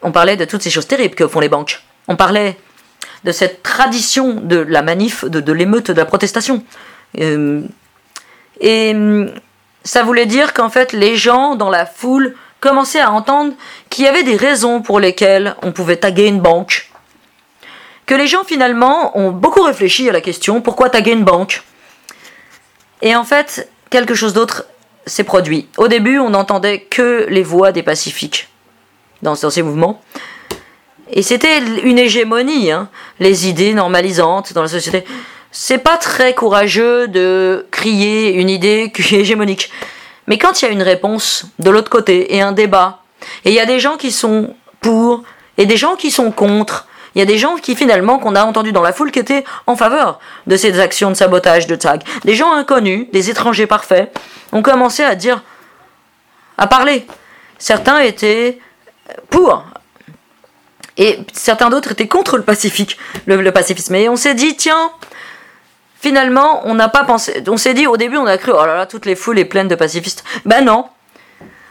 On 0.03 0.13
parlait 0.13 0.37
de 0.37 0.45
toutes 0.47 0.63
ces 0.63 0.71
choses 0.71 0.87
terribles 0.87 1.15
que 1.15 1.29
font 1.29 1.41
les 1.41 1.51
banques. 1.51 1.83
On 2.09 2.17
parlait 2.17 2.57
de 3.25 3.33
cette 3.33 3.63
tradition 3.63 4.35
de 4.35 4.57
la 4.57 4.81
manif, 4.81 5.25
de, 5.27 5.53
l'émeute, 5.53 5.91
de 5.91 5.97
la 5.97 6.07
protestation. 6.07 6.65
Euh, 7.21 7.63
et 8.61 8.95
ça 9.85 10.03
voulait 10.03 10.27
dire 10.27 10.55
qu'en 10.55 10.71
fait, 10.71 10.93
les 10.93 11.17
gens 11.17 11.55
dans 11.55 11.71
la 11.71 11.87
foule 11.87 12.35
commençaient 12.61 13.01
à 13.01 13.11
entendre 13.11 13.55
qu'il 13.89 14.05
y 14.05 14.09
avait 14.09 14.23
des 14.23 14.37
raisons 14.37 14.83
pour 14.83 15.01
lesquelles 15.01 15.57
on 15.63 15.73
pouvait 15.73 15.97
taguer 15.97 16.27
une 16.27 16.41
banque. 16.41 16.91
Que 18.07 18.15
les 18.15 18.27
gens 18.27 18.45
finalement 18.45 19.17
ont 19.17 19.31
beaucoup 19.31 19.63
réfléchi 19.63 20.09
à 20.09 20.13
la 20.13 20.21
question 20.21 20.61
pourquoi 20.61 20.91
taguer 20.91 21.13
une 21.13 21.25
banque? 21.25 21.63
Et 23.03 23.17
en 23.17 23.25
fait, 23.25 23.71
quelque 23.89 24.15
chose 24.15 24.33
d'autre 24.33 24.67
s'est 25.07 25.25
produit. 25.25 25.69
Au 25.77 25.89
début, 25.89 26.19
on 26.19 26.31
n'entendait 26.31 26.81
que 26.81 27.27
les 27.29 27.43
voix 27.43 27.73
des 27.73 27.83
pacifiques 27.83 28.49
dans, 29.23 29.35
ces 29.35 29.63
mouvements. 29.63 30.03
Et 31.13 31.23
c'était 31.23 31.59
une 31.83 31.99
hégémonie, 31.99 32.71
hein. 32.71 32.89
les 33.19 33.49
idées 33.49 33.75
normalisantes 33.75 34.53
dans 34.53 34.63
la 34.63 34.69
société. 34.69 35.05
C'est 35.51 35.79
pas 35.79 35.97
très 35.97 36.35
courageux 36.35 37.09
de 37.09 37.67
crier 37.71 38.35
une 38.35 38.49
idée 38.49 38.93
qui 38.95 39.03
est 39.15 39.21
hégémonique. 39.21 39.71
Mais 40.27 40.39
quand 40.39 40.61
il 40.61 40.65
y 40.67 40.69
a 40.69 40.71
une 40.71 40.83
réponse 40.83 41.47
de 41.59 41.71
l'autre 41.71 41.91
côté 41.91 42.37
et 42.37 42.41
un 42.41 42.53
débat, 42.53 43.03
et 43.45 43.51
il 43.51 43.55
y 43.55 43.61
a 43.61 43.67
des 43.67 43.81
gens 43.81 43.97
qui 43.97 44.13
sont 44.13 44.55
pour 44.81 45.23
et 45.59 45.67
des 45.67 45.77
gens 45.77 45.97
qui 45.97 46.11
sont 46.11 46.31
contre, 46.31 46.87
il 47.15 47.19
y 47.19 47.23
a 47.23 47.27
des 47.27 47.39
gens 47.39 47.57
qui 47.57 47.75
finalement 47.75 48.19
qu'on 48.19 48.35
a 48.35 48.45
entendu 48.45 48.73
dans 48.73 48.83
la 48.83 48.93
foule 48.93 49.11
qui 49.11 49.19
étaient 49.19 49.45
en 49.67 49.77
faveur 49.77 50.21
de 50.47 50.57
ces 50.57 50.79
actions 50.79 51.11
de 51.11 51.15
sabotage 51.15 51.67
de 51.67 51.75
tag. 51.75 52.03
Des 52.25 52.35
gens 52.35 52.53
inconnus, 52.53 53.07
des 53.13 53.31
étrangers 53.31 53.67
parfaits, 53.67 54.17
ont 54.53 54.63
commencé 54.63 55.03
à 55.03 55.15
dire, 55.15 55.43
à 56.57 56.67
parler. 56.67 57.07
Certains 57.59 57.99
étaient 57.99 58.59
pour. 59.29 59.65
Et 60.97 61.19
certains 61.33 61.69
d'autres 61.71 61.93
étaient 61.93 62.09
contre 62.09 62.37
le 62.37 62.43
pacifique, 62.43 62.97
le, 63.27 63.41
le 63.41 63.53
pacifisme. 63.53 63.95
Et 63.97 64.09
on 64.09 64.17
s'est 64.17 64.35
dit, 64.35 64.57
tiens, 64.57 64.91
Finalement, 66.01 66.63
on 66.65 66.75
n'a 66.75 66.89
pas 66.89 67.05
pensé. 67.05 67.43
On 67.47 67.59
s'est 67.59 67.75
dit 67.75 67.87
au 67.87 67.99
début, 67.99 68.17
on 68.17 68.27
a 68.27 68.39
cru, 68.39 68.53
oh 68.55 68.65
là 68.65 68.75
là, 68.75 68.87
toutes 68.87 69.05
les 69.05 69.15
foules 69.15 69.39
est 69.39 69.45
pleines 69.45 69.69
de 69.69 69.75
pacifistes. 69.75 70.25
Ben 70.47 70.65
non. 70.65 70.87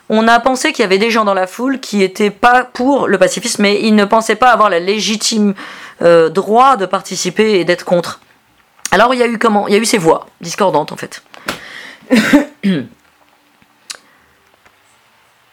On 0.07 0.27
a 0.27 0.39
pensé 0.39 0.71
qu'il 0.71 0.83
y 0.83 0.85
avait 0.85 0.99
des 0.99 1.09
gens 1.09 1.25
dans 1.25 1.33
la 1.33 1.47
foule 1.47 1.79
qui 1.79 2.03
étaient 2.03 2.29
pas 2.29 2.63
pour 2.63 3.07
le 3.07 3.17
pacifisme, 3.17 3.63
mais 3.63 3.81
ils 3.81 3.95
ne 3.95 4.05
pensaient 4.05 4.35
pas 4.35 4.51
avoir 4.51 4.69
la 4.69 4.79
légitime 4.79 5.55
euh, 6.01 6.29
droit 6.29 6.77
de 6.77 6.85
participer 6.85 7.59
et 7.59 7.65
d'être 7.65 7.85
contre. 7.85 8.19
Alors 8.91 9.13
il 9.13 9.19
y 9.19 9.23
a 9.23 9.27
eu 9.27 9.37
comment 9.37 9.67
Il 9.67 9.73
y 9.73 9.77
a 9.77 9.79
eu 9.79 9.85
ces 9.85 9.99
voix 9.99 10.27
discordantes 10.41 10.91
en 10.91 10.97
fait. 10.97 11.23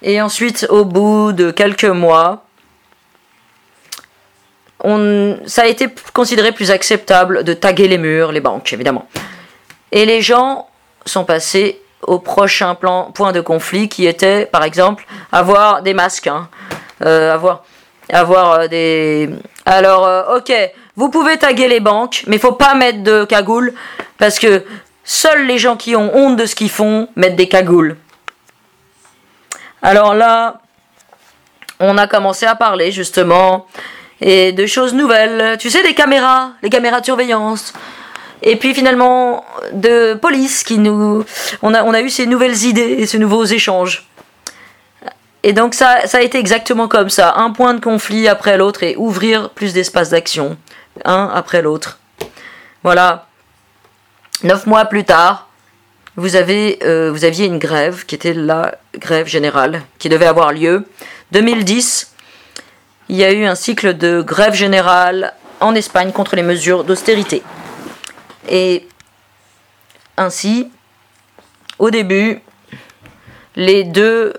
et 0.03 0.21
ensuite, 0.21 0.67
au 0.71 0.85
bout 0.85 1.33
de 1.33 1.51
quelques 1.51 1.85
mois, 1.85 2.46
ça 5.47 5.63
a 5.63 5.67
été 5.67 5.89
considéré 6.13 6.53
plus 6.53 6.71
acceptable 6.71 7.45
de 7.45 7.55
taguer 7.55 7.89
les 7.89 7.99
murs, 7.99 8.33
les 8.33 8.41
banques, 8.41 8.73
évidemment. 8.73 9.09
Et 9.93 10.05
les 10.05 10.23
gens 10.23 10.69
sont 11.05 11.25
passés 11.25 11.81
au 12.03 12.19
prochain 12.19 12.75
plan, 12.75 13.11
point 13.13 13.33
de 13.33 13.41
conflit 13.41 13.89
qui 13.89 14.07
était, 14.07 14.47
par 14.47 14.63
exemple, 14.65 15.07
avoir 15.33 15.83
des 15.83 15.95
masques, 15.95 16.29
hein. 16.29 16.49
euh, 17.05 17.35
avoir, 17.35 17.65
avoir 18.13 18.53
euh, 18.53 18.69
des. 18.69 19.31
Alors, 19.65 20.07
euh, 20.07 20.37
ok, 20.37 20.53
vous 20.97 21.09
pouvez 21.09 21.37
taguer 21.37 21.69
les 21.69 21.81
banques, 21.81 22.23
mais 22.27 22.39
faut 22.39 22.53
pas 22.53 22.75
mettre 22.75 23.03
de 23.03 23.25
cagoule 23.25 23.75
parce 24.19 24.39
que 24.39 24.65
seuls 25.05 25.47
les 25.47 25.59
gens 25.59 25.77
qui 25.77 25.97
ont 25.97 26.15
honte 26.15 26.37
de 26.37 26.47
ce 26.47 26.55
qu'ils 26.55 26.71
font 26.71 27.09
mettent 27.17 27.37
des 27.37 27.49
cagoules. 27.49 27.97
Alors 29.83 30.15
là, 30.15 30.61
on 31.81 31.99
a 31.99 32.07
commencé 32.07 32.47
à 32.47 32.55
parler 32.55 32.93
justement 32.93 33.67
et 34.21 34.53
de 34.53 34.67
choses 34.67 34.95
nouvelles. 34.95 35.57
Tu 35.59 35.71
sais, 35.71 35.83
les 35.83 35.95
caméras, 35.95 36.53
les 36.63 36.71
caméras 36.71 37.01
de 37.01 37.05
surveillance. 37.05 37.73
Et 38.43 38.57
puis 38.57 38.75
finalement, 38.75 39.45
de 39.73 40.15
police 40.15 40.63
qui 40.63 40.79
nous. 40.79 41.25
On 41.63 41.75
a, 41.75 41.83
on 41.85 41.95
a 41.95 42.01
eu 42.01 42.11
ces 42.11 42.27
nouvelles 42.27 42.65
idées 42.65 42.97
et 42.99 43.07
ces 43.07 43.19
nouveaux 43.19 43.45
échanges. 43.45 44.09
Et 45.43 45.53
donc 45.53 45.75
ça, 45.75 46.07
ça 46.07 46.19
a 46.19 46.21
été 46.23 46.39
exactement 46.39 46.89
comme 46.89 47.09
ça. 47.09 47.35
Un 47.37 47.51
point 47.51 47.75
de 47.75 47.81
conflit 47.81 48.29
après 48.29 48.57
l'autre 48.59 48.83
et 48.83 48.97
ouvrir 48.97 49.51
plus 49.51 49.73
d'espace 49.73 50.11
d'action. 50.11 50.57
Un 51.05 51.31
après 51.33 51.63
l'autre. 51.63 51.99
Voilà. 52.83 53.27
Neuf 54.43 54.67
mois 54.67 54.85
plus 54.87 55.05
tard, 55.05 55.49
vous, 56.17 56.37
avez, 56.37 56.79
euh, 56.83 57.11
vous 57.13 57.25
aviez 57.25 57.47
une 57.47 57.59
grève 57.59 58.07
qui 58.07 58.15
était 58.15 58.35
la 58.35 58.75
grève 58.99 59.27
générale 59.27 59.83
qui 59.99 60.09
devait 60.09 60.27
avoir 60.27 60.53
lieu. 60.53 60.85
2010, 61.33 62.13
il 63.09 63.17
y 63.17 63.25
a 63.25 63.33
eu 63.33 63.45
un 63.45 63.55
cycle 63.55 63.97
de 63.97 64.23
grève 64.23 64.55
générale 64.55 65.35
en 65.61 65.75
Espagne 65.75 66.13
contre 66.13 66.37
les 66.37 66.43
mesures 66.43 66.85
d'austérité. 66.85 67.43
Et 68.49 68.87
ainsi, 70.17 70.71
au 71.79 71.91
début, 71.91 72.41
les 73.55 73.85
deux 73.85 74.33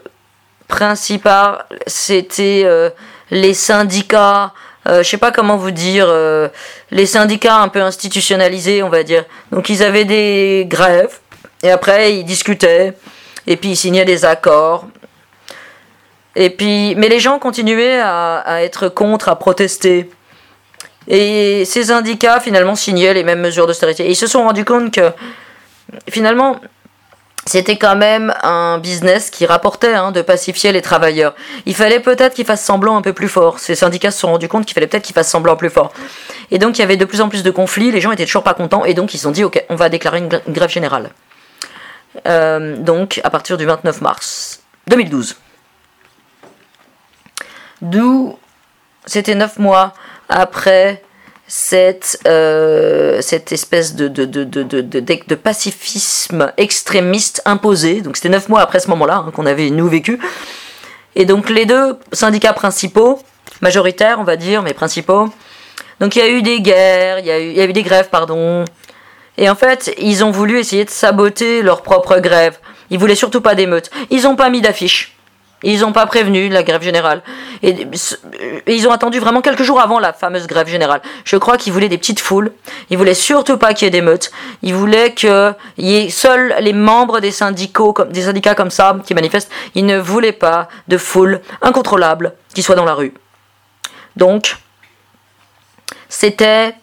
principal, 0.68 1.65
c'était 1.88 2.64
euh, 2.65 2.89
les 3.31 3.53
syndicats, 3.53 4.53
euh, 4.88 5.03
je 5.03 5.10
sais 5.10 5.18
pas 5.18 5.31
comment 5.31 5.57
vous 5.57 5.72
dire, 5.72 6.07
euh, 6.10 6.49
les 6.91 7.06
syndicats 7.06 7.57
un 7.57 7.68
peu 7.69 7.81
institutionnalisés, 7.81 8.84
on 8.84 8.89
va 8.89 9.03
dire. 9.03 9.26
Donc 9.52 9.69
ils 9.69 9.84
avaient 9.84 10.06
des 10.06 10.65
grèves, 10.68 11.19
et 11.64 11.72
après 11.72 12.15
ils 12.15 12.26
discutaient, 12.26 12.94
et 13.45 13.57
puis 13.57 13.72
ils 13.72 13.77
signaient 13.77 14.06
des 14.06 14.26
accords. 14.26 14.88
Et 16.39 16.51
puis, 16.51 16.93
mais 16.95 17.09
les 17.09 17.19
gens 17.19 17.39
continuaient 17.39 17.99
à, 17.99 18.61
être 18.61 18.89
contre, 18.89 19.27
à 19.27 19.35
protester. 19.35 20.07
Et 21.07 21.65
ces 21.65 21.85
syndicats 21.85 22.39
finalement 22.39 22.76
signaient 22.76 23.14
les 23.15 23.23
mêmes 23.23 23.41
mesures 23.41 23.65
d'austérité. 23.65 24.05
Et 24.05 24.11
ils 24.11 24.15
se 24.15 24.27
sont 24.27 24.43
rendus 24.43 24.64
compte 24.64 24.93
que 24.93 25.11
finalement, 26.09 26.61
c'était 27.47 27.77
quand 27.77 27.95
même 27.95 28.35
un 28.43 28.77
business 28.77 29.31
qui 29.31 29.47
rapportait 29.47 29.95
hein, 29.95 30.11
de 30.11 30.22
pacifier 30.22 30.72
les 30.72 30.84
travailleurs. 30.84 31.34
Il 31.65 31.73
fallait 31.73 32.01
peut-être 32.01 32.35
qu'ils 32.35 32.45
fassent 32.45 32.64
semblant 32.64 32.97
un 32.97 33.01
peu 33.01 33.14
plus 33.14 33.30
fort. 33.30 33.57
Ces 33.57 33.73
syndicats 33.73 34.11
se 34.11 34.19
sont 34.19 34.27
rendus 34.27 34.47
compte 34.47 34.65
qu'il 34.65 34.76
fallait 34.76 34.85
peut-être 34.88 35.05
qu'ils 35.05 35.15
fassent 35.15 35.31
semblant 35.31 35.55
plus 35.55 35.72
fort. 35.72 35.91
Et 36.51 36.59
donc 36.59 36.77
il 36.77 36.81
y 36.81 36.84
avait 36.84 36.97
de 36.97 37.05
plus 37.05 37.22
en 37.22 37.30
plus 37.30 37.41
de 37.41 37.49
conflits, 37.49 37.89
les 37.89 38.01
gens 38.01 38.11
étaient 38.11 38.26
toujours 38.26 38.43
pas 38.43 38.53
contents, 38.53 38.85
et 38.85 38.93
donc 38.93 39.14
ils 39.14 39.18
se 39.18 39.23
sont 39.23 39.31
dit 39.31 39.43
ok, 39.43 39.64
on 39.69 39.76
va 39.76 39.89
déclarer 39.89 40.19
une 40.19 40.27
grève 40.27 40.69
générale. 40.69 41.09
Euh, 42.27 42.76
donc 42.77 43.22
à 43.23 43.30
partir 43.30 43.57
du 43.57 43.65
29 43.65 44.01
mars 44.01 44.61
2012. 44.88 45.38
D'où 47.82 48.38
c'était 49.06 49.36
neuf 49.36 49.58
mois 49.60 49.94
après 50.30 51.04
cette, 51.48 52.20
euh, 52.28 53.22
cette 53.22 53.52
espèce 53.52 53.95
de, 53.95 54.08
de, 54.08 54.26
de, 54.26 54.44
de, 54.44 54.82
de, 54.82 55.36
pacifisme 55.36 56.52
extrémiste 56.58 57.41
imposé. 57.45 58.02
Donc 58.02 58.18
c'était 58.18 58.30
neuf 58.30 58.49
mois 58.49 58.62
après 58.62 58.80
ce 58.80 58.90
moment-là 58.90 59.24
hein, 59.28 59.32
qu'on 59.34 59.45
avait 59.45 59.70
nous 59.70 59.88
vécu. 59.88 60.20
Et 61.16 61.26
donc 61.26 61.49
les 61.49 61.66
deux 61.66 61.98
syndicats 62.12 62.54
principaux, 62.54 63.20
majoritaires 63.62 64.20
on 64.20 64.24
va 64.24 64.36
dire, 64.36 64.62
mais 64.62 64.74
principaux, 64.74 65.30
donc 65.99 66.16
il 66.16 66.20
y 66.20 66.22
a 66.22 66.28
eu 66.28 66.41
des 66.41 66.62
guerres, 66.62 67.20
il 67.20 67.26
y 67.26 67.32
a 67.32 67.40
eu, 67.40 67.49
il 67.49 67.58
y 67.58 67.62
a 67.62 67.66
eu 67.66 67.74
des 67.74 67.84
grèves, 67.84 68.10
pardon. 68.10 68.66
Et 69.38 69.49
en 69.49 69.56
fait, 69.56 69.94
ils 69.99 70.24
ont 70.24 70.32
voulu 70.32 70.60
essayer 70.60 70.84
de 70.84 70.90
saboter 70.90 71.62
leur 71.62 71.82
propre 71.82 72.20
grève. 72.20 72.58
Ils 72.90 72.99
voulaient 72.99 73.16
surtout 73.16 73.41
pas 73.41 73.56
d'émeutes. 73.56 73.90
Ils 74.10 74.24
n'ont 74.24 74.36
pas 74.36 74.49
mis 74.49 74.62
d'affiches. 74.62 75.16
Ils 75.64 75.82
n'ont 75.82 75.92
pas 75.92 76.06
prévenu 76.06 76.50
la 76.50 76.62
grève 76.62 76.84
générale. 76.84 77.24
Et, 77.64 77.88
ils 78.68 78.88
ont 78.88 78.92
attendu 78.92 79.20
vraiment 79.20 79.42
quelques 79.42 79.64
jours 79.64 79.82
avant 79.82 80.00
la 80.00 80.14
fameuse 80.14 80.46
grève 80.46 80.68
générale. 80.68 81.02
Je 81.26 81.36
crois 81.36 81.58
qu'ils 81.58 81.74
voulaient 81.74 81.90
des 81.90 81.98
petites 81.98 82.20
foules. 82.20 82.52
Ils 82.92 82.98
voulaient 82.98 83.16
surtout 83.16 83.58
pas 83.58 83.74
qu'il 83.74 83.86
y 83.86 83.88
ait 83.88 83.92
d'émeutes. 83.92 84.32
Ils 84.62 84.76
voulaient 84.76 85.14
qu'il 85.16 85.56
y 85.80 85.96
ait 85.96 86.10
seuls 86.10 86.56
les 86.60 86.74
membres 86.74 87.20
des 87.20 87.32
syndicats, 87.32 87.92
comme, 87.96 88.12
des 88.12 88.24
syndicats 88.24 88.54
comme 88.54 88.70
ça 88.70 88.98
qui 89.06 89.16
manifestent. 89.16 89.52
Ils 89.74 89.86
ne 89.86 89.98
voulaient 89.98 90.32
pas 90.32 90.68
de 90.88 90.98
foule 90.98 91.42
incontrôlable 91.62 92.34
qui 92.54 92.62
soit 92.62 92.76
dans 92.76 92.86
la 92.86 92.94
rue. 92.94 93.14
Donc, 94.16 94.58
c'était 96.08 96.76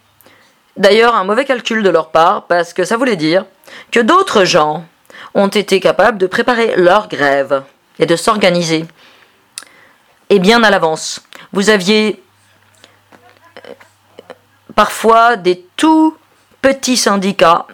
d'ailleurs 0.76 1.14
un 1.14 1.22
mauvais 1.22 1.44
calcul 1.44 1.84
de 1.84 1.90
leur 1.90 2.10
part 2.10 2.46
parce 2.48 2.72
que 2.72 2.84
ça 2.84 2.96
voulait 2.96 3.16
dire 3.16 3.44
que 3.92 4.00
d'autres 4.00 4.44
gens 4.44 4.84
ont 5.34 5.48
été 5.48 5.78
capables 5.78 6.18
de 6.18 6.26
préparer 6.26 6.74
leur 6.76 7.08
grève 7.08 7.62
et 7.98 8.06
de 8.06 8.16
s'organiser. 8.16 8.84
Et 10.30 10.38
bien 10.38 10.62
à 10.62 10.70
l'avance. 10.70 11.20
Vous 11.52 11.70
aviez 11.70 12.22
euh, 13.66 13.72
parfois 14.74 15.36
des 15.36 15.64
tout 15.76 16.16
petits 16.62 16.96
syndicats, 16.96 17.66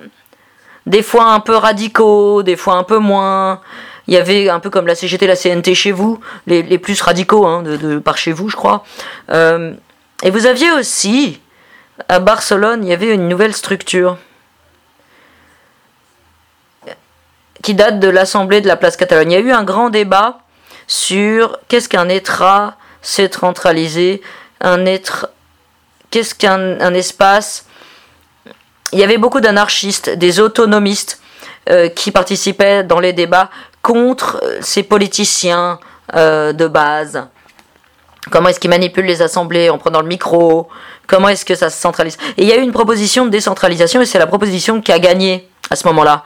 des 0.86 1.02
fois 1.02 1.32
un 1.32 1.40
peu 1.40 1.54
radicaux, 1.54 2.42
des 2.42 2.56
fois 2.56 2.74
un 2.74 2.84
peu 2.84 2.98
moins. 2.98 3.60
Il 4.08 4.14
y 4.14 4.16
avait 4.16 4.48
un 4.48 4.58
peu 4.58 4.70
comme 4.70 4.86
la 4.86 4.94
CGT, 4.94 5.26
la 5.26 5.36
CNT 5.36 5.74
chez 5.74 5.92
vous, 5.92 6.18
les, 6.46 6.78
plus 6.78 7.00
radicaux 7.00 7.46
hein, 7.46 7.62
de, 7.62 7.98
par 7.98 8.18
chez 8.18 8.32
vous, 8.32 8.48
je 8.48 8.56
crois. 8.56 8.84
Euh, 9.30 9.72
et 10.22 10.30
vous 10.30 10.46
aviez 10.46 10.72
aussi, 10.72 11.40
à 12.08 12.18
Barcelone, 12.18 12.82
il 12.82 12.88
y 12.88 12.92
avait 12.92 13.14
une 13.14 13.28
nouvelle 13.28 13.54
structure 13.54 14.18
qui 17.62 17.74
date 17.74 18.00
de 18.00 18.08
l'Assemblée 18.08 18.60
de 18.60 18.68
la 18.68 18.76
place 18.76 18.96
Catalogne. 18.96 19.32
Il 19.32 19.34
y 19.34 19.36
a 19.36 19.40
eu 19.40 19.52
un 19.52 19.64
grand 19.64 19.90
débat 19.90 20.38
sur 20.86 21.58
qu'est-ce 21.68 21.88
qu'un 21.88 22.08
État 22.08 22.76
centralisé, 23.02 24.20
un 24.60 24.86
être, 24.86 25.30
qu'est-ce 26.10 26.34
qu'un 26.34 26.94
espace. 26.94 27.66
Il 28.92 28.98
y 28.98 29.04
avait 29.04 29.18
beaucoup 29.18 29.40
d'anarchistes, 29.40 30.10
des 30.10 30.40
autonomistes 30.40 31.20
euh, 31.68 31.88
qui 31.88 32.10
participaient 32.10 32.82
dans 32.82 33.00
les 33.00 33.12
débats 33.12 33.50
contre 33.82 34.40
euh, 34.42 34.58
ces 34.60 34.82
politiciens 34.82 35.78
euh, 36.16 36.52
de 36.52 36.66
base. 36.66 37.24
Comment 38.30 38.48
est-ce 38.48 38.60
qu'ils 38.60 38.70
manipulent 38.70 39.06
les 39.06 39.22
assemblées 39.22 39.70
en 39.70 39.78
prenant 39.78 40.00
le 40.00 40.08
micro? 40.08 40.68
Comment 41.06 41.28
est-ce 41.28 41.44
que 41.44 41.54
ça 41.54 41.70
se 41.70 41.80
centralise? 41.80 42.16
Et 42.36 42.42
il 42.42 42.48
y 42.48 42.52
a 42.52 42.56
eu 42.56 42.62
une 42.62 42.72
proposition 42.72 43.24
de 43.24 43.30
décentralisation 43.30 44.00
et 44.00 44.06
c'est 44.06 44.18
la 44.18 44.26
proposition 44.26 44.80
qui 44.80 44.92
a 44.92 44.98
gagné 44.98 45.48
à 45.70 45.76
ce 45.76 45.86
moment-là. 45.88 46.24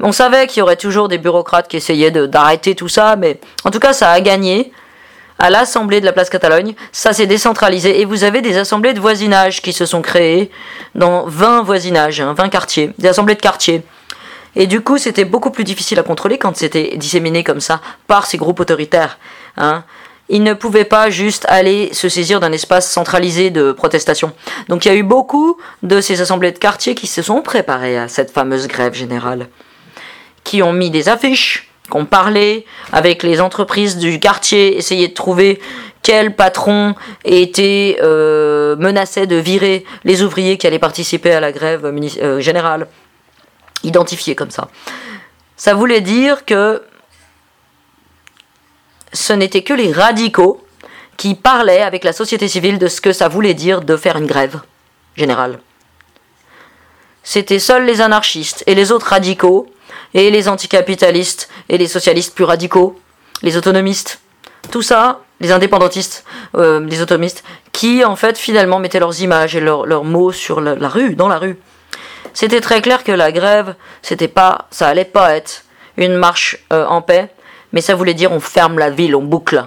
On 0.00 0.12
savait 0.12 0.46
qu'il 0.46 0.60
y 0.60 0.62
aurait 0.62 0.76
toujours 0.76 1.08
des 1.08 1.18
bureaucrates 1.18 1.68
qui 1.68 1.78
essayaient 1.78 2.10
d'arrêter 2.10 2.74
tout 2.74 2.88
ça, 2.88 3.16
mais 3.16 3.40
en 3.64 3.70
tout 3.70 3.78
cas, 3.78 3.92
ça 3.92 4.10
a 4.10 4.20
gagné. 4.20 4.72
À 5.38 5.50
l'Assemblée 5.50 6.00
de 6.00 6.06
la 6.06 6.12
place 6.12 6.30
Catalogne, 6.30 6.74
ça 6.92 7.12
s'est 7.12 7.26
décentralisé 7.26 8.00
et 8.00 8.06
vous 8.06 8.24
avez 8.24 8.40
des 8.40 8.56
assemblées 8.56 8.94
de 8.94 9.00
voisinage 9.00 9.60
qui 9.60 9.74
se 9.74 9.84
sont 9.84 10.00
créées 10.00 10.50
dans 10.94 11.26
20 11.26 11.62
voisinages, 11.62 12.22
20 12.22 12.40
hein, 12.40 12.48
quartiers, 12.48 12.92
des 12.96 13.08
assemblées 13.08 13.34
de 13.34 13.42
quartiers. 13.42 13.82
Et 14.54 14.66
du 14.66 14.80
coup, 14.80 14.96
c'était 14.96 15.26
beaucoup 15.26 15.50
plus 15.50 15.64
difficile 15.64 15.98
à 15.98 16.02
contrôler 16.02 16.38
quand 16.38 16.56
c'était 16.56 16.96
disséminé 16.96 17.44
comme 17.44 17.60
ça 17.60 17.82
par 18.06 18.24
ces 18.24 18.38
groupes 18.38 18.60
autoritaires. 18.60 19.18
Hein. 19.58 19.84
Ils 20.30 20.42
ne 20.42 20.54
pouvaient 20.54 20.86
pas 20.86 21.10
juste 21.10 21.44
aller 21.48 21.92
se 21.92 22.08
saisir 22.08 22.40
d'un 22.40 22.52
espace 22.52 22.90
centralisé 22.90 23.50
de 23.50 23.72
protestation. 23.72 24.32
Donc 24.70 24.86
il 24.86 24.88
y 24.88 24.90
a 24.90 24.94
eu 24.94 25.02
beaucoup 25.02 25.58
de 25.82 26.00
ces 26.00 26.22
assemblées 26.22 26.52
de 26.52 26.58
quartiers 26.58 26.94
qui 26.94 27.06
se 27.06 27.20
sont 27.20 27.42
préparées 27.42 27.98
à 27.98 28.08
cette 28.08 28.30
fameuse 28.30 28.68
grève 28.68 28.94
générale 28.94 29.48
qui 30.46 30.62
ont 30.62 30.72
mis 30.72 30.90
des 30.90 31.08
affiches, 31.08 31.68
qui 31.90 31.96
ont 31.96 32.06
parlé 32.06 32.64
avec 32.92 33.24
les 33.24 33.40
entreprises 33.40 33.98
du 33.98 34.20
quartier, 34.20 34.76
essayé 34.78 35.08
de 35.08 35.12
trouver 35.12 35.60
quel 36.02 36.36
patron 36.36 36.94
était 37.24 37.98
euh, 38.00 38.76
menaçait 38.76 39.26
de 39.26 39.34
virer 39.34 39.84
les 40.04 40.22
ouvriers 40.22 40.56
qui 40.56 40.68
allaient 40.68 40.78
participer 40.78 41.32
à 41.32 41.40
la 41.40 41.50
grève 41.50 41.84
euh, 41.84 42.40
générale, 42.40 42.86
identifiés 43.82 44.36
comme 44.36 44.52
ça. 44.52 44.68
Ça 45.56 45.74
voulait 45.74 46.00
dire 46.00 46.44
que 46.44 46.80
ce 49.12 49.32
n'était 49.32 49.62
que 49.62 49.74
les 49.74 49.90
radicaux 49.90 50.64
qui 51.16 51.34
parlaient 51.34 51.82
avec 51.82 52.04
la 52.04 52.12
société 52.12 52.46
civile 52.46 52.78
de 52.78 52.86
ce 52.86 53.00
que 53.00 53.12
ça 53.12 53.26
voulait 53.26 53.54
dire 53.54 53.80
de 53.80 53.96
faire 53.96 54.16
une 54.16 54.26
grève 54.26 54.60
générale. 55.16 55.58
C'était 57.24 57.58
seuls 57.58 57.84
les 57.84 58.00
anarchistes 58.00 58.62
et 58.68 58.76
les 58.76 58.92
autres 58.92 59.08
radicaux 59.08 59.66
et 60.16 60.30
les 60.30 60.48
anticapitalistes 60.48 61.48
et 61.68 61.76
les 61.76 61.86
socialistes 61.86 62.34
plus 62.34 62.44
radicaux, 62.44 62.98
les 63.42 63.58
autonomistes, 63.58 64.20
tout 64.70 64.80
ça, 64.80 65.20
les 65.40 65.52
indépendantistes, 65.52 66.24
euh, 66.56 66.80
les 66.80 67.02
autonomistes, 67.02 67.44
qui 67.70 68.02
en 68.02 68.16
fait 68.16 68.38
finalement 68.38 68.78
mettaient 68.78 68.98
leurs 68.98 69.20
images 69.20 69.54
et 69.54 69.60
leurs, 69.60 70.04
mots 70.04 70.32
sur 70.32 70.62
la, 70.62 70.88
rue, 70.88 71.14
dans 71.14 71.28
la 71.28 71.38
rue. 71.38 71.58
C'était 72.32 72.62
très 72.62 72.80
clair 72.80 73.04
que 73.04 73.12
la 73.12 73.30
grève, 73.30 73.74
c'était 74.00 74.26
pas, 74.26 74.66
ça 74.70 74.88
allait 74.88 75.04
pas 75.04 75.36
être 75.36 75.64
une 75.98 76.16
marche 76.16 76.56
euh, 76.72 76.86
en 76.86 77.02
paix, 77.02 77.30
mais 77.72 77.82
ça 77.82 77.94
voulait 77.94 78.14
dire 78.14 78.32
on 78.32 78.40
ferme 78.40 78.78
la 78.78 78.88
ville, 78.88 79.14
on 79.14 79.22
boucle, 79.22 79.66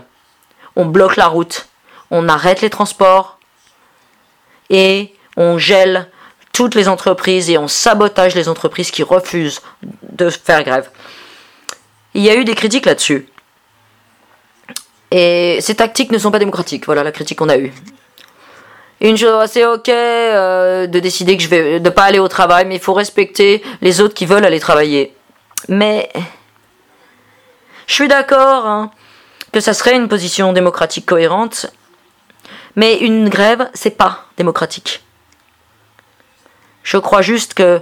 on 0.76 0.86
bloque 0.86 1.16
la 1.16 1.28
route, 1.28 1.68
on 2.10 2.28
arrête 2.28 2.62
les 2.62 2.72
transports 2.72 3.38
et 4.72 5.14
on 5.38 5.60
gèle 5.60 6.10
toutes 6.60 6.76
les 6.76 6.90
entreprises 6.90 7.50
et 7.50 7.58
on 7.58 7.70
sabotage 7.70 8.36
les 8.36 8.50
entreprises 8.50 8.92
qui 8.92 9.02
refusent 9.02 9.62
de 10.12 10.30
faire 10.30 10.62
grève. 10.66 10.90
Il 12.14 12.22
y 12.22 12.30
a 12.30 12.36
eu 12.36 12.44
des 12.44 12.54
critiques 12.54 12.86
là-dessus. 12.86 13.30
Et 15.10 15.60
ces 15.62 15.76
tactiques 15.76 16.12
ne 16.12 16.18
sont 16.18 16.32
pas 16.32 16.40
démocratiques. 16.40 16.86
Voilà 16.86 17.02
la 17.02 17.14
critique 17.14 17.38
qu'on 17.38 17.48
a 17.48 17.58
eue. 17.58 17.72
Une 19.00 19.16
chose, 19.16 19.50
c'est 19.50 19.66
ok 19.66 19.88
euh, 19.88 20.86
de 20.86 21.00
décider 21.00 21.38
que 21.38 21.44
je 21.44 21.48
vais 21.48 21.80
de 21.80 21.90
pas 21.90 22.04
aller 22.04 22.20
au 22.20 22.28
travail, 22.28 22.66
mais 22.66 22.76
il 22.76 22.82
faut 22.82 22.94
respecter 22.94 23.64
les 23.80 24.02
autres 24.02 24.14
qui 24.14 24.26
veulent 24.26 24.44
aller 24.44 24.60
travailler. 24.60 25.16
Mais 25.70 26.12
je 27.88 27.94
suis 27.94 28.10
d'accord 28.10 28.66
hein, 28.66 28.92
que 29.54 29.62
ça 29.62 29.74
serait 29.74 29.96
une 29.96 30.10
position 30.10 30.52
démocratique 30.52 31.06
cohérente, 31.06 31.68
mais 32.76 32.98
une 32.98 33.30
grève, 33.30 33.70
c'est 33.74 33.96
pas 33.96 34.26
démocratique. 34.36 35.02
Je 36.84 36.98
crois 36.98 37.22
juste 37.22 37.54
que 37.54 37.82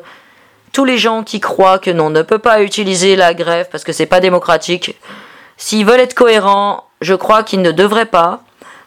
tous 0.74 0.86
les 0.86 0.98
gens 0.98 1.24
qui 1.24 1.40
croient 1.40 1.80
que 1.80 1.90
l'on 1.90 2.10
ne 2.10 2.22
peut 2.22 2.40
pas 2.40 2.62
utiliser 2.62 3.16
la 3.16 3.34
grève 3.34 3.68
parce 3.72 3.84
que 3.84 3.94
c'est 3.94 4.06
pas 4.06 4.20
démocratique, 4.20 5.00
s'ils 5.58 5.86
veulent 5.86 6.00
être 6.00 6.14
cohérents, 6.14 6.84
je 7.02 7.14
crois 7.16 7.44
qu'ils 7.44 7.62
ne 7.62 7.72
devraient 7.72 8.06
pas 8.06 8.42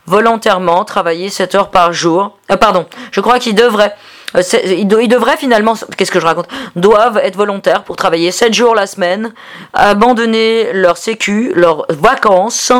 volontairement 0.07 0.85
travailler 0.85 1.29
7 1.29 1.55
heures 1.55 1.71
par 1.71 1.93
jour. 1.93 2.37
Euh, 2.51 2.57
pardon, 2.57 2.87
je 3.13 3.21
crois 3.21 3.39
qu'ils 3.39 3.55
devraient 3.55 3.95
Euh, 4.37 4.43
ils, 4.65 4.87
devraient 4.87 5.37
finalement, 5.37 5.75
qu'est-ce 5.97 6.11
que 6.11 6.21
je 6.21 6.27
raconte 6.27 6.49
Doivent 6.77 7.19
être 7.19 7.37
volontaires 7.37 7.83
pour 7.83 7.97
travailler 7.97 8.31
7 8.31 8.55
jours 8.55 8.75
la 8.75 8.87
semaine, 8.87 9.33
abandonner 9.73 10.73
leur 10.73 10.97
sécu, 10.97 11.53
leurs 11.55 11.87
vacances, 11.89 12.73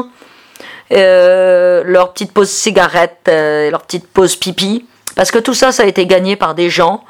euh, 0.93 1.83
leur 1.85 2.13
petite 2.13 2.33
pause 2.33 2.51
cigarette, 2.51 3.27
euh, 3.29 3.71
leur 3.71 3.83
petite 3.83 4.07
pause 4.09 4.37
pipi. 4.37 4.87
Parce 5.17 5.31
que 5.31 5.39
tout 5.39 5.55
ça, 5.55 5.73
ça 5.73 5.83
a 5.83 5.87
été 5.87 6.07
gagné 6.07 6.37
par 6.37 6.55
des 6.55 6.71
gens 6.71 7.05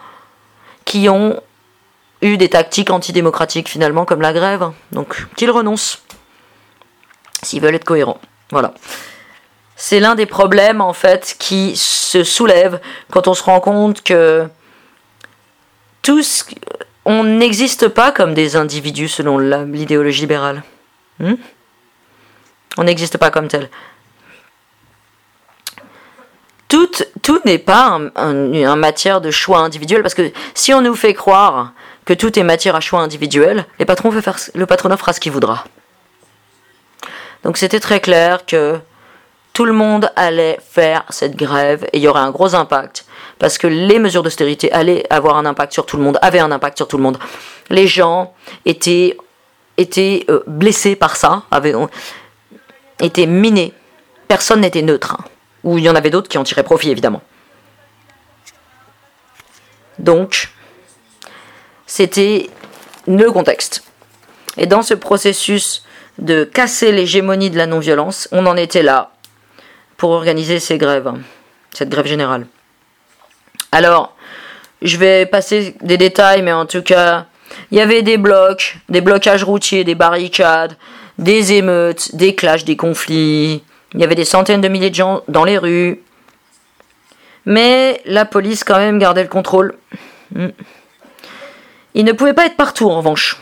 qui 0.91 1.09
ont 1.09 1.41
eu 2.21 2.37
des 2.37 2.49
tactiques 2.49 2.91
antidémocratiques 2.91 3.69
finalement, 3.69 4.05
comme 4.05 4.21
la 4.21 4.33
grève. 4.33 4.73
Donc, 4.91 5.25
qu'ils 5.37 5.53
renoncent. 5.53 6.03
S'ils 7.45 7.62
veulent 7.62 7.77
être 7.77 7.85
cohérents. 7.85 8.21
Voilà. 8.51 8.75
C'est 9.77 10.01
l'un 10.01 10.17
des 10.17 10.27
problèmes 10.27 10.81
en 10.81 10.93
fait 10.93 11.37
qui 11.39 11.77
se 11.77 12.25
soulève 12.25 12.81
quand 13.12 13.29
on 13.29 13.35
se 13.35 13.45
rend 13.45 13.61
compte 13.61 14.03
que 14.03 14.49
tous, 16.03 16.45
on 17.05 17.23
n'existe 17.23 17.87
pas 17.87 18.11
comme 18.11 18.35
des 18.35 18.57
individus 18.57 19.09
selon 19.09 19.39
l'idéologie 19.39 20.23
libérale. 20.23 20.65
Hmm? 21.21 21.35
on 22.79 22.85
n'existe 22.85 23.17
pas 23.17 23.31
comme 23.31 23.47
tel. 23.47 23.69
Tout, 26.70 27.40
n'est 27.44 27.59
pas 27.59 27.98
en 28.16 28.76
matière 28.76 29.20
de 29.20 29.30
choix 29.30 29.59
individuel, 29.59 30.02
parce 30.02 30.14
que 30.14 30.30
si 30.55 30.72
on 30.72 30.80
nous 30.80 30.94
fait 30.94 31.14
croire 31.14 31.72
que 32.05 32.14
tout 32.14 32.38
est 32.38 32.42
matière 32.42 32.76
à 32.76 32.80
choix 32.80 33.01
individuel, 33.01 33.66
faire, 33.78 34.36
le 34.55 34.66
patronat 34.66 34.97
fera 34.97 35.12
ce 35.12 35.20
qu'il 35.20 35.32
voudra. 35.32 35.64
Donc 37.42 37.56
c'était 37.56 37.80
très 37.80 38.01
clair 38.01 38.47
que 38.47 38.78
tout 39.52 39.64
le 39.64 39.72
monde 39.72 40.12
allait 40.16 40.59
faire 40.60 41.05
cette 41.09 41.36
grève 41.36 41.84
et 41.92 41.98
il 41.98 42.02
y 42.02 42.09
aurait 42.09 42.20
un 42.20 42.30
gros 42.30 42.55
impact 42.55 43.05
parce 43.38 43.59
que 43.59 43.66
les 43.66 43.98
mesures 43.98 44.22
d'austérité 44.22 44.70
allaient 44.70 45.05
avoir 45.10 45.36
un 45.36 45.47
impact 45.47 45.72
sur 45.72 45.86
tout 45.86 45.97
le 45.97 46.02
monde, 46.02 46.18
avaient 46.22 46.38
un 46.38 46.52
impact 46.52 46.76
sur 46.76 46.86
tout 46.86 46.98
le 46.98 47.02
monde. 47.02 47.18
Les 47.68 47.86
gens 47.86 48.34
étaient, 48.64 49.16
euh, 49.78 50.42
blessés 50.47 50.94
par 50.94 51.16
ça, 51.16 51.42
avaient, 51.51 51.74
étaient 53.01 53.26
minés. 53.26 53.72
Personne 54.28 54.60
n'était 54.60 54.82
neutre. 54.82 55.16
Ou 55.65 55.78
il 55.78 55.85
y 55.85 55.91
en 55.91 55.95
avait 55.95 56.11
d'autres 56.11 56.28
qui 56.28 56.39
en 56.39 56.45
tiraient 56.45 56.62
profit, 56.62 56.91
évidemment. 56.91 57.23
Donc, 59.99 60.49
c'était 61.87 62.49
le 63.07 63.31
contexte. 63.31 63.85
Et 64.57 64.66
dans 64.66 64.82
ce 64.82 64.95
processus 64.95 65.85
de 66.19 66.45
casser 66.45 66.93
l'hégémonie 66.93 67.51
de 67.51 67.59
la 67.59 67.66
non-violence, 67.66 68.28
on 68.32 68.47
en 68.47 68.57
était 68.57 68.82
là 68.82 69.12
pour 69.97 70.11
organiser 70.11 70.61
ces 70.61 70.78
grèves, 70.78 71.12
cette 71.73 71.89
grève 71.89 72.07
générale. 72.07 72.47
Alors, 73.73 74.16
je 74.82 74.97
vais 74.97 75.27
passer 75.27 75.77
des 75.82 75.99
détails, 75.99 76.43
mais 76.43 76.53
en 76.53 76.66
tout 76.66 76.82
cas, 76.82 77.27
il 77.70 77.78
y 77.78 77.81
avait 77.81 78.03
des 78.03 78.16
blocs, 78.16 78.78
des 78.89 79.01
blocages 79.01 79.45
routiers, 79.45 79.85
des 79.85 79.95
barricades, 79.95 80.77
des 81.19 81.53
émeutes, 81.53 82.15
des 82.15 82.35
clashs, 82.35 82.65
des 82.65 82.77
conflits. 82.77 83.62
Il 83.95 84.01
y 84.01 84.05
avait 84.05 84.15
des 84.15 84.25
centaines 84.25 84.61
de 84.61 84.69
milliers 84.69 84.91
de 84.91 84.95
gens 84.95 85.23
dans 85.29 85.45
les 85.45 85.59
rues. 85.59 86.03
Mais 87.47 88.01
la 88.05 88.25
police 88.25 88.65
quand 88.65 88.79
même 88.79 88.99
gardait 88.99 89.23
le 89.23 89.29
contrôle. 89.29 89.77
Hmm. 90.35 90.49
Ils 91.95 92.05
ne 92.05 92.12
pouvaient 92.12 92.35
pas 92.35 92.47
être 92.47 92.57
partout 92.57 92.89
en 92.89 92.99
revanche. 92.99 93.37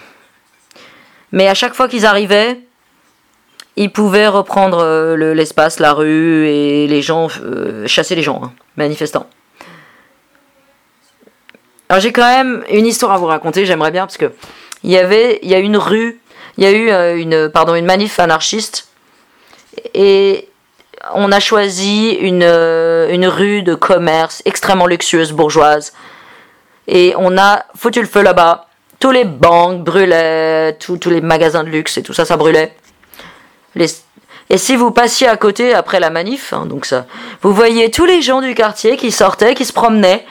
Mais 1.32 1.48
à 1.48 1.54
chaque 1.54 1.74
fois 1.74 1.88
qu'ils 1.88 2.06
arrivaient, 2.06 2.60
ils 3.76 3.92
pouvaient 3.92 4.28
reprendre 4.28 4.78
euh, 4.78 5.34
l'espace, 5.34 5.78
la 5.78 5.92
rue 5.92 6.46
et 6.48 6.86
les 6.88 7.02
gens, 7.02 7.28
euh, 7.42 7.86
chasser 7.86 8.14
les 8.14 8.22
gens, 8.22 8.40
hein, 8.42 8.52
manifestants. 8.76 9.28
Alors 11.88 12.00
j'ai 12.00 12.12
quand 12.12 12.28
même 12.28 12.64
une 12.70 12.86
histoire 12.86 13.12
à 13.12 13.18
vous 13.18 13.26
raconter, 13.26 13.64
j'aimerais 13.66 13.90
bien, 13.90 14.06
parce 14.06 14.16
que 14.16 14.32
il 14.82 14.90
y 14.90 14.98
avait, 14.98 15.38
il 15.42 15.48
y 15.48 15.54
a 15.54 15.58
une 15.58 15.76
rue, 15.76 16.20
il 16.56 16.64
y 16.64 16.66
a 16.66 16.72
eu 16.72 16.90
euh, 16.90 17.16
une, 17.16 17.48
pardon, 17.50 17.74
une 17.74 17.86
manif 17.86 18.18
anarchiste, 18.18 18.88
et 19.94 20.48
on 21.14 21.30
a 21.32 21.40
choisi 21.40 22.10
une, 22.10 22.42
une 22.42 23.26
rue 23.26 23.62
de 23.62 23.74
commerce 23.74 24.42
extrêmement 24.44 24.86
luxueuse, 24.86 25.32
bourgeoise, 25.32 25.92
et 26.86 27.14
on 27.16 27.36
a 27.38 27.64
foutu 27.76 28.00
le 28.00 28.06
feu 28.06 28.22
là-bas. 28.22 28.66
Tous 28.98 29.12
les 29.12 29.24
banques 29.24 29.84
brûlaient, 29.84 30.76
tous 30.80 30.98
les 31.08 31.20
magasins 31.20 31.62
de 31.62 31.68
luxe 31.68 31.98
et 31.98 32.02
tout 32.02 32.12
ça, 32.12 32.24
ça 32.24 32.36
brûlait. 32.36 32.74
Et 34.50 34.58
si 34.58 34.74
vous 34.74 34.90
passiez 34.90 35.28
à 35.28 35.36
côté 35.36 35.74
après 35.74 36.00
la 36.00 36.10
manif, 36.10 36.52
hein, 36.52 36.66
donc 36.66 36.84
ça, 36.84 37.06
vous 37.42 37.52
voyez 37.52 37.90
tous 37.90 38.06
les 38.06 38.22
gens 38.22 38.40
du 38.40 38.54
quartier 38.54 38.96
qui 38.96 39.12
sortaient, 39.12 39.54
qui 39.54 39.64
se 39.64 39.72
promenaient, 39.72 40.24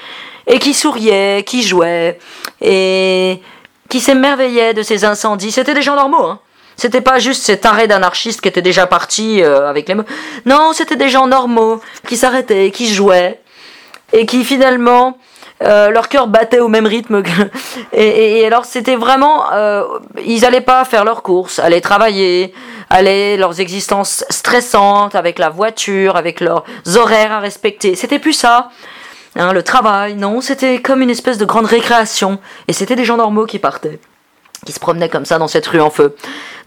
et 0.47 0.59
qui 0.59 0.73
souriaient, 0.73 1.43
qui 1.45 1.63
jouaient, 1.63 2.19
et 2.59 3.41
qui 3.89 3.99
s'émerveillaient 3.99 4.73
de 4.73 4.81
ces 4.81 5.05
incendies. 5.05 5.51
C'était 5.51 5.73
des 5.73 5.81
gens 5.81 5.95
normaux, 5.95 6.25
hein. 6.25 6.39
C'était 6.77 7.01
pas 7.01 7.19
juste 7.19 7.43
cet 7.43 7.65
arrêt 7.65 7.87
d'anarchistes 7.87 8.39
qui 8.39 8.47
était 8.47 8.61
déjà 8.61 8.85
parti 8.87 9.41
euh, 9.41 9.67
avec 9.67 9.87
les 9.89 9.95
mots. 9.95 10.03
Non, 10.45 10.71
c'était 10.73 10.95
des 10.95 11.09
gens 11.09 11.27
normaux 11.27 11.81
qui 12.07 12.15
s'arrêtaient, 12.15 12.71
qui 12.71 12.87
jouaient, 12.87 13.41
et 14.13 14.25
qui 14.25 14.43
finalement 14.43 15.17
euh, 15.63 15.89
leur 15.89 16.07
cœur 16.07 16.27
battait 16.27 16.59
au 16.59 16.67
même 16.67 16.85
rythme. 16.85 17.23
et, 17.93 18.45
alors 18.45 18.65
c'était 18.65 18.95
vraiment, 18.95 19.51
euh, 19.53 19.83
ils 20.23 20.45
allaient 20.45 20.61
pas 20.61 20.85
faire 20.85 21.03
leurs 21.03 21.23
courses, 21.23 21.59
aller 21.59 21.81
travailler, 21.81 22.53
aller 22.89 23.37
leurs 23.37 23.59
existences 23.59 24.23
stressantes 24.29 25.15
avec 25.15 25.39
la 25.39 25.49
voiture, 25.49 26.15
avec 26.15 26.41
leurs 26.41 26.63
horaires 26.95 27.31
à 27.31 27.39
respecter. 27.39 27.95
C'était 27.95 28.19
plus 28.19 28.33
ça. 28.33 28.69
Hein, 29.35 29.53
le 29.53 29.61
travail, 29.61 30.15
non, 30.15 30.41
c'était 30.41 30.79
comme 30.79 31.01
une 31.01 31.09
espèce 31.09 31.37
de 31.37 31.45
grande 31.45 31.65
récréation. 31.65 32.39
Et 32.67 32.73
c'était 32.73 32.95
des 32.95 33.05
gens 33.05 33.17
normaux 33.17 33.45
qui 33.45 33.59
partaient, 33.59 33.99
qui 34.67 34.73
se 34.73 34.81
promenaient 34.81 35.07
comme 35.07 35.23
ça 35.23 35.37
dans 35.37 35.47
cette 35.47 35.65
rue 35.65 35.79
en 35.79 35.89
feu. 35.89 36.13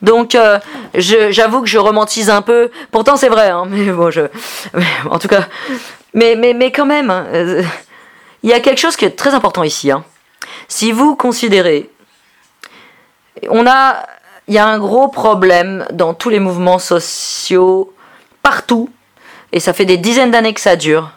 Donc, 0.01 0.35
euh, 0.35 0.59
j'avoue 0.95 1.61
que 1.61 1.69
je 1.69 1.77
romantise 1.77 2.31
un 2.31 2.41
peu. 2.41 2.71
Pourtant, 2.91 3.19
c'est 3.19 3.29
vrai, 3.29 3.51
hein, 3.51 3.65
mais 3.69 3.93
bon, 3.93 4.11
je, 4.11 4.23
en 5.11 5.19
tout 5.19 5.29
cas, 5.29 5.45
mais 6.15 6.35
mais 6.35 6.55
mais 6.55 6.73
quand 6.73 6.87
même, 6.87 7.11
hein, 7.11 7.27
euh, 7.35 7.63
il 8.43 8.49
y 8.49 8.55
a 8.55 8.61
quelque 8.61 8.79
chose 8.79 8.97
qui 8.97 9.05
est 9.05 9.11
très 9.11 9.35
important 9.35 9.63
ici. 9.63 9.91
Hein. 9.91 10.03
Si 10.67 10.93
vous 10.93 11.15
considérez, 11.15 11.91
on 13.51 13.67
a, 13.67 14.07
il 14.49 14.55
y 14.55 14.59
a 14.59 14.67
un 14.67 14.79
gros 14.79 15.09
problème 15.09 15.87
dans 15.93 16.15
tous 16.15 16.31
les 16.31 16.41
mouvements 16.41 16.79
sociaux 16.79 17.93
partout, 18.43 18.89
et 19.53 19.61
ça 19.61 19.75
fait 19.75 19.85
des 19.85 19.99
dizaines 19.99 20.31
d'années 20.31 20.55
que 20.55 20.63
ça 20.63 20.77
dure 20.77 21.11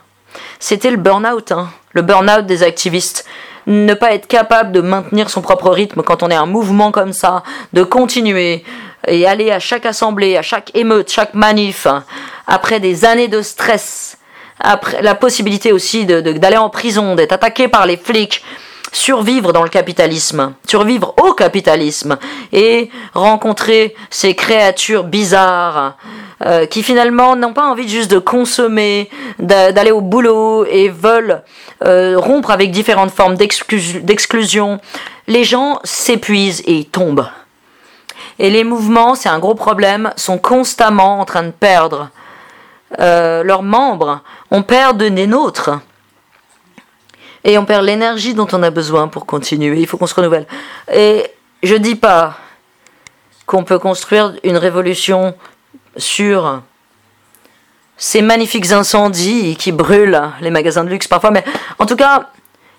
c'était 0.60 0.92
le 0.92 0.98
burn-out, 0.98 1.54
le 1.92 2.02
burn-out 2.02 2.46
des 2.46 2.64
activistes. 2.64 3.26
Ne 3.66 3.94
pas 3.94 4.14
être 4.14 4.28
capable 4.28 4.72
de 4.72 4.82
maintenir 4.82 5.30
son 5.30 5.42
propre 5.42 5.70
rythme 5.70 6.04
quand 6.04 6.24
on 6.24 6.30
est 6.30 6.36
un 6.36 6.46
mouvement 6.46 6.92
comme 6.92 7.14
ça, 7.14 7.44
de 7.72 7.84
continuer 7.84 8.64
et 9.08 9.26
aller 9.26 9.52
à 9.52 9.60
chaque 9.60 9.86
assemblée, 9.86 10.38
à 10.38 10.42
chaque 10.42 10.72
émeute, 10.76 11.12
chaque 11.12 11.34
manif, 11.34 11.88
après 12.48 12.80
des 12.80 13.06
années 13.06 13.28
de 13.28 13.42
stress, 13.42 14.18
après 14.60 15.02
la 15.02 15.16
possibilité 15.16 15.72
aussi 15.72 16.06
d'aller 16.06 16.58
en 16.58 16.70
prison, 16.70 17.16
d'être 17.16 17.34
attaqué 17.34 17.68
par 17.68 17.86
les 17.86 17.98
flics, 17.98 18.44
survivre 18.94 19.52
dans 19.52 19.64
le 19.64 19.70
capitalisme, 19.70 20.54
survivre 20.68 21.14
au 21.22 21.34
capitalisme 21.34 22.18
et 22.54 22.90
rencontrer 23.14 23.96
ces 24.10 24.36
créatures 24.36 25.04
bizarres 25.04 25.98
euh, 26.46 26.66
qui 26.66 26.84
finalement 26.84 27.36
n'ont 27.36 27.54
pas 27.54 27.66
envie 27.66 27.90
juste 27.90 28.12
de 28.12 28.20
consommer, 28.20 29.10
d'aller 29.40 29.92
au 29.92 30.02
boulot 30.02 30.66
et 30.66 30.90
veulent 30.90 31.42
euh, 31.84 32.16
rompre 32.18 32.52
avec 32.52 32.72
différentes 32.72 33.12
formes 33.12 33.36
d'exclusion. 33.36 34.80
Les 35.28 35.44
gens 35.44 35.80
s'épuisent 35.84 36.64
et 36.66 36.86
tombent. 36.86 37.28
Et 38.40 38.50
les 38.50 38.64
mouvements, 38.64 39.16
c'est 39.16 39.30
un 39.30 39.40
gros 39.40 39.56
problème, 39.56 40.12
sont 40.16 40.38
constamment 40.38 41.20
en 41.20 41.26
train 41.26 41.44
de 41.44 41.52
perdre 41.52 42.10
euh, 43.00 43.44
leurs 43.44 43.64
membres. 43.64 44.22
On 44.52 44.64
perd 44.64 44.98
de 44.98 45.10
des 45.10 45.28
nôtres. 45.28 45.72
Et 47.44 47.58
on 47.58 47.66
perd 47.66 47.86
l'énergie 47.86 48.34
dont 48.34 48.48
on 48.52 48.64
a 48.64 48.70
besoin 48.70 49.08
pour 49.08 49.26
continuer. 49.26 49.80
Il 49.80 49.88
faut 49.88 49.98
qu'on 49.98 50.08
se 50.08 50.16
renouvelle. 50.16 50.48
Et 50.94 51.26
je 51.62 51.76
dis 51.76 51.96
pas 51.96 52.38
qu'on 53.46 53.64
peut 53.64 53.80
construire 53.80 54.34
une 54.44 54.58
révolution 54.58 55.36
sur 55.98 56.62
ces 57.98 58.22
magnifiques 58.22 58.72
incendies 58.72 59.56
qui 59.56 59.72
brûlent 59.72 60.22
les 60.42 60.50
magasins 60.50 60.84
de 60.84 60.90
luxe 60.90 61.08
parfois, 61.08 61.32
mais 61.32 61.44
en 61.80 61.86
tout 61.86 61.96
cas, 61.96 62.30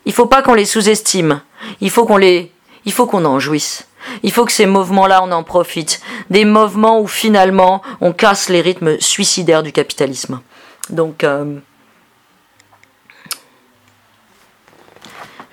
il 0.05 0.13
faut 0.13 0.27
pas 0.27 0.43
qu'on 0.43 0.55
les 0.55 0.65
sous-estime. 0.65 1.41
Il 1.81 1.91
faut 1.91 2.05
qu'on 2.05 2.17
les, 2.17 2.53
il 2.85 2.93
faut 2.93 3.07
qu'on 3.07 3.25
en 3.25 3.39
jouisse. 3.39 3.87
Il 4.23 4.33
faut 4.33 4.45
que 4.45 4.53
ces 4.53 4.67
mouvements-là, 4.67 5.23
on 5.23 5.33
en 5.33 5.43
profite. 5.43 6.01
Des 6.29 6.45
mouvements 6.45 7.01
où 7.01 7.07
finalement, 7.07 7.83
on 8.01 8.13
casse 8.13 8.49
les 8.49 8.61
rythmes 8.61 8.99
suicidaires 9.01 9.63
du 9.63 9.73
capitalisme. 9.73 10.41
Donc, 10.91 11.25
euh, 11.25 11.57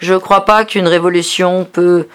je 0.01 0.13
ne 0.13 0.17
crois 0.17 0.45
pas 0.45 0.65
qu'une 0.65 0.87
révolution 0.87 1.63
peut 1.63 2.07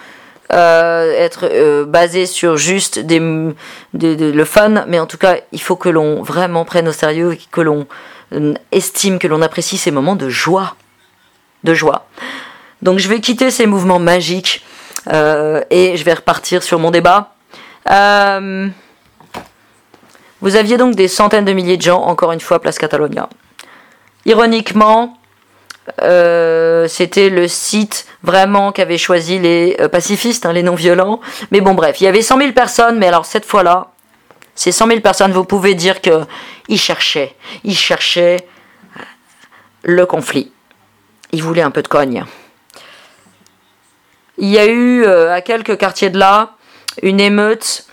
euh, 0.53 1.11
être 1.13 1.45
euh, 1.45 1.85
basé 1.85 2.25
sur 2.25 2.57
juste 2.57 2.99
des, 2.99 3.19
le 3.19 4.45
fun, 4.45 4.85
mais 4.87 4.99
en 4.99 5.05
tout 5.05 5.17
cas, 5.17 5.37
il 5.51 5.61
faut 5.61 5.75
que 5.75 5.89
l'on 5.89 6.21
vraiment 6.21 6.65
prenne 6.65 6.87
au 6.87 6.91
sérieux, 6.91 7.37
que 7.51 7.61
l'on 7.61 7.87
euh, 8.33 8.53
estime, 8.71 9.19
que 9.19 9.27
l'on 9.27 9.41
apprécie 9.41 9.77
ces 9.77 9.91
moments 9.91 10.15
de 10.15 10.29
joie, 10.29 10.75
de 11.63 11.73
joie. 11.73 12.07
Donc 12.81 12.99
je 12.99 13.07
vais 13.07 13.19
quitter 13.21 13.51
ces 13.51 13.65
mouvements 13.65 13.99
magiques 13.99 14.63
euh, 15.11 15.61
et 15.69 15.97
je 15.97 16.03
vais 16.03 16.13
repartir 16.13 16.63
sur 16.63 16.79
mon 16.79 16.91
débat. 16.91 17.33
Vous 20.39 20.55
aviez 20.55 20.77
donc 20.77 20.93
des 20.95 21.07
centaines 21.07 21.45
de 21.45 21.53
milliers 21.53 21.77
de 21.77 21.81
gens, 21.81 22.01
encore 22.03 22.31
une 22.31 22.39
fois, 22.39 22.59
Place 22.59 22.77
Catalonia. 22.77 23.27
Ironiquement, 24.25 25.16
euh, 26.01 26.87
c'était 26.87 27.29
le 27.29 27.47
site 27.47 28.05
vraiment 28.23 28.71
qu'avaient 28.71 28.97
choisi 28.97 29.39
les 29.39 29.77
pacifistes, 29.91 30.45
hein, 30.45 30.53
les 30.53 30.63
non-violents. 30.63 31.21
Mais 31.51 31.61
bon, 31.61 31.73
bref, 31.73 32.01
il 32.01 32.05
y 32.05 32.07
avait 32.07 32.21
100 32.21 32.37
000 32.37 32.51
personnes, 32.51 32.97
mais 32.97 33.07
alors 33.07 33.25
cette 33.25 33.45
fois-là, 33.45 33.91
ces 34.55 34.71
100 34.71 34.87
000 34.87 34.99
personnes, 35.01 35.31
vous 35.31 35.45
pouvez 35.45 35.75
dire 35.75 36.01
qu'ils 36.01 36.79
cherchaient, 36.79 37.35
ils 37.63 37.77
cherchaient 37.77 38.47
le 39.83 40.05
conflit. 40.05 40.51
Ils 41.31 41.43
voulaient 41.43 41.61
un 41.61 41.71
peu 41.71 41.83
de 41.83 41.87
cogne. 41.87 42.25
Il 44.37 44.49
y 44.49 44.57
a 44.57 44.65
eu 44.65 45.03
euh, 45.03 45.33
à 45.33 45.41
quelques 45.41 45.77
quartiers 45.77 46.09
de 46.09 46.19
là 46.19 46.55
une 47.01 47.19
émeute 47.19 47.85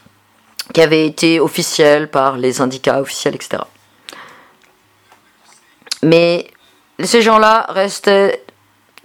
qui 0.72 0.80
avait 0.80 1.06
été 1.06 1.40
officielle 1.40 2.10
par 2.10 2.36
les 2.36 2.54
syndicats 2.54 3.00
officiels, 3.00 3.34
etc. 3.34 3.62
Mais 6.02 6.50
ces 7.02 7.22
gens-là 7.22 7.66
restaient, 7.68 8.42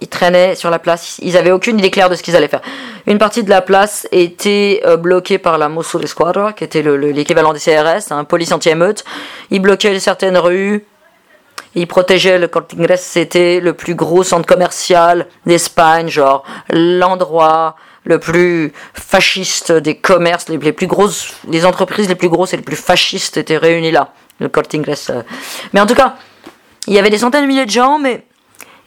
ils 0.00 0.08
traînaient 0.08 0.54
sur 0.54 0.70
la 0.70 0.78
place, 0.78 1.18
ils 1.20 1.34
n'avaient 1.34 1.50
aucune 1.50 1.78
idée 1.78 1.90
claire 1.90 2.08
de 2.10 2.14
ce 2.14 2.22
qu'ils 2.22 2.36
allaient 2.36 2.48
faire. 2.48 2.62
Une 3.06 3.18
partie 3.18 3.42
de 3.42 3.50
la 3.50 3.62
place 3.62 4.06
était 4.12 4.82
euh, 4.84 4.96
bloquée 4.96 5.38
par 5.38 5.58
la 5.58 5.68
Mosso 5.68 5.98
de 5.98 6.06
Squadra, 6.06 6.52
qui 6.52 6.64
était 6.64 6.82
l'équivalent 6.82 7.52
des 7.52 7.60
CRS, 7.60 8.12
un 8.12 8.24
police 8.24 8.52
anti-émeute. 8.52 9.04
Ils 9.50 9.60
bloquaient 9.60 9.98
certaines 9.98 10.38
rues, 10.38 10.84
il 11.74 11.86
protégeait 11.86 12.38
le 12.38 12.48
Corte 12.48 12.74
c'était 12.96 13.60
le 13.60 13.74
plus 13.74 13.94
gros 13.94 14.24
centre 14.24 14.46
commercial 14.46 15.26
d'Espagne, 15.46 16.08
genre 16.08 16.44
l'endroit 16.68 17.76
le 18.04 18.18
plus 18.18 18.72
fasciste 18.94 19.72
des 19.72 19.96
commerces, 19.96 20.48
les, 20.48 20.72
plus 20.72 20.86
grosses, 20.86 21.34
les 21.48 21.66
entreprises 21.66 22.08
les 22.08 22.14
plus 22.14 22.28
grosses 22.28 22.54
et 22.54 22.56
les 22.56 22.62
plus 22.62 22.76
fascistes 22.76 23.36
étaient 23.36 23.58
réunies 23.58 23.92
là, 23.92 24.12
le 24.40 24.48
Corte 24.48 24.74
euh. 24.74 25.22
Mais 25.72 25.80
en 25.80 25.86
tout 25.86 25.94
cas, 25.94 26.16
il 26.86 26.94
y 26.94 26.98
avait 26.98 27.10
des 27.10 27.18
centaines 27.18 27.42
de 27.42 27.48
milliers 27.48 27.66
de 27.66 27.70
gens, 27.70 27.98
mais 27.98 28.24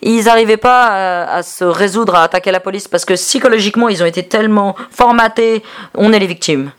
ils 0.02 0.26
n'arrivaient 0.26 0.58
pas 0.58 0.88
à, 0.88 1.36
à, 1.36 1.44
se 1.44 1.64
résoudre 1.64 2.16
à 2.16 2.24
attaquer 2.24 2.52
la 2.52 2.60
police 2.60 2.88
parce 2.88 3.06
que 3.06 3.14
psychologiquement, 3.14 3.90
ils 3.90 4.04
ont 4.04 4.06
été 4.06 4.24
tellement 4.24 4.76
formatés, 4.92 5.64
on 5.96 6.12
est 6.12 6.20
les 6.20 6.28
victimes. 6.28 6.72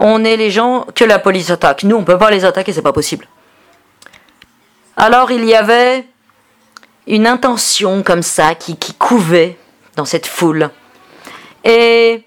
On 0.00 0.24
est 0.24 0.36
les 0.36 0.50
gens 0.50 0.86
que 0.94 1.04
la 1.04 1.18
police 1.18 1.50
attaque. 1.50 1.82
Nous, 1.82 1.96
on 1.96 2.04
peut 2.04 2.18
pas 2.18 2.30
les 2.30 2.44
attaquer, 2.44 2.72
c'est 2.72 2.82
pas 2.82 2.92
possible. 2.92 3.26
Alors 4.98 5.30
il 5.30 5.44
y 5.44 5.54
avait 5.54 6.04
une 7.06 7.28
intention 7.28 8.02
comme 8.02 8.22
ça 8.22 8.56
qui, 8.56 8.76
couvait 8.98 9.56
dans 9.94 10.04
cette 10.04 10.26
foule. 10.26 10.70
Et, 11.62 12.24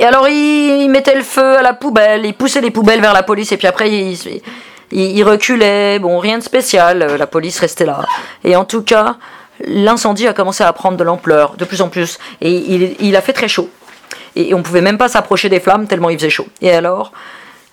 alors 0.00 0.28
il, 0.28 0.88
mettait 0.88 1.16
le 1.16 1.24
feu 1.24 1.58
à 1.58 1.62
la 1.62 1.74
poubelle, 1.74 2.24
il 2.24 2.34
poussait 2.34 2.60
les 2.60 2.70
poubelles 2.70 3.00
vers 3.00 3.12
la 3.12 3.24
police 3.24 3.50
et 3.50 3.56
puis 3.56 3.66
après 3.66 3.90
il, 3.90 4.40
reculait. 4.92 5.98
Bon, 5.98 6.18
rien 6.18 6.38
de 6.38 6.42
spécial, 6.42 6.98
la 6.98 7.26
police 7.26 7.58
restait 7.60 7.86
là. 7.86 8.04
Et 8.44 8.56
en 8.56 8.64
tout 8.64 8.82
cas, 8.82 9.16
l'incendie 9.64 10.26
a 10.26 10.32
commencé 10.32 10.64
à 10.64 10.72
prendre 10.72 10.96
de 10.96 11.04
l'ampleur, 11.04 11.56
de 11.56 11.64
plus 11.64 11.80
en 11.82 11.88
plus. 11.88 12.18
Et 12.40 12.50
il, 13.00 13.16
a 13.16 13.20
fait 13.20 13.32
très 13.32 13.48
chaud. 13.48 13.70
Et 14.34 14.54
on 14.54 14.62
pouvait 14.62 14.80
même 14.80 14.98
pas 14.98 15.08
s'approcher 15.08 15.48
des 15.48 15.60
flammes 15.60 15.86
tellement 15.86 16.10
il 16.10 16.18
faisait 16.18 16.30
chaud. 16.30 16.46
Et 16.60 16.72
alors, 16.72 17.12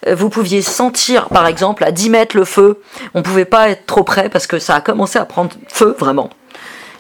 euh, 0.07 0.15
vous 0.15 0.30
pouviez 0.30 0.61
sentir, 0.61 1.27
par 1.30 1.45
exemple, 1.48 1.84
à 1.84 1.91
10 1.91 2.10
mètres 2.10 2.38
le 2.38 2.45
feu. 2.45 2.81
On 3.14 3.19
ne 3.19 3.23
pouvait 3.23 3.45
pas 3.45 3.69
être 3.69 3.85
trop 3.85 4.03
près 4.03 4.30
parce 4.30 4.48
que 4.48 4.60
ça 4.60 4.76
a 4.76 4.81
commencé 4.81 5.19
à 5.19 5.26
prendre 5.26 5.52
feu, 5.68 5.95
vraiment. 5.99 6.30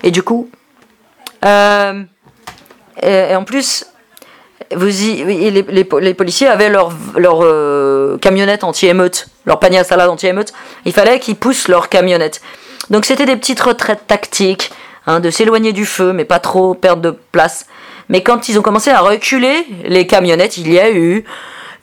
Et 0.03 0.11
du 0.11 0.21
coup, 0.21 0.49
euh, 1.45 2.03
et, 3.01 3.35
en 3.35 3.43
plus, 3.43 3.85
les, 4.71 6.13
policiers 6.13 6.47
avaient 6.47 6.69
leur, 6.69 6.91
leur 7.15 7.39
euh, 7.41 7.92
camionnette 8.17 8.63
anti-émeute, 8.63 9.27
leur 9.45 9.59
panier 9.59 9.79
à 9.79 9.83
salade 9.83 10.09
anti-émeute. 10.09 10.53
Il 10.85 10.93
fallait 10.93 11.19
qu'ils 11.19 11.35
poussent 11.35 11.67
leur 11.67 11.89
camionnette. 11.89 12.41
Donc 12.89 13.05
c'était 13.05 13.25
des 13.25 13.35
petites 13.35 13.61
retraites 13.61 14.07
tactiques, 14.07 14.71
hein, 15.07 15.19
de 15.19 15.29
s'éloigner 15.29 15.73
du 15.73 15.85
feu, 15.85 16.13
mais 16.13 16.25
pas 16.25 16.39
trop 16.39 16.73
perdre 16.73 17.01
de 17.01 17.11
place. 17.11 17.65
Mais 18.09 18.21
quand 18.21 18.49
ils 18.49 18.59
ont 18.59 18.61
commencé 18.61 18.89
à 18.89 18.99
reculer 18.99 19.65
les 19.85 20.07
camionnettes, 20.07 20.57
il 20.57 20.71
y 20.71 20.79
a 20.79 20.91
eu 20.91 21.23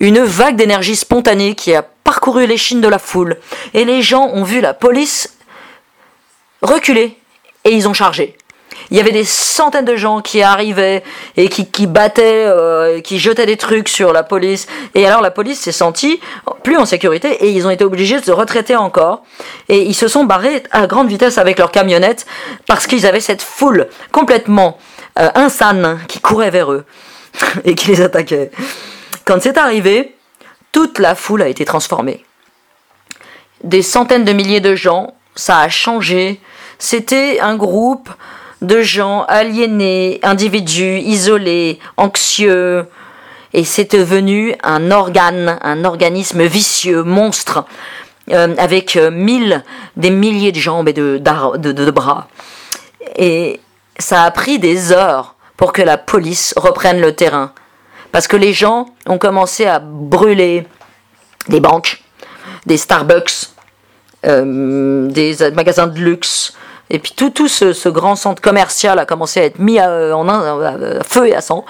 une 0.00 0.20
vague 0.20 0.56
d'énergie 0.56 0.96
spontanée 0.96 1.54
qui 1.54 1.74
a 1.74 1.82
parcouru 1.82 2.46
les 2.46 2.56
chines 2.56 2.80
de 2.80 2.88
la 2.88 2.98
foule, 2.98 3.36
et 3.74 3.84
les 3.84 4.02
gens 4.02 4.28
ont 4.32 4.44
vu 4.44 4.60
la 4.60 4.74
police 4.74 5.36
reculer, 6.62 7.16
et 7.64 7.70
ils 7.70 7.88
ont 7.88 7.94
chargé. 7.94 8.36
Il 8.90 8.96
y 8.96 9.00
avait 9.00 9.12
des 9.12 9.24
centaines 9.24 9.84
de 9.84 9.94
gens 9.94 10.20
qui 10.20 10.42
arrivaient 10.42 11.04
et 11.36 11.48
qui, 11.48 11.70
qui 11.70 11.86
battaient, 11.86 12.44
euh, 12.46 13.00
qui 13.00 13.18
jetaient 13.20 13.46
des 13.46 13.56
trucs 13.56 13.88
sur 13.88 14.12
la 14.12 14.22
police. 14.24 14.66
Et 14.94 15.06
alors 15.06 15.20
la 15.20 15.30
police 15.30 15.60
s'est 15.60 15.72
sentie 15.72 16.20
plus 16.64 16.76
en 16.76 16.84
sécurité 16.84 17.44
et 17.44 17.50
ils 17.50 17.66
ont 17.66 17.70
été 17.70 17.84
obligés 17.84 18.18
de 18.18 18.24
se 18.24 18.32
retraiter 18.32 18.74
encore. 18.74 19.22
Et 19.68 19.82
ils 19.82 19.94
se 19.94 20.08
sont 20.08 20.24
barrés 20.24 20.64
à 20.72 20.86
grande 20.86 21.08
vitesse 21.08 21.38
avec 21.38 21.58
leur 21.58 21.70
camionnette 21.70 22.26
parce 22.66 22.86
qu'ils 22.86 23.06
avaient 23.06 23.20
cette 23.20 23.42
foule 23.42 23.86
complètement 24.10 24.78
euh, 25.18 25.30
insane 25.36 26.00
qui 26.08 26.20
courait 26.20 26.50
vers 26.50 26.72
eux 26.72 26.84
et 27.64 27.76
qui 27.76 27.88
les 27.88 28.00
attaquait. 28.00 28.50
Quand 29.24 29.40
c'est 29.40 29.58
arrivé, 29.58 30.16
toute 30.72 30.98
la 30.98 31.14
foule 31.14 31.42
a 31.42 31.48
été 31.48 31.64
transformée. 31.64 32.24
Des 33.62 33.82
centaines 33.82 34.24
de 34.24 34.32
milliers 34.32 34.60
de 34.60 34.74
gens, 34.74 35.14
ça 35.36 35.58
a 35.58 35.68
changé. 35.68 36.40
C'était 36.78 37.40
un 37.40 37.56
groupe 37.56 38.08
de 38.62 38.82
gens 38.82 39.24
aliénés, 39.28 40.20
individus 40.22 40.98
isolés, 40.98 41.78
anxieux, 41.96 42.86
et 43.52 43.64
c'est 43.64 43.92
devenu 43.92 44.54
un 44.62 44.90
organe, 44.90 45.58
un 45.62 45.84
organisme 45.84 46.44
vicieux, 46.44 47.02
monstre, 47.02 47.64
euh, 48.30 48.54
avec 48.58 48.96
euh, 48.96 49.10
mille, 49.10 49.64
des 49.96 50.10
milliers 50.10 50.52
de 50.52 50.58
jambes 50.58 50.88
et 50.88 50.92
de, 50.92 51.90
bras. 51.90 52.28
Et 53.16 53.60
ça 53.98 54.22
a 54.22 54.30
pris 54.30 54.58
des 54.58 54.92
heures 54.92 55.34
pour 55.56 55.72
que 55.72 55.82
la 55.82 55.98
police 55.98 56.54
reprenne 56.56 57.00
le 57.00 57.14
terrain. 57.14 57.52
Parce 58.12 58.28
que 58.28 58.36
les 58.36 58.52
gens 58.52 58.86
ont 59.06 59.18
commencé 59.18 59.66
à 59.66 59.80
brûler 59.80 60.66
des 61.48 61.60
banques, 61.60 62.02
des 62.66 62.76
Starbucks, 62.76 63.50
euh, 64.26 65.08
des 65.08 65.50
magasins 65.52 65.86
de 65.88 65.98
luxe, 65.98 66.54
et 66.90 66.98
puis 66.98 67.12
tout, 67.14 67.30
tout 67.30 67.48
ce, 67.48 67.88
grand 67.88 68.16
centre 68.16 68.42
commercial 68.42 68.98
a 68.98 69.06
commencé 69.06 69.40
à 69.40 69.44
être 69.44 69.60
mis 69.60 69.78
à, 69.78 70.16
en 70.16 70.28
à, 70.28 71.02
feu 71.04 71.28
et 71.28 71.34
à 71.34 71.40
sang. 71.40 71.64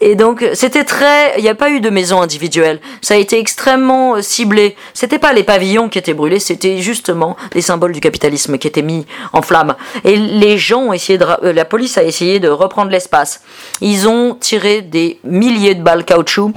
Et 0.00 0.16
donc 0.16 0.44
c'était 0.54 0.84
très, 0.84 1.38
il 1.38 1.42
n'y 1.42 1.48
a 1.48 1.54
pas 1.54 1.70
eu 1.70 1.80
de 1.80 1.88
maison 1.88 2.20
individuelle. 2.20 2.80
Ça 3.00 3.14
a 3.14 3.16
été 3.16 3.38
extrêmement 3.38 4.16
euh, 4.16 4.22
ciblé. 4.22 4.76
C'était 4.92 5.18
pas 5.18 5.32
les 5.32 5.44
pavillons 5.44 5.88
qui 5.88 5.98
étaient 5.98 6.14
brûlés, 6.14 6.40
c'était 6.40 6.78
justement 6.78 7.36
les 7.54 7.62
symboles 7.62 7.92
du 7.92 8.00
capitalisme 8.00 8.58
qui 8.58 8.66
étaient 8.66 8.82
mis 8.82 9.06
en 9.32 9.40
flammes. 9.40 9.76
Et 10.04 10.16
les 10.16 10.58
gens 10.58 10.80
ont 10.80 10.92
essayé 10.92 11.16
de, 11.16 11.24
euh, 11.44 11.52
la 11.52 11.64
police 11.64 11.96
a 11.96 12.02
essayé 12.02 12.40
de 12.40 12.48
reprendre 12.48 12.90
l'espace. 12.90 13.42
Ils 13.80 14.08
ont 14.08 14.34
tiré 14.34 14.82
des 14.82 15.20
milliers 15.24 15.74
de 15.74 15.82
balles 15.82 16.04
caoutchouc. 16.04 16.52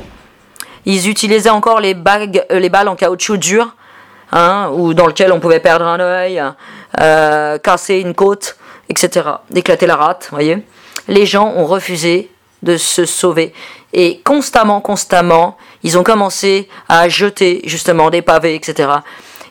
Ils 0.86 1.07
utilisaient 1.10 1.49
encore 1.49 1.80
les, 1.80 1.94
bagues, 1.94 2.44
euh, 2.52 2.60
les 2.60 2.69
balles 2.69 2.88
en 2.88 2.95
caoutchouc 2.95 3.38
dur, 3.38 3.76
hein, 4.31 4.69
ou 4.73 4.93
dans 4.93 5.07
lequel 5.07 5.31
on 5.31 5.39
pouvait 5.39 5.60
perdre 5.60 5.85
un 5.85 5.99
œil. 5.99 6.41
Euh, 6.99 7.57
casser 7.57 7.99
une 7.99 8.14
côte, 8.14 8.57
etc. 8.89 9.27
D'éclater 9.49 9.85
la 9.85 9.95
rate, 9.95 10.30
voyez. 10.31 10.65
Les 11.07 11.26
gens 11.26 11.53
ont 11.56 11.65
refusé 11.65 12.31
de 12.64 12.77
se 12.77 13.06
sauver. 13.06 13.53
Et 13.93 14.22
constamment, 14.23 14.81
constamment, 14.81 15.57
ils 15.84 15.97
ont 15.97 16.03
commencé 16.03 16.68
à 16.88 17.10
jeter 17.10 17.61
justement 17.65 18.10
des 18.10 18.22
pavés, 18.22 18.56
etc. 18.56 18.89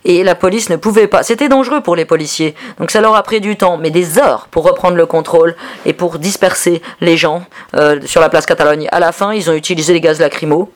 Et 0.04 0.22
la 0.22 0.34
police 0.34 0.70
ne 0.70 0.76
pouvait 0.76 1.06
pas. 1.06 1.22
C'était 1.22 1.48
dangereux 1.48 1.80
pour 1.80 1.96
les 1.96 2.04
policiers. 2.04 2.54
Donc 2.78 2.90
ça 2.90 3.00
leur 3.00 3.14
a 3.14 3.22
pris 3.22 3.40
du 3.40 3.56
temps, 3.56 3.76
mais 3.76 3.90
des 3.90 4.18
heures 4.18 4.48
pour 4.50 4.64
reprendre 4.64 4.96
le 4.96 5.06
contrôle 5.06 5.56
et 5.86 5.92
pour 5.92 6.18
disperser 6.18 6.82
les 7.00 7.16
gens 7.16 7.44
euh, 7.74 8.00
sur 8.04 8.20
la 8.20 8.28
place 8.28 8.46
Catalogne. 8.46 8.88
À 8.92 9.00
la 9.00 9.12
fin, 9.12 9.32
ils 9.32 9.50
ont 9.50 9.54
utilisé 9.54 9.92
les 9.92 10.00
gaz 10.00 10.20
lacrymaux. 10.20 10.70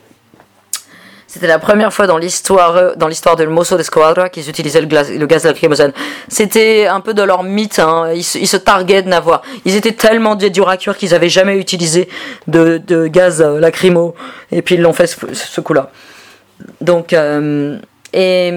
C'était 1.32 1.46
la 1.46 1.58
première 1.58 1.94
fois 1.94 2.06
dans 2.06 2.18
l'histoire, 2.18 2.76
euh, 2.76 2.92
dans 2.94 3.08
l'histoire 3.08 3.36
de 3.36 3.46
Mosso 3.46 3.78
d'Esquadra 3.78 4.28
qu'ils 4.28 4.50
utilisaient 4.50 4.82
le, 4.82 4.86
gaz, 4.86 5.10
le 5.10 5.26
lacrymogène. 5.26 5.94
C'était 6.28 6.86
un 6.86 7.00
peu 7.00 7.14
de 7.14 7.22
leur 7.22 7.42
mythe. 7.42 7.78
Hein. 7.78 8.12
Ils, 8.14 8.22
se, 8.22 8.56
targuaient 8.58 9.00
de 9.00 9.08
n'avoir. 9.08 9.40
Ils 9.64 9.74
étaient 9.74 9.94
tellement 9.94 10.36
cuire 10.36 10.94
qu'ils 10.94 11.14
avaient 11.14 11.30
jamais 11.30 11.56
utilisé 11.56 12.10
de, 12.48 12.76
de 12.86 13.06
gaz 13.06 13.40
euh, 13.40 13.58
lacrymo. 13.58 14.14
Et 14.50 14.60
puis 14.60 14.74
ils 14.74 14.82
l'ont 14.82 14.92
fait 14.92 15.06
ce, 15.06 15.60
coup-là. 15.62 15.90
Donc, 16.82 17.14
euh, 17.14 17.78
et 18.12 18.52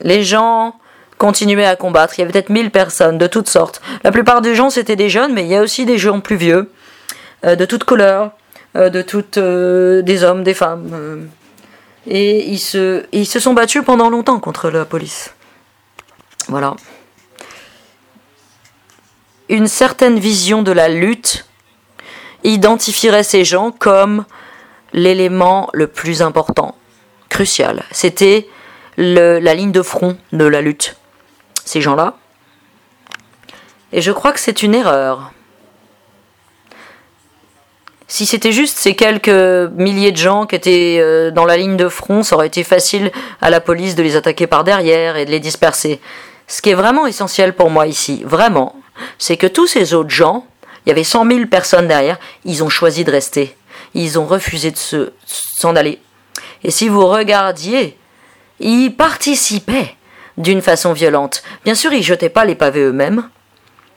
les 0.00 0.24
gens 0.24 0.74
continuaient 1.16 1.64
à 1.64 1.76
combattre. 1.76 2.14
Il 2.18 2.22
y 2.22 2.24
avait 2.24 2.32
peut-être 2.32 2.50
1000 2.50 2.72
personnes 2.72 3.18
de 3.18 3.28
toutes 3.28 3.48
sortes. 3.48 3.80
La 4.02 4.10
plupart 4.10 4.40
des 4.40 4.56
gens 4.56 4.68
c'était 4.68 4.96
des 4.96 5.10
jeunes, 5.10 5.32
mais 5.32 5.42
il 5.42 5.48
y 5.48 5.54
a 5.54 5.62
aussi 5.62 5.86
des 5.86 5.96
gens 5.96 6.18
plus 6.18 6.34
vieux, 6.34 6.72
de 7.44 7.64
toutes 7.66 7.84
couleurs, 7.84 8.32
de 8.74 9.00
toutes, 9.02 9.38
des 9.38 10.24
hommes, 10.24 10.42
des 10.42 10.54
femmes 10.54 11.28
et 12.06 12.48
ils 12.48 12.58
se, 12.58 13.04
ils 13.12 13.26
se 13.26 13.38
sont 13.40 13.54
battus 13.54 13.84
pendant 13.84 14.10
longtemps 14.10 14.40
contre 14.40 14.70
la 14.70 14.84
police. 14.84 15.34
Voilà. 16.48 16.74
une 19.50 19.66
certaine 19.66 20.18
vision 20.18 20.62
de 20.62 20.70
la 20.70 20.88
lutte 20.88 21.44
identifierait 22.44 23.24
ces 23.24 23.44
gens 23.44 23.72
comme 23.72 24.24
l'élément 24.92 25.68
le 25.72 25.88
plus 25.88 26.22
important, 26.22 26.76
crucial. 27.28 27.84
C'était 27.90 28.48
la 28.96 29.54
ligne 29.54 29.72
de 29.72 29.82
front 29.82 30.16
de 30.32 30.44
la 30.44 30.60
lutte. 30.60 30.96
Ces 31.64 31.80
gens-là. 31.80 32.16
Et 33.92 34.00
je 34.00 34.12
crois 34.12 34.32
que 34.32 34.40
c'est 34.40 34.62
une 34.62 34.74
erreur. 34.74 35.32
Si 38.10 38.26
c'était 38.26 38.50
juste 38.50 38.76
ces 38.76 38.96
quelques 38.96 39.28
milliers 39.76 40.10
de 40.10 40.16
gens 40.16 40.44
qui 40.44 40.56
étaient 40.56 40.98
euh, 41.00 41.30
dans 41.30 41.44
la 41.44 41.56
ligne 41.56 41.76
de 41.76 41.88
front, 41.88 42.24
ça 42.24 42.34
aurait 42.34 42.48
été 42.48 42.64
facile 42.64 43.12
à 43.40 43.50
la 43.50 43.60
police 43.60 43.94
de 43.94 44.02
les 44.02 44.16
attaquer 44.16 44.48
par 44.48 44.64
derrière 44.64 45.16
et 45.16 45.24
de 45.24 45.30
les 45.30 45.38
disperser. 45.38 46.00
Ce 46.48 46.60
qui 46.60 46.70
est 46.70 46.74
vraiment 46.74 47.06
essentiel 47.06 47.54
pour 47.54 47.70
moi 47.70 47.86
ici, 47.86 48.22
vraiment, 48.26 48.74
c'est 49.18 49.36
que 49.36 49.46
tous 49.46 49.68
ces 49.68 49.94
autres 49.94 50.10
gens, 50.10 50.44
il 50.84 50.88
y 50.88 50.92
avait 50.92 51.04
100 51.04 51.24
000 51.24 51.46
personnes 51.46 51.86
derrière, 51.86 52.18
ils 52.44 52.64
ont 52.64 52.68
choisi 52.68 53.04
de 53.04 53.12
rester. 53.12 53.54
Ils 53.94 54.18
ont 54.18 54.26
refusé 54.26 54.72
de 54.72 55.12
s'en 55.24 55.76
aller. 55.76 56.00
Et 56.64 56.72
si 56.72 56.88
vous 56.88 57.06
regardiez, 57.06 57.96
ils 58.58 58.90
participaient 58.90 59.94
d'une 60.36 60.62
façon 60.62 60.92
violente. 60.92 61.44
Bien 61.64 61.76
sûr, 61.76 61.92
ils 61.92 62.02
jetaient 62.02 62.28
pas 62.28 62.44
les 62.44 62.56
pavés 62.56 62.82
eux-mêmes, 62.82 63.28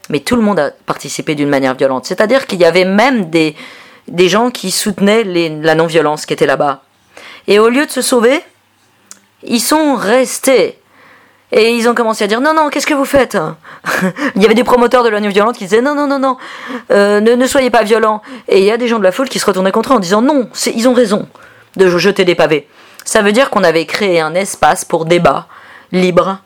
mais 0.08 0.20
tout 0.20 0.36
le 0.36 0.42
monde 0.42 0.60
a 0.60 0.70
participé 0.70 1.34
d'une 1.34 1.48
manière 1.48 1.74
violente. 1.74 2.06
C'est-à-dire 2.06 2.46
qu'il 2.46 2.60
y 2.60 2.64
avait 2.64 2.84
même 2.84 3.28
des, 3.28 3.56
des 4.08 4.28
gens 4.28 4.50
qui 4.50 4.70
soutenaient 4.70 5.24
la 5.24 5.74
non-violence 5.74 6.26
qui 6.26 6.32
était 6.32 6.46
là-bas. 6.46 6.82
Et 7.46 7.58
au 7.58 7.68
lieu 7.68 7.86
de 7.86 7.90
se 7.90 8.02
sauver, 8.02 8.40
ils 9.42 9.60
sont 9.60 9.94
restés. 9.94 10.78
Et 11.52 11.76
ils 11.76 11.88
ont 11.88 11.94
commencé 11.94 12.24
à 12.24 12.26
dire 12.26 12.40
non, 12.40 12.54
non, 12.54 12.68
qu'est-ce 12.68 12.86
que 12.86 12.94
vous 12.94 13.04
faites? 13.04 13.38
Il 14.34 14.42
y 14.42 14.44
avait 14.44 14.54
des 14.54 14.64
promoteurs 14.64 15.04
de 15.04 15.08
la 15.08 15.20
non-violence 15.20 15.56
qui 15.56 15.64
disaient 15.64 15.82
non, 15.82 15.94
non, 15.94 16.06
non, 16.06 16.18
non, 16.18 16.36
euh, 16.90 17.20
ne, 17.20 17.34
ne, 17.34 17.46
soyez 17.46 17.70
pas 17.70 17.84
violents. 17.84 18.22
Et 18.48 18.60
il 18.60 18.64
y 18.64 18.72
a 18.72 18.76
des 18.76 18.88
gens 18.88 18.98
de 18.98 19.04
la 19.04 19.12
foule 19.12 19.28
qui 19.28 19.38
se 19.38 19.46
retournaient 19.46 19.70
contre 19.70 19.92
eux 19.92 19.96
en 19.96 20.00
disant 20.00 20.20
non, 20.20 20.48
ils 20.74 20.88
ont 20.88 20.94
raison 20.94 21.28
de 21.76 21.88
jeter 21.98 22.24
des 22.24 22.34
pavés. 22.34 22.66
Ça 23.04 23.22
veut 23.22 23.32
dire 23.32 23.50
qu'on 23.50 23.62
avait 23.62 23.86
créé 23.86 24.20
un 24.20 24.34
espace 24.34 24.84
pour 24.84 25.04
débat 25.04 25.46
libre, 25.92 26.38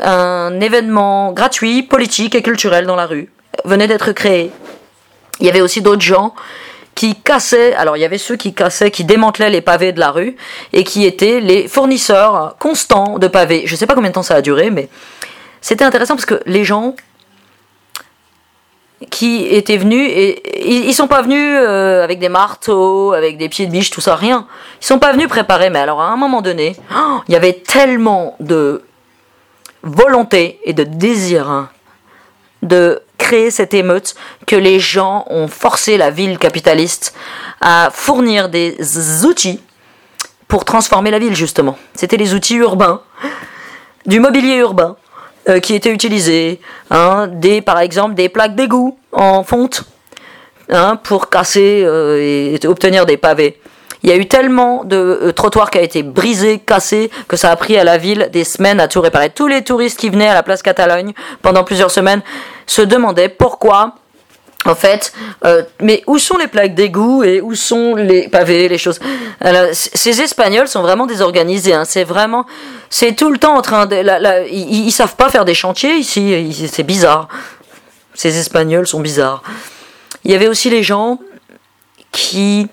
un 0.00 0.58
événement 0.60 1.32
gratuit, 1.32 1.82
politique 1.82 2.34
et 2.34 2.42
culturel 2.42 2.86
dans 2.86 2.96
la 2.96 3.06
rue 3.06 3.30
venait 3.64 3.86
d'être 3.86 4.12
créé. 4.12 4.50
Il 5.40 5.46
y 5.46 5.48
avait 5.50 5.60
aussi 5.60 5.82
d'autres 5.82 6.02
gens 6.02 6.34
qui 7.02 7.16
cassaient, 7.16 7.74
alors 7.74 7.96
il 7.96 8.00
y 8.00 8.04
avait 8.04 8.16
ceux 8.16 8.36
qui 8.36 8.54
cassaient, 8.54 8.92
qui 8.92 9.02
démantelaient 9.02 9.50
les 9.50 9.60
pavés 9.60 9.90
de 9.90 9.98
la 9.98 10.12
rue 10.12 10.36
et 10.72 10.84
qui 10.84 11.04
étaient 11.04 11.40
les 11.40 11.66
fournisseurs 11.66 12.54
constants 12.60 13.18
de 13.18 13.26
pavés. 13.26 13.64
Je 13.66 13.72
ne 13.72 13.76
sais 13.76 13.88
pas 13.88 13.96
combien 13.96 14.10
de 14.10 14.14
temps 14.14 14.22
ça 14.22 14.36
a 14.36 14.40
duré, 14.40 14.70
mais 14.70 14.88
c'était 15.60 15.84
intéressant 15.84 16.14
parce 16.14 16.26
que 16.26 16.40
les 16.46 16.62
gens 16.62 16.94
qui 19.10 19.48
étaient 19.48 19.78
venus 19.78 20.08
et 20.14 20.86
ils, 20.86 20.94
sont 20.94 21.08
pas 21.08 21.22
venus 21.22 21.58
euh, 21.60 22.04
avec 22.04 22.20
des 22.20 22.28
marteaux, 22.28 23.14
avec 23.14 23.36
des 23.36 23.48
pieds 23.48 23.66
de 23.66 23.72
biche, 23.72 23.90
tout 23.90 24.00
ça, 24.00 24.14
rien. 24.14 24.46
Ils 24.80 24.86
sont 24.86 25.00
pas 25.00 25.10
venus 25.10 25.26
préparer, 25.26 25.70
mais 25.70 25.80
alors 25.80 26.00
à 26.00 26.06
un 26.06 26.16
moment 26.16 26.40
donné, 26.40 26.76
oh, 26.94 27.18
il 27.26 27.32
y 27.32 27.36
avait 27.36 27.54
tellement 27.54 28.36
de 28.38 28.84
volonté 29.82 30.60
et 30.62 30.72
de 30.72 30.84
désir 30.84 31.50
hein, 31.50 31.68
de 32.62 33.02
créer 33.22 33.50
cette 33.50 33.72
émeute 33.72 34.14
que 34.46 34.56
les 34.56 34.80
gens 34.80 35.24
ont 35.30 35.48
forcé 35.48 35.96
la 35.96 36.10
ville 36.10 36.38
capitaliste 36.38 37.14
à 37.60 37.90
fournir 37.92 38.48
des 38.48 38.76
outils 39.24 39.60
pour 40.48 40.64
transformer 40.64 41.10
la 41.10 41.18
ville 41.18 41.34
justement. 41.34 41.78
C'était 41.94 42.18
les 42.18 42.34
outils 42.34 42.56
urbains, 42.56 43.00
du 44.04 44.18
mobilier 44.20 44.56
urbain 44.56 44.96
euh, 45.48 45.60
qui 45.60 45.74
étaient 45.74 45.92
utilisés, 45.92 46.60
hein, 46.90 47.28
des 47.28 47.62
par 47.62 47.78
exemple 47.78 48.14
des 48.14 48.28
plaques 48.28 48.56
d'égout 48.56 48.98
en 49.12 49.44
fonte 49.44 49.84
hein, 50.68 50.96
pour 50.96 51.30
casser 51.30 51.82
euh, 51.86 52.18
et 52.20 52.66
obtenir 52.66 53.06
des 53.06 53.16
pavés. 53.16 53.61
Il 54.02 54.10
y 54.10 54.12
a 54.12 54.16
eu 54.16 54.26
tellement 54.26 54.84
de 54.84 54.96
euh, 54.96 55.32
trottoirs 55.32 55.70
qui 55.70 55.78
ont 55.78 55.82
été 55.82 56.02
brisés, 56.02 56.58
cassés, 56.58 57.10
que 57.28 57.36
ça 57.36 57.50
a 57.50 57.56
pris 57.56 57.76
à 57.76 57.84
la 57.84 57.98
ville 57.98 58.28
des 58.32 58.44
semaines 58.44 58.80
à 58.80 58.88
tout 58.88 59.00
réparer. 59.00 59.30
Tous 59.30 59.46
les 59.46 59.62
touristes 59.62 59.98
qui 59.98 60.10
venaient 60.10 60.28
à 60.28 60.34
la 60.34 60.42
place 60.42 60.62
Catalogne 60.62 61.12
pendant 61.40 61.64
plusieurs 61.64 61.90
semaines 61.90 62.22
se 62.66 62.82
demandaient 62.82 63.28
pourquoi 63.28 63.94
en 64.64 64.76
fait, 64.76 65.12
euh, 65.44 65.64
mais 65.80 66.04
où 66.06 66.18
sont 66.18 66.36
les 66.36 66.46
plaques 66.46 66.74
d'égout 66.74 67.24
et 67.24 67.40
où 67.40 67.56
sont 67.56 67.96
les 67.96 68.28
pavés, 68.28 68.68
les 68.68 68.78
choses? 68.78 69.00
Ces 69.72 70.20
Espagnols 70.20 70.68
sont 70.68 70.82
vraiment 70.82 71.06
désorganisés. 71.06 71.74
Hein. 71.74 71.84
C'est 71.84 72.04
vraiment, 72.04 72.46
c'est 72.88 73.14
tout 73.14 73.30
le 73.30 73.38
temps 73.38 73.56
en 73.56 73.62
train 73.62 73.86
de, 73.86 73.96
ils, 74.48 74.86
ils, 74.86 74.92
savent 74.92 75.16
pas 75.16 75.30
faire 75.30 75.44
des 75.44 75.54
chantiers 75.54 75.96
ici. 75.96 76.68
C'est 76.70 76.84
bizarre. 76.84 77.28
Ces 78.14 78.38
Espagnols 78.38 78.86
sont 78.86 79.00
bizarres. 79.00 79.42
Il 80.24 80.30
y 80.30 80.34
avait 80.34 80.46
aussi 80.46 80.70
les 80.70 80.84
gens 80.84 81.18
qui 82.12 82.68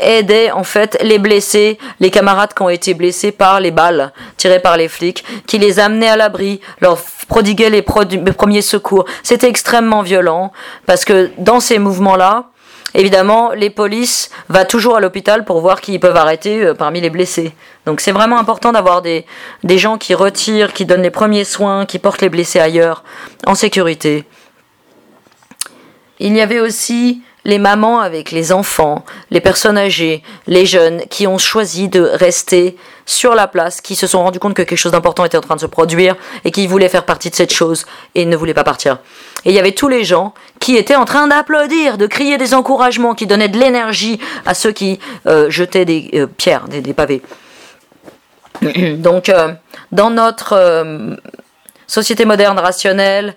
aidaient 0.00 0.50
en 0.50 0.64
fait 0.64 0.98
les 1.02 1.18
blessés, 1.18 1.78
les 2.00 2.10
camarades 2.10 2.54
qui 2.54 2.62
ont 2.62 2.68
été 2.68 2.94
blessés 2.94 3.32
par 3.32 3.60
les 3.60 3.70
balles 3.70 4.12
tirées 4.36 4.60
par 4.60 4.76
les 4.76 4.88
flics, 4.88 5.24
qui 5.46 5.58
les 5.58 5.80
amenaient 5.80 6.08
à 6.08 6.16
l'abri, 6.16 6.60
leur 6.80 6.98
prodiguaient 7.28 7.70
les, 7.70 7.82
premiers 7.82 8.62
secours. 8.62 9.04
C'était 9.22 9.48
extrêmement 9.48 10.02
violent 10.02 10.52
parce 10.86 11.04
que 11.04 11.30
dans 11.38 11.60
ces 11.60 11.78
mouvements-là, 11.78 12.46
évidemment, 12.94 13.52
les 13.52 13.70
polices 13.70 14.30
vont 14.48 14.64
toujours 14.64 14.96
à 14.96 15.00
l'hôpital 15.00 15.44
pour 15.44 15.60
voir 15.60 15.80
qui 15.80 15.94
ils 15.94 16.00
peuvent 16.00 16.16
arrêter 16.16 16.64
euh, 16.64 16.74
parmi 16.74 17.00
les 17.00 17.10
blessés. 17.10 17.52
Donc 17.86 18.00
c'est 18.00 18.12
vraiment 18.12 18.38
important 18.38 18.72
d'avoir 18.72 19.02
des, 19.02 19.26
des 19.62 19.78
gens 19.78 19.98
qui 19.98 20.14
retirent, 20.14 20.72
qui 20.72 20.86
donnent 20.86 21.02
les 21.02 21.10
premiers 21.10 21.44
soins, 21.44 21.86
qui 21.86 21.98
portent 21.98 22.22
les 22.22 22.30
blessés 22.30 22.60
ailleurs, 22.60 23.04
en 23.46 23.54
sécurité. 23.54 24.24
Il 26.20 26.34
y 26.34 26.40
avait 26.40 26.60
aussi 26.60 27.22
les 27.48 27.58
mamans 27.58 28.00
avec 28.00 28.30
les 28.30 28.52
enfants, 28.52 29.06
les 29.30 29.40
personnes 29.40 29.78
âgées, 29.78 30.22
les 30.46 30.66
jeunes 30.66 31.00
qui 31.08 31.26
ont 31.26 31.38
choisi 31.38 31.88
de 31.88 32.02
rester 32.02 32.76
sur 33.06 33.34
la 33.34 33.48
place, 33.48 33.80
qui 33.80 33.96
se 33.96 34.06
sont 34.06 34.22
rendus 34.22 34.38
compte 34.38 34.52
que 34.52 34.60
quelque 34.60 34.78
chose 34.78 34.92
d'important 34.92 35.24
était 35.24 35.38
en 35.38 35.40
train 35.40 35.56
de 35.56 35.60
se 35.60 35.66
produire 35.66 36.14
et 36.44 36.50
qui 36.50 36.66
voulaient 36.66 36.90
faire 36.90 37.06
partie 37.06 37.30
de 37.30 37.34
cette 37.34 37.52
chose 37.52 37.86
et 38.14 38.26
ne 38.26 38.36
voulaient 38.36 38.52
pas 38.52 38.64
partir. 38.64 38.98
Et 39.46 39.48
il 39.50 39.54
y 39.54 39.58
avait 39.58 39.72
tous 39.72 39.88
les 39.88 40.04
gens 40.04 40.34
qui 40.60 40.76
étaient 40.76 40.94
en 40.94 41.06
train 41.06 41.26
d'applaudir, 41.26 41.96
de 41.96 42.06
crier 42.06 42.36
des 42.36 42.52
encouragements, 42.52 43.14
qui 43.14 43.26
donnaient 43.26 43.48
de 43.48 43.58
l'énergie 43.58 44.20
à 44.44 44.52
ceux 44.52 44.72
qui 44.72 45.00
euh, 45.26 45.48
jetaient 45.48 45.86
des 45.86 46.10
euh, 46.12 46.26
pierres, 46.26 46.68
des, 46.68 46.92
pavés. 46.92 47.22
Donc, 48.98 49.30
euh, 49.30 49.54
dans 49.90 50.10
notre 50.10 51.16
société 51.86 52.26
moderne 52.26 52.58
rationnelle, 52.58 53.34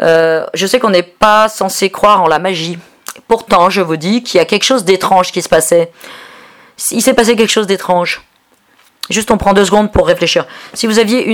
je 0.00 0.66
sais 0.66 0.78
qu'on 0.78 0.90
n'est 0.90 1.02
pas 1.02 1.48
censé 1.48 1.88
croire 1.88 2.22
en 2.22 2.28
la 2.28 2.38
magie. 2.38 2.76
Pourtant, 3.28 3.70
je 3.70 3.80
vous 3.80 3.96
dis 3.96 4.22
qu'il 4.22 4.38
y 4.38 4.40
a 4.40 4.44
quelque 4.44 4.64
chose 4.64 4.84
d'étrange 4.84 5.32
qui 5.32 5.42
se 5.42 5.48
passait. 5.48 5.90
Il 6.90 7.02
s'est 7.02 7.14
passé 7.14 7.36
quelque 7.36 7.50
chose 7.50 7.66
d'étrange. 7.66 8.22
Juste, 9.10 9.30
on 9.30 9.38
prend 9.38 9.52
deux 9.52 9.64
secondes 9.64 9.92
pour 9.92 10.06
réfléchir. 10.06 10.46
Si 10.72 10.86
vous 10.86 10.98
aviez 10.98 11.32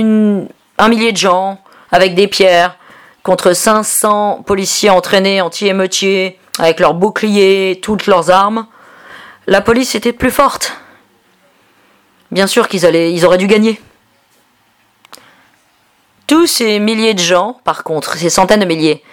un 0.77 0.87
millier 0.89 1.11
de 1.11 1.17
gens 1.17 1.59
avec 1.91 2.15
des 2.15 2.27
pierres 2.27 2.77
contre 3.23 3.53
500 3.53 4.43
policiers 4.45 4.89
entraînés 4.89 5.41
anti-émeutiers 5.41 6.39
avec 6.59 6.79
leurs 6.79 6.93
boucliers, 6.93 7.79
toutes 7.81 8.07
leurs 8.07 8.29
armes, 8.29 8.67
la 9.47 9.61
police 9.61 9.95
était 9.95 10.13
plus 10.13 10.31
forte. 10.31 10.73
Bien 12.31 12.47
sûr 12.47 12.67
qu'ils 12.67 12.85
allaient, 12.85 13.13
ils 13.13 13.25
auraient 13.25 13.37
dû 13.37 13.47
gagner. 13.47 13.81
Tous 16.27 16.47
ces 16.47 16.79
milliers 16.79 17.13
de 17.13 17.19
gens, 17.19 17.59
par 17.63 17.83
contre, 17.83 18.15
ces 18.15 18.29
centaines 18.29 18.61
de 18.61 18.65
milliers, 18.65 19.03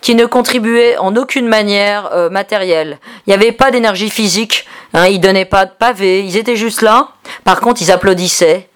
qui 0.00 0.14
ne 0.14 0.26
contribuaient 0.26 0.96
en 0.98 1.16
aucune 1.16 1.48
manière 1.48 2.10
euh, 2.12 2.30
matérielle. 2.30 2.98
Il 3.26 3.30
n'y 3.30 3.34
avait 3.34 3.52
pas 3.52 3.70
d'énergie 3.70 4.10
physique, 4.10 4.66
hein, 4.94 5.06
ils 5.06 5.20
donnaient 5.20 5.44
pas 5.44 5.66
de 5.66 5.72
pavés, 5.72 6.24
ils 6.24 6.36
étaient 6.36 6.56
juste 6.56 6.82
là. 6.82 7.08
Par 7.44 7.60
contre, 7.60 7.82
ils 7.82 7.90
applaudissaient 7.90 8.68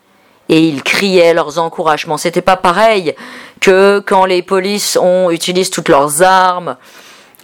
et 0.49 0.61
ils 0.61 0.82
criaient 0.82 1.35
leurs 1.35 1.59
encouragements. 1.59 2.16
C'était 2.16 2.43
pas 2.43 2.57
pareil 2.57 3.15
que 3.61 4.03
quand 4.05 4.24
les 4.24 4.43
polices 4.43 4.99
utilisent 5.31 5.70
toutes 5.70 5.89
leurs 5.89 6.23
armes. 6.23 6.77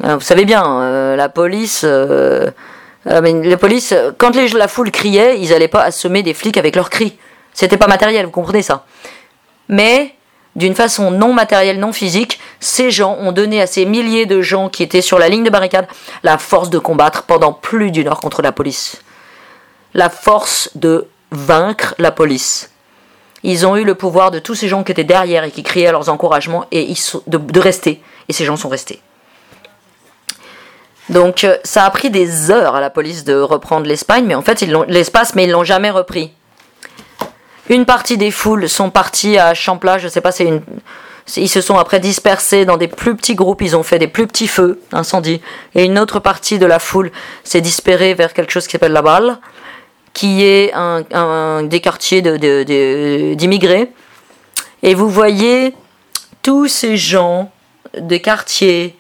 Euh, 0.05 0.17
vous 0.17 0.21
savez 0.21 0.45
bien, 0.45 0.65
euh, 0.81 1.17
la 1.17 1.29
police, 1.29 1.85
les 1.85 3.57
polices, 3.57 3.95
quand 4.19 4.35
la 4.35 4.69
foule 4.69 4.91
criait, 4.91 5.39
ils 5.41 5.51
n'allaient 5.51 5.69
pas 5.69 5.83
assommer 5.83 6.23
des 6.23 6.35
flics 6.35 6.57
avec 6.57 6.75
leurs 6.75 6.91
cris. 6.91 7.17
C'était 7.55 7.77
pas 7.77 7.89
matériel, 7.89 8.27
vous 8.27 8.33
comprenez 8.33 8.63
ça. 8.63 8.85
Mais 9.69 10.15
d'une 10.59 10.75
façon 10.75 11.11
non 11.11 11.33
matérielle, 11.33 11.79
non 11.79 11.93
physique, 11.93 12.41
ces 12.61 12.91
gens 12.91 13.17
ont 13.21 13.33
donné 13.33 13.63
à 13.63 13.67
ces 13.67 13.87
milliers 13.87 14.27
de 14.27 14.43
gens 14.43 14.69
qui 14.69 14.83
étaient 14.83 15.01
sur 15.01 15.19
la 15.19 15.29
ligne 15.29 15.45
de 15.45 15.51
barricade 15.51 15.87
la 16.23 16.37
force 16.37 16.69
de 16.69 16.79
combattre 16.79 17.23
pendant 17.23 17.53
plus 17.53 17.91
d'une 17.91 18.09
heure 18.09 18.21
contre 18.21 18.43
la 18.43 18.53
police. 18.53 19.01
La 19.95 20.11
force 20.11 20.71
de 20.75 21.07
vaincre 21.31 21.95
la 21.99 22.11
police. 22.11 22.71
Ils 23.45 23.67
ont 23.67 23.77
eu 23.77 23.85
le 23.85 23.95
pouvoir 23.95 24.33
de 24.33 24.41
tous 24.41 24.57
ces 24.57 24.69
gens 24.69 24.83
qui 24.83 24.91
étaient 24.91 25.05
derrière 25.05 25.45
et 25.45 25.53
qui 25.53 25.63
criaient 25.63 25.93
leurs 25.93 26.09
encouragements 26.09 26.67
de 26.73 27.61
rester. 27.61 28.03
Et 28.29 28.33
ces 28.33 28.45
gens 28.45 28.57
sont 28.57 28.69
restés. 28.69 29.01
Donc 31.09 31.45
euh, 31.45 31.57
ça 31.65 31.85
a 31.85 31.91
pris 31.91 32.11
des 32.11 32.51
heures 32.51 32.75
à 32.75 32.81
la 32.81 32.91
police 32.91 33.25
de 33.25 33.35
reprendre 33.35 33.87
l'Espagne, 33.87 34.25
mais 34.27 34.35
en 34.35 34.43
fait 34.43 34.61
l'espace, 34.89 35.35
mais 35.35 35.45
ils 35.45 35.51
l'ont 35.51 35.65
jamais 35.65 35.91
repris. 35.91 36.33
Une 37.69 37.85
partie 37.85 38.17
des 38.17 38.31
foules 38.31 38.69
sont 38.69 38.91
parties 38.91 39.39
à 39.39 39.53
Champla, 39.55 39.99
je 39.99 40.09
sais 40.09 40.21
pas, 40.21 40.31
Ils 41.37 41.49
se 41.49 41.61
sont 41.61 41.77
après 41.77 42.01
dispersés 42.01 42.65
dans 42.65 42.79
des 42.79 42.89
plus 42.89 43.15
petits 43.15 43.35
groupes, 43.35 43.61
ils 43.61 43.77
ont 43.77 43.83
fait 43.83 43.99
des 43.99 44.09
plus 44.09 44.27
petits 44.27 44.49
feux 44.49 44.81
d'incendie. 44.91 45.43
Et 45.75 45.85
une 45.85 45.99
autre 45.99 46.19
partie 46.19 46.59
de 46.59 46.67
la 46.67 46.79
foule 46.79 47.11
s'est 47.45 47.61
dispersée 47.61 48.15
vers 48.15 48.33
quelque 48.33 48.53
chose 48.53 48.67
qui 48.67 48.73
s'appelle 48.73 48.93
la 48.93 49.03
balle, 49.03 49.39
qui 50.15 50.43
est 50.45 50.73
un, 50.75 51.63
des 51.65 51.81
quartiers 51.81 52.23
d'immigrés. 52.23 53.85
De, 53.85 53.91
et 54.83 54.95
vous 54.95 55.11
voyez 55.11 55.75
tous 56.43 56.69
ces 56.69 56.97
gens 56.97 57.51
des 57.99 58.21
quartiers, 58.21 58.97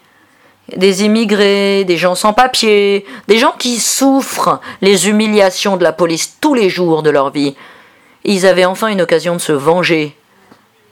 des 0.76 1.04
immigrés, 1.04 1.84
des 1.84 1.96
gens 1.96 2.14
sans 2.14 2.34
papier, 2.34 3.06
des 3.28 3.38
gens 3.38 3.54
qui 3.58 3.78
souffrent 3.78 4.60
les 4.82 5.08
humiliations 5.08 5.78
de 5.78 5.84
la 5.84 5.92
police 5.92 6.36
tous 6.40 6.52
les 6.54 6.68
jours 6.68 7.02
de 7.02 7.10
leur 7.10 7.30
vie. 7.30 7.56
Ils 8.28 8.44
avaient 8.44 8.66
enfin 8.66 8.88
une 8.88 9.00
occasion 9.00 9.34
de 9.36 9.40
se 9.40 9.52
venger, 9.52 10.14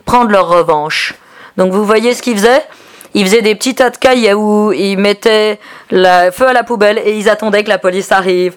prendre 0.06 0.30
leur 0.30 0.48
revanche. 0.48 1.12
Donc 1.58 1.70
vous 1.70 1.84
voyez 1.84 2.14
ce 2.14 2.22
qu'ils 2.22 2.38
faisaient? 2.38 2.64
Ils 3.12 3.26
faisaient 3.26 3.42
des 3.42 3.54
petits 3.54 3.74
tas 3.74 3.90
de 3.90 3.98
cailloux, 3.98 4.72
ils 4.72 4.96
mettaient 4.96 5.60
le 5.90 6.30
feu 6.30 6.48
à 6.48 6.54
la 6.54 6.64
poubelle 6.64 6.98
et 7.04 7.12
ils 7.18 7.28
attendaient 7.28 7.62
que 7.62 7.68
la 7.68 7.76
police 7.76 8.10
arrive. 8.10 8.56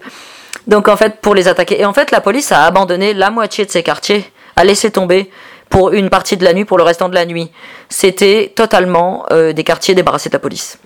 Donc 0.65 0.87
en 0.87 0.95
fait, 0.95 1.19
pour 1.19 1.35
les 1.35 1.49
attaquer. 1.49 1.81
Et 1.81 1.83
en 1.83 1.91
fait, 1.91 2.09
la 2.11 2.21
police 2.21 2.53
a 2.53 2.63
abandonné 2.63 3.13
la 3.13 3.31
moitié 3.31 3.65
de 3.65 3.69
ces 3.69 3.83
quartiers, 3.83 4.31
a 4.55 4.63
laissé 4.63 4.91
tomber 4.91 5.29
pour 5.69 5.91
une 5.91 6.09
partie 6.09 6.37
de 6.37 6.45
la 6.45 6.53
nuit, 6.53 6.63
pour 6.63 6.77
le 6.77 6.83
restant 6.83 7.09
de 7.09 7.15
la 7.15 7.25
nuit. 7.25 7.51
C'était 7.89 8.53
totalement 8.55 9.25
euh, 9.31 9.51
des 9.51 9.65
quartiers 9.65 9.93
débarrassés 9.93 10.29
de 10.29 10.35
la 10.35 10.39
police. 10.39 10.79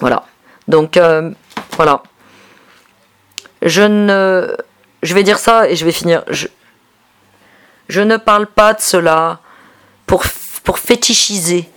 Voilà. 0.00 0.24
Donc 0.66 0.96
euh, 0.96 1.30
voilà. 1.76 2.02
Je 3.62 3.82
ne, 3.82 4.56
je 5.04 5.14
vais 5.14 5.22
dire 5.22 5.38
ça 5.38 5.68
et 5.70 5.76
je 5.76 5.84
vais 5.84 5.92
finir. 5.92 6.24
Je, 6.28 6.48
je 7.88 8.00
ne 8.00 8.16
parle 8.16 8.46
pas 8.46 8.74
de 8.74 8.80
cela 8.80 9.40
pour 10.06 10.24
pour 10.64 10.78
fétichiser. 10.78 11.68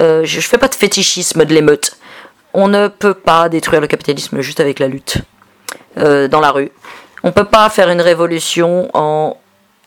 Euh, 0.00 0.24
je 0.24 0.36
ne 0.36 0.42
fais 0.42 0.58
pas 0.58 0.68
de 0.68 0.74
fétichisme 0.74 1.44
de 1.44 1.54
l'émeute. 1.54 1.96
On 2.54 2.68
ne 2.68 2.88
peut 2.88 3.14
pas 3.14 3.48
détruire 3.48 3.80
le 3.80 3.86
capitalisme 3.86 4.40
juste 4.40 4.60
avec 4.60 4.78
la 4.78 4.88
lutte 4.88 5.18
dans 5.96 6.40
la 6.40 6.50
rue. 6.50 6.70
On 7.22 7.28
ne 7.28 7.32
peut 7.32 7.44
pas 7.44 7.68
faire 7.70 7.88
une 7.88 8.00
révolution 8.00 8.90
en 8.94 9.36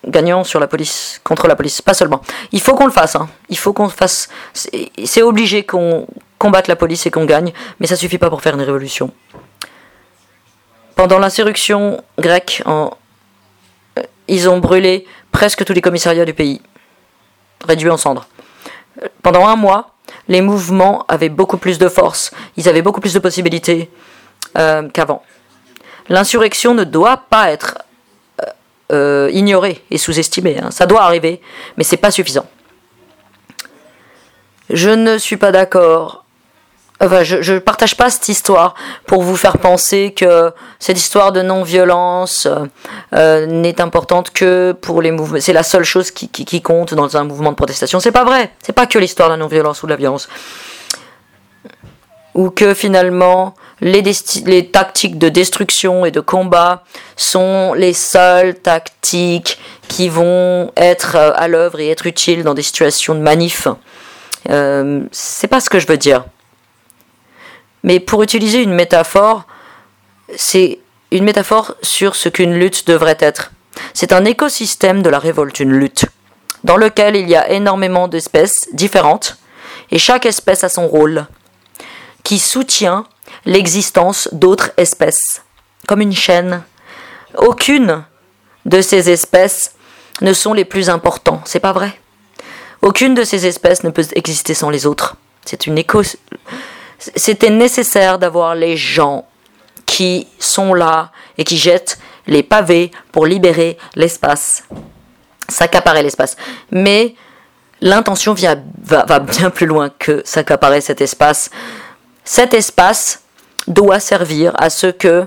gagnant 0.07 0.43
sur 0.43 0.59
la 0.59 0.67
police, 0.67 1.19
contre 1.23 1.47
la 1.47 1.55
police, 1.55 1.81
pas 1.81 1.93
seulement. 1.93 2.21
Il 2.51 2.61
faut 2.61 2.75
qu'on 2.75 2.85
le 2.85 2.91
fasse, 2.91 3.15
hein. 3.15 3.27
il 3.49 3.57
faut 3.57 3.73
qu'on 3.73 3.89
fasse. 3.89 4.29
C'est 4.53 5.21
obligé 5.21 5.63
qu'on 5.63 6.07
combatte 6.37 6.67
la 6.67 6.75
police 6.75 7.05
et 7.05 7.11
qu'on 7.11 7.25
gagne, 7.25 7.53
mais 7.79 7.87
ça 7.87 7.95
suffit 7.95 8.17
pas 8.17 8.29
pour 8.29 8.41
faire 8.41 8.53
une 8.55 8.61
révolution. 8.61 9.11
Pendant 10.95 11.19
l'insurrection 11.19 12.01
grecque. 12.17 12.63
Euh, 12.67 12.89
ils 14.27 14.49
ont 14.49 14.57
brûlé 14.57 15.05
presque 15.35 15.65
tous 15.65 15.73
les 15.73 15.81
commissariats 15.81 16.23
du 16.23 16.33
pays, 16.33 16.61
réduits 17.67 17.89
en 17.89 17.97
cendres. 17.97 18.25
Pendant 19.21 19.45
un 19.45 19.57
mois, 19.57 19.91
les 20.29 20.39
mouvements 20.39 21.03
avaient 21.09 21.27
beaucoup 21.27 21.57
plus 21.57 21.77
de 21.77 21.89
force, 21.89 22.31
ils 22.55 22.69
avaient 22.69 22.81
beaucoup 22.81 23.01
plus 23.01 23.13
de 23.13 23.19
possibilités 23.19 23.89
euh, 24.57 24.87
qu'avant. 24.87 25.23
L'insurrection 26.07 26.73
ne 26.73 26.85
doit 26.85 27.17
pas 27.17 27.51
être 27.51 27.79
euh, 28.93 29.29
ignoré 29.33 29.83
et 29.91 29.97
sous-estimé. 29.97 30.57
Hein. 30.57 30.71
Ça 30.71 30.85
doit 30.85 31.03
arriver, 31.03 31.41
mais 31.75 31.83
c'est 31.83 31.97
pas 31.97 32.11
suffisant. 32.11 32.47
Je 34.69 34.89
ne 34.89 35.17
suis 35.17 35.37
pas 35.37 35.51
d'accord. 35.51 36.23
Enfin, 37.01 37.23
je 37.23 37.53
ne 37.53 37.59
partage 37.59 37.97
pas 37.97 38.09
cette 38.09 38.29
histoire 38.29 38.73
pour 39.05 39.21
vous 39.21 39.35
faire 39.35 39.57
penser 39.57 40.13
que 40.15 40.51
cette 40.79 40.97
histoire 40.97 41.33
de 41.33 41.41
non-violence 41.41 42.47
euh, 43.13 43.45
n'est 43.47 43.81
importante 43.81 44.31
que 44.31 44.71
pour 44.71 45.01
les 45.01 45.11
mouvements. 45.11 45.39
C'est 45.41 45.53
la 45.53 45.63
seule 45.63 45.83
chose 45.83 46.11
qui, 46.11 46.29
qui, 46.29 46.61
compte 46.61 46.93
dans 46.93 47.17
un 47.17 47.25
mouvement 47.25 47.51
de 47.51 47.57
protestation. 47.57 47.99
C'est 47.99 48.13
pas 48.13 48.23
vrai. 48.23 48.51
C'est 48.61 48.73
pas 48.73 48.85
que 48.85 48.97
l'histoire 48.97 49.27
de 49.27 49.33
la 49.33 49.37
non-violence 49.37 49.83
ou 49.83 49.87
de 49.87 49.91
la 49.91 49.97
violence. 49.97 50.29
Ou 52.33 52.49
que 52.49 52.73
finalement, 52.73 53.55
les, 53.81 54.69
tactiques 54.71 55.17
de 55.17 55.27
destruction 55.27 56.05
et 56.05 56.11
de 56.11 56.21
combat 56.21 56.83
sont 57.17 57.73
les 57.73 57.93
seules 57.93 58.55
tactiques 58.55 59.59
qui 59.89 60.07
vont 60.07 60.71
être 60.77 61.15
euh, 61.17 61.31
à 61.35 61.49
l'œuvre 61.49 61.81
et 61.81 61.89
être 61.89 62.07
utiles 62.07 62.43
dans 62.43 62.53
des 62.53 62.63
situations 62.63 63.15
de 63.15 63.19
manif. 63.19 63.67
Euh, 64.49 65.01
c'est 65.11 65.47
pas 65.47 65.59
ce 65.59 65.69
que 65.69 65.79
je 65.79 65.87
veux 65.87 65.97
dire. 65.97 66.23
Mais 67.85 67.99
pour 67.99 68.23
utiliser 68.23 68.63
une 68.63 68.73
métaphore, 68.73 69.43
c'est 70.35 70.79
une 71.11 71.23
métaphore 71.23 71.75
sur 71.83 72.15
ce 72.15 72.29
qu'une 72.29 72.55
lutte 72.55 72.87
devrait 72.87 73.17
être. 73.19 73.51
C'est 73.93 74.11
un 74.11 74.25
écosystème 74.25 75.03
de 75.03 75.09
la 75.09 75.19
révolte, 75.19 75.59
une 75.59 75.71
lutte, 75.71 76.05
dans 76.63 76.77
lequel 76.77 77.15
il 77.15 77.29
y 77.29 77.35
a 77.35 77.51
énormément 77.51 78.07
d'espèces 78.07 78.67
différentes, 78.73 79.37
et 79.91 79.99
chaque 79.99 80.25
espèce 80.25 80.63
a 80.63 80.69
son 80.69 80.87
rôle, 80.87 81.27
qui 82.23 82.39
soutient 82.39 83.05
l'existence 83.45 84.29
d'autres 84.31 84.71
espèces, 84.77 85.43
comme 85.87 86.01
une 86.01 86.15
chaîne. 86.15 86.63
Aucune 87.37 88.03
de 88.65 88.81
ces 88.81 89.11
espèces 89.11 89.75
ne 90.21 90.33
sont 90.33 90.53
les 90.53 90.65
plus 90.65 90.89
importants, 90.89 91.41
c'est 91.45 91.59
pas 91.59 91.73
vrai. 91.73 91.99
Aucune 92.81 93.13
de 93.13 93.23
ces 93.23 93.45
espèces 93.45 93.83
ne 93.83 93.91
peut 93.91 94.07
exister 94.15 94.55
sans 94.55 94.71
les 94.71 94.87
autres. 94.87 95.17
C'est 95.45 95.67
une 95.67 95.77
éco. 95.77 96.01
C'était 96.97 97.49
nécessaire 97.49 98.19
d'avoir 98.19 98.55
les 98.55 98.77
gens 98.77 99.25
qui 99.85 100.27
sont 100.39 100.73
là 100.73 101.11
et 101.37 101.43
qui 101.43 101.57
jettent 101.57 101.99
les 102.27 102.43
pavés 102.43 102.91
pour 103.11 103.25
libérer 103.25 103.77
l'espace, 103.95 104.63
s'accaparer 105.47 106.01
l'espace. 106.01 106.35
Mais 106.71 107.15
l'intention 107.81 108.33
va, 108.33 109.05
va 109.05 109.19
bien 109.19 109.49
plus 109.49 109.67
loin 109.67 109.89
que 109.89 110.21
s'accaparer 110.25 110.81
cet 110.81 111.01
espace. 111.01 111.51
Cet 112.23 112.53
espace 112.53 113.21
doit 113.67 113.99
servir 113.99 114.53
à 114.57 114.69
ce 114.69 114.87
que 114.87 115.25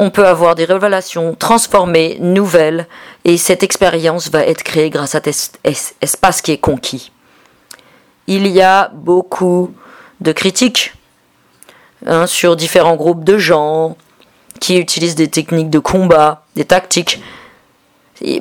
on 0.00 0.10
peut 0.10 0.26
avoir 0.26 0.54
des 0.54 0.64
révélations 0.64 1.34
transformées, 1.34 2.18
nouvelles, 2.20 2.86
et 3.24 3.36
cette 3.36 3.64
expérience 3.64 4.30
va 4.30 4.46
être 4.46 4.62
créée 4.62 4.90
grâce 4.90 5.16
à 5.16 5.20
cet 5.24 5.58
espace 6.00 6.40
qui 6.40 6.52
est 6.52 6.58
conquis. 6.58 7.10
Il 8.28 8.46
y 8.46 8.62
a 8.62 8.92
beaucoup 8.94 9.72
de 10.20 10.32
critiques 10.32 10.94
hein, 12.06 12.26
sur 12.26 12.56
différents 12.56 12.96
groupes 12.96 13.24
de 13.24 13.38
gens 13.38 13.96
qui 14.60 14.78
utilisent 14.78 15.14
des 15.14 15.28
techniques 15.28 15.70
de 15.70 15.78
combat, 15.78 16.44
des 16.56 16.64
tactiques. 16.64 17.22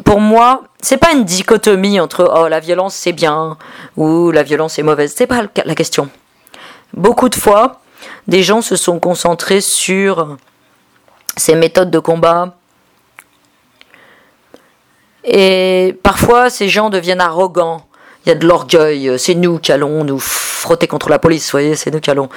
pour 0.04 0.20
moi, 0.20 0.64
c'est 0.82 0.98
pas 0.98 1.12
une 1.12 1.24
dichotomie 1.24 1.99
entre 1.99 2.32
oh 2.36 2.48
la 2.48 2.60
violence 2.60 2.95
c'est 2.95 3.14
bien 3.14 3.58
ou 3.95 4.32
la 4.32 4.44
violence 4.44 4.80
est 4.80 4.84
mauvaise. 4.84 5.14
C'est 5.16 5.28
pas 5.28 5.44
la 5.66 5.76
question. 5.76 6.10
Beaucoup 6.94 7.30
de 7.30 7.36
fois, 7.36 7.82
des 8.28 8.44
gens 8.44 8.62
se 8.62 8.76
sont 8.76 8.99
concentrés 8.99 9.62
sur 9.62 10.38
ces 11.36 11.56
méthodes 11.56 11.91
de 11.91 11.99
combat. 11.99 12.56
Et 15.24 15.98
parfois, 16.04 16.49
ces 16.49 16.70
gens 16.70 16.90
deviennent 16.90 17.22
arrogants. 17.22 17.86
Il 18.28 18.32
y 18.32 18.34
a 18.34 18.36
de 18.36 18.45
l'orgueil. 18.45 19.18
C'est 19.18 19.36
nous 19.36 19.58
qui 19.58 19.72
allons 19.72 20.04
nous 20.04 20.20
frotter 20.20 20.86
contre 20.86 21.08
la 21.08 21.18
police, 21.18 21.49
voyez, 21.49 21.78
c'est 21.78 21.91
nous 21.91 22.02
qui 22.02 22.12
allons. 22.12 22.28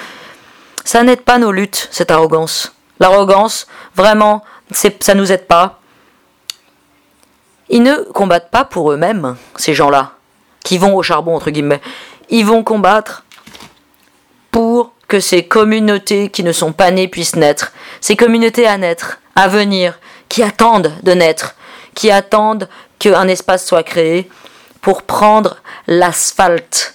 Ça 0.84 1.02
n'aide 1.02 1.22
pas 1.22 1.38
nos 1.38 1.50
luttes, 1.50 1.88
cette 1.90 2.12
arrogance. 2.12 2.72
L'arrogance, 3.00 3.66
vraiment, 3.96 4.44
ça 4.70 5.14
nous 5.16 5.32
aide 5.32 5.48
pas. 5.48 5.80
Ils 7.70 7.82
ne 7.82 8.04
combattent 8.12 8.52
pas 8.52 8.64
pour 8.64 8.92
eux-mêmes, 8.92 9.34
ces 9.56 9.74
gens-là, 9.74 10.12
qui 10.62 10.78
vont 10.78 10.94
au 10.94 11.02
charbon, 11.02 11.34
entre 11.34 11.50
guillemets. 11.50 11.80
Ils 12.28 12.46
vont 12.46 12.62
combattre 12.62 13.24
pour 14.52 14.92
que 15.08 15.18
ces 15.18 15.42
communautés 15.42 16.28
qui 16.28 16.44
ne 16.44 16.52
sont 16.52 16.72
pas 16.72 16.92
nées 16.92 17.08
puissent 17.08 17.34
naître, 17.34 17.72
ces 18.00 18.14
communautés 18.14 18.68
à 18.68 18.78
naître, 18.78 19.18
à 19.34 19.48
venir, 19.48 19.98
qui 20.28 20.44
attendent 20.44 20.92
de 21.02 21.14
naître, 21.14 21.56
qui 21.96 22.12
attendent 22.12 22.68
qu'un 23.00 23.26
espace 23.26 23.66
soit 23.66 23.82
créé 23.82 24.30
pour 24.80 25.02
prendre 25.02 25.56
l'asphalte 25.86 26.94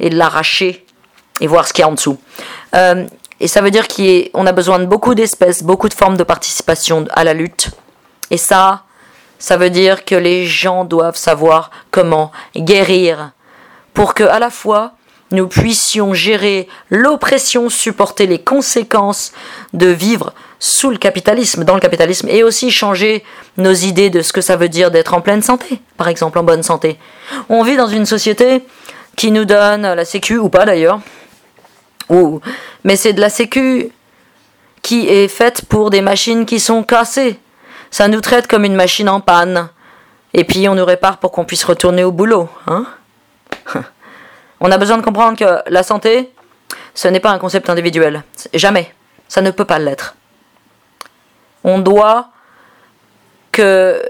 et 0.00 0.10
l'arracher 0.10 0.84
et 1.40 1.46
voir 1.46 1.66
ce 1.66 1.72
qu'il 1.72 1.82
y 1.82 1.84
a 1.84 1.88
en 1.88 1.92
dessous. 1.92 2.18
Euh, 2.74 3.06
et 3.40 3.48
ça 3.48 3.60
veut 3.60 3.70
dire 3.70 3.88
qu'on 3.88 4.46
a 4.46 4.52
besoin 4.52 4.78
de 4.78 4.86
beaucoup 4.86 5.14
d'espèces, 5.14 5.62
beaucoup 5.62 5.88
de 5.88 5.94
formes 5.94 6.16
de 6.16 6.22
participation 6.22 7.06
à 7.12 7.24
la 7.24 7.34
lutte. 7.34 7.70
Et 8.30 8.36
ça, 8.36 8.84
ça 9.38 9.56
veut 9.56 9.70
dire 9.70 10.04
que 10.04 10.14
les 10.14 10.46
gens 10.46 10.84
doivent 10.84 11.16
savoir 11.16 11.70
comment 11.90 12.30
guérir 12.56 13.32
pour 13.94 14.14
que 14.14 14.22
à 14.24 14.38
la 14.38 14.50
fois 14.50 14.92
nous 15.32 15.48
puissions 15.48 16.14
gérer 16.14 16.68
l'oppression, 16.90 17.68
supporter 17.68 18.26
les 18.26 18.38
conséquences 18.38 19.32
de 19.72 19.88
vivre 19.88 20.32
sous 20.64 20.90
le 20.90 20.96
capitalisme, 20.96 21.64
dans 21.64 21.74
le 21.74 21.80
capitalisme, 21.80 22.28
et 22.28 22.44
aussi 22.44 22.70
changer 22.70 23.24
nos 23.56 23.72
idées 23.72 24.10
de 24.10 24.22
ce 24.22 24.32
que 24.32 24.40
ça 24.40 24.54
veut 24.54 24.68
dire 24.68 24.92
d'être 24.92 25.12
en 25.12 25.20
pleine 25.20 25.42
santé, 25.42 25.82
par 25.96 26.06
exemple, 26.06 26.38
en 26.38 26.44
bonne 26.44 26.62
santé. 26.62 27.00
On 27.48 27.64
vit 27.64 27.76
dans 27.76 27.88
une 27.88 28.06
société 28.06 28.64
qui 29.16 29.32
nous 29.32 29.44
donne 29.44 29.82
la 29.82 30.04
sécu, 30.04 30.38
ou 30.38 30.48
pas 30.48 30.64
d'ailleurs, 30.64 31.00
ou, 32.08 32.40
mais 32.84 32.94
c'est 32.94 33.12
de 33.12 33.20
la 33.20 33.28
sécu 33.28 33.90
qui 34.82 35.08
est 35.08 35.26
faite 35.26 35.64
pour 35.64 35.90
des 35.90 36.00
machines 36.00 36.46
qui 36.46 36.60
sont 36.60 36.84
cassées. 36.84 37.40
Ça 37.90 38.06
nous 38.06 38.20
traite 38.20 38.46
comme 38.46 38.64
une 38.64 38.76
machine 38.76 39.08
en 39.08 39.20
panne. 39.20 39.68
Et 40.32 40.44
puis 40.44 40.68
on 40.68 40.76
nous 40.76 40.84
répare 40.84 41.18
pour 41.18 41.32
qu'on 41.32 41.44
puisse 41.44 41.64
retourner 41.64 42.04
au 42.04 42.12
boulot. 42.12 42.48
Hein 42.68 42.86
On 44.60 44.70
a 44.70 44.78
besoin 44.78 44.96
de 44.96 45.02
comprendre 45.02 45.36
que 45.36 45.68
la 45.68 45.82
santé, 45.82 46.32
ce 46.94 47.08
n'est 47.08 47.18
pas 47.18 47.32
un 47.32 47.38
concept 47.40 47.68
individuel. 47.68 48.22
Jamais. 48.54 48.94
Ça 49.26 49.40
ne 49.40 49.50
peut 49.50 49.64
pas 49.64 49.80
l'être. 49.80 50.14
On 51.64 51.78
doit 51.78 52.28
que. 53.50 54.02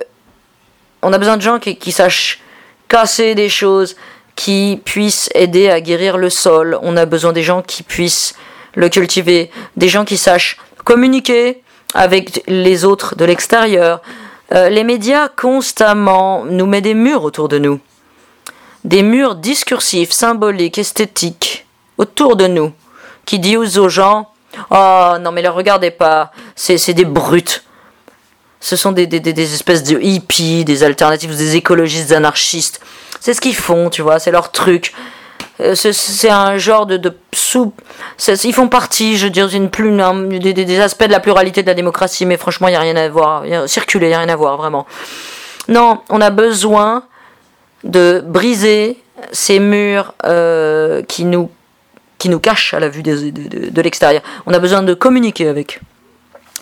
On 1.03 1.13
a 1.13 1.19
besoin 1.19 1.37
de 1.37 1.43
gens 1.43 1.59
qui, 1.59 1.93
sachent 1.93 2.41
casser 2.89 3.35
des 3.35 3.49
choses, 3.49 3.97
qui 4.37 4.81
puissent 4.85 5.29
aider 5.35 5.69
à 5.69 5.81
guérir 5.81 6.17
le 6.17 6.31
sol. 6.31 6.79
On 6.83 6.97
a 6.97 7.07
besoin 7.07 7.33
des 7.33 7.43
gens 7.43 7.61
qui 7.61 7.83
puissent 7.83 8.35
le 8.75 8.89
cultiver, 8.89 9.51
des 9.77 9.89
gens 9.89 10.05
qui 10.05 10.17
sachent 10.17 10.59
communiquer 10.85 11.63
avec 11.95 12.45
les 12.47 12.85
autres 12.85 13.17
de 13.17 13.25
l'extérieur. 13.25 14.01
Euh, 14.55 14.69
les 14.69 14.85
médias 14.85 15.29
constamment 15.29 16.45
nous 16.45 16.67
mettent 16.67 16.85
des 16.85 16.95
murs 16.95 17.25
autour 17.25 17.49
de 17.49 17.59
nous. 17.59 17.81
Des 18.85 19.03
murs 19.03 19.35
discursifs, 19.35 20.13
symboliques, 20.13 20.79
esthétiques 20.79 21.67
autour 21.99 22.37
de 22.37 22.47
nous 22.47 22.73
qui 23.25 23.39
disent 23.39 23.79
aux 23.79 23.89
gens 23.89 24.32
Oh 24.71 25.15
non, 25.21 25.33
mais 25.33 25.43
ne 25.43 25.49
regardez 25.49 25.91
pas, 25.91 26.33
c'est 26.55 26.95
des 26.95 27.05
brutes. 27.05 27.65
Ce 28.61 28.77
sont 28.77 28.93
des, 28.93 29.09
des, 29.09 29.19
des, 29.19 29.55
espèces 29.55 29.83
de 29.83 29.99
hippies, 30.01 30.65
des 30.65 30.85
alternatives, 30.85 31.37
des 31.37 31.57
écologistes, 31.57 32.13
anarchistes. 32.13 32.81
C'est 33.19 33.35
ce 33.35 33.41
qu'ils 33.41 33.57
font, 33.57 33.91
tu 33.91 34.03
vois, 34.03 34.21
c'est 34.21 34.31
leur 34.31 34.53
truc. 34.53 34.95
Euh, 35.61 35.75
c'est 35.75 36.31
un 36.31 36.59
genre 36.59 36.87
de, 36.87 36.97
de 36.97 37.17
soupe. 37.35 37.83
Ils 38.45 38.55
font 38.55 38.69
partie, 38.69 39.17
je 39.17 39.27
d'une 39.27 39.69
plus, 39.69 39.91
des, 40.39 40.53
des, 40.53 40.81
aspects 40.81 41.05
de 41.05 41.11
la 41.11 41.21
pluralité 41.21 41.63
de 41.63 41.67
la 41.67 41.75
démocratie, 41.75 42.25
mais 42.25 42.37
franchement, 42.37 42.69
il 42.69 42.73
n'y 42.73 42.77
a 42.77 42.81
rien 42.81 42.97
à 42.97 43.09
voir. 43.09 43.43
circuler, 43.67 44.07
il 44.07 44.11
n'y 44.11 44.15
a 44.15 44.21
rien 44.21 44.29
à 44.29 44.37
voir, 44.37 44.57
vraiment. 44.57 44.87
Non, 45.69 46.01
on 46.09 46.21
a 46.21 46.31
besoin 46.31 47.05
de 47.85 48.23
briser 48.25 49.03
ces 49.33 49.59
murs 49.59 50.15
euh, 50.25 51.03
qui 51.03 51.25
nous 51.25 51.51
qui 52.23 52.29
nous 52.29 52.39
cache 52.39 52.73
à 52.73 52.79
la 52.79 52.89
vue 52.89 53.03
de, 53.03 53.83
l'extérieur. 53.83 54.23
On 54.47 54.55
a 54.55 54.61
besoin 54.61 54.85
de 54.85 54.95
communiquer 54.95 55.49
avec 55.49 55.81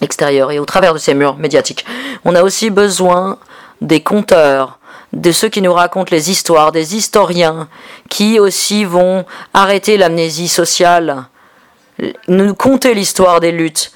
l'extérieur 0.00 0.50
et 0.52 0.58
au 0.58 0.64
travers 0.64 0.94
de 0.94 0.98
ces 0.98 1.12
murs 1.12 1.36
médiatiques. 1.36 1.84
On 2.24 2.34
a 2.34 2.42
aussi 2.42 2.70
besoin 2.70 3.36
des 3.82 4.00
conteurs, 4.00 4.78
de 5.12 5.30
ceux 5.32 5.50
qui 5.50 5.60
nous 5.60 5.74
racontent 5.74 6.08
les 6.12 6.30
histoires, 6.30 6.72
des 6.72 6.96
historiens 6.96 7.68
qui 8.08 8.40
aussi 8.40 8.86
vont 8.86 9.26
arrêter 9.52 9.98
l'amnésie 9.98 10.48
sociale, 10.48 11.26
nous 12.26 12.54
conter 12.54 12.94
l'histoire 12.94 13.40
des 13.40 13.52
luttes, 13.52 13.92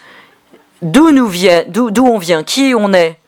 d'où 0.82 1.12
nous 1.12 1.28
vient, 1.28 1.64
d'où 1.66 2.06
on 2.06 2.18
vient, 2.18 2.42
qui 2.44 2.74
on 2.76 2.92
est, 2.92 3.18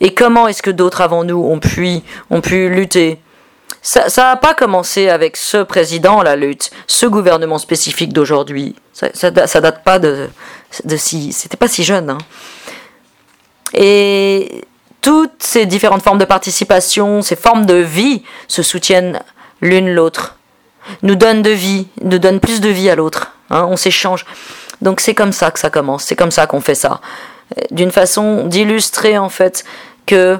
et 0.00 0.12
comment 0.12 0.46
est-ce 0.46 0.62
que 0.62 0.70
d'autres 0.70 1.00
avant 1.00 1.24
nous 1.24 1.42
ont 1.42 2.40
pu 2.42 2.68
lutter 2.68 3.21
ça 3.80 4.08
n'a 4.16 4.36
pas 4.36 4.54
commencé 4.54 5.08
avec 5.08 5.36
ce 5.36 5.62
président, 5.62 6.22
la 6.22 6.36
lutte, 6.36 6.70
ce 6.86 7.06
gouvernement 7.06 7.58
spécifique 7.58 8.12
d'aujourd'hui. 8.12 8.76
Ça, 8.92 9.08
ça, 9.14 9.60
date 9.60 9.82
pas 9.82 9.98
de, 9.98 10.28
de 10.84 10.96
si. 10.96 11.32
C'était 11.32 11.56
pas 11.56 11.68
si 11.68 11.82
jeune. 11.82 12.10
Hein. 12.10 12.18
Et 13.74 14.64
toutes 15.00 15.42
ces 15.42 15.66
différentes 15.66 16.02
formes 16.02 16.18
de 16.18 16.24
participation, 16.24 17.22
ces 17.22 17.36
formes 17.36 17.66
de 17.66 17.74
vie 17.74 18.22
se 18.48 18.62
soutiennent 18.62 19.20
l'une 19.60 19.92
l'autre, 19.92 20.36
nous 21.02 21.14
donnent 21.14 21.42
de 21.42 21.50
vie, 21.50 21.88
nous 22.02 22.18
donnent 22.18 22.40
plus 22.40 22.60
de 22.60 22.68
vie 22.68 22.90
à 22.90 22.94
l'autre. 22.94 23.32
Hein, 23.50 23.66
on 23.68 23.76
s'échange. 23.76 24.26
Donc 24.80 25.00
c'est 25.00 25.14
comme 25.14 25.32
ça 25.32 25.50
que 25.50 25.58
ça 25.58 25.70
commence, 25.70 26.04
c'est 26.04 26.16
comme 26.16 26.30
ça 26.30 26.46
qu'on 26.46 26.60
fait 26.60 26.74
ça. 26.74 27.00
D'une 27.70 27.90
façon 27.90 28.46
d'illustrer 28.46 29.18
en 29.18 29.28
fait 29.28 29.64
que 30.06 30.38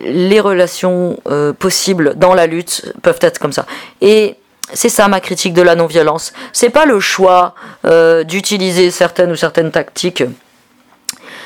les 0.00 0.40
relations 0.40 1.18
euh, 1.28 1.52
possibles 1.52 2.14
dans 2.16 2.34
la 2.34 2.46
lutte 2.46 2.92
peuvent 3.02 3.18
être 3.20 3.38
comme 3.38 3.52
ça. 3.52 3.66
Et 4.00 4.36
c'est 4.72 4.88
ça 4.88 5.08
ma 5.08 5.20
critique 5.20 5.54
de 5.54 5.62
la 5.62 5.74
non-violence. 5.74 6.32
C'est 6.52 6.70
pas 6.70 6.84
le 6.84 7.00
choix 7.00 7.54
euh, 7.84 8.24
d'utiliser 8.24 8.90
certaines 8.90 9.30
ou 9.30 9.36
certaines 9.36 9.70
tactiques. 9.70 10.24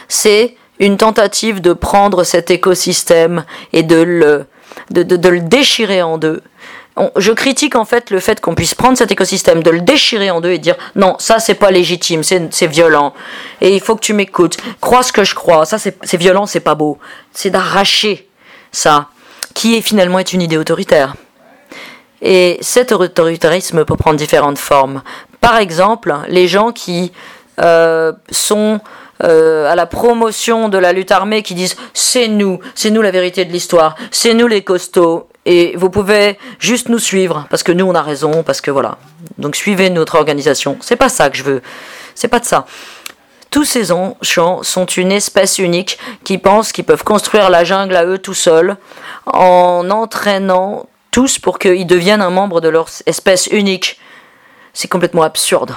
C'est 0.09 0.57
une 0.79 0.97
tentative 0.97 1.61
de 1.61 1.73
prendre 1.73 2.25
cet 2.25 2.51
écosystème 2.51 3.45
et 3.73 3.83
de 3.83 4.03
le, 4.03 4.47
de, 4.91 5.03
de, 5.03 5.29
le 5.29 5.41
déchirer 5.41 6.03
en 6.03 6.19
deux. 6.19 6.43
je 7.17 7.31
critique 7.33 7.77
en 7.77 7.85
fait 7.85 8.11
le 8.11 8.19
fait 8.19 8.41
qu'on 8.41 8.55
puisse 8.55 8.75
prendre 8.75 8.99
cet 8.99 9.13
écosystème, 9.13 9.63
de 9.63 9.71
le 9.71 9.81
déchirer 9.81 10.31
en 10.31 10.41
deux 10.41 10.51
et 10.51 10.59
dire 10.59 10.77
non, 10.97 11.15
ça 11.19 11.39
c'est 11.39 11.55
pas 11.55 11.71
légitime, 11.71 12.23
c'est 12.25 12.67
violent, 12.67 13.15
et 13.61 13.75
il 13.75 13.81
faut 13.81 13.95
que 13.95 14.01
tu 14.01 14.13
m'écoutes, 14.13 14.57
crois 14.81 15.03
ce 15.03 15.13
que 15.13 15.25
je 15.25 15.35
crois, 15.35 15.65
ça 15.67 15.79
c'est 15.79 16.17
violent, 16.17 16.47
c'est 16.47 16.61
pas 16.61 16.75
beau. 16.75 16.99
C'est 17.33 17.51
d'arracher 17.51 18.29
ça, 18.73 19.09
qui 19.55 19.77
est 19.77 19.83
finalement 19.83 20.19
est 20.19 20.33
une 20.33 20.43
idée 20.43 20.57
autoritaire. 20.57 21.15
Et 22.23 22.59
cet 22.61 22.93
autoritarisme 22.93 23.85
peut 23.85 23.97
prendre 23.97 24.17
différentes 24.17 24.59
formes. 24.59 25.03
Par 25.41 25.59
exemple, 25.59 26.15
les 26.29 26.49
gens 26.49 26.73
qui 26.73 27.13
euh, 27.61 28.13
sont 28.31 28.81
euh, 29.25 29.71
à 29.71 29.75
la 29.75 29.87
promotion 29.87 30.69
de 30.69 30.79
la 30.79 30.93
lutte 30.93 31.13
armée, 31.13 31.43
qui 31.43 31.55
disent 31.55 31.77
c'est 31.95 32.29
nous, 32.29 32.61
c'est 32.75 32.91
nous 32.91 33.03
la 33.03 33.11
vérité 33.11 33.45
de 33.45 33.53
l'histoire, 33.53 33.95
c'est 34.11 34.35
nous 34.35 34.47
les 34.47 34.63
costauds, 34.63 35.29
et 35.45 35.75
vous 35.77 35.91
pouvez 35.91 36.39
juste 36.59 36.89
nous 36.89 36.99
suivre 36.99 37.47
parce 37.51 37.63
que 37.63 37.73
nous 37.73 37.85
on 37.85 37.95
a 37.95 38.03
raison, 38.03 38.43
parce 38.43 38.61
que 38.61 38.71
voilà. 38.71 38.99
Donc 39.39 39.57
suivez 39.57 39.91
notre 39.91 40.15
organisation. 40.15 40.77
C'est 40.81 40.97
pas 40.97 41.09
ça 41.09 41.31
que 41.31 41.37
je 41.37 41.43
veux. 41.43 41.63
C'est 42.15 42.29
pas 42.29 42.39
de 42.39 42.45
ça. 42.45 42.67
Tous 43.53 43.67
ces 43.67 43.93
champs 44.23 44.63
sont 44.63 44.87
une 44.87 45.13
espèce 45.13 45.59
unique 45.59 45.99
qui 46.25 46.39
pensent 46.39 46.73
qu'ils 46.73 46.87
peuvent 46.87 47.05
construire 47.05 47.51
la 47.51 47.65
jungle 47.65 47.95
à 47.95 48.07
eux 48.07 48.17
tout 48.17 48.33
seuls 48.33 48.79
en 49.27 49.91
entraînant 49.91 50.89
tous 51.11 51.39
pour 51.39 51.59
qu'ils 51.59 51.87
deviennent 51.87 52.23
un 52.23 52.31
membre 52.31 52.63
de 52.63 52.71
leur 52.71 52.89
espèce 53.05 53.49
unique. 53.49 54.01
C'est 54.73 54.89
complètement 54.89 55.23
absurde. 55.23 55.75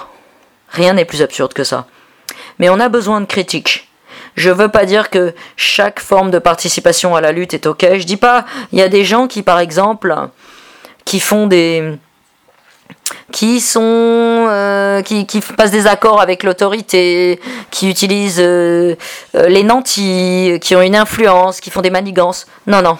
Rien 0.69 0.93
n'est 0.93 1.03
plus 1.03 1.21
absurde 1.21 1.51
que 1.51 1.65
ça. 1.65 1.85
Mais 2.59 2.69
on 2.69 2.79
a 2.79 2.87
besoin 2.87 3.19
de 3.19 3.25
critiques. 3.25 3.89
Je 4.35 4.51
veux 4.51 4.69
pas 4.69 4.85
dire 4.85 5.09
que 5.09 5.33
chaque 5.57 5.99
forme 5.99 6.31
de 6.31 6.39
participation 6.39 7.13
à 7.13 7.19
la 7.19 7.33
lutte 7.33 7.53
est 7.53 7.67
ok. 7.67 7.85
Je 7.97 8.05
dis 8.05 8.15
pas, 8.15 8.45
il 8.71 8.79
y 8.79 8.83
a 8.83 8.89
des 8.89 9.03
gens 9.03 9.27
qui, 9.27 9.43
par 9.43 9.59
exemple, 9.59 10.15
qui 11.03 11.19
font 11.19 11.45
des, 11.45 11.97
qui 13.31 13.59
sont 13.59 13.81
euh, 13.81 15.01
qui, 15.01 15.25
passent 15.57 15.71
des 15.71 15.87
accords 15.87 16.21
avec 16.21 16.43
l'autorité, 16.43 17.39
qui 17.69 17.89
utilisent 17.89 18.39
euh, 18.39 18.95
euh, 19.35 19.47
les 19.47 19.63
nantis, 19.63 20.57
qui 20.61 20.75
ont 20.75 20.81
une 20.81 20.95
influence, 20.95 21.59
qui 21.59 21.69
font 21.69 21.81
des 21.81 21.89
manigances. 21.89 22.47
Non, 22.67 22.81
non. 22.81 22.97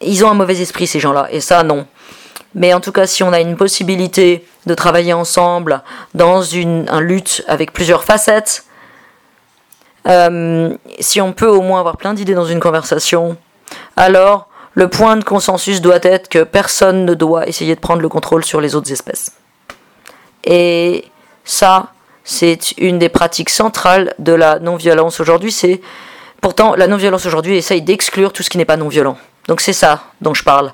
Ils 0.00 0.24
ont 0.24 0.30
un 0.30 0.34
mauvais 0.34 0.60
esprit 0.60 0.86
ces 0.86 1.00
gens-là, 1.00 1.28
et 1.30 1.40
ça 1.40 1.62
non. 1.62 1.86
Mais 2.54 2.72
en 2.72 2.80
tout 2.80 2.92
cas, 2.92 3.06
si 3.06 3.22
on 3.22 3.32
a 3.32 3.40
une 3.40 3.56
possibilité 3.56 4.46
de 4.66 4.74
travailler 4.74 5.12
ensemble 5.12 5.82
dans 6.14 6.42
une 6.42 6.86
lutte 7.00 7.44
avec 7.48 7.72
plusieurs 7.72 8.04
facettes, 8.04 8.64
si 11.00 11.20
on 11.20 11.32
peut 11.32 11.48
au 11.48 11.60
moins 11.60 11.80
avoir 11.80 11.96
plein 11.96 12.14
d'idées 12.14 12.34
dans 12.34 12.46
une 12.46 12.60
conversation, 12.60 13.36
alors 13.96 14.48
le 14.76 14.88
point 14.88 15.16
de 15.16 15.24
consensus 15.24 15.80
doit 15.80 15.98
être 16.02 16.28
que 16.28 16.44
personne 16.44 17.06
ne 17.06 17.14
doit 17.14 17.48
essayer 17.48 17.74
de 17.74 17.80
prendre 17.80 18.02
le 18.02 18.10
contrôle 18.10 18.44
sur 18.44 18.60
les 18.60 18.74
autres 18.74 18.92
espèces. 18.92 19.32
Et 20.44 21.06
ça, 21.44 21.88
c'est 22.24 22.72
une 22.76 22.98
des 22.98 23.08
pratiques 23.08 23.48
centrales 23.48 24.14
de 24.18 24.32
la 24.32 24.58
non-violence 24.58 25.18
aujourd'hui. 25.18 25.50
C'est 25.50 25.80
pourtant 26.42 26.74
la 26.76 26.88
non-violence 26.88 27.24
aujourd'hui 27.24 27.56
essaye 27.56 27.80
d'exclure 27.80 28.34
tout 28.34 28.42
ce 28.42 28.50
qui 28.50 28.58
n'est 28.58 28.66
pas 28.66 28.76
non-violent. 28.76 29.16
Donc 29.48 29.62
c'est 29.62 29.72
ça 29.72 30.02
dont 30.20 30.34
je 30.34 30.44
parle. 30.44 30.72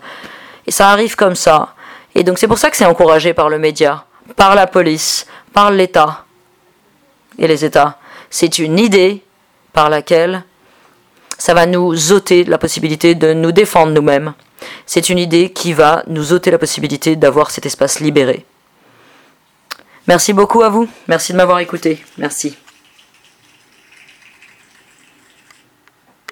Et 0.67 0.73
ça 0.73 0.89
arrive 0.91 1.15
comme 1.15 1.37
ça. 1.37 1.75
Et 2.17 2.25
donc 2.25 2.39
c'est 2.39 2.49
pour 2.49 2.59
ça 2.59 2.71
que 2.71 2.77
c'est 2.77 2.85
encouragé 2.85 3.35
par 3.35 3.49
le 3.49 3.61
média, 3.61 4.05
par 4.35 4.57
la 4.57 4.67
police, 4.67 5.27
par 5.53 5.71
l'État 5.71 6.25
et 7.39 7.47
les 7.47 7.65
États. 7.65 7.99
C'est 8.31 8.59
une 8.59 8.81
idée 8.81 9.23
par 9.73 9.91
laquelle 9.91 10.43
ça 11.43 11.55
va 11.55 11.67
nous 11.67 12.13
ôter 12.13 12.45
la 12.45 12.57
possibilité 12.57 13.17
de 13.17 13.33
nous 13.33 13.51
défendre 13.51 13.93
nous-mêmes. 13.93 14.33
C'est 14.87 15.09
une 15.09 15.19
idée 15.19 15.51
qui 15.51 15.73
va 15.73 16.05
nous 16.07 16.33
ôter 16.33 16.53
la 16.53 16.59
possibilité 16.59 17.17
d'avoir 17.17 17.51
cet 17.51 17.67
espace 17.67 17.99
libéré. 17.99 18.47
Merci 20.07 20.35
beaucoup 20.35 20.63
à 20.63 20.69
vous. 20.69 20.89
Merci 21.09 21.33
de 21.33 21.39
m'avoir 21.39 21.59
écouté. 21.59 22.05
Merci. 22.17 22.57